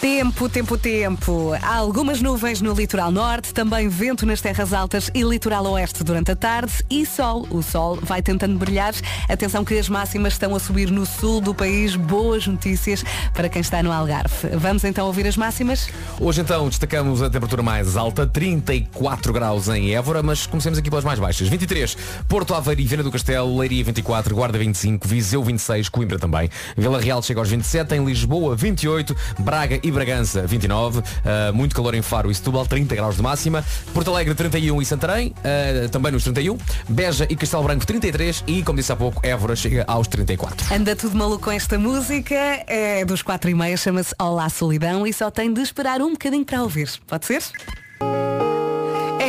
Tempo, 0.00 0.48
tempo, 0.48 0.78
tempo. 0.78 1.52
Há 1.60 1.76
algumas 1.76 2.22
nuvens 2.22 2.62
no 2.62 2.72
litoral 2.72 3.10
norte, 3.10 3.52
também 3.52 3.86
vento 3.86 4.24
nas 4.24 4.40
terras 4.40 4.72
altas 4.72 5.10
e 5.14 5.22
litoral 5.22 5.66
oeste 5.66 6.02
durante 6.02 6.30
a 6.30 6.36
tarde 6.36 6.72
e 6.88 7.04
sol. 7.04 7.46
O 7.50 7.62
sol 7.62 7.98
vai 8.00 8.22
tentando 8.22 8.58
brilhar. 8.58 8.94
Atenção 9.28 9.62
que 9.62 9.78
as 9.78 9.90
máximas 9.90 10.32
estão 10.32 10.54
a 10.54 10.58
subir 10.58 10.90
no 10.90 11.04
sul 11.04 11.42
do 11.42 11.54
país. 11.54 11.96
Boas 11.96 12.46
notícias 12.46 13.04
para 13.34 13.50
quem 13.50 13.60
está 13.60 13.82
no 13.82 13.92
Algarve. 13.92 14.48
Vamos 14.56 14.84
então 14.84 15.06
ouvir 15.06 15.26
as 15.26 15.36
máximas? 15.36 15.90
Hoje 16.18 16.40
então 16.40 16.66
destacamos 16.70 17.20
a 17.20 17.28
temperatura 17.28 17.62
mais 17.62 17.94
alta, 17.94 18.26
34 18.26 19.34
graus 19.34 19.68
em 19.68 19.94
Évora, 19.94 20.22
mas 20.22 20.46
comecemos 20.46 20.78
aqui 20.78 20.88
pelas 20.88 21.04
mais 21.04 21.18
baixas. 21.18 21.46
23, 21.46 21.94
Porto 22.26 22.54
Aveiro 22.54 22.80
e 22.80 22.86
Viana 22.86 23.02
do 23.02 23.12
Castelo, 23.12 23.58
Leiria 23.58 23.84
24, 23.84 24.34
Guarda 24.34 24.58
25, 24.58 25.06
Viseu 25.06 25.44
26, 25.44 25.90
Coimbra 25.90 26.18
também. 26.18 26.48
Vila 26.74 26.98
Real 26.98 27.22
chega 27.22 27.38
aos 27.38 27.50
27, 27.50 27.96
em 27.96 28.02
Lisboa 28.02 28.56
28, 28.56 29.14
Braga 29.40 29.78
e 29.82 29.89
Bragança 29.92 30.46
29, 30.46 31.02
ah, 31.24 31.52
muito 31.52 31.74
calor 31.74 31.94
em 31.94 32.02
Faro 32.02 32.30
e 32.30 32.34
Setúbal, 32.34 32.66
30 32.66 32.94
graus 32.94 33.16
de 33.16 33.22
máxima. 33.22 33.64
Porto 33.92 34.10
Alegre 34.10 34.34
31 34.34 34.80
e 34.80 34.84
Santarém, 34.86 35.34
ah, 35.38 35.88
também 35.88 36.12
nos 36.12 36.24
31. 36.24 36.58
Beja 36.88 37.26
e 37.28 37.36
Castelo 37.36 37.62
Branco 37.62 37.86
33 37.86 38.44
e, 38.46 38.62
como 38.62 38.78
disse 38.78 38.92
há 38.92 38.96
pouco, 38.96 39.24
Évora 39.24 39.56
chega 39.56 39.84
aos 39.86 40.08
34. 40.08 40.74
Anda 40.74 40.96
tudo 40.96 41.16
maluco 41.16 41.44
com 41.44 41.50
esta 41.50 41.78
música, 41.78 42.34
é 42.66 43.04
dos 43.04 43.22
4 43.22 43.50
e 43.50 43.54
meia, 43.54 43.76
chama-se 43.76 44.14
Olá 44.18 44.48
Solidão 44.48 45.06
e 45.06 45.12
só 45.12 45.30
tem 45.30 45.52
de 45.52 45.60
esperar 45.60 46.00
um 46.00 46.12
bocadinho 46.12 46.44
para 46.44 46.62
ouvir. 46.62 46.90
Pode 47.06 47.26
ser? 47.26 47.42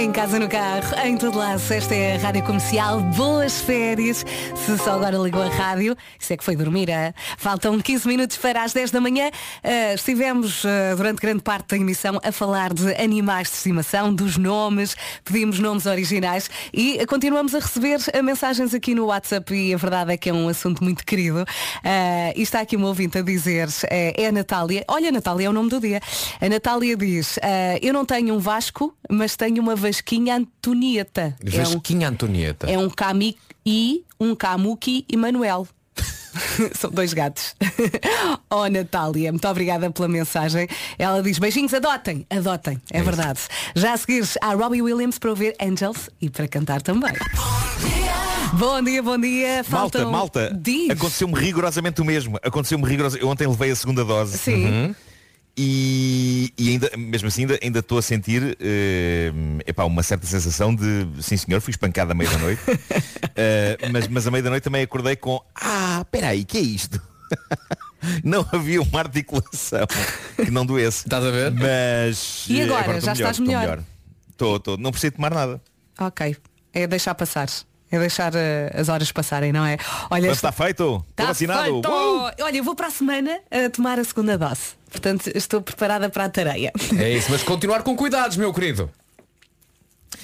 Em 0.01 0.11
casa, 0.11 0.39
no 0.39 0.49
carro, 0.49 0.95
em 1.05 1.15
todo 1.15 1.37
lado, 1.37 1.61
esta 1.71 1.93
é 1.93 2.15
a 2.15 2.17
Rádio 2.17 2.43
Comercial. 2.43 3.01
Boas 3.01 3.61
férias. 3.61 4.25
Se 4.55 4.75
só 4.79 4.93
agora 4.93 5.15
ligou 5.15 5.43
a 5.43 5.47
rádio, 5.47 5.95
isso 6.19 6.33
é 6.33 6.37
que 6.37 6.43
foi 6.43 6.55
dormir. 6.55 6.89
ah? 6.89 7.13
Faltam 7.37 7.79
15 7.79 8.07
minutos 8.07 8.35
para 8.37 8.63
as 8.63 8.73
10 8.73 8.89
da 8.89 8.99
manhã. 8.99 9.29
Ah, 9.63 9.93
estivemos 9.93 10.65
ah, 10.65 10.95
durante 10.95 11.21
grande 11.21 11.43
parte 11.43 11.67
da 11.67 11.77
emissão 11.77 12.19
a 12.23 12.31
falar 12.31 12.73
de 12.73 12.95
animais 12.95 13.49
de 13.49 13.57
estimação, 13.57 14.11
dos 14.11 14.37
nomes, 14.37 14.95
pedimos 15.23 15.59
nomes 15.59 15.85
originais 15.85 16.49
e 16.73 17.05
continuamos 17.05 17.53
a 17.53 17.59
receber 17.59 17.99
ah, 18.11 18.23
mensagens 18.23 18.73
aqui 18.73 18.95
no 18.95 19.05
WhatsApp 19.05 19.53
e 19.53 19.71
a 19.71 19.77
verdade 19.77 20.13
é 20.13 20.17
que 20.17 20.31
é 20.31 20.33
um 20.33 20.49
assunto 20.49 20.83
muito 20.83 21.05
querido. 21.05 21.45
Ah, 21.83 22.33
e 22.35 22.41
está 22.41 22.61
aqui 22.61 22.75
uma 22.75 22.87
ouvinte 22.87 23.19
a 23.19 23.21
dizer, 23.21 23.69
eh, 23.91 24.15
é 24.17 24.27
a 24.29 24.31
Natália. 24.31 24.83
Olha, 24.87 25.11
Natália 25.11 25.45
é 25.45 25.49
o 25.49 25.53
nome 25.53 25.69
do 25.69 25.79
dia. 25.79 26.01
A 26.41 26.49
Natália 26.49 26.97
diz, 26.97 27.37
eu 27.83 27.93
não 27.93 28.03
tenho 28.03 28.33
um 28.33 28.39
Vasco, 28.39 28.95
mas 29.07 29.35
tenho 29.35 29.61
uma 29.61 29.75
Vasquinha 29.91 30.37
Antonieta. 30.37 31.35
É 31.43 31.59
um, 31.59 31.63
Vasquinha 31.63 32.07
Antonieta. 32.07 32.71
é 32.71 32.77
um 32.77 32.89
Kami 32.89 33.37
e 33.65 34.05
um 34.17 34.33
Kamuki 34.33 35.05
e 35.09 35.17
Manuel. 35.17 35.67
São 36.79 36.89
dois 36.89 37.13
gatos. 37.13 37.53
oh 38.49 38.67
Natália, 38.69 39.33
muito 39.33 39.45
obrigada 39.49 39.91
pela 39.91 40.07
mensagem. 40.07 40.65
Ela 40.97 41.21
diz 41.21 41.37
beijinhos, 41.39 41.73
adotem, 41.73 42.25
adotem, 42.29 42.81
é, 42.89 43.03
verdade. 43.03 43.41
Já 43.75 43.91
a 43.91 43.97
seguir 43.97 44.25
há 44.41 44.53
Robbie 44.53 44.81
Williams 44.81 45.19
para 45.19 45.29
ouvir 45.29 45.53
Angels 45.61 46.09
e 46.21 46.29
para 46.29 46.47
cantar 46.47 46.81
também. 46.81 47.11
Bom 48.53 48.81
dia, 48.83 49.01
bom 49.01 49.17
dia. 49.17 49.63
Malta, 49.69 49.69
Faltam... 49.69 50.11
malta, 50.11 50.59
Diz. 50.61 50.89
aconteceu-me 50.89 51.33
rigorosamente 51.35 52.01
o 52.01 52.05
mesmo. 52.05 52.37
Aconteceu-me 52.43 52.85
rigorosamente. 52.85 53.23
Eu 53.25 53.31
ontem 53.31 53.47
levei 53.47 53.71
a 53.71 53.75
segunda 53.77 54.03
dose. 54.03 54.37
Sim. 54.37 54.65
Uhum. 54.65 54.95
E, 55.57 56.53
e 56.57 56.69
ainda, 56.69 56.89
mesmo 56.97 57.27
assim, 57.27 57.41
ainda, 57.41 57.59
ainda 57.61 57.79
estou 57.79 57.97
a 57.97 58.01
sentir 58.01 58.57
eh, 58.59 59.31
epá, 59.67 59.83
uma 59.83 60.01
certa 60.01 60.25
sensação 60.25 60.73
de 60.73 61.07
sim 61.21 61.35
senhor, 61.35 61.59
fui 61.59 61.71
espancado 61.71 62.11
à 62.11 62.15
meia 62.15 62.29
da 62.29 62.37
noite. 62.37 62.61
Eh, 63.33 63.77
mas, 63.91 64.07
mas 64.09 64.27
à 64.27 64.31
meia 64.31 64.43
da 64.43 64.49
noite 64.49 64.63
também 64.63 64.83
acordei 64.83 65.15
com 65.15 65.41
Ah, 65.55 65.99
espera 66.01 66.27
aí, 66.29 66.43
que 66.43 66.57
é 66.57 66.61
isto? 66.61 67.01
não 68.23 68.45
havia 68.51 68.81
uma 68.81 68.99
articulação 68.99 69.87
que 70.35 70.51
não 70.51 70.65
doesse. 70.65 71.05
Estás 71.05 71.23
a 71.23 71.31
ver? 71.31 71.51
Mas 71.51 72.45
E 72.49 72.59
eh, 72.59 72.63
agora? 72.65 72.97
estou 72.97 73.01
Já 73.01 73.13
estás 73.13 73.39
estou 73.39 73.47
melhor? 73.47 73.83
Estou, 74.29 74.57
estou. 74.57 74.77
Não 74.77 74.91
preciso 74.91 75.13
tomar 75.13 75.33
nada. 75.33 75.61
Ok, 75.97 76.35
é 76.73 76.87
deixar 76.87 77.15
passar. 77.15 77.47
É 77.91 77.99
deixar 77.99 78.33
eh, 78.35 78.71
as 78.73 78.87
horas 78.89 79.11
passarem, 79.11 79.51
não 79.51 79.65
é? 79.65 79.77
Olha, 80.09 80.27
Mas 80.29 80.37
está 80.37 80.51
feito? 80.51 80.83
Estou 80.83 81.05
Tá 81.15 81.25
vacinado? 81.25 81.63
feito! 81.63 81.89
Uh! 81.89 82.31
Olha, 82.43 82.57
eu 82.57 82.63
vou 82.63 82.73
para 82.75 82.87
a 82.87 82.91
semana 82.91 83.39
a 83.51 83.69
tomar 83.69 83.99
a 83.99 84.03
segunda 84.03 84.37
dose. 84.37 84.79
Portanto, 84.89 85.29
estou 85.35 85.61
preparada 85.61 86.09
para 86.09 86.25
a 86.25 86.29
tareia. 86.29 86.71
É 86.97 87.09
isso, 87.09 87.29
mas 87.31 87.43
continuar 87.43 87.83
com 87.83 87.95
cuidados, 87.95 88.37
meu 88.37 88.53
querido. 88.53 88.89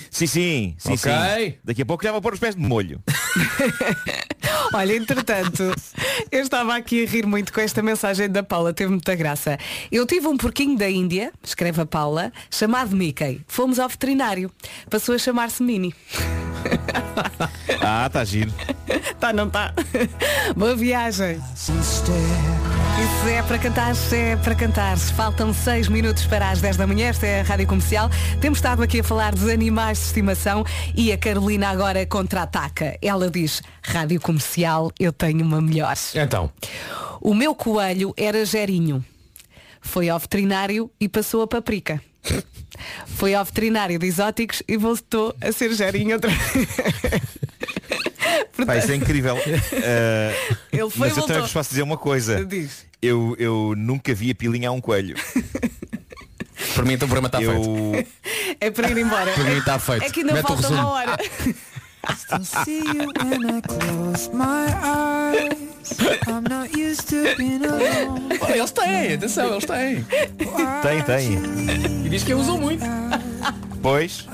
Sim, 0.10 0.28
sim, 0.28 0.76
sim, 0.78 0.94
Ok. 0.94 1.12
sim. 1.12 1.54
Daqui 1.64 1.82
a 1.82 1.86
pouco 1.86 2.04
já 2.04 2.12
vou 2.12 2.22
pôr 2.22 2.34
os 2.34 2.40
pés 2.40 2.56
de 2.56 2.62
molho. 2.62 3.02
Olha, 4.74 4.96
entretanto, 4.96 5.64
eu 6.32 6.42
estava 6.42 6.76
aqui 6.76 7.04
a 7.04 7.08
rir 7.08 7.26
muito 7.26 7.54
com 7.54 7.62
esta 7.62 7.82
mensagem 7.82 8.30
da 8.30 8.44
Paula, 8.44 8.74
teve 8.74 8.90
muita 8.90 9.16
graça. 9.16 9.58
Eu 9.92 10.06
tive 10.06 10.28
um 10.28 10.38
porquinho 10.38 10.78
da 10.78 10.90
Índia, 10.90 11.32
escreve 11.44 11.82
a 11.82 11.86
Paula, 11.86 12.32
chamado 12.52 12.96
Mickey. 12.96 13.42
Fomos 13.48 13.80
ao 13.80 13.90
veterinário. 13.90 14.52
Passou 14.90 15.16
a 15.16 15.18
chamar-se 15.18 15.64
Mini. 15.64 15.94
Ah, 17.82 18.08
está 18.08 18.24
giro. 18.26 18.54
Tá, 19.20 19.32
não 19.32 19.50
tá? 19.50 19.74
Boa 20.56 20.76
viagem. 20.76 21.42
Isso 23.00 23.28
é 23.30 23.44
para 23.44 23.60
cantar, 23.60 23.94
é 24.12 24.36
para 24.38 24.56
cantar. 24.56 24.98
Faltam 24.98 25.54
6 25.54 25.88
minutos 25.88 26.26
para 26.26 26.50
as 26.50 26.60
10 26.62 26.78
da 26.78 26.88
manhã, 26.88 27.10
esta 27.10 27.28
é 27.28 27.42
a 27.42 27.44
Rádio 27.44 27.68
Comercial. 27.68 28.10
Temos 28.42 28.58
estado 28.58 28.82
aqui 28.82 29.02
a 29.02 29.04
falar 29.04 29.36
de 29.36 29.52
animais 29.52 30.00
de 30.00 30.06
estimação 30.06 30.66
e 30.96 31.12
a 31.12 31.18
Carolina 31.18 31.70
agora 31.70 32.06
contra-ataca. 32.08 32.98
Ela 33.00 33.30
diz, 33.30 33.62
Rádio 33.84 34.20
Comercial, 34.20 34.92
eu 35.00 35.14
tenho 35.14 35.46
uma 35.46 35.62
melhor. 35.62 35.96
Então. 36.16 36.52
O 37.22 37.36
meu 37.36 37.54
coelho 37.54 38.16
era 38.18 38.44
gerinho. 38.44 39.06
Foi 39.80 40.10
ao 40.10 40.18
veterinário 40.18 40.90
e 41.00 41.08
passou 41.08 41.44
a 41.44 41.48
paprika. 41.48 42.02
Foi 43.06 43.34
ao 43.34 43.46
veterinário 43.46 43.98
de 43.98 44.08
exóticos 44.08 44.62
e 44.68 44.76
voltou 44.76 45.36
a 45.40 45.52
ser 45.52 45.74
gerinho 45.74 46.14
outra 46.16 46.32
vez. 46.32 46.68
Pá, 48.66 48.78
isso 48.78 48.92
é 48.92 48.96
incrível. 48.96 49.38
Eh, 49.72 50.36
Ele 50.72 50.90
foi 50.90 51.08
mas 51.08 51.10
eu 51.18 51.24
também 51.24 51.28
voltou. 51.28 51.42
vos 51.44 51.54
posso 51.54 51.70
dizer 51.70 51.82
uma 51.82 51.98
coisa. 51.98 52.44
Diz. 52.46 52.86
Eu, 53.02 53.36
eu 53.40 53.74
nunca 53.78 54.14
vi 54.14 54.32
a 54.32 54.36
pilinha 54.36 54.70
a 54.70 54.72
um 54.72 54.82
coelho. 54.82 55.16
Para 56.74 56.86
mim 56.86 56.94
então 56.94 57.06
o 57.08 57.10
programa 57.10 57.28
está 57.28 57.42
eu... 57.42 57.92
feito. 57.94 58.10
É 58.60 58.72
para 58.72 58.90
ir 58.90 58.98
embora. 58.98 59.32
Para 59.32 59.44
mim 59.44 59.58
está 59.58 59.80
feito. 59.80 60.04
É 60.04 60.10
que 60.10 60.22
ainda 60.22 60.34
Mete 60.34 60.48
falta 60.48 60.68
uma 60.70 60.90
hora. 60.90 61.18
Olha, 68.42 68.58
eles 68.58 68.72
têm, 68.72 69.14
atenção, 69.14 69.52
eles 69.52 69.66
têm. 69.66 70.06
Tem, 70.82 71.04
tem. 71.04 72.06
E 72.06 72.10
diz 72.10 72.24
que 72.24 72.34
eu 72.34 72.40
uso 72.40 72.58
muito. 72.58 72.84
Pois. 73.82 74.28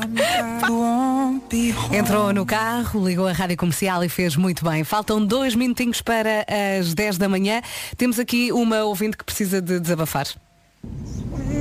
Entrou 1.91 2.33
no 2.33 2.45
carro, 2.45 3.07
ligou 3.07 3.27
a 3.27 3.33
rádio 3.33 3.57
comercial 3.57 4.03
e 4.03 4.09
fez 4.09 4.35
muito 4.35 4.63
bem. 4.63 4.83
Faltam 4.83 5.23
dois 5.23 5.53
minutinhos 5.55 6.01
para 6.01 6.45
as 6.79 6.93
10 6.93 7.17
da 7.17 7.29
manhã. 7.29 7.61
Temos 7.97 8.19
aqui 8.19 8.51
uma 8.51 8.83
ouvinte 8.83 9.17
que 9.17 9.23
precisa 9.23 9.61
de 9.61 9.79
desabafar. 9.79 10.27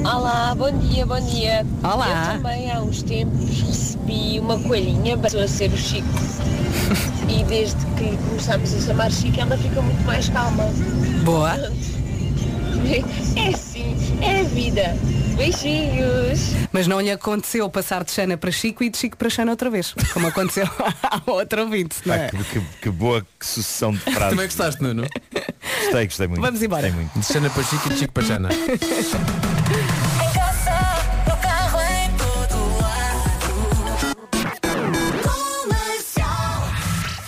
Olá, 0.04 0.52
bom 0.56 0.70
dia, 0.78 1.06
bom 1.06 1.20
dia. 1.20 1.64
Olá. 1.82 2.32
Eu 2.32 2.36
também 2.36 2.72
há 2.72 2.80
uns 2.80 3.02
tempos 3.02 3.60
recebi 3.60 4.40
uma 4.40 4.58
coelhinha, 4.58 5.16
passou 5.16 5.40
a 5.40 5.48
ser 5.48 5.72
o 5.72 5.76
Chico. 5.76 6.08
E 7.28 7.44
desde 7.44 7.76
que 7.96 8.16
começámos 8.28 8.74
a 8.74 8.80
chamar 8.80 9.10
Chico, 9.10 9.40
ela 9.40 9.56
fica 9.56 9.80
muito 9.80 10.04
mais 10.04 10.28
calma. 10.28 10.64
Boa. 11.24 11.56
É 13.36 13.48
assim, 13.54 13.96
é 14.20 14.40
a 14.40 14.42
vida. 14.44 14.96
Beijinhos. 15.36 16.40
Mas 16.72 16.86
não 16.86 17.00
lhe 17.00 17.10
aconteceu 17.10 17.68
passar 17.70 18.04
de 18.04 18.12
Xana 18.12 18.36
para 18.36 18.50
Chico 18.50 18.84
e 18.84 18.90
de 18.90 18.98
Chico 18.98 19.16
para 19.16 19.30
Xana 19.30 19.50
outra 19.50 19.70
vez, 19.70 19.94
como 20.12 20.26
aconteceu 20.28 20.68
ao 21.02 21.34
outro 21.34 21.62
ouvinte. 21.62 21.96
Não 22.04 22.14
é? 22.14 22.28
que, 22.28 22.36
que- 22.44 22.60
que 22.82 22.90
boa 22.90 23.26
sucessão 23.40 23.92
de 23.92 23.98
frases. 24.00 24.30
Também 24.30 24.46
gostaste, 24.46 24.82
Nuno? 24.82 25.06
Gostei, 25.82 26.04
gostei 26.06 26.26
muito. 26.28 26.40
Vamos 26.42 26.62
embora. 26.62 26.90
Muito. 26.90 27.18
De 27.18 27.24
Xana 27.26 27.48
para 27.50 27.62
Chico 27.62 27.88
e 27.88 27.92
de 27.94 27.98
Chico 27.98 28.12
para 28.12 28.24
Xana. 28.24 28.48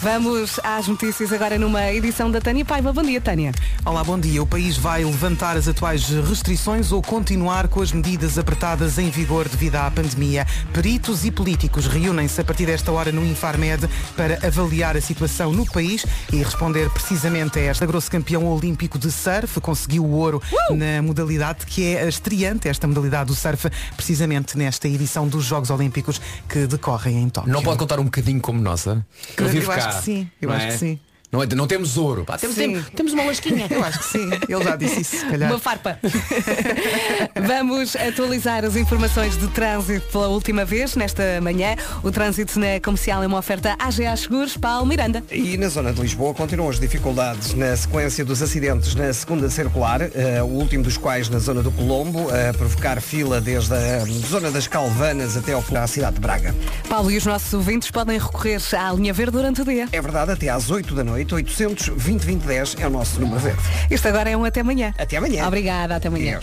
Vamos 0.04 0.60
às 0.62 0.86
notícias 0.86 1.32
agora 1.32 1.58
numa 1.58 1.90
edição 1.90 2.30
da 2.30 2.38
Tânia 2.38 2.62
Paiva. 2.62 2.92
Bom 2.92 3.02
dia, 3.02 3.22
Tânia. 3.22 3.52
Olá, 3.86 4.04
bom 4.04 4.20
dia. 4.20 4.42
O 4.42 4.46
país 4.46 4.76
vai 4.76 5.02
levantar 5.02 5.56
as 5.56 5.66
atuais 5.66 6.10
restrições 6.28 6.92
ou 6.92 7.00
continuar 7.00 7.68
com 7.68 7.80
as 7.80 7.90
medidas 7.90 8.36
apertadas 8.36 8.98
em 8.98 9.08
vigor 9.08 9.48
devido 9.48 9.76
à 9.76 9.90
pandemia. 9.90 10.46
Peritos 10.74 11.24
e 11.24 11.30
políticos 11.30 11.86
reúnem-se 11.86 12.38
a 12.38 12.44
partir 12.44 12.66
desta 12.66 12.92
hora 12.92 13.10
no 13.10 13.24
Infarmed 13.24 13.88
para 14.14 14.46
avaliar 14.46 14.94
a 14.94 15.00
situação 15.00 15.54
no 15.54 15.64
país 15.64 16.04
e 16.30 16.36
responder 16.36 16.90
precisamente 16.90 17.58
a 17.58 17.62
esta. 17.62 17.86
Grosso 17.86 18.10
campeão 18.10 18.44
olímpico 18.46 18.98
de 18.98 19.10
surf 19.10 19.58
conseguiu 19.62 20.04
o 20.04 20.10
ouro 20.10 20.42
na 20.72 21.00
modalidade 21.00 21.64
que 21.64 21.94
é 21.94 22.02
a 22.02 22.08
estreante, 22.08 22.68
esta 22.68 22.86
modalidade 22.86 23.28
do 23.28 23.34
surf, 23.34 23.70
precisamente 23.96 24.58
nesta 24.58 24.86
edição 24.86 25.26
dos 25.26 25.46
Jogos 25.46 25.70
Olímpicos 25.70 26.20
que 26.46 26.66
decorrem 26.66 27.22
em 27.22 27.28
Tóquio. 27.30 27.50
Não 27.50 27.62
pode 27.62 27.78
contar 27.78 27.98
um 27.98 28.04
bocadinho 28.04 28.42
como 28.42 28.60
nossa? 28.60 29.02
Que 29.34 29.44
Eu 29.44 29.48
vive 29.48 29.72
acho 29.72 29.88
cá, 29.88 29.93
sim, 30.02 30.30
eu 30.40 30.50
acho 30.50 30.66
é? 30.66 30.68
que 30.70 30.78
sim. 30.78 31.00
Não, 31.34 31.42
é- 31.42 31.46
não 31.56 31.66
temos 31.66 31.96
ouro. 31.96 32.24
Pá, 32.24 32.38
temos, 32.38 32.54
temos, 32.54 32.84
temos 32.94 33.12
uma 33.12 33.24
lasquinha. 33.24 33.66
Eu 33.68 33.82
acho 33.82 33.98
que 33.98 34.04
sim. 34.04 34.30
Ele 34.48 34.62
já 34.62 34.76
disse 34.76 35.00
isso, 35.00 35.16
se 35.16 35.26
calhar. 35.26 35.50
Uma 35.50 35.58
farpa. 35.58 35.98
Vamos 37.46 37.96
atualizar 37.96 38.64
as 38.64 38.76
informações 38.76 39.36
de 39.36 39.48
trânsito 39.48 40.06
pela 40.12 40.28
última 40.28 40.64
vez 40.64 40.94
nesta 40.94 41.40
manhã. 41.42 41.74
O 42.02 42.10
trânsito 42.12 42.58
na 42.60 42.78
comercial 42.80 43.22
é 43.22 43.26
uma 43.26 43.38
oferta 43.38 43.74
AGA 43.78 44.16
Seguros, 44.16 44.56
Paulo 44.56 44.86
Miranda. 44.86 45.24
E 45.30 45.56
na 45.56 45.68
zona 45.68 45.92
de 45.92 46.00
Lisboa 46.00 46.32
continuam 46.34 46.70
as 46.70 46.78
dificuldades 46.78 47.54
na 47.54 47.76
sequência 47.76 48.24
dos 48.24 48.40
acidentes 48.42 48.94
na 48.94 49.12
segunda 49.12 49.50
circular, 49.50 50.02
eh, 50.02 50.40
o 50.42 50.46
último 50.46 50.84
dos 50.84 50.96
quais 50.96 51.28
na 51.28 51.38
zona 51.38 51.62
do 51.62 51.72
Colombo, 51.72 52.28
a 52.30 52.52
provocar 52.56 53.00
fila 53.00 53.40
desde 53.40 53.74
a 53.74 54.04
zona 54.28 54.50
das 54.50 54.66
Calvanas 54.68 55.36
até 55.36 55.52
ao 55.52 55.62
final 55.62 55.82
da 55.82 55.88
cidade 55.88 56.14
de 56.14 56.20
Braga. 56.20 56.54
Paulo 56.88 57.10
e 57.10 57.16
os 57.16 57.26
nossos 57.26 57.52
ouvintes 57.54 57.90
podem 57.90 58.18
recorrer 58.18 58.60
à 58.78 58.92
linha 58.92 59.12
verde 59.12 59.32
durante 59.32 59.62
o 59.62 59.64
dia. 59.64 59.88
É 59.90 60.00
verdade, 60.00 60.30
até 60.30 60.48
às 60.48 60.70
8 60.70 60.94
da 60.94 61.02
noite, 61.02 61.23
800 61.32 61.88
2010 61.88 62.76
é 62.80 62.86
o 62.86 62.90
nosso 62.90 63.20
número 63.20 63.40
verde. 63.40 63.62
Isto 63.90 64.08
agora 64.08 64.30
é 64.30 64.36
um 64.36 64.44
até 64.44 64.60
amanhã. 64.60 64.92
Até 64.98 65.16
amanhã. 65.16 65.46
Obrigada, 65.46 65.96
até 65.96 66.08
amanhã. 66.08 66.40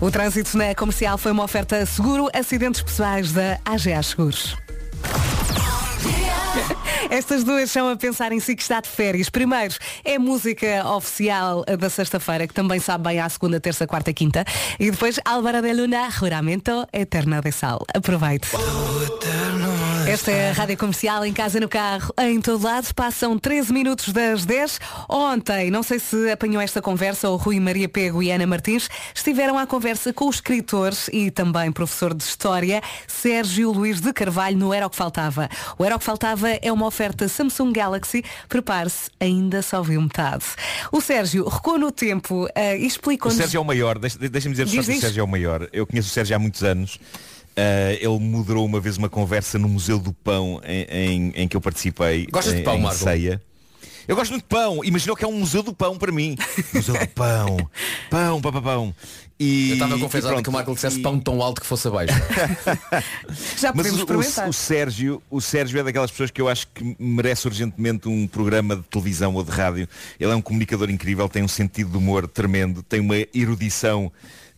O 0.00 0.10
trânsito 0.10 0.56
na 0.58 0.74
comercial 0.74 1.16
foi 1.16 1.32
uma 1.32 1.44
oferta 1.44 1.84
seguro 1.86 2.28
acidentes 2.34 2.82
pessoais 2.82 3.32
da 3.32 3.58
AGA 3.64 4.02
Seguros. 4.02 4.56
Estas 7.10 7.42
duas 7.42 7.70
são 7.70 7.88
a 7.88 7.96
pensar 7.96 8.30
em 8.30 8.38
si 8.38 8.54
que 8.54 8.62
está 8.62 8.80
de 8.80 8.88
férias. 8.88 9.28
Primeiro, 9.28 9.74
é 10.04 10.18
música 10.18 10.86
oficial 10.86 11.64
da 11.64 11.90
sexta-feira, 11.90 12.46
que 12.46 12.54
também 12.54 12.78
sabe 12.78 13.04
bem 13.04 13.20
à 13.20 13.28
segunda, 13.28 13.58
terça, 13.58 13.86
quarta 13.86 14.10
e 14.10 14.14
quinta. 14.14 14.44
E 14.78 14.90
depois, 14.90 15.18
Álvaro 15.24 15.60
de 15.60 15.72
Luna, 15.72 16.08
Juramento 16.10 16.86
Eterna 16.92 17.40
de 17.40 17.50
Sal. 17.50 17.84
Aproveite. 17.94 18.48
Esta 20.06 20.30
é 20.32 20.50
a 20.50 20.52
Rádio 20.52 20.76
Comercial, 20.76 21.24
em 21.24 21.32
casa, 21.32 21.60
no 21.60 21.68
carro, 21.68 22.12
em 22.18 22.40
todo 22.40 22.62
lado. 22.64 22.92
Passam 22.94 23.38
13 23.38 23.72
minutos 23.72 24.08
das 24.12 24.44
10. 24.44 24.80
Ontem, 25.08 25.70
não 25.70 25.82
sei 25.82 25.98
se 25.98 26.30
apanhou 26.30 26.60
esta 26.60 26.82
conversa, 26.82 27.28
o 27.30 27.36
Rui 27.36 27.60
Maria 27.60 27.88
Pego 27.88 28.22
e 28.22 28.30
Ana 28.30 28.46
Martins 28.46 28.88
estiveram 29.14 29.58
à 29.58 29.66
conversa 29.66 30.12
com 30.12 30.26
o 30.26 30.30
escritor 30.30 30.92
e 31.12 31.30
também 31.30 31.70
professor 31.70 32.12
de 32.14 32.24
História, 32.24 32.82
Sérgio 33.06 33.70
Luís 33.72 34.00
de 34.00 34.12
Carvalho, 34.12 34.56
no 34.56 34.72
Era 34.74 34.86
o 34.86 34.90
que 34.90 34.96
Faltava. 34.96 35.48
O 35.78 35.84
Era 35.84 35.96
o 35.96 35.98
que 35.98 36.04
Faltava 36.04 36.48
é 36.50 36.72
uma 36.72 36.86
oferta 36.86 37.28
Samsung 37.28 37.72
Galaxy. 37.72 38.24
Prepare-se, 38.48 39.10
ainda 39.20 39.62
só 39.62 39.82
viu 39.82 40.00
metade. 40.02 40.44
O 40.90 41.00
Sérgio 41.00 41.46
recuou 41.48 41.78
no 41.78 41.90
tempo 41.92 42.48
eh, 42.54 42.78
e 42.78 42.84
O 42.84 42.86
explicou-nos... 42.86 43.36
Sérgio 43.38 43.58
é 43.58 43.60
o 43.60 43.64
maior, 43.64 43.98
deixa- 43.98 44.18
deixa-me 44.18 44.54
dizer 44.54 44.66
só 44.68 44.76
Diz, 44.76 44.86
que 44.86 44.92
o. 44.96 45.00
Sérgio 45.00 45.20
é 45.20 45.24
o 45.24 45.28
maior. 45.28 45.68
Eu 45.72 45.86
conheço 45.86 46.08
o 46.08 46.12
Sérgio 46.12 46.34
há 46.34 46.38
muitos 46.38 46.62
anos. 46.64 46.98
Uh, 47.60 47.96
ele 48.00 48.18
moderou 48.24 48.64
uma 48.64 48.80
vez 48.80 48.96
uma 48.96 49.08
conversa 49.08 49.58
no 49.58 49.68
Museu 49.68 49.98
do 49.98 50.12
Pão 50.12 50.60
em, 50.64 50.86
em- 50.90 51.32
em 51.42 51.48
que 51.48 51.56
eu 51.56 51.60
participei. 51.60 52.26
Gostas 52.30 52.54
de 52.54 52.62
pão, 52.62 52.76
em 52.76 52.80
Marco? 52.82 52.98
Ceia. 52.98 53.42
Eu 54.08 54.16
gosto 54.16 54.30
muito 54.30 54.42
de 54.44 54.48
pão. 54.48 54.82
Imaginou 54.84 55.14
que 55.14 55.24
é 55.24 55.28
um 55.28 55.38
museu 55.38 55.62
do 55.62 55.72
pão 55.74 55.96
para 55.96 56.10
mim. 56.10 56.36
Museu 56.74 56.94
do 56.98 57.06
pão. 57.08 57.56
Pão, 58.08 58.40
pão, 58.40 58.52
pão, 58.52 58.62
pão. 58.62 58.94
E, 59.38 59.68
Eu 59.70 59.74
estava 59.74 59.94
a 59.94 59.96
e 59.96 60.00
confessar 60.00 60.28
pronto. 60.30 60.42
que 60.42 60.48
o 60.48 60.52
Marco 60.52 60.74
dissesse 60.74 60.98
pão 61.00 61.18
tão 61.20 61.40
alto 61.42 61.60
que 61.60 61.66
fosse 61.66 61.86
abaixo. 61.88 62.12
Já 63.58 63.72
Mas 63.74 63.86
podemos 63.86 63.92
o, 63.92 64.00
o, 64.00 64.04
experimentar. 64.20 64.48
o 64.48 64.52
Sérgio, 64.52 65.22
o 65.30 65.40
Sérgio 65.40 65.78
é 65.80 65.82
daquelas 65.84 66.10
pessoas 66.10 66.30
que 66.30 66.40
eu 66.40 66.48
acho 66.48 66.66
que 66.74 66.96
merece 66.98 67.46
urgentemente 67.46 68.08
um 68.08 68.26
programa 68.26 68.76
de 68.76 68.82
televisão 68.82 69.34
ou 69.34 69.44
de 69.44 69.50
rádio. 69.50 69.88
Ele 70.18 70.32
é 70.32 70.34
um 70.34 70.42
comunicador 70.42 70.90
incrível, 70.90 71.28
tem 71.28 71.42
um 71.42 71.48
sentido 71.48 71.90
de 71.92 71.96
humor 71.98 72.26
tremendo, 72.26 72.82
tem 72.82 73.00
uma 73.00 73.16
erudição 73.34 74.10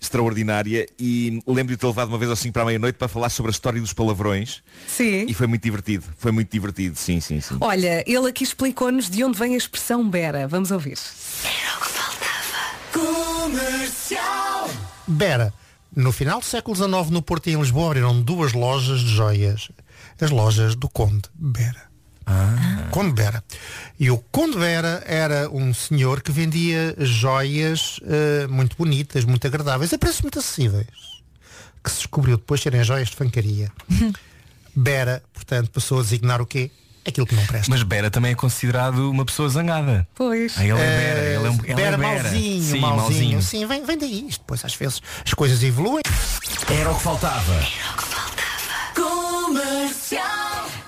extraordinária 0.02 0.86
e 0.98 1.40
lembro 1.46 1.74
de 1.74 1.76
ter 1.76 1.86
levado 1.86 2.08
uma 2.08 2.18
vez 2.18 2.36
5 2.36 2.52
para 2.52 2.62
a 2.62 2.66
meia-noite 2.66 2.98
para 2.98 3.06
falar 3.06 3.28
sobre 3.28 3.50
a 3.50 3.52
história 3.52 3.80
dos 3.80 3.92
palavrões. 3.92 4.62
Sim. 4.86 5.26
E 5.28 5.34
foi 5.34 5.46
muito 5.46 5.62
divertido. 5.62 6.04
Foi 6.18 6.32
muito 6.32 6.50
divertido, 6.50 6.96
sim, 6.96 7.20
sim, 7.20 7.40
sim. 7.40 7.56
Olha, 7.60 8.02
ele 8.06 8.28
aqui 8.28 8.42
explicou-nos 8.42 9.08
de 9.08 9.22
onde 9.22 9.38
vem 9.38 9.54
a 9.54 9.56
expressão 9.56 10.08
Bera. 10.08 10.48
Vamos 10.48 10.72
ouvir. 10.72 10.98
Comercial. 12.92 14.68
Bera. 15.06 15.54
No 15.94 16.10
final 16.10 16.40
do 16.40 16.46
século 16.46 16.74
XIX, 16.74 17.10
no 17.10 17.22
Porto 17.22 17.48
e 17.48 17.52
em 17.52 17.60
Lisboa, 17.60 17.86
abriram 17.86 18.20
duas 18.20 18.52
lojas 18.52 19.00
de 19.00 19.08
joias. 19.08 19.70
As 20.20 20.30
lojas 20.30 20.74
do 20.74 20.88
Conde 20.88 21.22
Bera. 21.34 21.90
Conde 22.90 23.12
Bera. 23.12 23.42
E 24.02 24.10
o 24.10 24.18
Conde 24.32 24.58
Bera 24.58 25.00
era 25.06 25.48
um 25.48 25.72
senhor 25.72 26.22
que 26.22 26.32
vendia 26.32 26.92
joias 26.98 28.00
eh, 28.04 28.48
muito 28.48 28.76
bonitas, 28.76 29.24
muito 29.24 29.46
agradáveis, 29.46 29.92
a 29.92 29.98
preços 29.98 30.22
muito 30.22 30.40
acessíveis. 30.40 30.88
Que 31.84 31.88
se 31.88 31.98
descobriu 31.98 32.36
depois 32.36 32.60
serem 32.60 32.82
joias 32.82 33.10
de 33.10 33.14
fancaria. 33.14 33.70
Bera, 34.74 35.22
portanto, 35.32 35.70
passou 35.70 36.00
a 36.00 36.02
designar 36.02 36.40
o 36.40 36.46
quê? 36.46 36.68
aquilo 37.06 37.26
que 37.28 37.34
não 37.36 37.46
presta. 37.46 37.70
Mas 37.70 37.84
Bera 37.84 38.10
também 38.10 38.32
é 38.32 38.34
considerado 38.34 39.08
uma 39.08 39.24
pessoa 39.24 39.48
zangada. 39.48 40.04
Pois. 40.16 40.54
Ah, 40.58 40.64
ele 40.64 40.78
é 40.80 40.82
Eh, 40.82 40.96
Bera, 40.96 41.20
ele 41.20 41.46
é, 41.46 41.50
um, 41.50 41.54
ele 41.64 41.74
Bera 41.74 41.94
é 41.94 41.96
Bera. 41.96 42.22
malzinho, 42.22 42.62
Sim, 42.64 42.80
malzinho. 42.80 43.42
Sim, 43.42 43.66
vem, 43.66 43.84
vem 43.84 43.98
daí. 43.98 44.26
Isto 44.28 44.40
Depois 44.40 44.64
às 44.64 44.74
vezes 44.74 45.00
as 45.24 45.32
coisas 45.32 45.62
evoluem. 45.62 46.02
Era 46.68 46.90
o 46.90 46.96
que 46.96 47.02
faltava. 47.02 47.60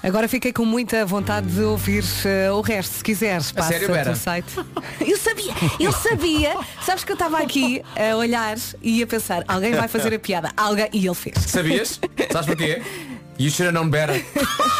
Agora 0.04 0.28
fiquei 0.28 0.52
com 0.52 0.66
muita 0.66 1.06
vontade 1.06 1.46
de 1.46 1.62
ouvir 1.62 2.04
eh, 2.26 2.50
o 2.50 2.60
resto, 2.60 2.96
se 2.96 3.02
quiseres. 3.02 3.50
Passa 3.50 3.70
sério, 3.72 3.88
Vera? 3.88 4.04
pelo 4.04 4.16
site. 4.16 4.54
Eu 5.00 5.16
sabia, 5.16 5.52
eu 5.80 5.92
sabia. 5.92 6.56
Sabes 6.82 7.04
que 7.04 7.10
eu 7.12 7.14
estava 7.14 7.38
aqui 7.38 7.82
a 7.96 8.14
olhar 8.16 8.56
e 8.82 9.02
a 9.02 9.06
pensar, 9.06 9.42
alguém 9.48 9.72
vai 9.72 9.88
fazer 9.88 10.12
a 10.14 10.18
piada. 10.18 10.50
Alguém. 10.56 10.88
E 10.92 11.06
ele 11.06 11.14
fez. 11.14 11.36
Sabias? 11.46 11.98
Sabes 12.30 12.46
porquê? 12.46 12.82
You 13.36 13.50
should 13.50 13.66
have 13.66 13.72
known 13.74 13.90
better. 13.90 14.24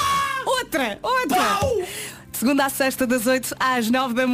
Outra! 0.47 0.99
Outra! 1.03 1.59
Segunda 2.45 2.67
à 2.67 2.69
sexta, 2.69 3.07
das 3.07 3.27
8 3.27 3.57
às 3.59 3.91
9 3.91 4.13
da, 4.13 4.27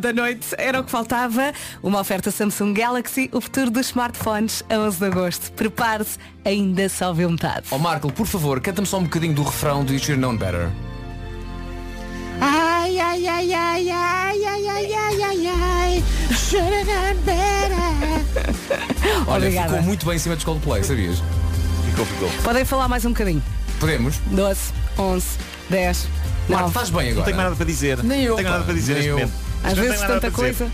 da 0.00 0.12
noite, 0.14 0.54
era 0.56 0.80
o 0.80 0.84
que 0.84 0.90
faltava. 0.90 1.52
Uma 1.82 2.00
oferta 2.00 2.30
Samsung 2.30 2.72
Galaxy, 2.72 3.28
o 3.30 3.42
futuro 3.42 3.70
dos 3.70 3.88
smartphones, 3.88 4.64
a 4.70 4.78
11 4.78 4.98
de 4.98 5.04
agosto. 5.04 5.52
Prepare-se, 5.52 6.16
ainda 6.46 6.88
só 6.88 7.12
vê 7.12 7.26
metade. 7.26 7.66
Ó 7.70 7.76
Marco, 7.76 8.10
por 8.10 8.26
favor, 8.26 8.58
canta-me 8.62 8.86
só 8.86 8.96
um 8.96 9.02
bocadinho 9.02 9.34
do 9.34 9.42
refrão 9.42 9.84
do 9.84 9.92
You 9.92 9.98
should 9.98 10.12
have 10.12 10.22
known 10.22 10.38
better. 10.38 10.70
Ai, 12.40 12.98
ai, 12.98 13.26
ai, 13.26 13.52
ai, 13.52 13.90
ai, 13.90 14.44
ai, 14.46 14.66
ai, 14.66 14.94
ai, 14.94 15.22
ai, 15.22 15.46
ai. 15.46 16.04
Should've 16.34 16.86
done 16.86 17.18
better. 17.26 18.48
Olha, 19.26 19.36
Obrigada. 19.36 19.68
ficou 19.68 19.82
muito 19.82 20.06
bem 20.06 20.16
em 20.16 20.18
cima 20.18 20.36
dos 20.36 20.44
Coldplay, 20.44 20.82
sabias? 20.84 21.22
Ficou, 21.90 22.06
ficou. 22.06 22.30
Podem 22.42 22.64
falar 22.64 22.88
mais 22.88 23.04
um 23.04 23.10
bocadinho. 23.10 23.42
Podemos? 23.78 24.16
12, 24.30 24.72
11, 24.98 25.26
10. 25.68 26.08
Marco, 26.48 26.68
estás 26.68 26.90
bem 26.90 27.00
agora? 27.10 27.14
Não 27.16 27.24
tenho 27.24 27.36
mais 27.36 27.46
nada 27.48 27.56
para 27.56 27.66
dizer. 27.66 28.02
Nem 28.02 28.22
eu, 28.24 28.30
Não 28.30 28.36
tenho 28.36 28.50
nada 28.50 28.64
para 28.64 28.74
dizer 28.74 28.94
nem 28.94 29.02
neste 29.02 29.08
eu. 29.10 29.18
momento. 29.18 29.34
Às 29.62 29.74
Não 29.74 29.82
vezes 29.82 29.96
tenho 29.98 30.00
nada 30.08 30.20
tanta 30.20 30.36
para 30.36 30.48
dizer. 30.50 30.58
coisa. 30.64 30.72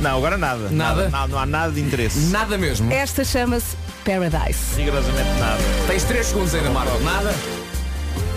Não, 0.00 0.16
agora 0.16 0.36
nada. 0.38 0.68
Nada? 0.70 1.08
Não, 1.08 1.28
não 1.28 1.38
há 1.38 1.46
nada 1.46 1.72
de 1.72 1.80
interesse. 1.80 2.18
Nada 2.30 2.56
mesmo. 2.58 2.92
Esta 2.92 3.24
chama-se 3.24 3.76
Paradise. 4.04 4.76
Rigorosamente 4.76 5.30
nada. 5.40 5.58
Tens 5.86 6.04
3 6.04 6.26
segundos 6.26 6.54
ainda, 6.54 6.70
Marco. 6.70 6.98
Nada? 7.00 7.34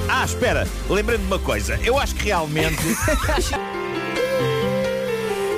Ah, 0.10 0.26
espera, 0.26 0.68
lembrei-me 0.90 1.24
de 1.24 1.32
uma 1.32 1.40
coisa. 1.40 1.80
Eu 1.84 1.98
acho 2.00 2.16
que 2.16 2.26
realmente. 2.26 2.78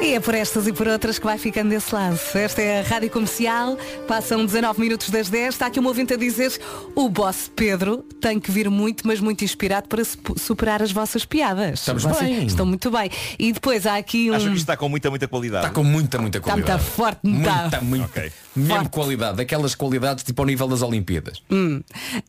E 0.03 0.15
é 0.15 0.19
por 0.19 0.35
estas 0.35 0.67
e 0.67 0.73
por 0.73 0.85
outras 0.85 1.17
que 1.17 1.23
vai 1.23 1.37
ficando 1.37 1.69
desse 1.69 1.95
lado. 1.95 2.19
Esta 2.35 2.61
é 2.61 2.81
a 2.81 2.83
Rádio 2.83 3.09
Comercial, 3.09 3.77
passam 4.05 4.45
19 4.45 4.81
minutos 4.81 5.09
das 5.09 5.29
10. 5.29 5.53
Está 5.55 5.67
aqui 5.67 5.79
um 5.79 5.87
ouvinte 5.87 6.13
a 6.13 6.17
dizer 6.17 6.59
o 6.93 7.07
boss 7.07 7.49
Pedro 7.55 8.03
tem 8.19 8.37
que 8.37 8.51
vir 8.51 8.69
muito, 8.69 9.07
mas 9.07 9.21
muito 9.21 9.45
inspirado 9.45 9.87
para 9.87 10.03
sup- 10.03 10.37
superar 10.37 10.83
as 10.83 10.91
vossas 10.91 11.23
piadas. 11.23 11.79
Estamos 11.79 12.03
Vocês 12.03 12.29
bem. 12.37 12.45
Estão 12.45 12.65
muito 12.65 12.91
bem. 12.91 13.09
E 13.39 13.53
depois 13.53 13.87
há 13.87 13.95
aqui 13.95 14.29
um... 14.29 14.33
Acho 14.33 14.45
que 14.47 14.51
isto 14.51 14.59
está 14.63 14.75
com 14.75 14.89
muita, 14.89 15.09
muita 15.09 15.25
qualidade. 15.27 15.65
Está 15.67 15.73
com 15.73 15.83
muita, 15.85 16.17
muita 16.19 16.37
Está 16.39 16.49
qualidade. 16.51 16.81
muito 16.81 16.91
forte, 16.95 17.19
não 17.23 17.31
Muita, 17.31 17.65
está? 17.65 17.81
muita. 17.81 18.05
Ok. 18.05 18.31
Mesmo 18.57 18.73
Forte. 18.75 18.89
qualidade. 18.89 19.37
Daquelas 19.37 19.73
qualidades 19.73 20.23
tipo 20.25 20.41
ao 20.41 20.45
nível 20.45 20.67
das 20.67 20.81
Olimpíadas. 20.81 21.41
Hum. 21.49 21.81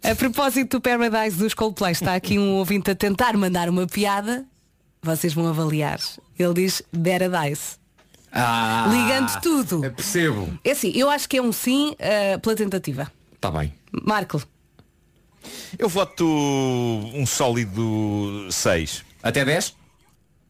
A 0.03 0.15
propósito 0.15 0.79
do 0.79 0.81
Paradise 0.81 1.37
dos 1.37 1.53
Coldplay, 1.55 1.91
está 1.93 2.15
aqui 2.15 2.39
um 2.39 2.53
ouvinte 2.53 2.89
a 2.93 2.95
tentar 2.95 3.37
mandar 3.37 3.69
uma 3.69 3.85
piada. 3.87 4.47
Vocês 5.05 5.35
vão 5.35 5.47
avaliar. 5.47 6.01
Ele 6.39 6.55
diz 6.55 6.83
Paradise. 6.91 7.77
Ah, 8.33 8.87
Ligando 8.91 9.41
tudo. 9.43 9.81
Percebo. 9.93 10.59
É 10.65 10.71
assim, 10.71 10.91
eu 10.95 11.11
acho 11.11 11.29
que 11.29 11.37
é 11.37 11.43
um 11.43 11.53
sim 11.53 11.95
eh, 11.99 12.39
pela 12.39 12.57
tentativa. 12.57 13.13
Está 13.35 13.51
bem. 13.51 13.73
Marco. 14.03 14.43
Eu 15.79 15.91
voto 15.91 16.25
um 16.27 17.27
sólido 17.27 18.49
6. 18.51 19.05
Até 19.23 19.45
10? 19.45 19.77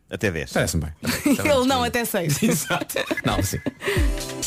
Até 0.08 0.30
10. 0.30 0.52
Parece-me 0.52 0.84
bem. 0.84 0.92
Ele 1.44 1.66
não 1.66 1.82
até 1.82 2.04
seis. 2.04 2.40
Exato. 2.42 2.94
Não, 3.24 3.42
sim. 3.42 3.58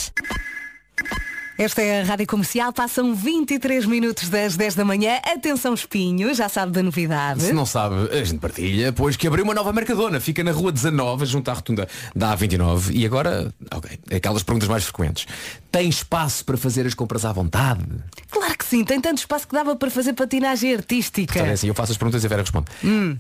Esta 1.58 1.82
é 1.82 2.02
a 2.02 2.04
Rádio 2.04 2.28
Comercial, 2.28 2.72
passam 2.72 3.16
23 3.16 3.88
minutos 3.88 4.30
das 4.30 4.56
10 4.56 4.76
da 4.76 4.86
manhã. 4.86 5.16
Atenção 5.24 5.74
Espinho, 5.74 6.32
já 6.36 6.48
sabe 6.48 6.72
da 6.72 6.84
novidade. 6.84 7.42
Se 7.42 7.52
não 7.52 7.66
sabe, 7.66 7.96
a 8.16 8.24
gente 8.24 8.38
partilha, 8.38 8.94
pois 8.94 9.18
que 9.18 9.26
abriu 9.26 9.44
uma 9.44 9.56
nova 9.56 9.74
Mercadona. 9.74 10.20
Fica 10.20 10.44
na 10.44 10.52
rua 10.52 10.72
19, 10.72 11.26
junto 11.26 11.50
à 11.50 11.56
rotunda 11.56 11.88
da 12.16 12.38
A29. 12.38 12.92
E 12.94 13.08
agora, 13.08 13.52
ok, 13.74 14.00
aquelas 14.16 14.44
perguntas 14.44 14.70
mais 14.70 14.84
frequentes. 14.84 15.26
Tem 15.78 15.90
espaço 15.90 16.44
para 16.44 16.58
fazer 16.58 16.88
as 16.88 16.96
compras 16.96 17.24
à 17.24 17.32
vontade? 17.32 17.86
Claro 18.32 18.58
que 18.58 18.66
sim, 18.66 18.84
tem 18.84 19.00
tanto 19.00 19.20
espaço 19.20 19.48
que 19.48 19.54
dava 19.54 19.76
para 19.76 19.92
fazer 19.92 20.14
patinagem 20.14 20.74
artística. 20.74 21.32
Portanto, 21.32 21.52
é 21.52 21.54
assim, 21.54 21.68
eu 21.68 21.76
faço 21.76 21.92
as 21.92 21.98
perguntas 22.00 22.24
e 22.24 22.26
a 22.26 22.30
Vera 22.30 22.42
responde. 22.42 22.66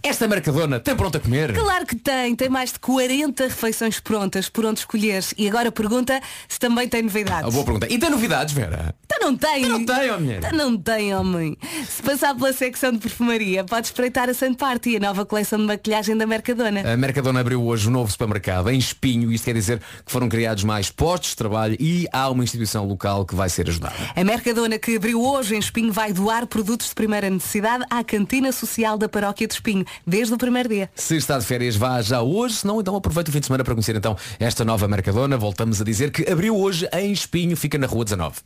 Esta 0.01 0.27
Mercadona 0.27 0.79
tem 0.79 0.95
pronto 0.95 1.15
a 1.15 1.19
comer? 1.19 1.53
Claro 1.53 1.85
que 1.85 1.95
tem, 1.95 2.35
tem 2.35 2.49
mais 2.49 2.73
de 2.73 2.79
40 2.79 3.43
refeições 3.43 3.99
prontas 3.99 4.49
por 4.49 4.65
onde 4.65 4.79
escolheres. 4.79 5.35
E 5.37 5.47
agora 5.47 5.71
pergunta 5.71 6.19
se 6.47 6.57
também 6.57 6.89
tem 6.89 7.03
novidades. 7.03 7.47
Ah, 7.47 7.51
boa 7.51 7.63
pergunta. 7.63 7.85
E 7.93 7.99
tem 7.99 8.09
novidades, 8.09 8.55
Vera? 8.55 8.95
Então 9.05 9.29
não 9.29 9.37
tem. 9.37 9.57
Então 9.59 9.77
não 9.77 9.85
tem, 9.85 10.19
mulher. 10.19 10.37
Então 10.39 10.51
não 10.57 10.77
tem, 10.77 11.13
homem. 11.15 11.57
Se 11.87 12.01
passar 12.01 12.33
pela 12.33 12.51
secção 12.53 12.91
de 12.91 12.97
perfumaria, 12.97 13.63
pode 13.65 13.85
espreitar 13.85 14.29
a 14.29 14.33
Sun 14.33 14.55
Party, 14.55 14.97
a 14.97 14.99
nova 14.99 15.27
coleção 15.27 15.59
de 15.59 15.65
maquilhagem 15.65 16.17
da 16.17 16.25
Mercadona. 16.25 16.91
A 16.91 16.97
Mercadona 16.97 17.39
abriu 17.39 17.63
hoje 17.63 17.87
um 17.87 17.91
novo 17.91 18.11
supermercado 18.11 18.71
em 18.71 18.79
Espinho. 18.79 19.31
Isto 19.31 19.45
quer 19.45 19.53
dizer 19.53 19.79
que 20.03 20.11
foram 20.11 20.27
criados 20.27 20.63
mais 20.63 20.89
postos 20.89 21.29
de 21.29 21.35
trabalho 21.35 21.77
e 21.79 22.07
há 22.11 22.27
uma 22.31 22.46
instituição 22.47 22.85
local 22.85 23.25
que 23.25 23.35
vai 23.35 23.49
ser 23.49 23.69
ajudada. 23.69 23.95
A 24.15 24.23
Mercadona 24.23 24.79
que 24.79 24.95
abriu 24.95 25.21
hoje 25.21 25.55
em 25.55 25.59
Espinho 25.59 25.91
vai 25.91 26.11
doar 26.13 26.47
produtos 26.47 26.89
de 26.89 26.95
primeira 26.95 27.29
necessidade 27.29 27.85
à 27.89 28.03
cantina 28.03 28.51
social 28.51 28.97
da 28.97 29.07
paróquia 29.07 29.47
de 29.47 29.53
Espinho, 29.53 29.85
desde 30.05 30.33
o 30.33 30.37
primeiro 30.37 30.69
dia. 30.69 30.89
Se 30.95 31.15
está 31.15 31.37
de 31.37 31.45
férias, 31.45 31.75
vá 31.75 32.01
já 32.01 32.21
hoje, 32.21 32.55
se 32.55 32.67
não, 32.67 32.79
então 32.79 32.95
aproveite 32.95 33.29
o 33.29 33.33
fim 33.33 33.39
de 33.39 33.45
semana 33.45 33.63
para 33.63 33.73
conhecer 33.73 33.95
então 33.95 34.15
esta 34.39 34.63
nova 34.65 34.87
Mercadona. 34.87 35.37
Voltamos 35.37 35.81
a 35.81 35.83
dizer 35.83 36.11
que 36.11 36.29
abriu 36.31 36.55
hoje 36.57 36.87
em 36.93 37.11
Espinho, 37.11 37.55
fica 37.55 37.77
na 37.77 37.87
rua 37.87 38.03
19. 38.05 38.37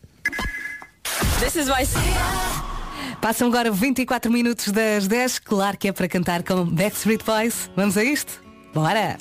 This 1.40 1.56
is 1.56 1.68
my... 1.68 1.86
Passam 3.22 3.48
agora 3.50 3.72
24 3.72 4.32
minutos 4.32 4.70
das 4.70 5.08
10. 5.08 5.40
Claro 5.40 5.78
que 5.78 5.88
é 5.88 5.92
para 5.92 6.08
cantar 6.08 6.42
com 6.42 6.66
Backstreet 6.66 7.24
Boys. 7.24 7.70
Vamos 7.76 7.96
a 7.96 8.04
isto? 8.04 8.42
Bora! 8.74 9.18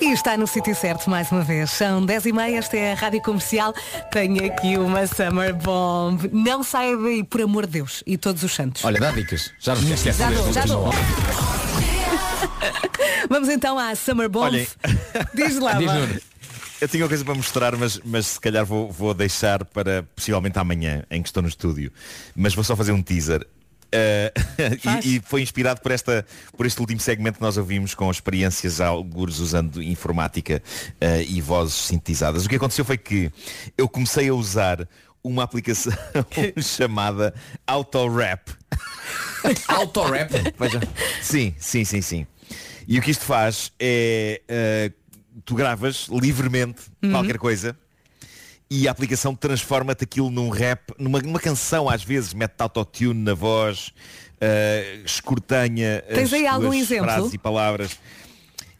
E 0.00 0.12
está 0.12 0.36
no 0.36 0.46
sítio 0.46 0.74
certo 0.74 1.10
mais 1.10 1.30
uma 1.32 1.42
vez. 1.42 1.70
São 1.70 2.04
10 2.04 2.26
e 2.26 2.32
meia, 2.32 2.58
esta 2.58 2.76
é 2.76 2.92
a 2.92 2.94
Rádio 2.94 3.20
Comercial. 3.20 3.74
Tenho 4.12 4.46
aqui 4.46 4.76
uma 4.76 5.06
Summer 5.06 5.54
Bomb. 5.54 6.28
Não 6.32 6.62
saia 6.62 6.96
daí, 6.96 7.24
por 7.24 7.42
amor 7.42 7.66
de 7.66 7.72
Deus. 7.72 8.02
E 8.06 8.16
todos 8.16 8.42
os 8.44 8.54
santos. 8.54 8.84
Olha, 8.84 9.00
dá 9.00 9.10
dicas. 9.10 9.52
Já 9.58 9.74
não 9.74 9.92
esquece 9.92 10.18
Já 10.18 10.30
dou, 10.30 10.52
já 10.52 10.64
dou. 10.64 10.84
não. 10.84 10.92
Vamos 13.28 13.48
então 13.48 13.78
à 13.78 13.94
Summer 13.96 14.28
Bomb. 14.28 14.44
Olhem. 14.44 14.66
Diz 15.34 15.58
lá, 15.58 15.74
Diz. 15.74 15.90
Eu 16.80 16.86
tinha 16.86 17.02
uma 17.02 17.08
coisa 17.08 17.24
para 17.24 17.34
mostrar, 17.34 17.76
mas, 17.76 18.00
mas 18.04 18.26
se 18.28 18.40
calhar 18.40 18.64
vou, 18.64 18.88
vou 18.92 19.12
deixar 19.12 19.64
para 19.64 20.04
possivelmente 20.14 20.60
amanhã, 20.60 21.02
em 21.10 21.20
que 21.20 21.28
estou 21.28 21.42
no 21.42 21.48
estúdio. 21.48 21.90
Mas 22.36 22.54
vou 22.54 22.62
só 22.62 22.76
fazer 22.76 22.92
um 22.92 23.02
teaser. 23.02 23.44
Eh, 23.90 24.32
e, 25.04 25.16
e 25.16 25.20
foi 25.20 25.42
inspirado 25.42 25.80
por, 25.80 25.90
esta, 25.92 26.24
por 26.56 26.66
este 26.66 26.78
último 26.80 27.00
segmento 27.00 27.38
que 27.38 27.42
nós 27.42 27.56
ouvimos 27.56 27.94
com 27.94 28.10
experiências 28.10 28.80
algures 28.80 29.38
usando 29.38 29.82
informática 29.82 30.62
eh, 31.00 31.24
e 31.28 31.40
vozes 31.40 31.74
sintetizadas. 31.74 32.44
O 32.44 32.48
que 32.48 32.56
aconteceu 32.56 32.84
foi 32.84 32.98
que 32.98 33.30
eu 33.76 33.88
comecei 33.88 34.28
a 34.28 34.34
usar 34.34 34.86
uma 35.22 35.42
aplicação 35.42 35.92
chamada 36.62 37.34
AutoRap. 37.66 38.48
AutoRap? 39.68 40.30
Veja. 40.58 40.80
Sim, 41.22 41.54
sim, 41.58 41.84
sim, 41.84 42.00
sim. 42.02 42.26
E 42.86 42.98
o 42.98 43.02
que 43.02 43.10
isto 43.10 43.24
faz 43.24 43.72
é 43.78 44.40
eh, 44.48 44.92
tu 45.44 45.54
gravas 45.54 46.08
livremente 46.10 46.82
Uhum. 47.02 47.10
qualquer 47.12 47.38
coisa 47.38 47.76
e 48.70 48.86
a 48.86 48.90
aplicação 48.90 49.34
transforma-te 49.34 50.04
aquilo 50.04 50.30
num 50.30 50.48
rap, 50.48 50.92
numa, 50.98 51.20
numa 51.20 51.40
canção 51.40 51.88
às 51.88 52.02
vezes, 52.02 52.34
mete 52.34 52.60
autotune 52.60 53.22
na 53.22 53.34
voz, 53.34 53.92
eh, 54.40 55.00
escortanha 55.04 56.02
Tens 56.06 56.24
as 56.28 56.32
aí 56.34 56.46
algum 56.46 56.72
exemplo? 56.72 57.04
frases 57.04 57.32
e 57.32 57.38
palavras. 57.38 57.98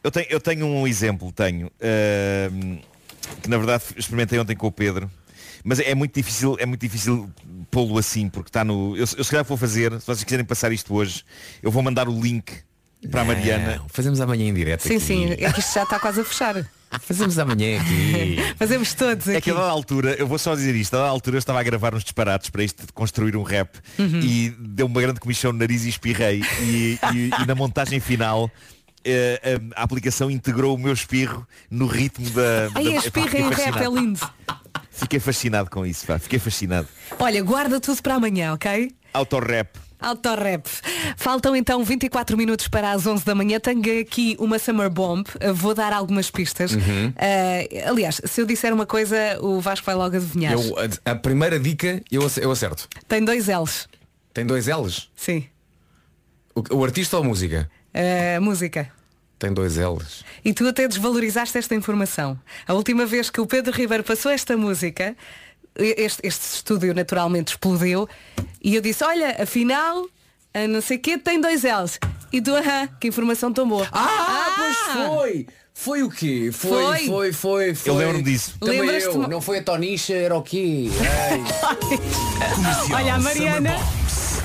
Eu 0.04 0.10
tenho, 0.10 0.26
eu 0.30 0.40
tenho 0.40 0.66
um 0.66 0.86
exemplo, 0.86 1.32
tenho, 1.32 1.70
ehm, 1.80 2.78
que 3.42 3.48
na 3.48 3.56
verdade 3.56 3.84
experimentei 3.96 4.38
ontem 4.38 4.54
com 4.54 4.66
o 4.66 4.72
Pedro. 4.72 5.10
Mas 5.64 5.80
é 5.80 5.94
muito 5.94 6.14
difícil, 6.14 6.56
é 6.60 6.66
muito 6.66 6.80
difícil 6.80 7.28
pô-lo 7.70 7.98
assim, 7.98 8.28
porque 8.28 8.48
está 8.48 8.64
no. 8.64 8.96
Eu, 8.96 9.06
eu 9.16 9.24
se 9.24 9.30
calhar 9.30 9.44
vou 9.44 9.56
fazer, 9.56 9.92
se 10.00 10.06
vocês 10.06 10.24
quiserem 10.24 10.44
passar 10.44 10.70
isto 10.70 10.94
hoje, 10.94 11.24
eu 11.62 11.70
vou 11.70 11.82
mandar 11.82 12.08
o 12.08 12.20
link 12.20 12.52
para 13.10 13.22
a 13.22 13.24
Mariana. 13.24 13.76
Não, 13.76 13.88
fazemos 13.88 14.20
amanhã 14.20 14.46
em 14.48 14.54
direto 14.54 14.82
Sim, 14.82 14.96
aqui. 14.96 15.00
sim, 15.00 15.32
é 15.32 15.52
que 15.52 15.60
isto 15.60 15.74
já 15.74 15.82
está 15.82 15.98
quase 15.98 16.20
a 16.20 16.24
fechar. 16.24 16.64
Fazemos 17.00 17.38
amanhã 17.38 17.80
aqui. 17.80 18.36
Fazemos 18.58 18.94
todos 18.94 19.28
É 19.28 19.32
aqui. 19.32 19.42
que 19.42 19.50
a 19.50 19.54
dada 19.54 19.68
altura, 19.70 20.14
eu 20.18 20.26
vou 20.26 20.38
só 20.38 20.54
dizer 20.54 20.74
isto, 20.74 20.94
a 20.94 20.98
dada 20.98 21.10
altura 21.10 21.36
eu 21.36 21.38
estava 21.38 21.60
a 21.60 21.62
gravar 21.62 21.94
uns 21.94 22.02
disparates 22.02 22.48
para 22.50 22.62
isto 22.64 22.86
de 22.86 22.92
construir 22.92 23.36
um 23.36 23.42
rap 23.42 23.78
Uhum. 23.98 24.20
e 24.20 24.50
deu 24.58 24.86
uma 24.86 25.00
grande 25.00 25.20
comissão 25.20 25.52
no 25.52 25.58
nariz 25.58 25.84
e 25.84 25.88
espirrei 25.90 26.42
e, 26.62 26.98
e- 27.12 27.30
e 27.42 27.44
na 27.46 27.54
montagem 27.54 28.00
final 28.00 28.50
eh, 29.04 29.60
a, 29.74 29.80
a 29.80 29.84
aplicação 29.84 30.30
integrou 30.30 30.74
o 30.74 30.78
meu 30.78 30.92
espirro 30.92 31.46
no 31.70 31.86
ritmo 31.86 32.28
da. 32.30 32.68
Ai, 32.74 32.84
da 32.84 32.90
a 32.90 32.94
espirra 32.96 33.26
fiquei 33.26 33.40
em 33.40 33.48
rap 33.50 33.58
é 33.60 33.72
fascinado. 33.72 33.96
lindo. 34.00 34.30
Fiquei 34.90 35.20
fascinado 35.20 35.70
com 35.70 35.86
isso, 35.86 36.04
pá, 36.06 36.18
fiquei 36.18 36.38
fascinado. 36.38 36.88
Olha, 37.18 37.42
guarda 37.42 37.78
tudo 37.80 38.02
para 38.02 38.14
amanhã, 38.16 38.52
ok? 38.54 38.90
Autorap. 39.12 39.76
Autorrap. 40.00 40.66
Faltam 41.16 41.56
então 41.56 41.82
24 41.82 42.36
minutos 42.36 42.68
para 42.68 42.92
as 42.92 43.06
11 43.06 43.24
da 43.24 43.34
manhã. 43.34 43.58
Tenho 43.58 44.00
aqui 44.00 44.36
uma 44.38 44.58
Summer 44.58 44.88
Bomb. 44.88 45.26
Vou 45.54 45.74
dar 45.74 45.92
algumas 45.92 46.30
pistas. 46.30 46.72
Uhum. 46.72 47.08
Uh, 47.08 47.88
aliás, 47.88 48.20
se 48.24 48.40
eu 48.40 48.46
disser 48.46 48.72
uma 48.72 48.86
coisa, 48.86 49.16
o 49.40 49.60
Vasco 49.60 49.84
vai 49.84 49.94
logo 49.94 50.16
adivinhar. 50.16 50.52
Eu, 50.52 50.76
a, 51.04 51.12
a 51.12 51.14
primeira 51.14 51.58
dica 51.58 52.02
eu, 52.10 52.22
eu 52.40 52.50
acerto. 52.50 52.88
Tem 53.06 53.24
dois 53.24 53.48
L's. 53.48 53.88
Tem 54.32 54.46
dois 54.46 54.66
L's? 54.66 55.10
Sim. 55.16 55.46
O, 56.54 56.76
o 56.76 56.84
artista 56.84 57.16
ou 57.16 57.24
a 57.24 57.26
música? 57.26 57.68
Uh, 57.94 58.40
música. 58.40 58.90
Tem 59.38 59.52
dois 59.52 59.76
L's. 59.76 60.24
E 60.44 60.52
tu 60.52 60.66
até 60.66 60.88
desvalorizaste 60.88 61.56
esta 61.56 61.74
informação. 61.74 62.38
A 62.66 62.74
última 62.74 63.06
vez 63.06 63.30
que 63.30 63.40
o 63.40 63.46
Pedro 63.46 63.72
Ribeiro 63.72 64.02
passou 64.02 64.32
esta 64.32 64.56
música, 64.56 65.16
este, 65.78 66.26
este 66.26 66.56
estúdio 66.56 66.94
naturalmente 66.94 67.48
explodiu 67.48 68.08
e 68.62 68.74
eu 68.74 68.80
disse, 68.82 69.04
olha, 69.04 69.36
afinal, 69.42 70.06
a 70.52 70.66
não 70.66 70.80
sei 70.80 70.98
quê 70.98 71.16
tem 71.18 71.40
dois 71.40 71.62
L's. 71.62 71.98
E 72.32 72.42
tu, 72.42 72.54
aham, 72.54 72.88
que 73.00 73.08
informação 73.08 73.52
tão 73.52 73.68
boa. 73.68 73.86
Ah, 73.92 74.54
pois 74.56 75.06
foi! 75.06 75.46
Foi 75.80 76.02
o 76.02 76.10
quê? 76.10 76.50
Foi, 76.52 76.70
Foi. 76.70 77.06
foi, 77.06 77.32
foi, 77.32 77.74
foi. 77.74 77.92
Eu 77.92 77.96
lembro-me 77.96 78.24
disso. 78.24 78.56
Também 78.58 78.78
eu. 78.78 79.28
Não 79.28 79.40
foi 79.40 79.58
a 79.58 79.62
Tonicha, 79.62 80.12
era 80.12 80.36
o 80.36 80.42
quê? 80.42 80.88
Olha, 82.92 83.14
a 83.14 83.18
Mariana 83.20 83.76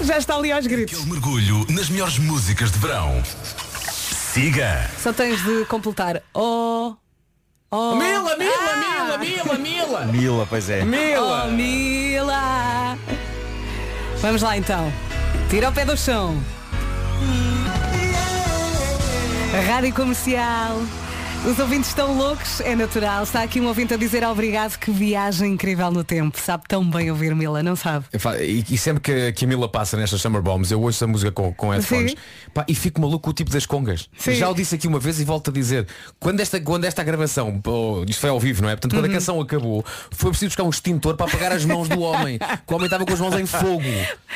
já 0.03 0.19
está 0.19 0.35
ali 0.35 0.51
aos 0.51 0.67
gritos. 0.67 0.93
Aquele 0.95 1.11
mergulho 1.11 1.65
nas 1.71 1.89
melhores 1.89 2.19
músicas 2.19 2.71
de 2.71 2.77
verão. 2.77 3.23
Siga. 4.31 4.87
Só 5.01 5.11
tens 5.11 5.43
de 5.43 5.65
completar. 5.65 6.21
Oh. 6.35 6.93
Oh. 7.75 7.95
Mila, 7.95 8.37
Mila, 8.37 8.53
Ah. 8.53 9.17
Mila, 9.17 9.17
Mila, 9.17 9.57
Mila! 9.57 10.05
Mila, 10.05 10.45
pois 10.47 10.69
é. 10.69 10.83
Oh, 11.17 11.47
Mila. 11.49 12.95
Vamos 14.21 14.43
lá 14.43 14.55
então. 14.55 14.93
Tira 15.49 15.69
o 15.69 15.73
pé 15.73 15.83
do 15.83 15.97
chão. 15.97 16.37
Rádio 19.67 19.91
Comercial. 19.91 20.77
Os 21.45 21.59
ouvintes 21.59 21.89
estão 21.89 22.17
loucos, 22.17 22.61
é 22.61 22.73
natural. 22.73 23.23
Está 23.23 23.43
aqui 23.43 23.59
um 23.59 23.67
ouvinte 23.67 23.93
a 23.93 23.97
dizer 23.97 24.23
obrigado, 24.23 24.77
que 24.79 24.89
viagem 24.89 25.51
incrível 25.53 25.91
no 25.91 26.01
tempo. 26.01 26.39
Sabe 26.39 26.63
tão 26.69 26.89
bem 26.89 27.11
ouvir 27.11 27.35
Mila, 27.35 27.61
não 27.61 27.75
sabe? 27.75 28.05
E, 28.41 28.63
e 28.69 28.77
sempre 28.77 29.01
que, 29.01 29.33
que 29.33 29.43
a 29.43 29.47
Mila 29.47 29.67
passa 29.67 29.97
nestas 29.97 30.21
Summer 30.21 30.41
Bombs, 30.41 30.71
eu 30.71 30.81
ouço 30.81 31.03
a 31.03 31.07
música 31.07 31.33
com, 31.33 31.53
com 31.53 31.69
headphones. 31.71 32.15
Pá, 32.53 32.63
e 32.65 32.73
fico 32.73 33.01
maluco 33.01 33.19
com 33.19 33.29
o 33.31 33.33
tipo 33.33 33.51
das 33.51 33.65
congas. 33.65 34.09
Sim. 34.17 34.35
Já 34.35 34.47
o 34.49 34.53
disse 34.53 34.75
aqui 34.75 34.87
uma 34.87 34.99
vez 34.99 35.19
e 35.19 35.25
volto 35.25 35.49
a 35.49 35.53
dizer, 35.53 35.85
quando 36.17 36.39
esta, 36.39 36.61
quando 36.61 36.85
esta 36.85 37.03
gravação, 37.03 37.59
pô, 37.59 38.05
isto 38.07 38.21
foi 38.21 38.29
ao 38.29 38.39
vivo, 38.39 38.61
não 38.61 38.69
é? 38.69 38.75
Portanto, 38.75 38.93
quando 38.93 39.05
Uhum. 39.05 39.11
a 39.11 39.13
canção 39.13 39.41
acabou, 39.41 39.83
foi 40.11 40.29
preciso 40.29 40.49
buscar 40.49 40.63
um 40.63 40.69
extintor 40.69 41.17
para 41.17 41.25
apagar 41.25 41.51
as 41.51 41.65
mãos 41.65 41.89
do 41.89 41.99
homem. 41.99 42.39
Que 42.39 42.71
o 42.71 42.75
homem 42.75 42.85
estava 42.85 43.05
com 43.05 43.13
as 43.13 43.19
mãos 43.19 43.35
em 43.35 43.45
fogo. 43.45 43.83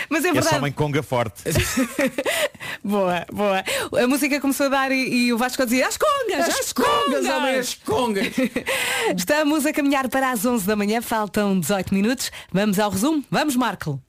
Mas 0.10 0.26
é 0.26 0.34
verdade. 0.34 0.56
só 0.56 0.58
uma 0.60 0.70
conga 0.72 1.02
forte. 1.02 1.42
Boa, 2.84 3.26
boa. 3.32 3.64
A 4.02 4.08
música 4.08 4.40
começou 4.40 4.68
a 4.68 4.70
dar 4.70 4.92
e, 4.92 5.26
e 5.26 5.34
o 5.34 5.38
Vasco 5.38 5.62
a 5.62 5.66
dizer 5.66 5.84
as 5.84 5.98
congas, 5.98 6.48
as, 6.48 6.60
As 6.60 6.74
congas, 6.74 7.26
homem, 7.26 7.56
as 7.56 7.74
congas. 7.74 8.28
Estamos 9.16 9.66
a 9.66 9.74
caminhar 9.74 10.08
para 10.10 10.32
as 10.32 10.46
11 10.46 10.66
da 10.66 10.76
manhã, 10.76 11.02
faltam 11.02 11.60
18 11.60 11.94
minutos. 11.94 12.32
Vamos 12.52 12.80
ao 12.80 12.90
resumo? 12.90 13.24
Vamos, 13.30 13.56
Marco. 13.56 14.02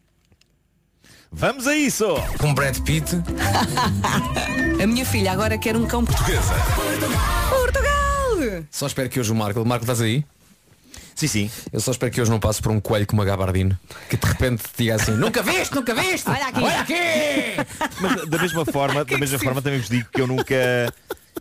Vamos 1.30 1.66
a 1.66 1.76
isso! 1.76 2.06
Com 2.40 2.54
Brad 2.54 2.78
Pitt. 2.80 3.16
A 4.82 4.86
minha 4.86 5.04
filha 5.04 5.32
agora 5.32 5.58
quer 5.58 5.76
um 5.76 5.86
cão 5.86 6.04
Portuguesa. 6.04 6.54
Portugal! 7.50 8.64
Só 8.70 8.86
espero 8.86 9.10
que 9.10 9.20
hoje 9.20 9.30
o 9.30 9.34
Marco, 9.34 9.62
Marco 9.64 9.84
estás 9.84 10.00
aí? 10.00 10.24
Sim, 11.18 11.26
sim. 11.26 11.50
Eu 11.72 11.80
só 11.80 11.90
espero 11.90 12.12
que 12.12 12.20
hoje 12.20 12.30
não 12.30 12.38
passe 12.38 12.62
por 12.62 12.70
um 12.70 12.80
coelho 12.80 13.04
com 13.04 13.14
uma 13.14 13.24
gabardina 13.24 13.78
que 14.08 14.16
de 14.16 14.24
repente 14.24 14.62
te 14.62 14.84
diga 14.84 14.94
assim, 14.94 15.10
nunca 15.10 15.42
viste, 15.42 15.74
nunca 15.74 15.92
viste! 15.92 16.30
Olha 16.30 16.46
aqui. 16.46 16.62
Olha 16.62 16.80
aqui! 16.80 16.94
Mas 18.00 18.28
da 18.28 18.38
mesma 18.38 18.64
forma, 18.64 19.04
da 19.04 19.18
mesma 19.18 19.36
forma 19.40 19.60
também 19.60 19.80
vos 19.80 19.88
digo 19.88 20.08
que 20.12 20.20
eu 20.20 20.28
nunca 20.28 20.54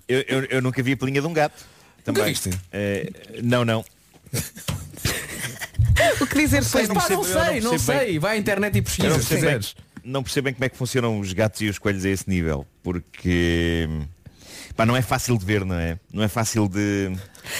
eu, 0.07 0.19
eu, 0.27 0.45
eu 0.45 0.61
nunca 0.63 0.81
vi 0.81 0.93
a 0.93 0.97
pelinha 0.97 1.21
de 1.21 1.27
um 1.27 1.33
gato. 1.33 1.63
Também. 2.03 2.23
viste? 2.23 2.49
Eh, 2.71 3.11
não, 3.43 3.63
não. 3.63 3.85
O 6.21 6.25
que 6.25 6.35
dizer 6.35 6.63
Pois 6.71 6.87
sobre 6.87 6.87
pá, 6.87 7.01
isto? 7.01 7.13
não 7.13 7.21
percebo, 7.21 7.23
eu 7.23 7.35
não 7.35 7.45
sei, 7.45 7.61
não 7.61 7.77
sei. 7.77 8.19
Vai 8.19 8.35
à 8.35 8.39
internet 8.39 8.77
e 8.77 8.81
pesquisa 8.81 9.09
não 9.09 9.19
se 9.19 9.27
percebo, 9.27 9.51
bem, 9.51 9.59
não 10.03 10.23
percebo 10.23 10.45
bem 10.45 10.53
como 10.53 10.65
é 10.65 10.69
que 10.69 10.77
funcionam 10.77 11.19
os 11.19 11.33
gatos 11.33 11.61
e 11.61 11.69
os 11.69 11.77
coelhos 11.77 12.03
a 12.03 12.09
esse 12.09 12.27
nível. 12.27 12.65
Porque 12.81 13.87
pá, 14.77 14.85
não 14.85 14.95
é 14.95 15.01
fácil 15.01 15.37
de 15.37 15.43
ver, 15.43 15.65
não 15.65 15.75
é? 15.75 15.99
Não 16.13 16.23
é 16.23 16.27
fácil 16.27 16.69
de. 16.69 17.11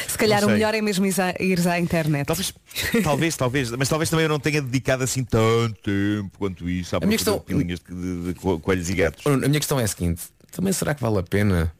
Se 0.08 0.18
calhar 0.18 0.44
o 0.46 0.48
melhor 0.48 0.74
é 0.74 0.82
mesmo 0.82 1.06
ires 1.06 1.66
à, 1.68 1.80
internet. 1.80 2.28
Talvez, 2.28 2.54
talvez, 3.04 3.36
talvez, 3.36 3.72
mas 3.72 3.90
talvez 3.90 4.10
também 4.10 4.24
eu 4.24 4.30
não 4.30 4.40
tenha 4.40 4.62
dedicado 4.62 5.04
assim 5.04 5.24
tanto 5.24 5.76
tempo 5.82 6.32
quanto 6.38 6.70
isso 6.70 6.96
à 6.96 7.00
A 7.02 7.06
minha 7.06 7.18
questão- 7.18 7.40
de 7.40 7.44
pelinhas 7.44 7.80
de, 7.80 7.94
de- 7.96 8.34
de 8.34 8.40
co- 8.40 8.60
coelhos 8.60 8.90
e 8.90 8.94
gatos. 8.96 9.26
A 9.26 9.36
minha 9.36 9.60
questão 9.60 9.80
é 9.80 9.84
a 9.84 9.88
seguinte, 9.88 10.22
também 10.52 10.72
será 10.72 10.94
que 10.94 11.02
vale 11.02 11.18
a 11.20 11.24
pena 11.24 11.74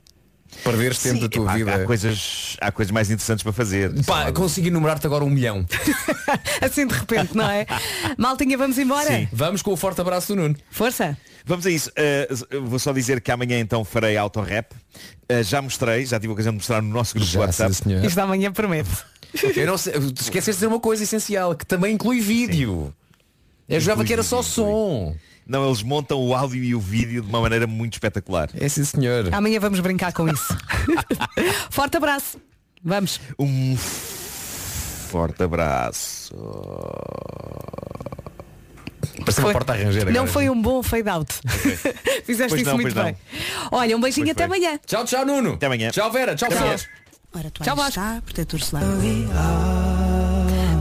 perderes 0.64 1.00
tempo 1.00 1.20
da 1.20 1.30
tua 1.30 1.44
epá, 1.44 1.54
vida? 1.56 1.76
Há 1.76 1.86
coisas, 1.86 2.58
há 2.62 2.72
coisas 2.72 2.92
mais 2.92 3.10
interessantes 3.12 3.44
para 3.44 3.52
fazer. 3.54 3.92
Pá, 4.06 4.32
consegui 4.32 4.70
enumerar-te 4.70 5.06
agora 5.06 5.24
um 5.24 5.30
milhão. 5.30 5.66
Assim 6.62 6.88
de 6.88 6.94
repente, 6.94 7.36
não 7.36 7.50
é? 7.50 7.66
Maltinha, 8.18 8.58
vamos 8.58 8.78
embora? 8.78 9.08
Sim. 9.10 9.28
Vamos 9.32 9.62
com 9.62 9.72
o 9.72 9.78
forte 9.78 10.00
abraço 10.02 10.34
do 10.34 10.42
Nuno. 10.42 10.56
Força! 10.72 11.18
Vamos 11.48 11.66
a 11.66 11.70
isso. 11.72 11.90
Uh, 11.90 12.62
vou 12.68 12.78
só 12.78 12.92
dizer 12.92 13.22
que 13.22 13.32
amanhã 13.32 13.58
então 13.60 13.84
farei 13.86 14.18
autorrap. 14.18 14.72
Uh, 15.32 15.42
já 15.44 15.62
mostrei, 15.62 16.06
já 16.06 16.20
tive 16.20 16.32
a 16.32 16.34
ocasião 16.34 16.52
de 16.52 16.58
mostrar 16.58 16.82
no 16.82 16.90
nosso 16.90 17.14
grupo 17.14 17.26
de 17.28 17.34
Já, 17.34 17.40
WhatsApp. 17.40 17.74
sim, 17.74 17.84
senhor. 17.84 18.04
Isto 18.04 18.16
da 18.16 18.28
manhã 18.28 18.52
promete. 18.52 18.90
Eu 19.56 19.66
não 19.66 19.78
sei, 19.78 19.94
tu 19.94 20.22
esqueceste 20.22 20.52
de 20.52 20.56
dizer 20.58 20.68
uma 20.68 20.80
coisa 20.80 21.04
essencial, 21.04 21.56
que 21.56 21.66
também 21.66 21.94
inclui 21.94 22.20
vídeo. 22.20 22.94
Eu 23.68 23.80
jogava 23.80 24.02
Inclui 24.02 24.08
que 24.08 24.14
era 24.14 24.24
só 24.24 24.42
vídeo, 24.42 24.54
som. 24.54 25.16
Não, 25.46 25.66
eles 25.66 25.82
montam 25.82 26.20
o 26.20 26.36
áudio 26.36 26.62
e 26.62 26.76
o 26.76 26.80
vídeo 26.80 27.22
de 27.22 27.30
uma 27.30 27.40
maneira 27.40 27.66
muito 27.66 27.94
espetacular. 27.94 28.50
É 28.54 28.68
sim 28.68 28.84
senhor. 28.84 29.34
Amanhã 29.34 29.60
vamos 29.60 29.80
brincar 29.80 30.12
com 30.12 30.28
isso. 30.28 30.58
Forte 31.72 31.96
abraço. 31.96 32.38
Vamos. 32.84 33.20
Um 33.40 33.76
forte 33.78 35.42
abraço. 35.44 36.36
Parece 39.20 39.40
uma 39.40 39.52
porta 39.52 39.74
a 39.74 39.76
ranger 39.76 40.02
agora. 40.04 40.12
Não 40.16 40.28
foi 40.28 40.50
um 40.50 40.62
bom 40.62 40.82
fade 40.84 41.10
out. 41.10 41.34
Fizeste 42.26 42.50
Pois 42.50 42.62
isso 42.62 42.70
não, 42.70 42.78
muito 42.78 42.96
bem. 42.96 43.16
não. 43.72 43.80
Olha, 43.80 43.98
um 43.98 44.02
beijinho 44.02 44.26
Pois 44.28 44.38
até 44.38 44.48
foi. 44.48 44.58
amanhã. 44.58 44.80
Tchau, 44.86 45.06
tchau, 45.06 45.26
Nuno. 45.26 45.54
Até 45.54 45.66
amanhã. 45.66 45.90
Tchau, 45.92 46.12
Vera. 46.12 46.36
Tchau, 46.36 46.50
Vera. 46.50 46.76
Ora, 47.36 47.52
tu 47.52 47.64
Tchau, 47.64 47.88
está, 47.88 48.22
protetor 48.26 48.60
solar. 48.62 48.84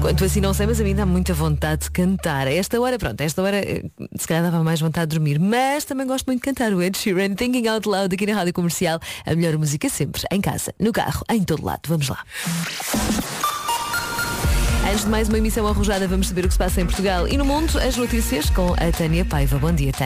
Quanto 0.00 0.24
assim 0.24 0.40
não 0.40 0.54
sei, 0.54 0.66
mas 0.66 0.80
a 0.80 0.84
mim 0.84 0.94
dá 0.94 1.04
muita 1.04 1.34
vontade 1.34 1.84
de 1.84 1.90
cantar. 1.90 2.46
A 2.46 2.52
esta 2.52 2.80
hora, 2.80 2.96
pronto, 2.98 3.20
a 3.20 3.24
esta 3.24 3.42
hora 3.42 3.56
eh, 3.56 3.82
se 4.16 4.28
calhar 4.28 4.42
dava 4.44 4.62
mais 4.62 4.80
vontade 4.80 5.10
de 5.10 5.16
dormir, 5.18 5.38
mas 5.40 5.84
também 5.84 6.06
gosto 6.06 6.26
muito 6.26 6.40
de 6.40 6.44
cantar 6.44 6.72
o 6.72 6.80
Ed 6.80 6.96
Sheeran, 6.96 7.34
Thinking 7.34 7.66
Out 7.66 7.88
Loud 7.88 8.14
aqui 8.14 8.24
na 8.26 8.34
Rádio 8.34 8.52
Comercial. 8.52 9.00
A 9.24 9.34
melhor 9.34 9.58
música 9.58 9.88
sempre, 9.88 10.22
em 10.30 10.40
casa, 10.40 10.72
no 10.78 10.92
carro, 10.92 11.24
em 11.30 11.42
todo 11.42 11.64
lado. 11.64 11.80
Vamos 11.88 12.08
lá. 12.08 12.18
Antes 14.88 15.04
de 15.04 15.10
mais 15.10 15.28
uma 15.28 15.38
emissão 15.38 15.66
arrojada, 15.66 16.06
vamos 16.06 16.28
saber 16.28 16.44
o 16.44 16.46
que 16.46 16.52
se 16.52 16.58
passa 16.58 16.80
em 16.80 16.86
Portugal 16.86 17.26
e 17.26 17.36
no 17.36 17.44
mundo, 17.44 17.76
as 17.78 17.96
notícias 17.96 18.48
com 18.50 18.72
a 18.74 18.92
Tânia 18.96 19.24
Paiva. 19.24 19.58
Bom 19.58 19.72
dia, 19.72 19.92
Tânia. 19.92 20.04